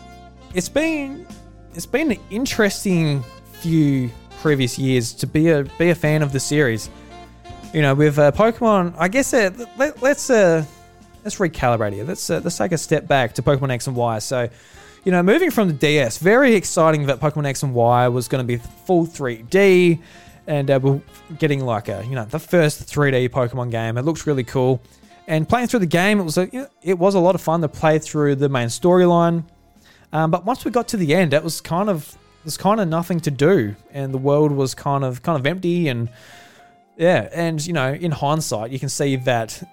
it's 0.55 0.68
been 0.68 1.26
it's 1.74 1.86
been 1.86 2.12
an 2.12 2.20
interesting 2.30 3.22
few 3.61 4.11
previous 4.40 4.78
years 4.78 5.12
to 5.14 5.26
be 5.26 5.51
a 5.51 5.64
be 5.78 5.90
a 5.90 5.94
fan 5.94 6.22
of 6.22 6.32
the 6.32 6.40
series. 6.40 6.90
You 7.72 7.82
know, 7.82 7.94
with 7.94 8.18
uh, 8.18 8.32
Pokemon, 8.32 8.94
I 8.99 9.09
guess 9.09 9.32
uh, 9.34 9.51
let, 9.76 10.03
us 10.03 10.30
uh, 10.30 10.64
let's 11.22 11.36
recalibrate 11.36 11.92
here. 11.92 12.05
Let's 12.05 12.28
uh, 12.28 12.40
let's 12.42 12.57
take 12.57 12.72
a 12.72 12.78
step 12.78 13.07
back 13.07 13.34
to 13.34 13.42
Pokemon 13.42 13.70
X 13.70 13.86
and 13.86 13.94
Y. 13.94 14.18
So 14.18 14.49
you 15.09 15.12
know, 15.12 15.22
moving 15.22 15.50
from 15.50 15.68
the 15.68 15.72
DS, 15.72 16.18
very 16.18 16.54
exciting 16.54 17.06
that 17.06 17.18
Pokemon 17.18 17.46
X 17.46 17.62
and 17.62 17.72
Y 17.72 18.09
was 18.09 18.28
going 18.28 18.46
to 18.46 18.46
be 18.46 18.59
full 18.59 19.06
3D, 19.06 19.98
and 20.46 20.70
uh, 20.70 20.78
we're 20.82 21.00
getting 21.38 21.64
like 21.64 21.88
a, 21.88 22.04
you 22.06 22.14
know, 22.14 22.26
the 22.26 22.38
first 22.38 22.82
3D 22.82 23.30
Pokemon 23.30 23.70
game. 23.70 23.96
It 23.96 24.02
looks 24.02 24.26
really 24.26 24.44
cool. 24.44 24.82
And 25.26 25.48
playing 25.48 25.68
through 25.68 25.80
the 25.80 25.86
game, 25.86 26.20
it 26.20 26.24
was 26.24 26.36
a, 26.36 26.68
it 26.82 26.98
was 26.98 27.14
a 27.14 27.20
lot 27.20 27.34
of 27.34 27.40
fun 27.40 27.62
to 27.62 27.68
play 27.68 27.98
through 27.98 28.34
the 28.34 28.50
main 28.50 28.68
storyline. 28.68 29.44
Um, 30.12 30.30
but 30.30 30.44
once 30.44 30.66
we 30.66 30.70
got 30.70 30.88
to 30.88 30.98
the 30.98 31.14
end, 31.14 31.32
it 31.32 31.42
was 31.42 31.62
kind 31.62 31.88
of 31.88 32.14
there's 32.44 32.59
kind 32.59 32.78
of 32.78 32.86
nothing 32.86 33.18
to 33.20 33.30
do, 33.30 33.76
and 33.90 34.12
the 34.12 34.18
world 34.18 34.52
was 34.52 34.74
kind 34.74 35.04
of 35.04 35.22
kind 35.22 35.40
of 35.40 35.46
empty, 35.46 35.88
and 35.88 36.11
yeah, 36.98 37.30
and 37.32 37.66
you 37.66 37.72
know, 37.72 37.94
in 37.94 38.11
hindsight, 38.11 38.72
you 38.72 38.78
can 38.78 38.90
see 38.90 39.16
that 39.16 39.66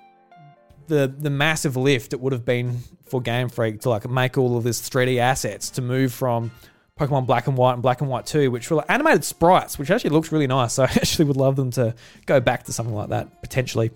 the 0.88 1.07
the 1.07 1.29
massive 1.29 1.75
lift 1.75 2.13
it 2.13 2.19
would 2.19 2.33
have 2.33 2.45
been 2.45 2.79
for 3.05 3.21
Game 3.21 3.49
Freak 3.49 3.81
to 3.81 3.89
like 3.89 4.09
make 4.09 4.38
all 4.38 4.57
of 4.57 4.63
this 4.63 4.88
3D 4.89 5.17
assets 5.17 5.69
to 5.71 5.81
move 5.81 6.13
from 6.13 6.51
Pokemon 6.99 7.25
Black 7.25 7.47
and 7.47 7.57
White 7.57 7.73
and 7.73 7.81
Black 7.81 8.01
and 8.01 8.09
White 8.09 8.25
2, 8.25 8.49
which 8.51 8.69
were 8.69 8.77
like 8.77 8.89
animated 8.89 9.23
sprites, 9.23 9.77
which 9.77 9.91
actually 9.91 10.11
looks 10.11 10.31
really 10.31 10.47
nice. 10.47 10.73
So 10.73 10.83
I 10.83 10.88
actually 10.88 11.25
would 11.25 11.38
love 11.38 11.55
them 11.55 11.71
to 11.71 11.93
go 12.25 12.39
back 12.39 12.63
to 12.63 12.73
something 12.73 12.95
like 12.95 13.09
that 13.09 13.41
potentially. 13.41 13.91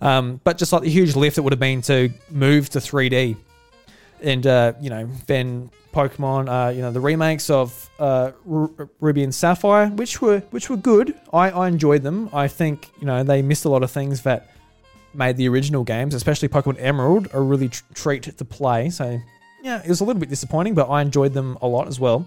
Um, 0.00 0.40
but 0.44 0.58
just 0.58 0.72
like 0.72 0.82
the 0.82 0.90
huge 0.90 1.16
lift 1.16 1.38
it 1.38 1.40
would 1.40 1.52
have 1.52 1.60
been 1.60 1.80
to 1.82 2.10
move 2.30 2.68
to 2.70 2.78
3D, 2.78 3.36
and 4.20 4.46
uh, 4.46 4.74
you 4.80 4.90
know 4.90 5.08
then 5.26 5.70
Pokemon, 5.92 6.48
uh, 6.48 6.70
you 6.70 6.82
know 6.82 6.92
the 6.92 7.00
remakes 7.00 7.48
of 7.48 7.88
uh, 7.98 8.32
R- 8.50 8.70
Ruby 9.00 9.22
and 9.22 9.34
Sapphire, 9.34 9.88
which 9.88 10.20
were 10.20 10.40
which 10.50 10.68
were 10.68 10.76
good. 10.76 11.18
I, 11.32 11.50
I 11.50 11.68
enjoyed 11.68 12.02
them. 12.02 12.28
I 12.34 12.48
think 12.48 12.90
you 13.00 13.06
know 13.06 13.22
they 13.22 13.40
missed 13.40 13.64
a 13.64 13.70
lot 13.70 13.82
of 13.82 13.90
things 13.90 14.22
that 14.22 14.50
made 15.16 15.36
the 15.36 15.48
original 15.48 15.84
games, 15.84 16.14
especially 16.14 16.48
Pokemon 16.48 16.76
Emerald, 16.78 17.28
a 17.32 17.40
really 17.40 17.68
tr- 17.68 17.82
treat 17.94 18.22
to 18.24 18.44
play. 18.44 18.90
So, 18.90 19.20
yeah, 19.62 19.82
it 19.82 19.88
was 19.88 20.00
a 20.00 20.04
little 20.04 20.20
bit 20.20 20.28
disappointing, 20.28 20.74
but 20.74 20.88
I 20.88 21.02
enjoyed 21.02 21.32
them 21.32 21.58
a 21.62 21.66
lot 21.66 21.88
as 21.88 21.98
well. 21.98 22.26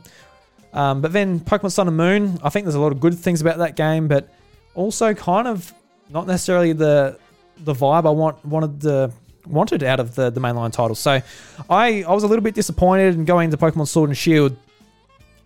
Um, 0.73 1.01
but 1.01 1.13
then 1.13 1.39
Pokemon 1.39 1.71
Sun 1.71 1.87
and 1.87 1.97
Moon, 1.97 2.39
I 2.43 2.49
think 2.49 2.65
there's 2.65 2.75
a 2.75 2.79
lot 2.79 2.91
of 2.91 2.99
good 2.99 3.17
things 3.17 3.41
about 3.41 3.57
that 3.57 3.75
game, 3.75 4.07
but 4.07 4.33
also 4.75 5.13
kind 5.13 5.47
of 5.47 5.73
not 6.09 6.27
necessarily 6.27 6.73
the 6.73 7.17
the 7.57 7.73
vibe 7.73 8.05
I 8.05 8.11
want 8.11 8.43
wanted 8.45 8.79
the 8.79 9.11
wanted 9.45 9.83
out 9.83 9.99
of 9.99 10.15
the 10.15 10.29
the 10.29 10.39
mainline 10.39 10.71
title. 10.71 10.95
So, 10.95 11.21
I 11.69 12.03
I 12.03 12.13
was 12.13 12.23
a 12.23 12.27
little 12.27 12.43
bit 12.43 12.53
disappointed 12.55 13.15
in 13.15 13.25
going 13.25 13.49
to 13.51 13.57
Pokemon 13.57 13.87
Sword 13.87 14.09
and 14.09 14.17
Shield. 14.17 14.55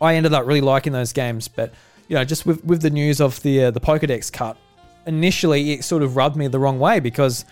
I 0.02 0.16
ended 0.16 0.34
up 0.34 0.46
really 0.46 0.62
liking 0.62 0.92
those 0.92 1.14
games, 1.14 1.48
but 1.48 1.74
you 2.08 2.16
know, 2.16 2.26
just 2.26 2.46
with 2.46 2.64
with 2.66 2.82
the 2.82 2.90
news 2.90 3.22
of 3.22 3.42
the 3.44 3.66
uh, 3.66 3.72
the 3.72 3.80
Pokedex 3.80 4.32
cut, 4.32 4.58
initially 5.06 5.72
it 5.74 5.84
sort 5.84 6.04
of 6.04 6.16
rubbed 6.16 6.36
me 6.36 6.48
the 6.48 6.60
wrong 6.60 6.80
way 6.80 7.00
because 7.00 7.46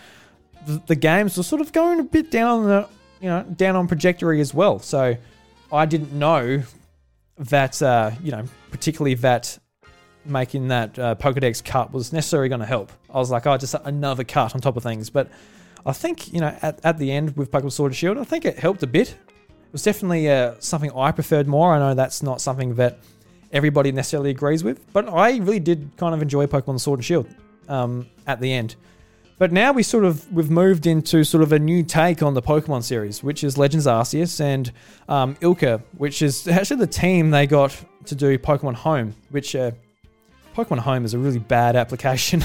the, 0.66 0.82
the 0.88 0.96
games 0.96 1.38
were 1.38 1.44
sort 1.44 1.62
of 1.62 1.72
going 1.72 2.00
a 2.00 2.04
bit 2.04 2.32
down 2.32 2.62
on 2.62 2.68
the 2.68 2.88
you 3.20 3.30
know 3.30 3.44
down 3.44 3.76
on 3.76 3.88
trajectory 3.88 4.42
as 4.42 4.54
well. 4.54 4.80
So 4.80 5.16
I 5.72 5.86
didn't 5.86 6.14
know 6.14 6.64
that 7.38 7.82
uh, 7.82 8.12
you 8.24 8.32
know 8.32 8.46
particularly 8.72 9.16
that 9.16 9.58
making 10.26 10.68
that 10.68 10.98
uh, 11.00 11.16
Pokedex 11.16 11.64
cut 11.64 11.92
was 11.92 12.14
necessarily 12.14 12.50
going 12.50 12.60
to 12.60 12.66
help. 12.66 12.92
I 13.10 13.18
was 13.18 13.32
like, 13.32 13.48
oh, 13.48 13.58
just 13.58 13.76
another 13.84 14.24
cut 14.24 14.54
on 14.54 14.62
top 14.62 14.78
of 14.78 14.84
things. 14.84 15.10
But 15.10 15.30
I 15.86 15.94
think, 15.94 16.32
you 16.32 16.42
know, 16.42 16.56
at, 16.62 16.80
at 16.84 16.98
the 16.98 17.12
end 17.12 17.36
with 17.36 17.52
Pokemon 17.52 17.72
Sword 17.72 17.92
and 17.92 17.98
Shield, 17.98 18.18
I 18.18 18.24
think 18.24 18.46
it 18.46 18.60
helped 18.60 18.84
a 18.84 18.88
bit. 18.88 19.10
It 19.10 19.72
was 19.72 19.84
definitely 19.84 20.30
uh, 20.30 20.56
something 20.60 20.92
I 20.96 21.12
preferred 21.12 21.48
more. 21.48 21.74
I 21.74 21.80
know 21.80 21.94
that's 21.96 22.22
not 22.22 22.40
something 22.40 22.76
that 22.76 23.00
everybody 23.52 23.92
necessarily 23.92 24.30
agrees 24.30 24.64
with, 24.64 24.92
but 24.94 25.10
I 25.10 25.38
really 25.38 25.60
did 25.60 25.92
kind 25.98 26.14
of 26.14 26.22
enjoy 26.22 26.46
Pokemon 26.46 26.80
Sword 26.80 27.00
and 27.00 27.06
Shield 27.06 27.28
um, 27.68 28.08
at 28.28 28.40
the 28.40 28.52
end. 28.52 28.76
But 29.38 29.52
now 29.52 29.72
we 29.72 29.82
sort 29.82 30.06
of 30.06 30.32
we've 30.32 30.52
moved 30.52 30.86
into 30.86 31.24
sort 31.24 31.42
of 31.42 31.52
a 31.52 31.58
new 31.58 31.82
take 31.82 32.22
on 32.22 32.36
the 32.36 32.44
Pokemon 32.44 32.84
series, 32.84 33.24
which 33.24 33.44
is 33.44 33.58
Legends 33.58 33.88
Arceus 33.88 34.40
and 34.40 34.72
um, 35.10 35.36
ILCA, 35.38 35.82
which 35.98 36.22
is 36.22 36.48
actually 36.48 36.78
the 36.78 36.86
team 36.86 37.32
they 37.32 37.48
got 37.48 37.76
to 38.06 38.14
do 38.14 38.38
Pokemon 38.38 38.76
Home, 38.76 39.16
which 39.32 39.56
uh, 39.56 39.72
Pokemon 40.56 40.78
Home 40.80 41.06
is 41.06 41.16
a 41.16 41.18
really 41.18 41.40
bad 41.40 41.76
application. 41.84 42.44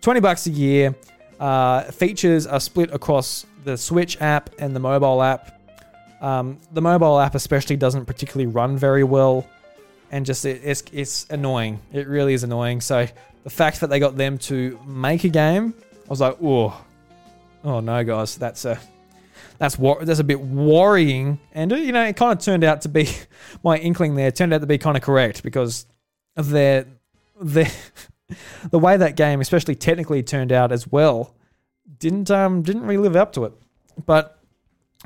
20 0.00 0.20
bucks 0.20 0.46
a 0.46 0.50
year. 0.50 0.96
Uh, 1.38 1.84
features 1.84 2.46
are 2.46 2.58
split 2.58 2.92
across 2.92 3.46
the 3.64 3.76
Switch 3.76 4.20
app 4.20 4.50
and 4.58 4.74
the 4.74 4.80
mobile 4.80 5.22
app. 5.22 5.60
Um, 6.20 6.58
the 6.72 6.82
mobile 6.82 7.20
app 7.20 7.34
especially 7.34 7.76
doesn't 7.76 8.04
particularly 8.04 8.52
run 8.52 8.76
very 8.76 9.04
well, 9.04 9.48
and 10.10 10.26
just 10.26 10.44
it, 10.44 10.60
it's 10.64 10.82
it's 10.92 11.26
annoying. 11.30 11.80
It 11.92 12.08
really 12.08 12.34
is 12.34 12.42
annoying. 12.42 12.80
So 12.80 13.06
the 13.44 13.50
fact 13.50 13.80
that 13.80 13.90
they 13.90 13.98
got 13.98 14.16
them 14.16 14.38
to 14.38 14.78
make 14.86 15.24
a 15.24 15.28
game, 15.28 15.74
I 16.04 16.08
was 16.08 16.20
like, 16.20 16.36
oh, 16.42 16.84
oh 17.64 17.80
no, 17.80 18.04
guys, 18.04 18.36
that's 18.36 18.64
a 18.64 18.78
that's 19.58 19.76
that's 19.76 20.20
a 20.20 20.24
bit 20.24 20.40
worrying. 20.40 21.38
And 21.52 21.72
uh, 21.72 21.76
you 21.76 21.92
know, 21.92 22.04
it 22.04 22.16
kind 22.16 22.32
of 22.36 22.44
turned 22.44 22.64
out 22.64 22.82
to 22.82 22.88
be 22.88 23.08
my 23.62 23.76
inkling 23.78 24.14
there 24.14 24.30
turned 24.30 24.54
out 24.54 24.60
to 24.62 24.66
be 24.66 24.78
kind 24.78 24.96
of 24.96 25.02
correct 25.02 25.42
because 25.42 25.86
their 26.34 26.86
their 27.40 27.70
the 28.70 28.78
way 28.78 28.96
that 28.96 29.16
game, 29.16 29.40
especially 29.40 29.74
technically, 29.74 30.22
turned 30.22 30.52
out 30.52 30.72
as 30.72 30.90
well, 30.90 31.34
didn't 31.98 32.30
um 32.30 32.62
didn't 32.62 32.82
really 32.82 32.98
live 32.98 33.16
up 33.16 33.32
to 33.34 33.44
it. 33.44 33.52
But 34.06 34.38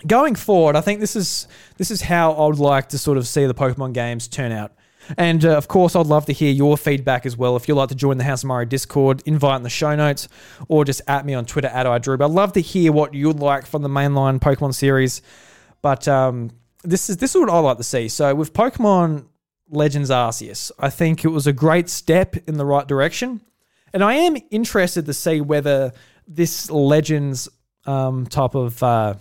going 0.06 0.34
forward, 0.34 0.76
I 0.76 0.80
think 0.80 1.00
this 1.00 1.16
is 1.16 1.48
this 1.76 1.90
is 1.90 2.02
how 2.02 2.32
I 2.32 2.46
would 2.46 2.58
like 2.58 2.90
to 2.90 2.98
sort 2.98 3.18
of 3.18 3.26
see 3.26 3.46
the 3.46 3.54
Pokemon 3.54 3.92
games 3.92 4.28
turn 4.28 4.52
out. 4.52 4.72
And 5.16 5.44
uh, 5.44 5.56
of 5.56 5.68
course, 5.68 5.94
I'd 5.96 6.06
love 6.06 6.26
to 6.26 6.32
hear 6.32 6.52
your 6.52 6.76
feedback 6.76 7.26
as 7.26 7.36
well. 7.36 7.56
If 7.56 7.68
you'd 7.68 7.74
like 7.74 7.90
to 7.90 7.94
join 7.94 8.18
the 8.18 8.24
House 8.24 8.42
of 8.42 8.48
Mario 8.48 8.68
Discord, 8.68 9.22
invite 9.26 9.56
in 9.56 9.62
the 9.62 9.70
show 9.70 9.94
notes, 9.94 10.28
or 10.68 10.84
just 10.84 11.02
at 11.08 11.26
me 11.26 11.34
on 11.34 11.44
Twitter 11.46 11.68
at 11.68 11.86
iDrew. 11.86 12.22
I'd 12.22 12.30
love 12.30 12.52
to 12.54 12.60
hear 12.60 12.92
what 12.92 13.14
you'd 13.14 13.40
like 13.40 13.66
from 13.66 13.82
the 13.82 13.88
mainline 13.88 14.40
Pokemon 14.40 14.74
series. 14.74 15.22
But 15.82 16.08
um, 16.08 16.50
this 16.82 17.10
is 17.10 17.18
this 17.18 17.34
is 17.34 17.40
what 17.40 17.50
I 17.50 17.58
like 17.58 17.76
to 17.78 17.84
see. 17.84 18.08
So 18.08 18.34
with 18.34 18.52
Pokemon 18.52 19.26
Legends 19.70 20.10
Arceus. 20.10 20.70
I 20.78 20.90
think 20.90 21.24
it 21.24 21.28
was 21.28 21.46
a 21.46 21.52
great 21.52 21.88
step 21.88 22.36
in 22.46 22.56
the 22.56 22.64
right 22.64 22.86
direction. 22.86 23.40
And 23.92 24.02
I 24.02 24.14
am 24.14 24.36
interested 24.50 25.06
to 25.06 25.14
see 25.14 25.40
whether 25.40 25.92
this 26.26 26.70
Legends 26.70 27.48
um, 27.86 28.26
type 28.26 28.54
of 28.54 28.82
uh, 28.82 29.14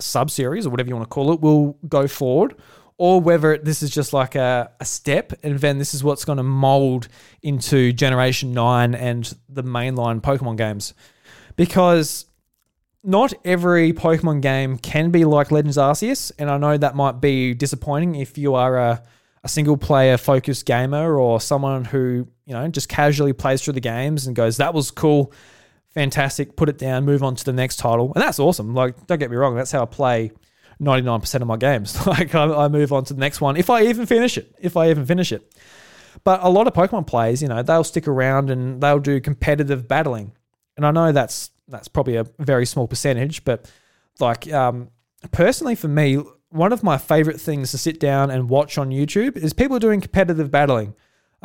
sub 0.00 0.30
series 0.30 0.66
or 0.66 0.70
whatever 0.70 0.88
you 0.88 0.96
want 0.96 1.08
to 1.08 1.14
call 1.14 1.32
it 1.32 1.40
will 1.40 1.78
go 1.88 2.06
forward 2.06 2.54
or 2.96 3.20
whether 3.20 3.58
this 3.58 3.82
is 3.82 3.90
just 3.90 4.12
like 4.12 4.34
a, 4.34 4.70
a 4.80 4.84
step 4.84 5.32
and 5.42 5.58
then 5.58 5.78
this 5.78 5.94
is 5.94 6.04
what's 6.04 6.24
going 6.24 6.36
to 6.36 6.44
mold 6.44 7.08
into 7.42 7.92
Generation 7.92 8.52
9 8.52 8.94
and 8.94 9.34
the 9.48 9.64
mainline 9.64 10.20
Pokemon 10.20 10.56
games. 10.56 10.94
Because 11.56 12.26
not 13.02 13.34
every 13.44 13.92
Pokemon 13.92 14.40
game 14.42 14.78
can 14.78 15.10
be 15.10 15.24
like 15.24 15.50
Legends 15.50 15.76
Arceus, 15.76 16.32
and 16.38 16.50
I 16.50 16.58
know 16.58 16.76
that 16.76 16.94
might 16.94 17.20
be 17.20 17.54
disappointing 17.54 18.14
if 18.14 18.38
you 18.38 18.54
are 18.54 18.78
a 18.78 19.02
a 19.44 19.48
single 19.48 19.76
player 19.76 20.16
focused 20.16 20.64
gamer 20.64 21.18
or 21.18 21.38
someone 21.38 21.84
who, 21.84 22.26
you 22.46 22.54
know, 22.54 22.66
just 22.68 22.88
casually 22.88 23.34
plays 23.34 23.62
through 23.62 23.74
the 23.74 23.80
games 23.80 24.26
and 24.26 24.34
goes, 24.34 24.56
that 24.56 24.72
was 24.72 24.90
cool, 24.90 25.32
fantastic, 25.90 26.56
put 26.56 26.70
it 26.70 26.78
down, 26.78 27.04
move 27.04 27.22
on 27.22 27.36
to 27.36 27.44
the 27.44 27.52
next 27.52 27.76
title. 27.76 28.10
And 28.14 28.22
that's 28.22 28.38
awesome. 28.38 28.74
Like, 28.74 29.06
don't 29.06 29.18
get 29.18 29.30
me 29.30 29.36
wrong, 29.36 29.54
that's 29.54 29.70
how 29.70 29.82
I 29.82 29.84
play 29.84 30.32
99% 30.80 31.34
of 31.40 31.46
my 31.46 31.56
games. 31.56 32.06
like, 32.06 32.34
I, 32.34 32.64
I 32.64 32.68
move 32.68 32.92
on 32.92 33.04
to 33.04 33.14
the 33.14 33.20
next 33.20 33.40
one 33.40 33.56
if 33.56 33.70
I 33.70 33.82
even 33.82 34.06
finish 34.06 34.38
it. 34.38 34.54
If 34.60 34.76
I 34.76 34.90
even 34.90 35.06
finish 35.06 35.32
it. 35.32 35.52
But 36.22 36.40
a 36.42 36.48
lot 36.48 36.66
of 36.66 36.72
Pokemon 36.72 37.06
players, 37.06 37.42
you 37.42 37.48
know, 37.48 37.62
they'll 37.62 37.84
stick 37.84 38.06
around 38.06 38.50
and 38.50 38.80
they'll 38.80 39.00
do 39.00 39.20
competitive 39.20 39.88
battling. 39.88 40.32
And 40.76 40.86
I 40.86 40.90
know 40.90 41.12
that's 41.12 41.50
that's 41.68 41.88
probably 41.88 42.16
a 42.16 42.26
very 42.38 42.66
small 42.66 42.86
percentage, 42.86 43.44
but 43.44 43.70
like 44.20 44.52
um, 44.52 44.90
personally 45.32 45.74
for 45.74 45.88
me, 45.88 46.22
one 46.50 46.72
of 46.72 46.82
my 46.82 46.98
favorite 46.98 47.40
things 47.40 47.70
to 47.72 47.78
sit 47.78 47.98
down 47.98 48.30
and 48.30 48.48
watch 48.48 48.78
on 48.78 48.90
YouTube 48.90 49.36
is 49.36 49.52
people 49.52 49.78
doing 49.78 50.00
competitive 50.00 50.50
battling. 50.50 50.94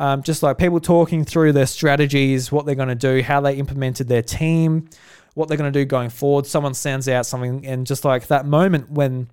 Um, 0.00 0.22
just 0.22 0.42
like 0.42 0.56
people 0.56 0.80
talking 0.80 1.26
through 1.26 1.52
their 1.52 1.66
strategies, 1.66 2.50
what 2.50 2.64
they're 2.64 2.74
going 2.74 2.88
to 2.88 2.94
do, 2.94 3.22
how 3.22 3.42
they 3.42 3.56
implemented 3.56 4.08
their 4.08 4.22
team, 4.22 4.88
what 5.34 5.48
they're 5.48 5.58
going 5.58 5.70
to 5.70 5.78
do 5.78 5.84
going 5.84 6.08
forward. 6.08 6.46
Someone 6.46 6.72
sends 6.72 7.06
out 7.06 7.26
something, 7.26 7.66
and 7.66 7.86
just 7.86 8.02
like 8.02 8.28
that 8.28 8.46
moment 8.46 8.90
when 8.90 9.28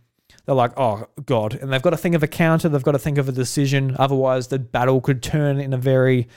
they're 0.46 0.56
like, 0.56 0.74
oh, 0.78 1.08
God. 1.26 1.56
And 1.56 1.72
they've 1.72 1.82
got 1.82 1.92
to 1.92 1.98
think 1.98 2.16
of 2.16 2.22
a 2.22 2.28
counter, 2.28 2.68
they've 2.68 2.84
got 2.84 2.92
to 2.92 3.00
think 3.00 3.18
of 3.18 3.30
a 3.30 3.32
decision. 3.32 3.96
Otherwise, 3.98 4.50
the 4.50 4.60
battle 4.60 5.00
could 5.00 5.24
turn 5.24 5.60
in 5.62 5.74
a 5.74 5.78
very 5.78 6.28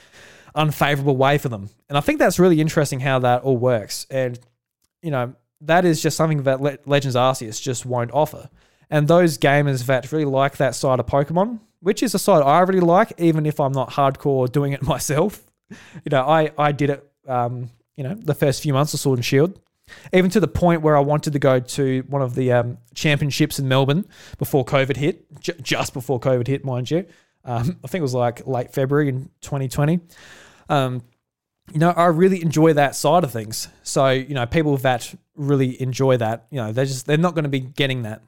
unfavorable 0.55 1.17
way 1.17 1.37
for 1.37 1.49
them. 1.49 1.69
And 1.89 1.97
I 1.97 2.01
think 2.01 2.17
that's 2.17 2.39
really 2.39 2.61
interesting 2.61 3.01
how 3.01 3.19
that 3.19 3.43
all 3.43 3.57
works. 3.57 4.07
And, 4.09 4.39
you 5.01 5.11
know, 5.11 5.35
that 5.59 5.83
is 5.83 6.01
just 6.01 6.15
something 6.15 6.43
that 6.43 6.61
Le- 6.61 6.77
Legends 6.85 7.17
Arceus 7.17 7.61
just 7.61 7.85
won't 7.85 8.11
offer. 8.11 8.49
And 8.89 9.09
those 9.09 9.37
gamers 9.37 9.85
that 9.87 10.09
really 10.13 10.23
like 10.23 10.55
that 10.55 10.73
side 10.73 11.01
of 11.01 11.05
Pokemon, 11.05 11.59
which 11.81 12.01
is 12.03 12.13
a 12.13 12.19
side 12.19 12.43
I 12.43 12.59
really 12.61 12.79
like, 12.79 13.13
even 13.17 13.45
if 13.45 13.59
I'm 13.59 13.71
not 13.71 13.91
hardcore 13.91 14.51
doing 14.51 14.73
it 14.73 14.81
myself. 14.93 15.43
You 15.69 16.09
know, 16.11 16.23
I, 16.23 16.51
I 16.57 16.71
did 16.71 16.89
it, 16.89 17.11
um, 17.27 17.69
you 17.95 18.03
know, 18.03 18.13
the 18.15 18.33
first 18.33 18.61
few 18.61 18.73
months 18.73 18.93
of 18.93 18.99
Sword 18.99 19.19
and 19.19 19.25
Shield, 19.25 19.59
even 20.13 20.29
to 20.31 20.39
the 20.39 20.47
point 20.47 20.81
where 20.81 20.97
I 20.97 20.99
wanted 20.99 21.33
to 21.33 21.39
go 21.39 21.59
to 21.59 22.03
one 22.07 22.21
of 22.21 22.35
the 22.35 22.51
um, 22.51 22.77
championships 22.93 23.59
in 23.59 23.67
Melbourne 23.67 24.05
before 24.37 24.65
COVID 24.65 24.97
hit, 24.97 25.25
j- 25.39 25.53
just 25.61 25.93
before 25.93 26.19
COVID 26.19 26.47
hit, 26.47 26.65
mind 26.65 26.91
you. 26.91 27.05
Um, 27.43 27.79
I 27.83 27.87
think 27.87 27.99
it 27.99 28.03
was 28.03 28.13
like 28.13 28.45
late 28.45 28.73
February 28.73 29.09
in 29.09 29.29
2020. 29.41 29.99
Um, 30.69 31.03
you 31.73 31.79
know, 31.79 31.91
I 31.91 32.07
really 32.07 32.41
enjoy 32.41 32.73
that 32.73 32.95
side 32.95 33.23
of 33.23 33.31
things. 33.31 33.69
So, 33.83 34.09
you 34.09 34.33
know, 34.33 34.45
people 34.45 34.77
that 34.77 35.13
really 35.35 35.81
enjoy 35.81 36.17
that, 36.17 36.47
you 36.51 36.57
know, 36.57 36.71
they're 36.71 36.85
just, 36.85 37.05
they're 37.05 37.17
not 37.17 37.33
going 37.33 37.43
to 37.43 37.49
be 37.49 37.61
getting 37.61 38.03
that. 38.03 38.21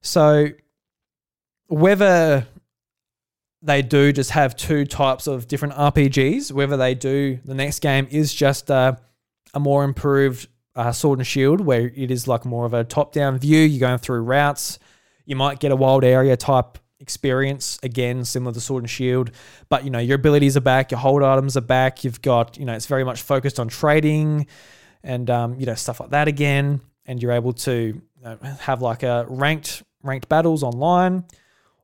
So 0.00 0.48
whether 1.66 2.46
they 3.62 3.82
do 3.82 4.12
just 4.12 4.30
have 4.30 4.56
two 4.56 4.84
types 4.84 5.26
of 5.26 5.46
different 5.48 5.74
RPGs, 5.74 6.52
whether 6.52 6.76
they 6.76 6.94
do 6.94 7.38
the 7.44 7.54
next 7.54 7.80
game 7.80 8.06
is 8.10 8.32
just 8.32 8.70
a, 8.70 8.98
a 9.52 9.60
more 9.60 9.84
improved 9.84 10.48
uh, 10.74 10.92
Sword 10.92 11.18
and 11.18 11.26
Shield, 11.26 11.60
where 11.60 11.90
it 11.94 12.10
is 12.10 12.26
like 12.26 12.44
more 12.44 12.64
of 12.64 12.72
a 12.72 12.84
top 12.84 13.12
down 13.12 13.38
view, 13.38 13.60
you're 13.60 13.80
going 13.80 13.98
through 13.98 14.22
routes. 14.22 14.78
You 15.26 15.36
might 15.36 15.60
get 15.60 15.72
a 15.72 15.76
wild 15.76 16.04
area 16.04 16.36
type 16.36 16.78
experience 17.00 17.78
again 17.82 18.26
similar 18.26 18.52
to 18.52 18.60
sword 18.60 18.82
and 18.82 18.90
shield 18.90 19.30
but 19.70 19.84
you 19.84 19.90
know 19.90 19.98
your 19.98 20.16
abilities 20.16 20.54
are 20.54 20.60
back 20.60 20.90
your 20.90 21.00
hold 21.00 21.22
items 21.22 21.56
are 21.56 21.62
back. 21.62 22.04
You've 22.04 22.20
got 22.20 22.58
you 22.58 22.66
know 22.66 22.74
it's 22.74 22.86
very 22.86 23.04
much 23.04 23.22
focused 23.22 23.58
on 23.58 23.68
trading 23.68 24.46
and 25.02 25.30
um, 25.30 25.58
you 25.58 25.66
know 25.66 25.74
stuff 25.74 26.00
like 26.00 26.10
that 26.10 26.28
again. 26.28 26.80
And 27.06 27.20
you're 27.20 27.32
able 27.32 27.54
to 27.54 27.72
you 27.72 28.02
know, 28.22 28.38
have 28.60 28.82
like 28.82 29.02
a 29.02 29.26
ranked 29.28 29.82
ranked 30.02 30.28
battles 30.28 30.62
online, 30.62 31.24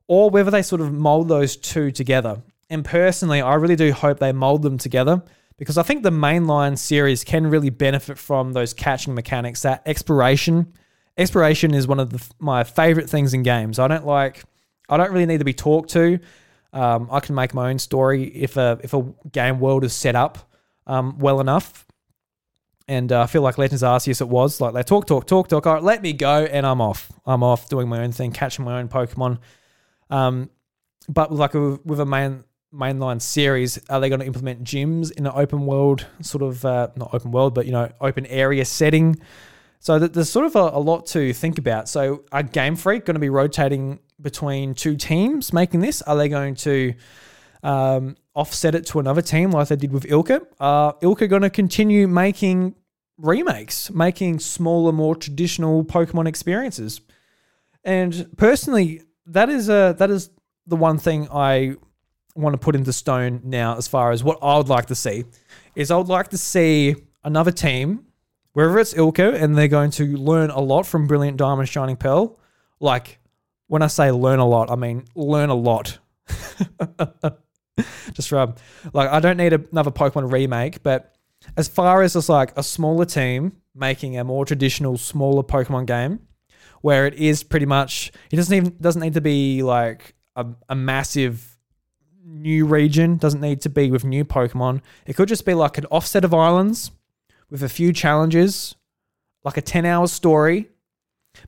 or 0.07 0.29
whether 0.29 0.51
they 0.51 0.61
sort 0.61 0.81
of 0.81 0.93
mold 0.93 1.27
those 1.27 1.55
two 1.55 1.91
together. 1.91 2.41
And 2.69 2.83
personally, 2.83 3.41
I 3.41 3.55
really 3.55 3.75
do 3.75 3.91
hope 3.91 4.19
they 4.19 4.31
mold 4.31 4.61
them 4.61 4.77
together 4.77 5.23
because 5.57 5.77
I 5.77 5.83
think 5.83 6.03
the 6.03 6.11
mainline 6.11 6.77
series 6.77 7.23
can 7.23 7.47
really 7.47 7.69
benefit 7.69 8.17
from 8.17 8.53
those 8.53 8.73
catching 8.73 9.13
mechanics. 9.13 9.61
That 9.61 9.81
exploration, 9.85 10.73
exploration 11.17 11.73
is 11.73 11.87
one 11.87 11.99
of 11.99 12.11
the, 12.11 12.25
my 12.39 12.63
favorite 12.63 13.09
things 13.09 13.33
in 13.33 13.43
games. 13.43 13.79
I 13.79 13.87
don't 13.87 14.05
like, 14.05 14.43
I 14.89 14.97
don't 14.97 15.11
really 15.11 15.25
need 15.25 15.39
to 15.39 15.45
be 15.45 15.53
talked 15.53 15.89
to. 15.91 16.19
Um, 16.73 17.07
I 17.11 17.21
can 17.21 17.33
make 17.35 17.53
my 17.53 17.69
own 17.69 17.79
story 17.79 18.25
if 18.25 18.57
a 18.57 18.79
if 18.83 18.93
a 18.93 19.01
game 19.31 19.59
world 19.59 19.83
is 19.83 19.93
set 19.93 20.15
up 20.15 20.51
um, 20.85 21.17
well 21.17 21.39
enough. 21.39 21.85
And 22.89 23.11
uh, 23.11 23.23
I 23.23 23.27
feel 23.27 23.41
like 23.41 23.57
Legends 23.57 23.83
Arceus 23.83 24.21
it 24.21 24.29
was 24.29 24.61
like 24.61 24.73
they 24.73 24.83
talk, 24.83 25.07
talk, 25.07 25.25
talk, 25.27 25.47
talk. 25.47 25.65
All 25.65 25.75
right, 25.75 25.83
let 25.83 26.01
me 26.01 26.13
go, 26.13 26.45
and 26.45 26.65
I'm 26.65 26.81
off. 26.81 27.11
I'm 27.25 27.43
off 27.43 27.67
doing 27.67 27.89
my 27.89 28.03
own 28.03 28.11
thing, 28.11 28.31
catching 28.31 28.63
my 28.63 28.79
own 28.79 28.89
Pokemon. 28.89 29.39
Um, 30.09 30.49
but 31.09 31.31
like 31.33 31.55
a, 31.55 31.79
with 31.85 31.99
a 31.99 32.05
main 32.05 32.43
mainline 32.73 33.21
series, 33.21 33.79
are 33.89 33.99
they 33.99 34.09
going 34.09 34.19
to 34.19 34.25
implement 34.25 34.63
gyms 34.63 35.11
in 35.11 35.25
an 35.25 35.33
open 35.35 35.65
world 35.65 36.05
sort 36.21 36.43
of 36.43 36.65
uh, 36.65 36.89
not 36.95 37.13
open 37.13 37.31
world, 37.31 37.53
but 37.53 37.65
you 37.65 37.71
know, 37.71 37.89
open 38.01 38.25
area 38.25 38.65
setting? 38.65 39.17
So 39.79 39.99
there's 39.99 40.29
sort 40.29 40.45
of 40.45 40.55
a, 40.55 40.77
a 40.77 40.79
lot 40.79 41.05
to 41.07 41.33
think 41.33 41.57
about. 41.57 41.87
So 41.87 42.23
are 42.31 42.43
Game 42.43 42.75
Freak 42.75 43.05
going 43.05 43.15
to 43.15 43.19
be 43.19 43.29
rotating 43.29 43.99
between 44.19 44.73
two 44.73 44.95
teams 44.95 45.53
making 45.53 45.81
this? 45.81 46.01
Are 46.01 46.17
they 46.17 46.29
going 46.29 46.55
to 46.55 46.93
um, 47.63 48.17
offset 48.33 48.75
it 48.75 48.85
to 48.87 48.99
another 48.99 49.21
team 49.21 49.51
like 49.51 49.67
they 49.67 49.75
did 49.75 49.91
with 49.91 50.03
ILCA? 50.03 50.45
Are 50.59 50.93
ILCA 50.95 51.29
going 51.29 51.43
to 51.43 51.49
continue 51.49 52.07
making 52.07 52.75
remakes, 53.17 53.91
making 53.91 54.39
smaller, 54.39 54.91
more 54.91 55.15
traditional 55.15 55.83
Pokemon 55.83 56.27
experiences. 56.27 57.01
And 57.83 58.27
personally, 58.37 59.01
that 59.27 59.49
is 59.49 59.69
a 59.69 59.95
that 59.97 60.09
is 60.09 60.29
the 60.65 60.75
one 60.75 60.97
thing 60.97 61.27
I 61.31 61.75
want 62.35 62.53
to 62.53 62.57
put 62.57 62.75
into 62.75 62.93
stone 62.93 63.41
now 63.43 63.77
as 63.77 63.87
far 63.87 64.11
as 64.11 64.23
what 64.23 64.37
I 64.41 64.57
would 64.57 64.69
like 64.69 64.87
to 64.87 64.95
see 64.95 65.25
is 65.75 65.91
I 65.91 65.97
would 65.97 66.07
like 66.07 66.29
to 66.29 66.37
see 66.37 66.95
another 67.23 67.51
team, 67.51 68.05
wherever 68.53 68.79
it's 68.79 68.93
ILCA, 68.93 69.41
and 69.41 69.57
they're 69.57 69.67
going 69.67 69.91
to 69.91 70.17
learn 70.17 70.49
a 70.49 70.59
lot 70.59 70.85
from 70.85 71.07
Brilliant 71.07 71.37
Diamond 71.37 71.69
Shining 71.69 71.97
Pearl. 71.97 72.39
Like 72.79 73.19
when 73.67 73.81
I 73.81 73.87
say 73.87 74.11
learn 74.11 74.39
a 74.39 74.47
lot, 74.47 74.69
I 74.69 74.75
mean 74.75 75.05
learn 75.15 75.49
a 75.49 75.55
lot. 75.55 75.99
Just 78.13 78.31
rub. 78.31 78.49
Um, 78.49 78.91
like 78.93 79.09
I 79.09 79.19
don't 79.19 79.37
need 79.37 79.53
another 79.53 79.91
Pokemon 79.91 80.31
remake, 80.31 80.83
but 80.83 81.15
as 81.55 81.67
far 81.67 82.01
as 82.01 82.15
it's 82.15 82.29
like 82.29 82.57
a 82.57 82.63
smaller 82.63 83.05
team 83.05 83.57
making 83.75 84.17
a 84.17 84.23
more 84.23 84.45
traditional, 84.45 84.97
smaller 84.97 85.43
Pokemon 85.43 85.85
game, 85.85 86.19
where 86.87 87.05
it 87.05 87.15
is 87.15 87.43
pretty 87.43 87.65
much 87.65 88.13
it 88.31 88.37
doesn't 88.37 88.55
even 88.55 88.73
doesn't 88.79 89.01
need 89.01 89.13
to 89.13 89.19
be 89.19 89.61
like 89.61 90.15
a, 90.37 90.45
a 90.69 90.75
massive 90.75 91.57
new 92.23 92.65
region, 92.65 93.17
doesn't 93.17 93.41
need 93.41 93.59
to 93.59 93.69
be 93.69 93.91
with 93.91 94.05
new 94.05 94.23
Pokemon. 94.23 94.79
It 95.05 95.17
could 95.17 95.27
just 95.27 95.45
be 95.45 95.53
like 95.53 95.77
an 95.77 95.83
offset 95.91 96.23
of 96.23 96.33
islands 96.33 96.91
with 97.49 97.61
a 97.61 97.67
few 97.67 97.91
challenges, 97.91 98.75
like 99.43 99.57
a 99.57 99.61
10 99.61 99.85
hour 99.85 100.07
story, 100.07 100.69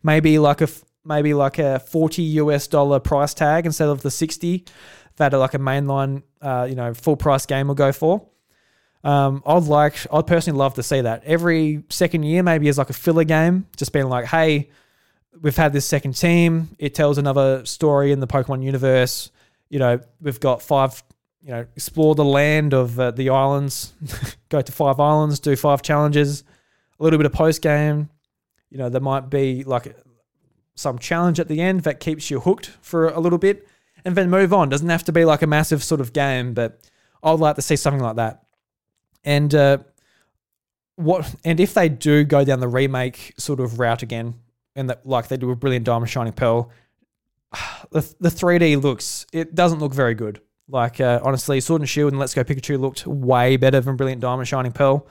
maybe 0.04 0.40
like 0.40 0.60
a 0.60 0.68
maybe 1.06 1.34
like 1.34 1.58
a 1.58 1.80
40 1.80 2.22
US 2.44 2.68
dollar 2.68 3.00
price 3.00 3.34
tag 3.34 3.66
instead 3.66 3.88
of 3.88 4.02
the 4.02 4.12
60 4.12 4.66
that 5.16 5.32
like 5.32 5.54
a 5.54 5.58
mainline 5.58 6.22
uh, 6.42 6.68
you 6.70 6.76
know 6.76 6.94
full 6.94 7.16
price 7.16 7.46
game 7.46 7.70
will 7.70 7.76
go 7.76 7.94
for. 7.94 8.28
Um, 9.06 9.42
I'd 9.46 9.64
like, 9.64 9.96
I'd 10.12 10.28
personally 10.28 10.60
love 10.60 10.74
to 10.74 10.84
see 10.84 11.00
that 11.00 11.24
every 11.24 11.84
second 11.88 12.24
year, 12.24 12.44
maybe 12.44 12.68
as 12.68 12.78
like 12.78 12.90
a 12.90 13.00
filler 13.06 13.24
game, 13.24 13.68
just 13.78 13.94
being 13.94 14.10
like, 14.10 14.26
hey, 14.26 14.70
we've 15.42 15.56
had 15.56 15.74
this 15.74 15.86
second 15.86 16.14
team. 16.14 16.70
It 16.80 16.94
tells 16.96 17.18
another 17.18 17.66
story 17.66 18.12
in 18.12 18.20
the 18.20 18.28
Pokemon 18.28 18.64
universe. 18.64 19.32
You 19.70 19.80
know, 19.80 20.00
we've 20.22 20.40
got 20.40 20.62
five. 20.62 21.04
You 21.42 21.52
know, 21.52 21.66
explore 21.78 22.16
the 22.16 22.26
land 22.26 22.74
of 22.74 23.00
uh, 23.00 23.12
the 23.12 23.30
islands, 23.30 23.94
go 24.50 24.62
to 24.62 24.72
five 24.74 25.00
islands, 25.00 25.40
do 25.40 25.56
five 25.56 25.82
challenges, 25.82 26.44
a 27.00 27.04
little 27.04 27.18
bit 27.18 27.26
of 27.26 27.32
post 27.32 27.62
game. 27.62 28.10
You 28.70 28.78
know, 28.78 28.90
there 28.90 29.00
might 29.00 29.30
be 29.30 29.64
like 29.64 29.96
some 30.76 31.00
challenge 31.00 31.40
at 31.40 31.48
the 31.48 31.62
end 31.62 31.82
that 31.82 32.02
keeps 32.02 32.30
you 32.30 32.42
hooked 32.42 32.72
for 32.82 33.08
a 33.08 33.22
little 33.22 33.40
bit, 33.40 33.66
and 34.04 34.18
then 34.18 34.30
move 34.30 34.54
on. 34.54 34.68
Doesn't 34.68 34.90
have 34.90 35.06
to 35.06 35.14
be 35.14 35.24
like 35.24 35.42
a 35.42 35.48
massive 35.48 35.82
sort 35.82 36.02
of 36.02 36.12
game, 36.12 36.54
but 36.54 36.82
I'd 37.24 37.40
like 37.40 37.56
to 37.56 37.62
see 37.62 37.78
something 37.78 38.04
like 38.04 38.18
that. 38.18 38.44
And 39.24 39.56
uh, 39.56 39.78
what 40.96 41.34
and 41.46 41.60
if 41.62 41.74
they 41.74 41.88
do 41.88 42.26
go 42.26 42.44
down 42.44 42.60
the 42.60 42.68
remake 42.68 43.34
sort 43.38 43.62
of 43.62 43.80
route 43.80 44.04
again, 44.04 44.36
and 44.76 44.90
that 44.90 45.06
like 45.06 45.28
they 45.28 45.38
do 45.38 45.52
a 45.52 45.56
brilliant 45.56 45.86
Diamond 45.86 46.10
Shining 46.10 46.34
Pearl, 46.34 46.72
the 47.92 48.02
the 48.20 48.30
3D 48.30 48.82
looks 48.82 49.26
it 49.34 49.56
doesn't 49.56 49.80
look 49.80 49.94
very 49.94 50.14
good. 50.14 50.42
Like 50.68 51.02
uh, 51.02 51.20
honestly, 51.24 51.60
Sword 51.62 51.82
and 51.82 51.90
Shield 51.90 52.12
and 52.12 52.20
Let's 52.20 52.34
Go 52.34 52.44
Pikachu 52.44 52.80
looked 52.80 53.08
way 53.08 53.58
better 53.58 53.80
than 53.82 53.96
Brilliant 53.96 54.22
Diamond 54.22 54.48
Shining 54.48 54.72
Pearl, 54.72 55.08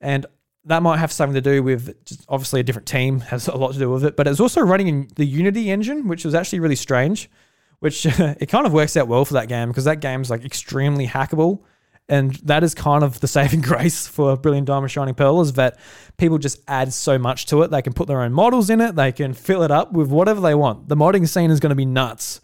and 0.00 0.26
that 0.64 0.82
might 0.82 0.98
have 0.98 1.12
something 1.12 1.34
to 1.34 1.40
do 1.40 1.62
with 1.62 1.96
obviously 2.28 2.60
a 2.60 2.62
different 2.62 2.86
team 2.86 3.20
has 3.30 3.48
a 3.48 3.56
lot 3.56 3.72
to 3.72 3.78
do 3.78 3.90
with 3.90 4.04
it. 4.04 4.16
But 4.16 4.26
it's 4.26 4.40
also 4.40 4.60
running 4.60 4.88
in 4.88 5.08
the 5.16 5.24
Unity 5.24 5.70
engine, 5.70 6.08
which 6.08 6.24
was 6.24 6.34
actually 6.34 6.60
really 6.60 6.76
strange. 6.76 7.30
Which 7.78 8.06
it 8.06 8.48
kind 8.48 8.66
of 8.66 8.72
works 8.72 8.96
out 8.96 9.08
well 9.08 9.24
for 9.24 9.34
that 9.34 9.48
game 9.48 9.68
because 9.68 9.84
that 9.84 10.00
game's 10.00 10.30
like 10.30 10.44
extremely 10.44 11.06
hackable 11.06 11.60
and 12.08 12.34
that 12.36 12.62
is 12.62 12.74
kind 12.74 13.02
of 13.02 13.20
the 13.20 13.28
saving 13.28 13.60
grace 13.62 14.06
for 14.06 14.36
Brilliant 14.36 14.66
Diamond 14.66 14.90
Shining 14.90 15.14
Pearl 15.14 15.40
is 15.40 15.54
that 15.54 15.78
people 16.16 16.38
just 16.38 16.60
add 16.68 16.92
so 16.92 17.18
much 17.18 17.46
to 17.46 17.62
it. 17.62 17.70
They 17.70 17.82
can 17.82 17.92
put 17.92 18.06
their 18.06 18.22
own 18.22 18.32
models 18.32 18.70
in 18.70 18.80
it, 18.80 18.94
they 18.94 19.12
can 19.12 19.34
fill 19.34 19.62
it 19.62 19.70
up 19.70 19.92
with 19.92 20.08
whatever 20.08 20.40
they 20.40 20.54
want. 20.54 20.88
The 20.88 20.96
modding 20.96 21.28
scene 21.28 21.50
is 21.50 21.60
going 21.60 21.70
to 21.70 21.76
be 21.76 21.86
nuts 21.86 22.40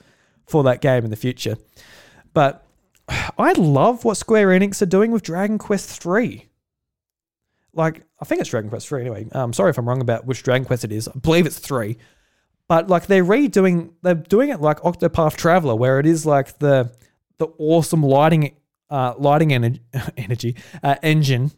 for 0.47 0.63
that 0.65 0.81
game 0.81 1.05
in 1.05 1.11
the 1.11 1.17
future. 1.17 1.57
But 2.35 2.65
I 3.39 3.53
love 3.53 4.05
what 4.05 4.17
Square 4.17 4.49
Enix 4.49 4.83
are 4.83 4.87
doing 4.87 5.11
with 5.11 5.23
Dragon 5.23 5.59
Quest 5.59 6.03
3. 6.03 6.49
Like, 7.75 8.05
I 8.21 8.25
think 8.25 8.41
it's 8.41 8.51
Dragon 8.51 8.69
Quest 8.69 8.89
3 8.89 9.01
anyway. 9.01 9.27
I'm 9.33 9.41
um, 9.41 9.53
sorry 9.53 9.71
if 9.71 9.79
I'm 9.79 9.89
wrong 9.89 10.01
about 10.01 10.27
which 10.27 10.43
Dragon 10.43 10.67
Quest 10.67 10.85
it 10.85 10.93
is. 10.93 11.09
I 11.09 11.19
believe 11.19 11.47
it's 11.47 11.59
3. 11.59 11.97
But 12.69 12.89
like 12.89 13.07
they're 13.07 13.25
redoing, 13.25 13.93
they're 14.03 14.15
doing 14.15 14.51
it 14.51 14.61
like 14.61 14.81
Octopath 14.81 15.37
Traveler, 15.37 15.75
where 15.75 15.99
it 15.99 16.07
is 16.07 16.25
like 16.25 16.59
the 16.59 16.93
the 17.39 17.49
awesome 17.59 18.03
lighting 18.03 18.55
uh, 18.93 19.15
lighting 19.17 19.53
energy, 19.53 19.81
energy 20.17 20.57
uh, 20.83 20.97
engine 21.03 21.51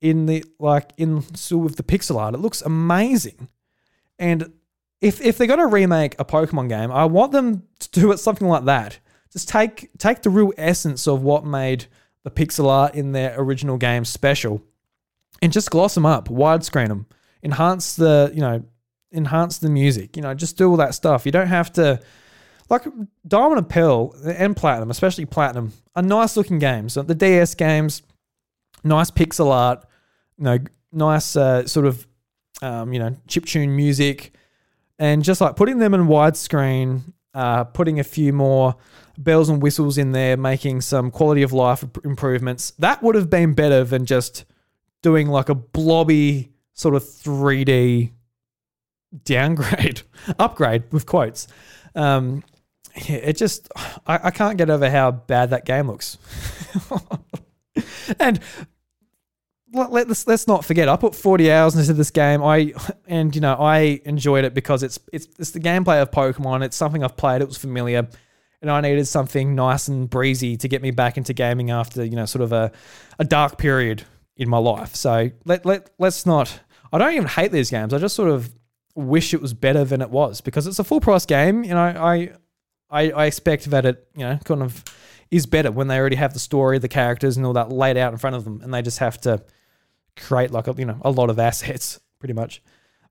in 0.00 0.26
the 0.26 0.42
like 0.58 0.92
in 0.96 1.22
so 1.36 1.58
with 1.58 1.76
the 1.76 1.82
pixel 1.82 2.16
art. 2.16 2.34
It 2.34 2.38
looks 2.38 2.62
amazing, 2.62 3.48
and 4.18 4.52
if 5.00 5.20
if 5.20 5.36
they're 5.36 5.46
gonna 5.46 5.66
remake 5.66 6.16
a 6.18 6.24
Pokemon 6.24 6.70
game, 6.70 6.90
I 6.90 7.04
want 7.04 7.32
them 7.32 7.64
to 7.78 7.90
do 7.90 8.10
it 8.10 8.18
something 8.18 8.48
like 8.48 8.64
that. 8.64 8.98
Just 9.32 9.48
take 9.48 9.90
take 9.98 10.22
the 10.22 10.30
real 10.30 10.52
essence 10.56 11.06
of 11.06 11.22
what 11.22 11.44
made 11.44 11.86
the 12.24 12.30
pixel 12.30 12.68
art 12.68 12.94
in 12.94 13.12
their 13.12 13.38
original 13.38 13.76
game 13.76 14.06
special, 14.06 14.62
and 15.42 15.52
just 15.52 15.70
gloss 15.70 15.94
them 15.94 16.06
up, 16.06 16.28
widescreen 16.28 16.88
them, 16.88 17.06
enhance 17.42 17.96
the 17.96 18.32
you 18.34 18.40
know 18.40 18.64
enhance 19.12 19.58
the 19.58 19.68
music. 19.68 20.16
You 20.16 20.22
know, 20.22 20.32
just 20.32 20.56
do 20.56 20.70
all 20.70 20.78
that 20.78 20.94
stuff. 20.94 21.26
You 21.26 21.32
don't 21.32 21.48
have 21.48 21.70
to 21.74 22.00
like 22.68 22.84
Diamond 23.26 23.58
and 23.58 23.68
Pearl 23.68 24.14
and 24.24 24.56
Platinum, 24.56 24.90
especially 24.90 25.26
Platinum, 25.26 25.72
are 25.94 26.02
nice 26.02 26.36
looking 26.36 26.58
games. 26.58 26.94
The 26.94 27.14
DS 27.14 27.54
games, 27.54 28.02
nice 28.84 29.10
pixel 29.10 29.50
art, 29.52 29.84
you 30.38 30.44
know, 30.44 30.58
nice 30.92 31.36
uh, 31.36 31.66
sort 31.66 31.86
of, 31.86 32.06
um, 32.62 32.92
you 32.92 32.98
know, 32.98 33.16
chip 33.26 33.44
tune 33.44 33.74
music, 33.74 34.32
and 34.98 35.22
just 35.22 35.40
like 35.40 35.56
putting 35.56 35.78
them 35.78 35.94
in 35.94 36.02
widescreen, 36.02 37.02
uh, 37.34 37.64
putting 37.64 38.00
a 38.00 38.04
few 38.04 38.32
more 38.32 38.76
bells 39.18 39.48
and 39.48 39.62
whistles 39.62 39.98
in 39.98 40.12
there, 40.12 40.36
making 40.36 40.80
some 40.80 41.10
quality 41.10 41.42
of 41.42 41.52
life 41.52 41.84
improvements. 42.04 42.72
That 42.78 43.02
would 43.02 43.14
have 43.14 43.30
been 43.30 43.54
better 43.54 43.84
than 43.84 44.06
just 44.06 44.44
doing 45.02 45.28
like 45.28 45.48
a 45.48 45.54
blobby 45.54 46.52
sort 46.74 46.94
of 46.94 47.02
3D 47.02 48.12
downgrade, 49.24 50.02
upgrade 50.38 50.84
with 50.92 51.06
quotes. 51.06 51.48
Um, 51.94 52.42
it 52.94 53.36
just 53.36 53.68
I, 54.06 54.20
I 54.24 54.30
can't 54.30 54.58
get 54.58 54.70
over 54.70 54.90
how 54.90 55.10
bad 55.10 55.50
that 55.50 55.64
game 55.64 55.88
looks. 55.88 56.18
and 58.20 58.40
let, 59.72 60.10
us 60.10 60.26
let's 60.26 60.46
not 60.46 60.64
forget, 60.64 60.88
I 60.88 60.96
put 60.96 61.14
40 61.14 61.50
hours 61.50 61.76
into 61.76 61.92
this 61.94 62.10
game. 62.10 62.42
I 62.42 62.72
and 63.06 63.34
you 63.34 63.40
know 63.40 63.54
I 63.54 64.00
enjoyed 64.04 64.44
it 64.44 64.54
because 64.54 64.82
it's 64.82 64.98
it's 65.12 65.28
it's 65.38 65.50
the 65.50 65.60
gameplay 65.60 66.00
of 66.02 66.10
Pokemon. 66.10 66.62
It's 66.64 66.76
something 66.76 67.02
I've 67.02 67.16
played. 67.16 67.42
It 67.42 67.48
was 67.48 67.56
familiar, 67.56 68.06
and 68.60 68.70
I 68.70 68.80
needed 68.80 69.06
something 69.06 69.54
nice 69.54 69.88
and 69.88 70.08
breezy 70.08 70.56
to 70.58 70.68
get 70.68 70.82
me 70.82 70.90
back 70.90 71.16
into 71.16 71.32
gaming 71.32 71.70
after 71.70 72.04
you 72.04 72.16
know 72.16 72.26
sort 72.26 72.42
of 72.42 72.52
a 72.52 72.72
a 73.18 73.24
dark 73.24 73.58
period 73.58 74.04
in 74.36 74.48
my 74.48 74.58
life. 74.58 74.94
So 74.94 75.30
let 75.44 75.64
let 75.64 75.90
let's 75.98 76.26
not. 76.26 76.60
I 76.92 76.98
don't 76.98 77.14
even 77.14 77.28
hate 77.28 77.52
these 77.52 77.70
games. 77.70 77.94
I 77.94 77.98
just 77.98 78.14
sort 78.14 78.28
of 78.28 78.52
wish 78.94 79.32
it 79.32 79.40
was 79.40 79.54
better 79.54 79.84
than 79.84 80.02
it 80.02 80.10
was 80.10 80.42
because 80.42 80.66
it's 80.66 80.78
a 80.78 80.84
full 80.84 81.00
price 81.00 81.24
game. 81.24 81.64
You 81.64 81.70
know, 81.70 81.80
I 81.80 82.32
I, 82.92 83.10
I 83.10 83.26
expect 83.26 83.64
that 83.70 83.86
it, 83.86 84.06
you 84.14 84.24
know, 84.24 84.38
kind 84.44 84.62
of 84.62 84.84
is 85.30 85.46
better 85.46 85.72
when 85.72 85.88
they 85.88 85.98
already 85.98 86.16
have 86.16 86.34
the 86.34 86.38
story, 86.38 86.78
the 86.78 86.88
characters, 86.88 87.38
and 87.38 87.46
all 87.46 87.54
that 87.54 87.72
laid 87.72 87.96
out 87.96 88.12
in 88.12 88.18
front 88.18 88.36
of 88.36 88.44
them, 88.44 88.60
and 88.62 88.72
they 88.72 88.82
just 88.82 88.98
have 88.98 89.18
to 89.22 89.42
create 90.16 90.50
like 90.50 90.68
a, 90.68 90.74
you 90.76 90.84
know 90.84 90.98
a 91.02 91.10
lot 91.10 91.30
of 91.30 91.38
assets, 91.48 91.98
pretty 92.20 92.34
much. 92.34 92.62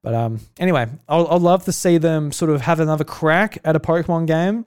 But 0.04 0.14
um, 0.14 0.40
anyway, 0.60 0.88
I'll, 1.10 1.28
I'll 1.28 1.40
love 1.40 1.66
to 1.66 1.72
see 1.72 1.98
them 1.98 2.32
sort 2.32 2.52
of 2.52 2.62
have 2.62 2.80
another 2.80 3.04
crack 3.04 3.58
at 3.64 3.76
a 3.76 3.80
Pokemon 3.80 4.28
game. 4.28 4.66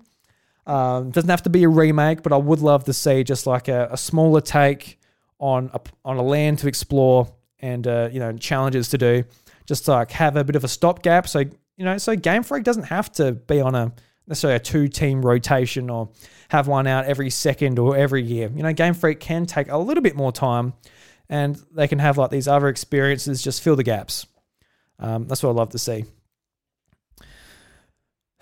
Um, 0.66 1.10
doesn't 1.10 1.30
have 1.30 1.42
to 1.42 1.50
be 1.50 1.62
a 1.64 1.68
remake, 1.68 2.22
but 2.22 2.32
I 2.32 2.36
would 2.36 2.60
love 2.60 2.84
to 2.84 2.92
see 2.92 3.22
just 3.22 3.46
like 3.46 3.68
a, 3.68 3.88
a 3.92 3.96
smaller 3.96 4.40
take 4.40 4.98
on 5.38 5.70
a, 5.74 5.80
on 6.04 6.16
a 6.16 6.22
land 6.22 6.58
to 6.60 6.68
explore 6.68 7.32
and 7.60 7.86
uh, 7.86 8.08
you 8.10 8.18
know 8.18 8.32
challenges 8.36 8.88
to 8.90 8.98
do. 8.98 9.24
Just 9.66 9.86
like 9.86 10.10
have 10.10 10.36
a 10.36 10.44
bit 10.44 10.56
of 10.56 10.64
a 10.64 10.68
stopgap, 10.68 11.28
so 11.28 11.40
you 11.76 11.84
know, 11.84 11.98
so 11.98 12.16
Game 12.16 12.42
Freak 12.42 12.64
doesn't 12.64 12.84
have 12.84 13.12
to 13.12 13.32
be 13.32 13.60
on 13.60 13.74
a 13.74 13.92
necessarily 14.26 14.56
a 14.56 14.60
two 14.60 14.88
team 14.88 15.24
rotation 15.24 15.90
or 15.90 16.10
have 16.48 16.68
one 16.68 16.86
out 16.86 17.04
every 17.04 17.30
second 17.30 17.78
or 17.78 17.96
every 17.96 18.22
year. 18.22 18.50
You 18.54 18.62
know, 18.62 18.72
Game 18.72 18.94
Freak 18.94 19.20
can 19.20 19.46
take 19.46 19.70
a 19.70 19.76
little 19.76 20.02
bit 20.02 20.16
more 20.16 20.32
time 20.32 20.74
and 21.28 21.60
they 21.72 21.88
can 21.88 21.98
have 21.98 22.18
like 22.18 22.30
these 22.30 22.48
other 22.48 22.68
experiences 22.68 23.42
just 23.42 23.62
fill 23.62 23.76
the 23.76 23.82
gaps. 23.82 24.26
Um, 24.98 25.26
that's 25.26 25.42
what 25.42 25.50
I 25.50 25.52
love 25.54 25.70
to 25.70 25.78
see. 25.78 26.04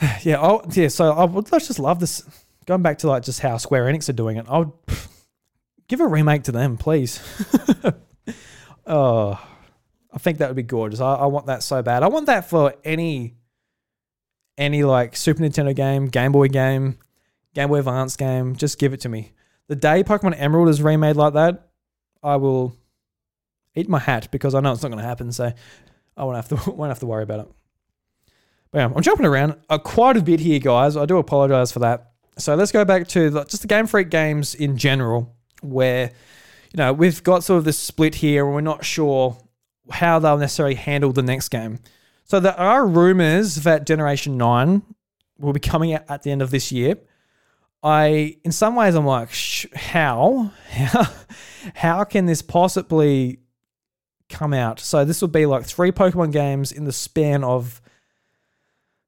yeah, 0.22 0.40
oh 0.40 0.62
yeah. 0.72 0.88
So 0.88 1.12
I 1.12 1.24
would 1.24 1.46
just 1.46 1.78
love 1.78 2.00
this. 2.00 2.22
Going 2.66 2.82
back 2.82 2.98
to 2.98 3.08
like 3.08 3.24
just 3.24 3.40
how 3.40 3.56
Square 3.56 3.86
Enix 3.86 4.08
are 4.08 4.12
doing 4.12 4.36
it, 4.36 4.46
I 4.48 4.58
would 4.58 4.72
give 5.88 6.00
a 6.00 6.06
remake 6.06 6.44
to 6.44 6.52
them, 6.52 6.76
please. 6.76 7.20
oh, 8.86 9.40
I 10.12 10.18
think 10.18 10.38
that 10.38 10.48
would 10.48 10.56
be 10.56 10.62
gorgeous. 10.62 11.00
I, 11.00 11.14
I 11.14 11.26
want 11.26 11.46
that 11.46 11.62
so 11.62 11.82
bad. 11.82 12.02
I 12.02 12.08
want 12.08 12.26
that 12.26 12.48
for 12.48 12.74
any 12.84 13.34
any 14.58 14.82
like 14.82 15.16
Super 15.16 15.42
Nintendo 15.42 15.74
game, 15.74 16.06
Game 16.06 16.32
Boy 16.32 16.48
game, 16.48 16.98
Game 17.54 17.68
Boy 17.68 17.78
Advance 17.78 18.16
game, 18.16 18.56
just 18.56 18.78
give 18.78 18.92
it 18.92 19.00
to 19.00 19.08
me. 19.08 19.32
The 19.68 19.76
day 19.76 20.02
Pokemon 20.02 20.34
Emerald 20.38 20.68
is 20.68 20.82
remade 20.82 21.16
like 21.16 21.34
that, 21.34 21.68
I 22.22 22.36
will 22.36 22.76
eat 23.74 23.88
my 23.88 23.98
hat 23.98 24.28
because 24.30 24.54
I 24.54 24.60
know 24.60 24.72
it's 24.72 24.82
not 24.82 24.90
going 24.90 25.02
to 25.02 25.08
happen. 25.08 25.32
So 25.32 25.52
I 26.16 26.24
won't 26.24 26.36
have 26.36 26.48
to 26.48 26.70
won't 26.72 26.90
have 26.90 27.00
to 27.00 27.06
worry 27.06 27.22
about 27.22 27.40
it. 27.40 27.48
But 28.70 28.78
yeah, 28.78 28.90
I'm 28.94 29.02
jumping 29.02 29.26
around 29.26 29.56
uh, 29.68 29.78
quite 29.78 30.16
a 30.16 30.22
bit 30.22 30.40
here, 30.40 30.58
guys. 30.58 30.96
I 30.96 31.04
do 31.04 31.18
apologize 31.18 31.72
for 31.72 31.80
that. 31.80 32.12
So 32.38 32.54
let's 32.54 32.72
go 32.72 32.84
back 32.84 33.06
to 33.08 33.28
the, 33.28 33.44
just 33.44 33.60
the 33.60 33.68
Game 33.68 33.86
Freak 33.86 34.08
games 34.08 34.54
in 34.54 34.78
general, 34.78 35.34
where 35.60 36.10
you 36.72 36.78
know 36.78 36.92
we've 36.92 37.22
got 37.22 37.44
sort 37.44 37.58
of 37.58 37.64
this 37.64 37.78
split 37.78 38.16
here, 38.16 38.46
and 38.46 38.54
we're 38.54 38.62
not 38.62 38.84
sure 38.84 39.36
how 39.90 40.18
they'll 40.18 40.38
necessarily 40.38 40.74
handle 40.74 41.12
the 41.12 41.22
next 41.22 41.50
game. 41.50 41.80
So 42.24 42.40
there 42.40 42.58
are 42.58 42.86
rumors 42.86 43.56
that 43.56 43.86
Generation 43.86 44.36
Nine 44.36 44.82
will 45.38 45.52
be 45.52 45.60
coming 45.60 45.92
out 45.92 46.04
at 46.08 46.22
the 46.22 46.30
end 46.30 46.42
of 46.42 46.50
this 46.50 46.72
year. 46.72 46.96
I, 47.82 48.36
in 48.44 48.52
some 48.52 48.76
ways, 48.76 48.94
I'm 48.94 49.04
like, 49.04 49.30
how, 49.74 50.52
how, 50.68 51.06
how 51.74 52.04
can 52.04 52.26
this 52.26 52.40
possibly 52.40 53.40
come 54.28 54.54
out? 54.54 54.78
So 54.78 55.04
this 55.04 55.20
will 55.20 55.28
be 55.28 55.46
like 55.46 55.64
three 55.64 55.90
Pokemon 55.90 56.32
games 56.32 56.70
in 56.70 56.84
the 56.84 56.92
span 56.92 57.42
of 57.42 57.82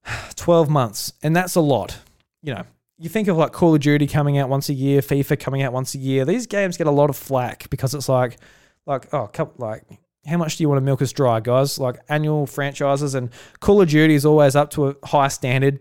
12 0.36 0.68
months, 0.68 1.12
and 1.22 1.34
that's 1.36 1.54
a 1.54 1.60
lot. 1.60 1.98
You 2.42 2.54
know, 2.54 2.64
you 2.98 3.08
think 3.08 3.28
of 3.28 3.36
like 3.36 3.52
Call 3.52 3.74
of 3.74 3.80
Duty 3.80 4.06
coming 4.06 4.38
out 4.38 4.48
once 4.48 4.68
a 4.68 4.74
year, 4.74 5.00
FIFA 5.00 5.38
coming 5.38 5.62
out 5.62 5.72
once 5.72 5.94
a 5.94 5.98
year. 5.98 6.24
These 6.24 6.46
games 6.46 6.76
get 6.76 6.86
a 6.86 6.92
lot 6.92 7.10
of 7.10 7.16
flack 7.16 7.70
because 7.70 7.94
it's 7.94 8.08
like, 8.08 8.38
like 8.86 9.12
oh, 9.14 9.30
like 9.58 9.84
how 10.26 10.36
much 10.36 10.56
do 10.56 10.64
you 10.64 10.68
want 10.68 10.78
to 10.78 10.84
milk 10.84 11.02
us 11.02 11.12
dry, 11.12 11.40
guys? 11.40 11.78
Like 11.78 11.96
annual 12.08 12.46
franchises 12.46 13.14
and 13.14 13.30
Call 13.60 13.80
of 13.80 13.88
Duty 13.88 14.14
is 14.14 14.24
always 14.24 14.56
up 14.56 14.70
to 14.70 14.88
a 14.88 14.96
high 15.06 15.28
standard. 15.28 15.80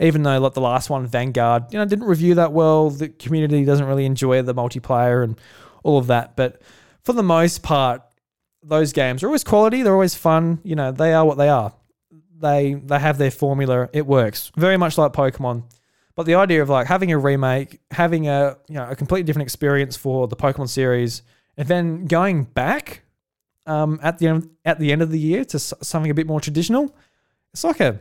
Even 0.00 0.24
though 0.24 0.40
like 0.40 0.54
the 0.54 0.60
last 0.60 0.90
one, 0.90 1.06
Vanguard, 1.06 1.72
you 1.72 1.78
know, 1.78 1.84
didn't 1.84 2.06
review 2.06 2.34
that 2.34 2.52
well. 2.52 2.90
The 2.90 3.08
community 3.08 3.64
doesn't 3.64 3.86
really 3.86 4.06
enjoy 4.06 4.42
the 4.42 4.54
multiplayer 4.54 5.22
and 5.22 5.40
all 5.84 5.98
of 5.98 6.08
that. 6.08 6.34
But 6.34 6.60
for 7.02 7.12
the 7.12 7.22
most 7.22 7.62
part, 7.62 8.02
those 8.60 8.92
games 8.92 9.22
are 9.22 9.26
always 9.26 9.44
quality. 9.44 9.82
They're 9.82 9.92
always 9.92 10.16
fun. 10.16 10.58
You 10.64 10.74
know, 10.74 10.90
they 10.90 11.12
are 11.12 11.24
what 11.24 11.38
they 11.38 11.48
are. 11.48 11.72
They 12.40 12.74
they 12.74 12.98
have 12.98 13.18
their 13.18 13.30
formula. 13.30 13.88
It 13.92 14.06
works 14.06 14.50
very 14.56 14.76
much 14.76 14.98
like 14.98 15.12
Pokemon. 15.12 15.64
But 16.16 16.26
the 16.26 16.34
idea 16.34 16.62
of 16.62 16.68
like 16.68 16.86
having 16.86 17.12
a 17.12 17.18
remake, 17.18 17.80
having 17.92 18.28
a 18.28 18.56
you 18.68 18.74
know 18.74 18.88
a 18.88 18.96
completely 18.96 19.24
different 19.24 19.46
experience 19.46 19.96
for 19.96 20.26
the 20.26 20.36
Pokemon 20.36 20.68
series, 20.68 21.22
and 21.56 21.68
then 21.68 22.06
going 22.06 22.44
back 22.44 23.03
um, 23.66 23.98
at 24.02 24.18
the 24.18 24.28
end 24.28 24.50
at 24.64 24.78
the 24.78 24.92
end 24.92 25.02
of 25.02 25.10
the 25.10 25.18
year 25.18 25.44
to 25.46 25.58
something 25.58 26.10
a 26.10 26.14
bit 26.14 26.26
more 26.26 26.40
traditional, 26.40 26.94
it's 27.52 27.64
like 27.64 27.80
a 27.80 28.00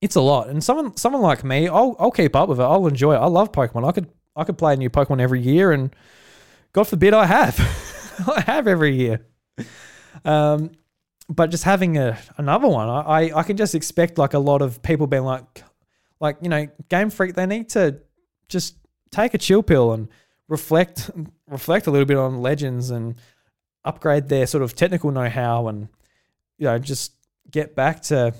it's 0.00 0.16
a 0.16 0.20
lot. 0.20 0.48
And 0.48 0.62
someone 0.62 0.96
someone 0.96 1.22
like 1.22 1.44
me, 1.44 1.68
I'll 1.68 1.96
I'll 1.98 2.10
keep 2.10 2.36
up 2.36 2.48
with 2.48 2.60
it. 2.60 2.64
I'll 2.64 2.86
enjoy 2.86 3.14
it. 3.14 3.18
I 3.18 3.26
love 3.26 3.52
Pokemon. 3.52 3.88
I 3.88 3.92
could 3.92 4.08
I 4.36 4.44
could 4.44 4.58
play 4.58 4.74
a 4.74 4.76
new 4.76 4.90
Pokemon 4.90 5.20
every 5.20 5.40
year, 5.40 5.72
and 5.72 5.94
God 6.72 6.84
forbid 6.84 7.14
I 7.14 7.26
have. 7.26 7.58
I 8.28 8.40
have 8.42 8.66
every 8.66 8.94
year. 8.94 9.26
Um, 10.24 10.72
but 11.28 11.50
just 11.50 11.64
having 11.64 11.96
a 11.96 12.18
another 12.36 12.68
one, 12.68 12.88
I 12.88 13.32
I 13.34 13.42
can 13.42 13.56
just 13.56 13.74
expect 13.74 14.18
like 14.18 14.34
a 14.34 14.38
lot 14.38 14.60
of 14.60 14.82
people 14.82 15.06
being 15.06 15.24
like, 15.24 15.64
like 16.20 16.36
you 16.42 16.48
know, 16.48 16.66
Game 16.88 17.10
Freak. 17.10 17.34
They 17.34 17.46
need 17.46 17.70
to 17.70 18.00
just 18.48 18.76
take 19.10 19.34
a 19.34 19.38
chill 19.38 19.62
pill 19.62 19.92
and 19.92 20.08
reflect 20.48 21.10
reflect 21.48 21.86
a 21.86 21.90
little 21.90 22.06
bit 22.06 22.18
on 22.18 22.42
Legends 22.42 22.90
and 22.90 23.16
upgrade 23.84 24.28
their 24.28 24.46
sort 24.46 24.62
of 24.62 24.74
technical 24.74 25.10
know-how 25.10 25.68
and 25.68 25.88
you 26.58 26.64
know 26.64 26.78
just 26.78 27.12
get 27.50 27.74
back 27.74 28.00
to 28.02 28.34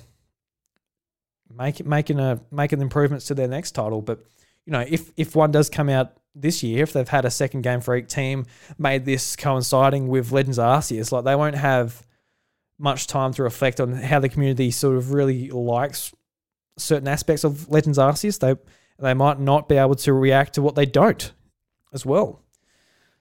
make, 1.57 1.85
making 1.85 2.19
a 2.19 2.41
making 2.51 2.81
improvements 2.81 3.27
to 3.27 3.35
their 3.35 3.49
next 3.49 3.73
title. 3.73 4.03
But 4.03 4.25
you 4.67 4.73
know, 4.73 4.85
if 4.89 5.11
if 5.17 5.37
one 5.37 5.53
does 5.53 5.69
come 5.69 5.89
out 5.89 6.13
this 6.35 6.63
year, 6.63 6.83
if 6.83 6.93
they've 6.93 7.09
had 7.09 7.25
a 7.25 7.31
second 7.31 7.63
Game 7.63 7.81
for 7.81 7.97
each 7.97 8.09
team 8.09 8.47
made 8.79 9.05
this 9.05 9.37
coinciding 9.37 10.09
with 10.09 10.33
Legends 10.33 10.59
Arceus, 10.59 11.13
like 11.13 11.25
they 11.25 11.37
won't 11.37 11.57
have 11.57 12.07
much 12.79 13.07
time 13.07 13.33
to 13.35 13.43
reflect 13.43 13.81
on 13.81 13.93
how 13.93 14.19
the 14.19 14.29
community 14.29 14.71
sort 14.71 14.97
of 14.97 15.13
really 15.13 15.49
likes 15.51 16.13
certain 16.77 17.07
aspects 17.07 17.45
of 17.45 17.69
Legends 17.69 17.99
Arceus. 17.99 18.39
They 18.39 18.57
they 18.99 19.15
might 19.15 19.39
not 19.39 19.69
be 19.69 19.77
able 19.77 19.97
to 19.97 20.13
react 20.13 20.55
to 20.55 20.63
what 20.63 20.75
they 20.75 20.87
don't 20.87 21.33
as 21.93 22.05
well. 22.05 22.41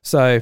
So 0.01 0.41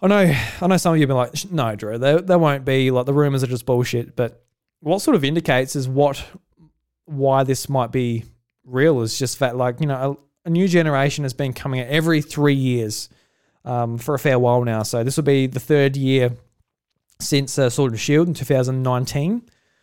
I 0.00 0.06
know, 0.06 0.34
I 0.60 0.66
know 0.68 0.76
some 0.76 0.92
of 0.92 0.98
you 0.98 1.02
have 1.02 1.08
been 1.08 1.16
like, 1.16 1.50
no, 1.50 1.74
Drew, 1.74 1.98
there, 1.98 2.38
won't 2.38 2.64
be 2.64 2.90
like 2.90 3.06
the 3.06 3.12
rumors 3.12 3.42
are 3.42 3.48
just 3.48 3.66
bullshit. 3.66 4.14
But 4.14 4.44
what 4.80 5.00
sort 5.00 5.16
of 5.16 5.24
indicates 5.24 5.74
is 5.74 5.88
what, 5.88 6.24
why 7.04 7.42
this 7.42 7.68
might 7.68 7.90
be 7.90 8.24
real 8.64 9.00
is 9.00 9.18
just 9.18 9.38
that 9.38 9.56
like 9.56 9.80
you 9.80 9.86
know 9.86 10.18
a, 10.44 10.48
a 10.48 10.50
new 10.50 10.68
generation 10.68 11.24
has 11.24 11.32
been 11.32 11.52
coming 11.52 11.80
out 11.80 11.88
every 11.88 12.20
three 12.20 12.54
years 12.54 13.08
um, 13.64 13.98
for 13.98 14.14
a 14.14 14.18
fair 14.18 14.38
while 14.38 14.62
now. 14.62 14.82
So 14.82 15.02
this 15.02 15.16
will 15.16 15.24
be 15.24 15.46
the 15.46 15.60
third 15.60 15.96
year 15.96 16.32
since 17.18 17.58
uh, 17.58 17.70
Sword 17.70 17.92
and 17.92 18.00
Shield 18.00 18.28
in 18.28 18.34
2019. 18.34 19.42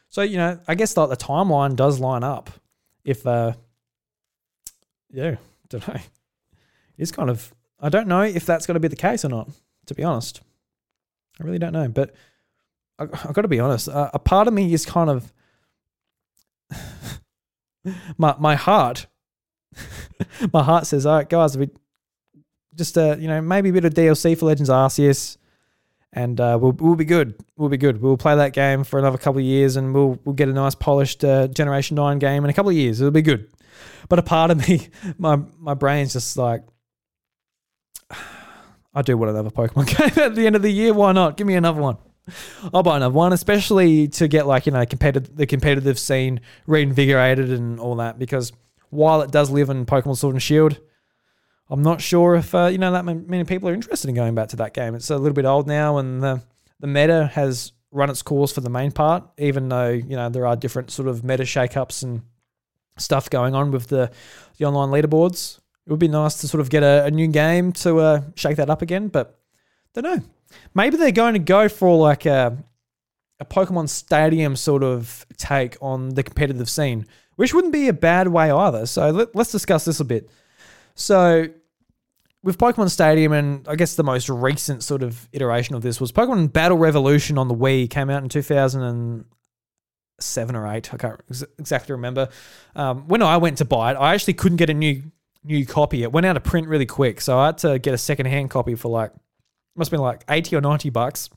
So 0.09 0.21
you 0.21 0.37
know, 0.37 0.59
I 0.67 0.75
guess 0.75 0.95
like 0.95 1.09
the 1.09 1.17
timeline 1.17 1.75
does 1.75 1.99
line 1.99 2.23
up. 2.23 2.49
If 3.03 3.25
uh, 3.27 3.53
yeah, 5.11 5.35
don't 5.69 5.87
know. 5.87 5.99
It's 6.97 7.11
kind 7.11 7.29
of 7.29 7.53
I 7.79 7.89
don't 7.89 8.07
know 8.07 8.21
if 8.21 8.45
that's 8.45 8.65
going 8.65 8.75
to 8.75 8.79
be 8.79 8.87
the 8.87 8.95
case 8.95 9.25
or 9.25 9.29
not 9.29 9.49
to 9.87 9.95
be 9.95 10.03
honest. 10.03 10.41
I 11.39 11.43
really 11.43 11.59
don't 11.59 11.73
know. 11.73 11.87
But 11.87 12.13
I, 12.97 13.03
have 13.03 13.33
got 13.33 13.41
to 13.41 13.47
be 13.47 13.59
honest. 13.59 13.89
Uh, 13.89 14.09
a 14.13 14.19
part 14.19 14.47
of 14.47 14.53
me 14.53 14.73
is 14.73 14.85
kind 14.85 15.09
of 15.09 15.33
my 18.17 18.35
my 18.39 18.55
heart. 18.55 19.07
my 20.53 20.63
heart 20.63 20.87
says, 20.87 21.05
"All 21.05 21.17
right, 21.17 21.29
guys, 21.29 21.57
we 21.57 21.69
just 22.75 22.97
uh, 22.97 23.15
you 23.19 23.27
know 23.27 23.41
maybe 23.41 23.69
a 23.69 23.73
bit 23.73 23.85
of 23.85 23.93
DLC 23.93 24.37
for 24.37 24.45
Legends 24.45 24.69
Arceus, 24.69 25.37
and 26.13 26.39
uh, 26.39 26.57
we'll 26.61 26.71
we'll 26.73 26.95
be 26.95 27.05
good. 27.05 27.35
We'll 27.57 27.69
be 27.69 27.77
good. 27.77 28.01
We'll 28.01 28.17
play 28.17 28.35
that 28.35 28.53
game 28.53 28.83
for 28.83 28.99
another 28.99 29.17
couple 29.17 29.39
of 29.39 29.45
years, 29.45 29.75
and 29.75 29.93
we'll 29.93 30.19
we'll 30.23 30.35
get 30.35 30.49
a 30.49 30.53
nice 30.53 30.75
polished 30.75 31.23
uh, 31.25 31.47
Generation 31.47 31.95
Nine 31.95 32.19
game 32.19 32.43
in 32.43 32.49
a 32.49 32.53
couple 32.53 32.69
of 32.69 32.77
years. 32.77 33.01
It'll 33.01 33.11
be 33.11 33.21
good." 33.21 33.49
But 34.07 34.19
a 34.19 34.23
part 34.23 34.51
of 34.51 34.67
me, 34.67 34.87
my 35.17 35.41
my 35.59 35.73
brain's 35.73 36.13
just 36.13 36.37
like, 36.37 36.63
I 38.95 39.01
do 39.01 39.17
want 39.17 39.29
another 39.29 39.49
Pokemon 39.49 39.87
game 40.15 40.23
at 40.23 40.35
the 40.35 40.47
end 40.47 40.55
of 40.55 40.61
the 40.61 40.71
year. 40.71 40.93
Why 40.93 41.11
not? 41.11 41.35
Give 41.35 41.45
me 41.45 41.55
another 41.55 41.81
one. 41.81 41.97
I'll 42.73 42.81
buy 42.81 42.95
another 42.95 43.13
one, 43.13 43.33
especially 43.33 44.07
to 44.07 44.27
get 44.27 44.47
like 44.47 44.65
you 44.65 44.71
know 44.71 44.85
competitive 44.85 45.35
the 45.35 45.45
competitive 45.45 45.99
scene 45.99 46.41
reinvigorated 46.65 47.51
and 47.51 47.79
all 47.79 47.97
that. 47.97 48.17
Because 48.17 48.51
while 48.89 49.21
it 49.21 49.31
does 49.31 49.51
live 49.51 49.69
in 49.69 49.85
Pokemon 49.85 50.17
Sword 50.17 50.33
and 50.33 50.41
Shield, 50.41 50.79
I'm 51.69 51.83
not 51.83 52.01
sure 52.01 52.35
if 52.35 52.55
uh, 52.55 52.67
you 52.67 52.77
know 52.77 52.93
that 52.93 53.05
many 53.05 53.43
people 53.43 53.69
are 53.69 53.73
interested 53.73 54.09
in 54.09 54.15
going 54.15 54.33
back 54.33 54.49
to 54.49 54.55
that 54.57 54.73
game. 54.73 54.95
It's 54.95 55.09
a 55.09 55.17
little 55.17 55.35
bit 55.35 55.45
old 55.45 55.67
now, 55.67 55.97
and 55.97 56.23
the 56.23 56.41
the 56.79 56.87
meta 56.87 57.27
has 57.33 57.73
run 57.91 58.09
its 58.09 58.23
course 58.23 58.51
for 58.51 58.61
the 58.61 58.69
main 58.69 58.91
part. 58.91 59.23
Even 59.37 59.69
though 59.69 59.89
you 59.89 60.15
know 60.15 60.29
there 60.29 60.47
are 60.47 60.55
different 60.55 60.89
sort 60.89 61.07
of 61.07 61.23
meta 61.23 61.43
shakeups 61.43 62.01
and 62.01 62.23
stuff 62.97 63.29
going 63.29 63.53
on 63.53 63.71
with 63.71 63.87
the 63.87 64.09
the 64.57 64.65
online 64.65 64.89
leaderboards 64.89 65.59
it 65.85 65.91
would 65.91 65.99
be 65.99 66.07
nice 66.07 66.41
to 66.41 66.47
sort 66.47 66.61
of 66.61 66.69
get 66.69 66.83
a, 66.83 67.05
a 67.05 67.11
new 67.11 67.27
game 67.27 67.71
to 67.73 67.99
uh, 67.99 68.21
shake 68.35 68.57
that 68.57 68.69
up 68.69 68.81
again. 68.81 69.07
But 69.07 69.39
don't 69.93 70.03
know. 70.03 70.23
Maybe 70.73 70.97
they're 70.97 71.11
going 71.11 71.33
to 71.33 71.39
go 71.39 71.69
for 71.69 71.97
like 71.97 72.25
a 72.25 72.57
a 73.39 73.45
Pokemon 73.45 73.89
Stadium 73.89 74.55
sort 74.55 74.83
of 74.83 75.25
take 75.37 75.77
on 75.81 76.09
the 76.09 76.21
competitive 76.23 76.69
scene, 76.69 77.05
which 77.35 77.53
wouldn't 77.53 77.73
be 77.73 77.89
a 77.89 77.93
bad 77.93 78.29
way 78.29 78.49
either. 78.49 78.85
So 78.85 79.09
let, 79.09 79.35
us 79.35 79.51
discuss 79.51 79.83
this 79.85 79.99
a 79.99 80.05
bit. 80.05 80.29
So 80.95 81.47
with 82.43 82.57
Pokemon 82.57 82.89
Stadium, 82.91 83.33
and 83.33 83.67
I 83.67 83.75
guess 83.75 83.95
the 83.95 84.03
most 84.03 84.29
recent 84.29 84.83
sort 84.83 85.03
of 85.03 85.27
iteration 85.33 85.75
of 85.75 85.81
this 85.81 85.99
was 85.99 86.13
Pokemon 86.13 86.53
Battle 86.53 86.77
Revolution 86.77 87.37
on 87.37 87.49
the 87.49 87.55
Wii, 87.55 87.89
came 87.89 88.09
out 88.09 88.23
in 88.23 88.29
2007 88.29 90.55
or 90.55 90.67
8. 90.67 90.93
I 90.93 90.97
can't 90.97 91.19
exactly 91.59 91.91
remember. 91.93 92.29
Um, 92.75 93.07
when 93.07 93.21
I 93.21 93.37
went 93.37 93.57
to 93.57 93.65
buy 93.65 93.91
it, 93.91 93.95
I 93.95 94.13
actually 94.13 94.35
couldn't 94.35 94.57
get 94.57 94.69
a 94.69 94.73
new 94.73 95.03
new 95.45 95.65
copy. 95.65 96.03
It 96.03 96.11
went 96.11 96.25
out 96.25 96.37
of 96.37 96.43
print 96.43 96.67
really 96.67 96.85
quick, 96.85 97.21
so 97.21 97.37
I 97.37 97.47
had 97.47 97.57
to 97.59 97.79
get 97.79 97.93
a 97.93 97.97
secondhand 97.97 98.49
copy 98.49 98.75
for 98.75 98.89
like 98.89 99.11
must 99.75 99.91
have 99.91 99.97
been 99.97 100.03
like 100.03 100.23
eighty 100.29 100.55
or 100.55 100.61
ninety 100.61 100.89
bucks. 100.89 101.29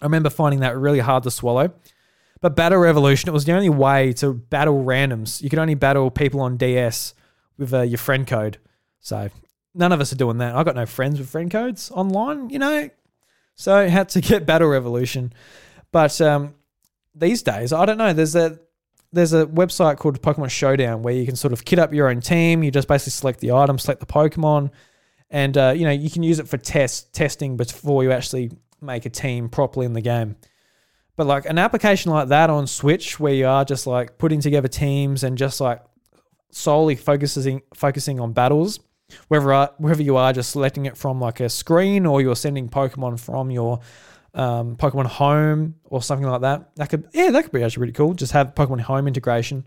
I 0.00 0.06
remember 0.06 0.30
finding 0.30 0.60
that 0.60 0.76
really 0.76 1.00
hard 1.00 1.22
to 1.24 1.30
swallow. 1.30 1.72
But 2.40 2.56
Battle 2.56 2.78
Revolution, 2.78 3.28
it 3.28 3.32
was 3.32 3.44
the 3.44 3.52
only 3.52 3.68
way 3.68 4.14
to 4.14 4.32
battle 4.32 4.82
randoms. 4.82 5.42
You 5.42 5.50
could 5.50 5.58
only 5.58 5.74
battle 5.74 6.10
people 6.10 6.40
on 6.40 6.56
DS 6.56 7.12
with 7.58 7.74
uh, 7.74 7.82
your 7.82 7.98
friend 7.98 8.26
code. 8.26 8.56
So 9.00 9.28
none 9.74 9.92
of 9.92 10.00
us 10.00 10.12
are 10.12 10.16
doing 10.16 10.38
that. 10.38 10.54
I 10.54 10.64
got 10.64 10.74
no 10.74 10.86
friends 10.86 11.18
with 11.18 11.28
friend 11.28 11.50
codes 11.50 11.90
online, 11.90 12.48
you 12.48 12.58
know. 12.58 12.88
So 13.56 13.76
I 13.76 13.88
had 13.88 14.08
to 14.10 14.20
get 14.22 14.46
Battle 14.46 14.68
Revolution. 14.68 15.34
But 15.92 16.18
um, 16.22 16.54
these 17.14 17.42
days, 17.42 17.72
I 17.72 17.84
don't 17.84 17.98
know. 17.98 18.14
There's 18.14 18.36
a 18.36 18.58
there's 19.12 19.32
a 19.32 19.46
website 19.46 19.98
called 19.98 20.20
Pokemon 20.22 20.50
Showdown 20.50 21.02
where 21.02 21.14
you 21.14 21.26
can 21.26 21.36
sort 21.36 21.52
of 21.52 21.64
kit 21.64 21.78
up 21.78 21.92
your 21.92 22.08
own 22.08 22.20
team. 22.20 22.62
You 22.62 22.70
just 22.70 22.88
basically 22.88 23.12
select 23.12 23.40
the 23.40 23.52
item, 23.52 23.78
select 23.78 24.00
the 24.00 24.06
Pokemon, 24.06 24.70
and 25.30 25.56
uh, 25.56 25.72
you 25.76 25.84
know 25.84 25.90
you 25.90 26.10
can 26.10 26.22
use 26.22 26.38
it 26.38 26.48
for 26.48 26.56
test 26.56 27.12
testing 27.12 27.56
before 27.56 28.02
you 28.04 28.12
actually 28.12 28.50
make 28.80 29.06
a 29.06 29.10
team 29.10 29.48
properly 29.48 29.86
in 29.86 29.92
the 29.92 30.00
game. 30.00 30.36
But 31.16 31.26
like 31.26 31.44
an 31.44 31.58
application 31.58 32.12
like 32.12 32.28
that 32.28 32.50
on 32.50 32.66
Switch, 32.66 33.18
where 33.18 33.34
you 33.34 33.46
are 33.46 33.64
just 33.64 33.86
like 33.86 34.16
putting 34.16 34.40
together 34.40 34.68
teams 34.68 35.24
and 35.24 35.36
just 35.36 35.60
like 35.60 35.82
solely 36.50 36.96
focusing 36.96 37.62
focusing 37.74 38.20
on 38.20 38.32
battles, 38.32 38.80
whether 39.28 39.52
uh, 39.52 39.68
whether 39.78 40.02
you 40.02 40.16
are 40.16 40.32
just 40.32 40.50
selecting 40.50 40.86
it 40.86 40.96
from 40.96 41.20
like 41.20 41.40
a 41.40 41.48
screen 41.48 42.06
or 42.06 42.20
you're 42.20 42.36
sending 42.36 42.68
Pokemon 42.68 43.18
from 43.18 43.50
your 43.50 43.80
um, 44.34 44.76
Pokemon 44.76 45.06
Home 45.06 45.76
or 45.84 46.02
something 46.02 46.28
like 46.28 46.42
that. 46.42 46.74
That 46.76 46.90
could 46.90 47.08
yeah, 47.12 47.30
that 47.30 47.42
could 47.42 47.52
be 47.52 47.62
actually 47.62 47.82
really 47.82 47.92
cool. 47.92 48.14
Just 48.14 48.32
have 48.32 48.54
Pokemon 48.54 48.80
Home 48.82 49.06
integration 49.06 49.64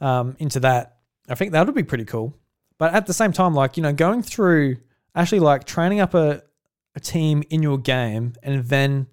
um, 0.00 0.36
into 0.38 0.60
that. 0.60 0.98
I 1.28 1.34
think 1.34 1.52
that 1.52 1.66
would 1.66 1.74
be 1.74 1.82
pretty 1.82 2.04
cool. 2.04 2.34
But 2.78 2.94
at 2.94 3.06
the 3.06 3.14
same 3.14 3.32
time, 3.32 3.54
like 3.54 3.76
you 3.76 3.82
know, 3.82 3.92
going 3.92 4.22
through 4.22 4.76
actually 5.14 5.40
like 5.40 5.64
training 5.64 6.00
up 6.00 6.14
a, 6.14 6.42
a 6.94 7.00
team 7.00 7.42
in 7.50 7.62
your 7.62 7.78
game 7.78 8.34
and 8.42 8.64
then 8.64 9.06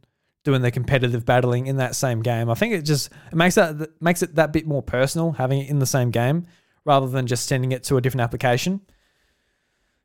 doing 0.43 0.61
the 0.61 0.71
competitive 0.71 1.25
battling 1.25 1.67
in 1.67 1.77
that 1.77 1.95
same 1.95 2.21
game. 2.21 2.49
I 2.49 2.53
think 2.53 2.73
it 2.73 2.81
just 2.81 3.09
it 3.31 3.35
makes 3.35 3.55
that 3.55 3.89
makes 4.01 4.21
it 4.21 4.35
that 4.35 4.51
bit 4.51 4.67
more 4.67 4.83
personal 4.83 5.31
having 5.31 5.61
it 5.61 5.69
in 5.69 5.79
the 5.79 5.85
same 5.85 6.11
game 6.11 6.45
rather 6.85 7.07
than 7.07 7.27
just 7.27 7.47
sending 7.47 7.71
it 7.71 7.83
to 7.85 7.97
a 7.97 8.01
different 8.01 8.23
application. 8.23 8.81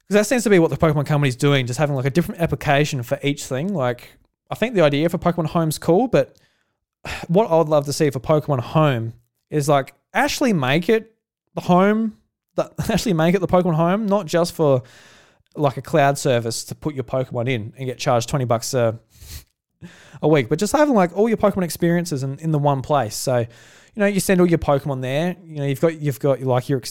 Because 0.09 0.21
that 0.21 0.27
seems 0.27 0.45
to 0.45 0.51
be 0.51 0.59
what 0.59 0.71
the 0.71 0.77
Pokemon 0.77 1.07
company's 1.07 1.37
doing, 1.37 1.67
just 1.67 1.79
having 1.79 1.95
like 1.95 2.07
a 2.07 2.11
different 2.11 2.41
application 2.41 3.03
for 3.03 3.19
each 3.23 3.45
thing. 3.45 3.75
Like 3.75 4.17
I 4.51 4.55
think 4.55 4.75
the 4.75 4.81
idea 4.81 5.09
for 5.09 5.19
Pokemon 5.19 5.47
Home's 5.47 5.79
cool, 5.79 6.09
but 6.09 6.37
what 7.29 7.51
I 7.51 7.57
would 7.57 7.69
love 7.69 7.85
to 7.87 7.93
see 7.93 8.09
for 8.11 8.21
Pokemon 8.21 8.61
Home 8.61 9.15
is 9.51 9.69
like 9.69 9.95
actually 10.15 10.53
make 10.53 10.89
it 10.89 11.15
the 11.55 11.61
home 11.61 12.17
that 12.55 12.73
actually 12.91 13.13
make 13.13 13.35
it 13.35 13.41
the 13.41 13.47
Pokemon 13.47 13.75
Home, 13.75 14.07
not 14.07 14.27
just 14.27 14.55
for 14.55 14.83
like 15.57 15.77
a 15.77 15.83
cloud 15.83 16.17
service 16.17 16.65
to 16.65 16.75
put 16.75 16.95
your 16.95 17.05
Pokemon 17.05 17.49
in 17.49 17.73
and 17.77 17.87
get 17.87 17.99
charged 17.99 18.29
20 18.29 18.45
bucks 18.45 18.75
a, 18.75 18.99
a 20.23 20.29
week, 20.29 20.49
but 20.49 20.59
just 20.59 20.73
having 20.73 20.95
like 20.95 21.17
all 21.17 21.29
your 21.29 21.39
Pokemon 21.39 21.65
experiences 21.65 22.23
in, 22.23 22.39
in 22.39 22.53
the 22.53 22.59
one 22.59 22.81
place. 22.81 23.17
So, 23.17 23.39
you 23.39 23.47
know, 23.97 24.07
you 24.07 24.21
send 24.21 24.41
all 24.41 24.47
your 24.47 24.59
Pokemon 24.59 25.03
there, 25.03 25.37
you 25.45 25.57
know, 25.57 25.65
you've 25.65 25.81
got, 25.81 26.01
you've 26.01 26.21
got 26.21 26.41
like 26.41 26.69
your 26.69 26.83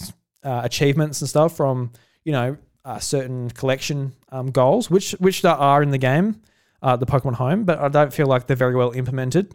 uh, 0.44 0.62
achievements 0.64 1.22
and 1.22 1.30
stuff 1.30 1.56
from, 1.56 1.92
you 2.24 2.32
know, 2.32 2.58
uh, 2.88 3.00
certain 3.00 3.50
collection 3.52 4.14
um, 4.32 4.50
goals, 4.50 4.90
which, 4.90 5.12
which 5.20 5.42
there 5.42 5.52
are 5.52 5.84
in 5.84 5.92
the 5.92 5.98
game, 5.98 6.42
uh, 6.82 6.96
the 6.96 7.06
Pokemon 7.06 7.34
Home, 7.34 7.66
but 7.66 7.80
I 7.80 7.90
don't 7.90 8.14
feel 8.14 8.28
like 8.28 8.48
they're 8.48 8.56
very 8.56 8.76
well 8.76 8.92
implemented. 8.92 9.54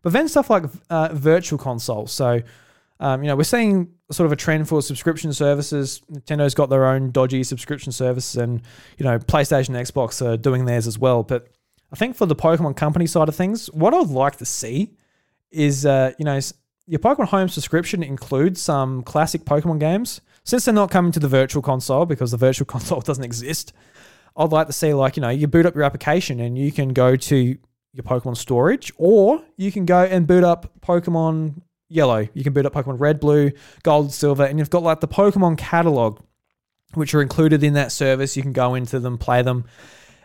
But 0.00 0.14
then 0.14 0.26
stuff 0.26 0.48
like 0.48 0.64
uh, 0.88 1.10
virtual 1.12 1.58
consoles. 1.58 2.12
So, 2.12 2.40
um, 2.98 3.22
you 3.22 3.28
know, 3.28 3.36
we're 3.36 3.44
seeing 3.44 3.92
sort 4.10 4.24
of 4.26 4.32
a 4.32 4.36
trend 4.36 4.68
for 4.68 4.80
subscription 4.80 5.32
services. 5.32 6.00
Nintendo's 6.10 6.54
got 6.54 6.70
their 6.70 6.86
own 6.86 7.10
dodgy 7.10 7.44
subscription 7.44 7.92
service, 7.92 8.36
and 8.36 8.62
you 8.98 9.04
know, 9.04 9.18
PlayStation 9.18 9.76
and 9.76 9.86
Xbox 9.86 10.24
are 10.24 10.36
doing 10.36 10.64
theirs 10.64 10.86
as 10.86 10.98
well. 10.98 11.22
But 11.22 11.48
I 11.92 11.96
think 11.96 12.16
for 12.16 12.26
the 12.26 12.34
Pokemon 12.34 12.76
Company 12.76 13.06
side 13.06 13.28
of 13.28 13.36
things, 13.36 13.66
what 13.72 13.92
I'd 13.92 14.08
like 14.08 14.36
to 14.36 14.46
see 14.46 14.96
is, 15.50 15.84
uh, 15.84 16.12
you 16.18 16.24
know, 16.24 16.40
your 16.86 17.00
Pokemon 17.00 17.28
Home 17.28 17.48
subscription 17.48 18.02
includes 18.02 18.60
some 18.60 19.02
classic 19.02 19.44
Pokemon 19.44 19.78
games. 19.78 20.20
Since 20.44 20.64
they're 20.64 20.74
not 20.74 20.90
coming 20.90 21.12
to 21.12 21.20
the 21.20 21.28
Virtual 21.28 21.62
Console 21.62 22.06
because 22.06 22.30
the 22.30 22.36
Virtual 22.36 22.66
Console 22.66 23.00
doesn't 23.00 23.24
exist, 23.24 23.72
I'd 24.36 24.50
like 24.50 24.66
to 24.66 24.72
see 24.72 24.94
like 24.94 25.16
you 25.16 25.20
know 25.20 25.28
you 25.28 25.46
boot 25.46 25.66
up 25.66 25.74
your 25.74 25.84
application 25.84 26.40
and 26.40 26.56
you 26.56 26.72
can 26.72 26.92
go 26.92 27.16
to 27.16 27.56
your 27.94 28.04
Pokemon 28.04 28.36
storage, 28.36 28.92
or 28.96 29.42
you 29.56 29.70
can 29.70 29.84
go 29.84 30.02
and 30.04 30.26
boot 30.26 30.44
up 30.44 30.72
Pokemon 30.80 31.60
Yellow. 31.88 32.26
You 32.32 32.42
can 32.42 32.54
boot 32.54 32.64
up 32.64 32.72
Pokemon 32.72 32.98
Red, 32.98 33.20
Blue, 33.20 33.52
Gold, 33.82 34.12
Silver, 34.12 34.44
and 34.44 34.58
you've 34.58 34.70
got 34.70 34.82
like 34.82 35.00
the 35.00 35.08
Pokemon 35.08 35.58
catalog, 35.58 36.20
which 36.94 37.14
are 37.14 37.20
included 37.20 37.62
in 37.62 37.74
that 37.74 37.92
service. 37.92 38.34
You 38.34 38.42
can 38.42 38.54
go 38.54 38.74
into 38.74 38.98
them, 38.98 39.18
play 39.18 39.42
them, 39.42 39.66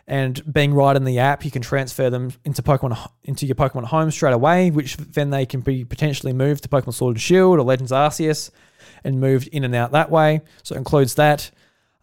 and 0.08 0.50
being 0.50 0.72
right 0.72 0.96
in 0.96 1.04
the 1.04 1.18
app, 1.18 1.44
you 1.44 1.50
can 1.50 1.60
transfer 1.60 2.08
them 2.08 2.32
into 2.42 2.62
Pokemon 2.62 3.10
into 3.24 3.44
your 3.44 3.54
Pokemon 3.54 3.84
Home 3.84 4.10
straight 4.10 4.32
away, 4.32 4.70
which 4.70 4.96
then 4.96 5.28
they 5.28 5.44
can 5.44 5.60
be 5.60 5.84
potentially 5.84 6.32
moved 6.32 6.62
to 6.62 6.68
Pokemon 6.70 6.94
Sword 6.94 7.16
and 7.16 7.22
Shield 7.22 7.58
or 7.58 7.62
Legends 7.62 7.92
Arceus, 7.92 8.50
and 9.04 9.20
moved 9.20 9.48
in 9.48 9.64
and 9.64 9.74
out 9.74 9.92
that 9.92 10.10
way. 10.10 10.42
So 10.62 10.74
it 10.74 10.78
includes 10.78 11.14
that. 11.16 11.50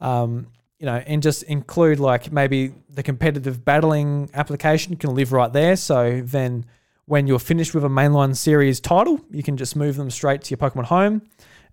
Um, 0.01 0.47
you 0.79 0.85
know, 0.85 0.97
and 0.97 1.23
just 1.23 1.43
include 1.43 1.99
like 1.99 2.31
maybe 2.31 2.73
the 2.89 3.01
competitive 3.01 3.63
battling 3.63 4.29
application 4.33 4.97
can 4.97 5.15
live 5.15 5.31
right 5.31 5.51
there. 5.51 5.75
So 5.75 6.21
then 6.21 6.65
when 7.05 7.27
you're 7.27 7.39
finished 7.39 7.73
with 7.73 7.85
a 7.85 7.89
mainline 7.89 8.35
series 8.35 8.79
title, 8.79 9.21
you 9.31 9.41
can 9.41 9.57
just 9.57 9.75
move 9.75 9.95
them 9.95 10.11
straight 10.11 10.41
to 10.43 10.49
your 10.51 10.57
Pokemon 10.57 10.85
Home, 10.85 11.21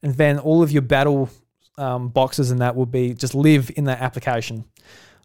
and 0.03 0.15
then 0.15 0.39
all 0.39 0.63
of 0.63 0.71
your 0.71 0.83
battle 0.83 1.31
um, 1.79 2.09
boxes 2.09 2.51
and 2.51 2.61
that 2.61 2.77
will 2.77 2.87
be 2.87 3.15
just 3.15 3.35
live 3.35 3.71
in 3.77 3.85
that 3.85 4.01
application. 4.01 4.65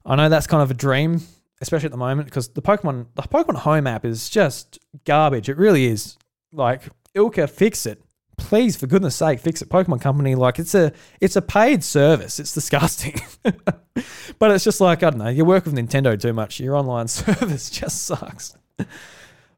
I 0.06 0.15
know 0.15 0.30
that's 0.30 0.48
kind 0.48 0.64
of 0.64 0.72
a 0.72 0.74
dream, 0.74 1.22
especially 1.61 1.88
at 1.88 1.91
the 1.91 1.98
moment, 1.98 2.28
because 2.28 2.49
the 2.49 2.61
Pokemon 2.61 3.07
the 3.15 3.24
Pokemon 3.24 3.57
Home 3.57 3.86
app 3.86 4.06
is 4.06 4.30
just 4.30 4.80
garbage. 5.06 5.49
It 5.49 5.57
really 5.57 5.86
is. 5.86 6.18
Like 6.53 6.84
ILCA, 7.14 7.49
fix 7.49 7.86
it, 7.86 8.02
please, 8.38 8.76
for 8.76 8.88
goodness 8.88 9.15
sake, 9.15 9.39
fix 9.39 9.61
it. 9.61 9.69
Pokemon 9.69 10.01
Company, 10.01 10.35
like 10.35 10.59
it's 10.59 10.76
a 10.76 10.93
it's 11.19 11.35
a 11.35 11.41
paid 11.41 11.84
service. 11.84 12.39
It's 12.39 12.53
disgusting, 12.53 13.19
but 13.43 14.51
it's 14.51 14.64
just 14.64 14.80
like 14.80 15.03
I 15.03 15.09
don't 15.09 15.19
know. 15.19 15.30
You 15.30 15.45
work 15.45 15.65
with 15.65 15.76
Nintendo 15.76 16.19
too 16.19 16.34
much. 16.34 16.59
Your 16.59 16.76
online 16.76 17.07
service 17.07 17.69
just 17.69 18.05
sucks. 18.05 18.55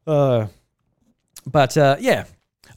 Uh, 0.06 0.48
but 1.46 1.76
uh, 1.76 1.94
yeah, 2.00 2.24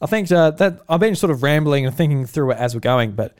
I 0.00 0.06
think 0.06 0.30
uh, 0.30 0.50
that 0.52 0.82
I've 0.88 1.00
been 1.00 1.16
sort 1.16 1.30
of 1.30 1.42
rambling 1.42 1.86
and 1.86 1.96
thinking 1.96 2.26
through 2.26 2.52
it 2.52 2.58
as 2.58 2.74
we're 2.74 2.80
going, 2.80 3.12
but 3.12 3.36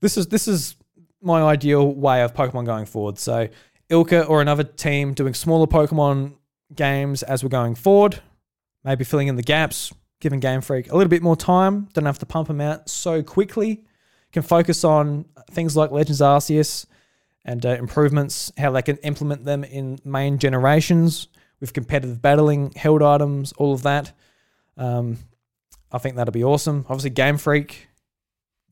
this 0.00 0.16
is 0.16 0.28
this 0.28 0.46
is 0.46 0.76
my 1.22 1.42
ideal 1.42 1.92
way 1.92 2.22
of 2.22 2.34
Pokemon 2.34 2.66
going 2.66 2.84
forward. 2.84 3.18
So 3.18 3.48
ILCA 3.90 4.28
or 4.28 4.42
another 4.42 4.64
team 4.64 5.14
doing 5.14 5.34
smaller 5.34 5.66
Pokemon 5.66 6.34
games 6.74 7.22
as 7.22 7.42
we're 7.42 7.48
going 7.48 7.74
forward, 7.74 8.20
maybe 8.84 9.04
filling 9.04 9.28
in 9.28 9.36
the 9.36 9.42
gaps, 9.42 9.92
giving 10.22 10.40
Game 10.40 10.60
Freak 10.62 10.90
a 10.90 10.96
little 10.96 11.10
bit 11.10 11.20
more 11.20 11.36
time. 11.36 11.88
Don't 11.92 12.06
have 12.06 12.20
to 12.20 12.26
pump 12.26 12.48
them 12.48 12.60
out 12.60 12.88
so 12.88 13.22
quickly. 13.22 13.84
Can 14.32 14.42
focus 14.42 14.84
on 14.84 15.26
things 15.50 15.76
like 15.76 15.90
Legends 15.90 16.22
Arceus 16.22 16.86
and 17.44 17.66
uh, 17.66 17.70
improvements, 17.70 18.52
how 18.56 18.70
they 18.70 18.82
can 18.82 18.96
implement 18.98 19.44
them 19.44 19.64
in 19.64 19.98
main 20.04 20.38
generations 20.38 21.26
with 21.60 21.72
competitive 21.72 22.22
battling, 22.22 22.72
held 22.76 23.02
items, 23.02 23.52
all 23.52 23.74
of 23.74 23.82
that. 23.82 24.12
Um, 24.76 25.18
I 25.90 25.98
think 25.98 26.16
that'll 26.16 26.32
be 26.32 26.44
awesome. 26.44 26.86
Obviously, 26.88 27.10
Game 27.10 27.36
Freak 27.36 27.88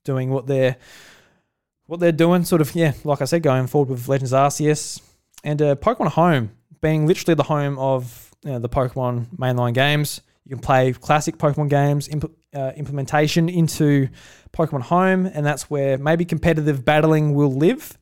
doing 0.04 0.30
what 0.30 0.46
they're 0.46 0.76
what 1.86 1.98
they're 1.98 2.12
doing, 2.12 2.44
sort 2.44 2.60
of 2.60 2.74
yeah, 2.76 2.92
like 3.02 3.20
I 3.20 3.24
said, 3.24 3.42
going 3.42 3.66
forward 3.66 3.90
with 3.90 4.08
Legends 4.08 4.32
Arceus 4.32 5.02
and 5.42 5.60
uh, 5.60 5.74
Pokemon 5.74 6.12
Home 6.12 6.52
being 6.80 7.06
literally 7.06 7.34
the 7.34 7.42
home 7.42 7.76
of 7.78 8.34
you 8.44 8.52
know, 8.52 8.58
the 8.60 8.68
Pokemon 8.68 9.26
mainline 9.36 9.74
games. 9.74 10.20
You 10.44 10.50
can 10.50 10.60
play 10.60 10.92
classic 10.92 11.36
Pokemon 11.36 11.68
games 11.68 12.08
imp- 12.08 12.32
uh, 12.54 12.72
implementation 12.76 13.48
into 13.48 14.08
Pokemon 14.52 14.82
Home, 14.82 15.26
and 15.26 15.44
that's 15.44 15.70
where 15.70 15.98
maybe 15.98 16.24
competitive 16.24 16.84
battling 16.84 17.34
will 17.34 17.52
live 17.52 17.96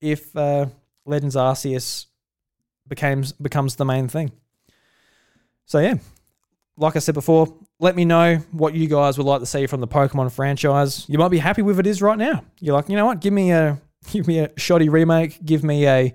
if 0.00 0.34
uh, 0.36 0.66
Legends 1.06 1.36
Arceus 1.36 2.06
becomes 2.86 3.32
becomes 3.32 3.76
the 3.76 3.84
main 3.84 4.08
thing. 4.08 4.32
So 5.66 5.78
yeah, 5.78 5.94
like 6.76 6.96
I 6.96 6.98
said 6.98 7.14
before, 7.14 7.56
let 7.80 7.96
me 7.96 8.04
know 8.04 8.36
what 8.52 8.74
you 8.74 8.86
guys 8.86 9.16
would 9.16 9.26
like 9.26 9.40
to 9.40 9.46
see 9.46 9.66
from 9.66 9.80
the 9.80 9.88
Pokemon 9.88 10.32
franchise. 10.32 11.08
You 11.08 11.18
might 11.18 11.28
be 11.28 11.38
happy 11.38 11.62
with 11.62 11.78
it 11.78 11.86
is 11.86 12.02
right 12.02 12.18
now. 12.18 12.44
You're 12.60 12.74
like, 12.74 12.88
you 12.88 12.96
know 12.96 13.06
what? 13.06 13.20
Give 13.20 13.32
me 13.32 13.52
a 13.52 13.80
give 14.10 14.26
me 14.26 14.40
a 14.40 14.50
shoddy 14.58 14.88
remake. 14.88 15.44
Give 15.44 15.64
me 15.64 15.86
a 15.86 16.14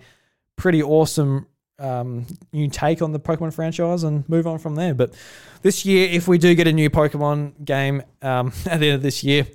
pretty 0.56 0.84
awesome 0.84 1.48
um, 1.80 2.26
new 2.52 2.70
take 2.70 3.02
on 3.02 3.12
the 3.12 3.20
Pokemon 3.20 3.54
franchise 3.54 4.04
and 4.04 4.28
move 4.30 4.46
on 4.48 4.60
from 4.60 4.76
there. 4.76 4.94
But 4.94 5.14
this 5.62 5.86
year, 5.86 6.10
if 6.10 6.28
we 6.28 6.38
do 6.38 6.54
get 6.56 6.68
a 6.68 6.74
new 6.74 6.90
Pokemon 6.90 7.66
game 7.66 8.04
um, 8.22 8.54
at 8.66 8.80
the 8.80 8.88
end 8.88 8.96
of 8.96 9.02
this 9.02 9.24
year, 9.24 9.48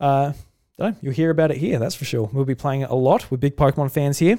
uh, 0.00 0.32
you'll 1.00 1.12
hear 1.12 1.30
about 1.30 1.50
it 1.50 1.56
here. 1.56 1.78
That's 1.78 1.94
for 1.94 2.04
sure. 2.04 2.28
We'll 2.32 2.44
be 2.44 2.54
playing 2.54 2.82
it 2.82 2.90
a 2.90 2.94
lot. 2.94 3.30
We're 3.30 3.38
big 3.38 3.56
Pokemon 3.56 3.92
fans 3.92 4.18
here. 4.18 4.38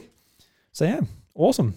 So 0.72 0.86
yeah, 0.86 1.02
Awesome. 1.40 1.76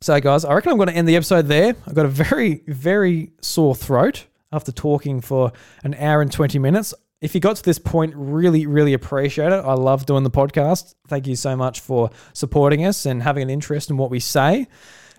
So, 0.00 0.18
guys, 0.20 0.44
I 0.44 0.52
reckon 0.54 0.72
I'm 0.72 0.76
going 0.76 0.88
to 0.88 0.96
end 0.96 1.06
the 1.06 1.14
episode 1.14 1.46
there. 1.46 1.76
I've 1.86 1.94
got 1.94 2.04
a 2.04 2.08
very, 2.08 2.64
very 2.66 3.30
sore 3.40 3.76
throat 3.76 4.26
after 4.50 4.72
talking 4.72 5.20
for 5.20 5.52
an 5.84 5.94
hour 5.94 6.20
and 6.20 6.32
20 6.32 6.58
minutes. 6.58 6.92
If 7.22 7.36
you 7.36 7.40
got 7.40 7.54
to 7.54 7.62
this 7.62 7.78
point, 7.78 8.14
really, 8.16 8.66
really 8.66 8.94
appreciate 8.94 9.52
it. 9.52 9.64
I 9.64 9.74
love 9.74 10.06
doing 10.06 10.24
the 10.24 10.30
podcast. 10.30 10.96
Thank 11.06 11.28
you 11.28 11.36
so 11.36 11.56
much 11.56 11.78
for 11.78 12.10
supporting 12.32 12.84
us 12.84 13.06
and 13.06 13.22
having 13.22 13.44
an 13.44 13.50
interest 13.50 13.90
in 13.90 13.96
what 13.96 14.10
we 14.10 14.18
say. 14.18 14.66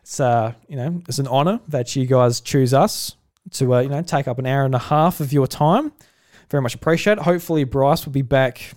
It's 0.01 0.19
uh, 0.19 0.51
you 0.67 0.75
know, 0.75 1.01
it's 1.07 1.19
an 1.19 1.27
honor 1.27 1.61
that 1.69 1.95
you 1.95 2.05
guys 2.05 2.41
choose 2.41 2.73
us 2.73 3.15
to 3.51 3.75
uh, 3.75 3.79
you 3.79 3.87
know 3.87 4.01
take 4.01 4.27
up 4.27 4.37
an 4.37 4.45
hour 4.45 4.65
and 4.65 4.75
a 4.75 4.79
half 4.79 5.21
of 5.21 5.31
your 5.31 5.47
time. 5.47 5.93
Very 6.49 6.61
much 6.61 6.75
appreciate 6.75 7.19
it. 7.19 7.23
Hopefully, 7.23 7.63
Bryce 7.63 8.05
will 8.05 8.11
be 8.11 8.21
back 8.21 8.73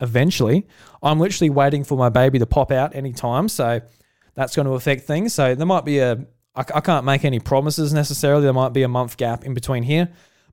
eventually. 0.00 0.66
I'm 1.04 1.20
literally 1.20 1.50
waiting 1.50 1.84
for 1.84 1.96
my 1.96 2.08
baby 2.08 2.40
to 2.40 2.46
pop 2.46 2.72
out 2.72 2.96
anytime, 2.96 3.48
so 3.48 3.80
that's 4.34 4.56
going 4.56 4.66
to 4.66 4.72
affect 4.72 5.04
things. 5.06 5.32
So 5.34 5.54
there 5.54 5.66
might 5.66 5.84
be 5.84 6.00
a, 6.00 6.26
I, 6.56 6.64
I 6.74 6.80
can't 6.80 7.04
make 7.04 7.24
any 7.24 7.38
promises 7.38 7.92
necessarily. 7.92 8.42
There 8.42 8.52
might 8.52 8.72
be 8.72 8.82
a 8.82 8.88
month 8.88 9.16
gap 9.16 9.44
in 9.44 9.54
between 9.54 9.84
here. 9.84 10.08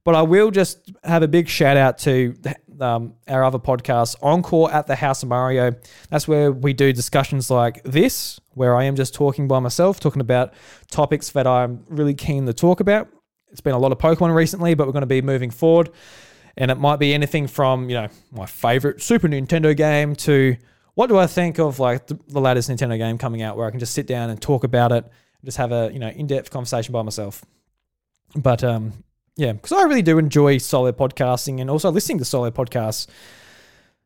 But 0.07 0.15
I 0.15 0.21
will 0.21 0.51
just 0.51 0.89
have 1.03 1.21
a 1.21 1.27
big 1.27 1.49
shout 1.49 1.75
out 1.75 1.97
to 1.97 2.33
um, 2.79 3.15
our 3.27 3.43
other 3.43 3.59
podcast, 3.59 4.15
Encore 4.21 4.71
at 4.71 4.87
the 4.87 4.95
House 4.95 5.21
of 5.21 5.27
Mario. 5.27 5.75
That's 6.09 6.29
where 6.29 6.49
we 6.49 6.71
do 6.71 6.93
discussions 6.93 7.51
like 7.51 7.83
this, 7.83 8.39
where 8.53 8.73
I 8.73 8.85
am 8.85 8.95
just 8.95 9.13
talking 9.13 9.49
by 9.49 9.59
myself, 9.59 9.99
talking 9.99 10.21
about 10.21 10.53
topics 10.89 11.31
that 11.31 11.45
I'm 11.45 11.83
really 11.89 12.13
keen 12.13 12.45
to 12.45 12.53
talk 12.53 12.79
about. 12.79 13.09
It's 13.49 13.59
been 13.59 13.73
a 13.73 13.77
lot 13.77 13.91
of 13.91 13.97
Pokemon 13.97 14.33
recently, 14.33 14.75
but 14.75 14.87
we're 14.87 14.93
going 14.93 15.01
to 15.01 15.07
be 15.07 15.21
moving 15.21 15.51
forward. 15.51 15.89
And 16.55 16.71
it 16.71 16.75
might 16.75 16.99
be 16.99 17.13
anything 17.13 17.45
from, 17.45 17.89
you 17.89 17.95
know, 17.95 18.07
my 18.31 18.45
favorite 18.45 19.01
Super 19.01 19.27
Nintendo 19.27 19.75
game 19.75 20.15
to 20.15 20.55
what 20.93 21.07
do 21.07 21.17
I 21.17 21.27
think 21.27 21.59
of 21.59 21.79
like 21.81 22.07
the, 22.07 22.17
the 22.29 22.39
latest 22.39 22.69
Nintendo 22.69 22.97
game 22.97 23.17
coming 23.17 23.41
out 23.41 23.57
where 23.57 23.67
I 23.67 23.71
can 23.71 23.79
just 23.81 23.93
sit 23.93 24.07
down 24.07 24.29
and 24.29 24.41
talk 24.41 24.63
about 24.63 24.93
it, 24.93 25.03
and 25.03 25.43
just 25.43 25.57
have 25.57 25.73
a 25.73 25.89
you 25.91 25.99
know 25.99 26.07
in 26.07 26.27
depth 26.27 26.49
conversation 26.49 26.93
by 26.93 27.01
myself. 27.01 27.43
But 28.37 28.63
um, 28.63 29.03
yeah, 29.37 29.53
because 29.53 29.71
I 29.71 29.83
really 29.83 30.01
do 30.01 30.17
enjoy 30.17 30.57
solo 30.57 30.91
podcasting 30.91 31.61
and 31.61 31.69
also 31.69 31.91
listening 31.91 32.17
to 32.17 32.25
solo 32.25 32.51
podcasts. 32.51 33.07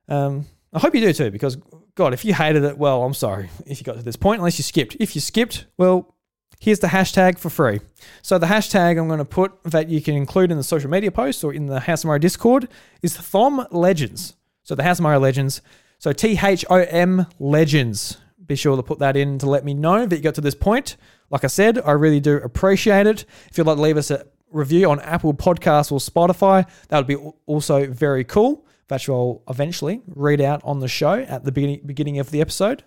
Um, 0.07 0.45
I 0.73 0.79
hope 0.79 0.93
you 0.93 1.01
do 1.01 1.13
too, 1.13 1.31
because 1.31 1.57
God, 1.95 2.13
if 2.13 2.23
you 2.23 2.33
hated 2.33 2.63
it, 2.63 2.77
well, 2.77 3.03
I'm 3.03 3.13
sorry 3.13 3.49
if 3.65 3.79
you 3.79 3.85
got 3.85 3.97
to 3.97 4.03
this 4.03 4.15
point, 4.15 4.39
unless 4.39 4.59
you 4.59 4.63
skipped. 4.63 4.97
If 4.99 5.15
you 5.15 5.21
skipped, 5.21 5.65
well, 5.77 6.15
here's 6.59 6.79
the 6.79 6.87
hashtag 6.87 7.39
for 7.39 7.49
free. 7.49 7.79
So 8.21 8.37
the 8.37 8.47
hashtag 8.47 8.99
I'm 8.99 9.07
going 9.07 9.19
to 9.19 9.25
put 9.25 9.51
that 9.63 9.89
you 9.89 10.01
can 10.01 10.15
include 10.15 10.51
in 10.51 10.57
the 10.57 10.63
social 10.63 10.89
media 10.89 11.11
post 11.11 11.43
or 11.43 11.53
in 11.53 11.65
the 11.65 11.79
House 11.81 12.03
of 12.03 12.07
Mario 12.07 12.19
Discord 12.19 12.67
is 13.01 13.15
Thom 13.15 13.65
Legends. 13.71 14.35
So 14.63 14.75
the 14.75 14.83
House 14.83 14.99
of 14.99 15.03
Mario 15.03 15.19
Legends. 15.19 15.61
So 15.97 16.13
T 16.13 16.37
H 16.41 16.65
O 16.69 16.75
M 16.75 17.25
Legends. 17.39 18.17
Be 18.45 18.55
sure 18.55 18.75
to 18.75 18.83
put 18.83 18.99
that 18.99 19.15
in 19.15 19.37
to 19.39 19.49
let 19.49 19.63
me 19.63 19.73
know 19.73 20.05
that 20.05 20.15
you 20.15 20.21
got 20.21 20.35
to 20.35 20.41
this 20.41 20.55
point. 20.55 20.97
Like 21.29 21.43
I 21.43 21.47
said, 21.47 21.79
I 21.79 21.91
really 21.91 22.19
do 22.19 22.37
appreciate 22.37 23.07
it. 23.07 23.25
If 23.49 23.57
you'd 23.57 23.67
like 23.67 23.77
to 23.77 23.81
leave 23.81 23.97
us 23.97 24.11
a 24.11 24.25
review 24.51 24.89
on 24.89 24.99
Apple 25.01 25.33
Podcasts 25.33 25.91
or 25.91 25.99
Spotify, 25.99 26.67
that 26.89 26.97
would 26.97 27.07
be 27.07 27.15
also 27.45 27.87
very 27.87 28.23
cool. 28.23 28.65
That 28.87 29.07
I'll 29.07 29.41
eventually 29.47 30.01
read 30.07 30.41
out 30.41 30.61
on 30.65 30.81
the 30.81 30.89
show 30.89 31.13
at 31.13 31.45
the 31.45 31.51
beginning, 31.53 31.81
beginning 31.85 32.19
of 32.19 32.29
the 32.29 32.41
episode. 32.41 32.83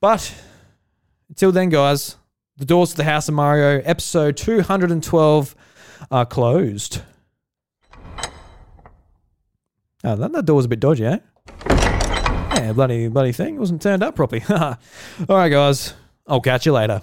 But 0.00 0.34
until 1.28 1.52
then, 1.52 1.68
guys, 1.68 2.16
the 2.56 2.64
doors 2.64 2.92
to 2.92 2.96
the 2.96 3.04
House 3.04 3.28
of 3.28 3.34
Mario, 3.34 3.82
episode 3.84 4.38
212, 4.38 5.54
are 6.10 6.24
closed. 6.24 7.02
Oh, 10.02 10.16
that, 10.16 10.32
that 10.32 10.46
door's 10.46 10.64
a 10.64 10.68
bit 10.68 10.80
dodgy, 10.80 11.04
eh? 11.04 11.18
Yeah, 11.68 12.72
bloody, 12.72 13.08
bloody 13.08 13.32
thing. 13.32 13.56
It 13.56 13.58
wasn't 13.58 13.82
turned 13.82 14.02
up 14.02 14.16
properly. 14.16 14.42
All 14.50 14.76
right, 15.28 15.50
guys. 15.50 15.92
I'll 16.26 16.40
catch 16.40 16.64
you 16.64 16.72
later. 16.72 17.02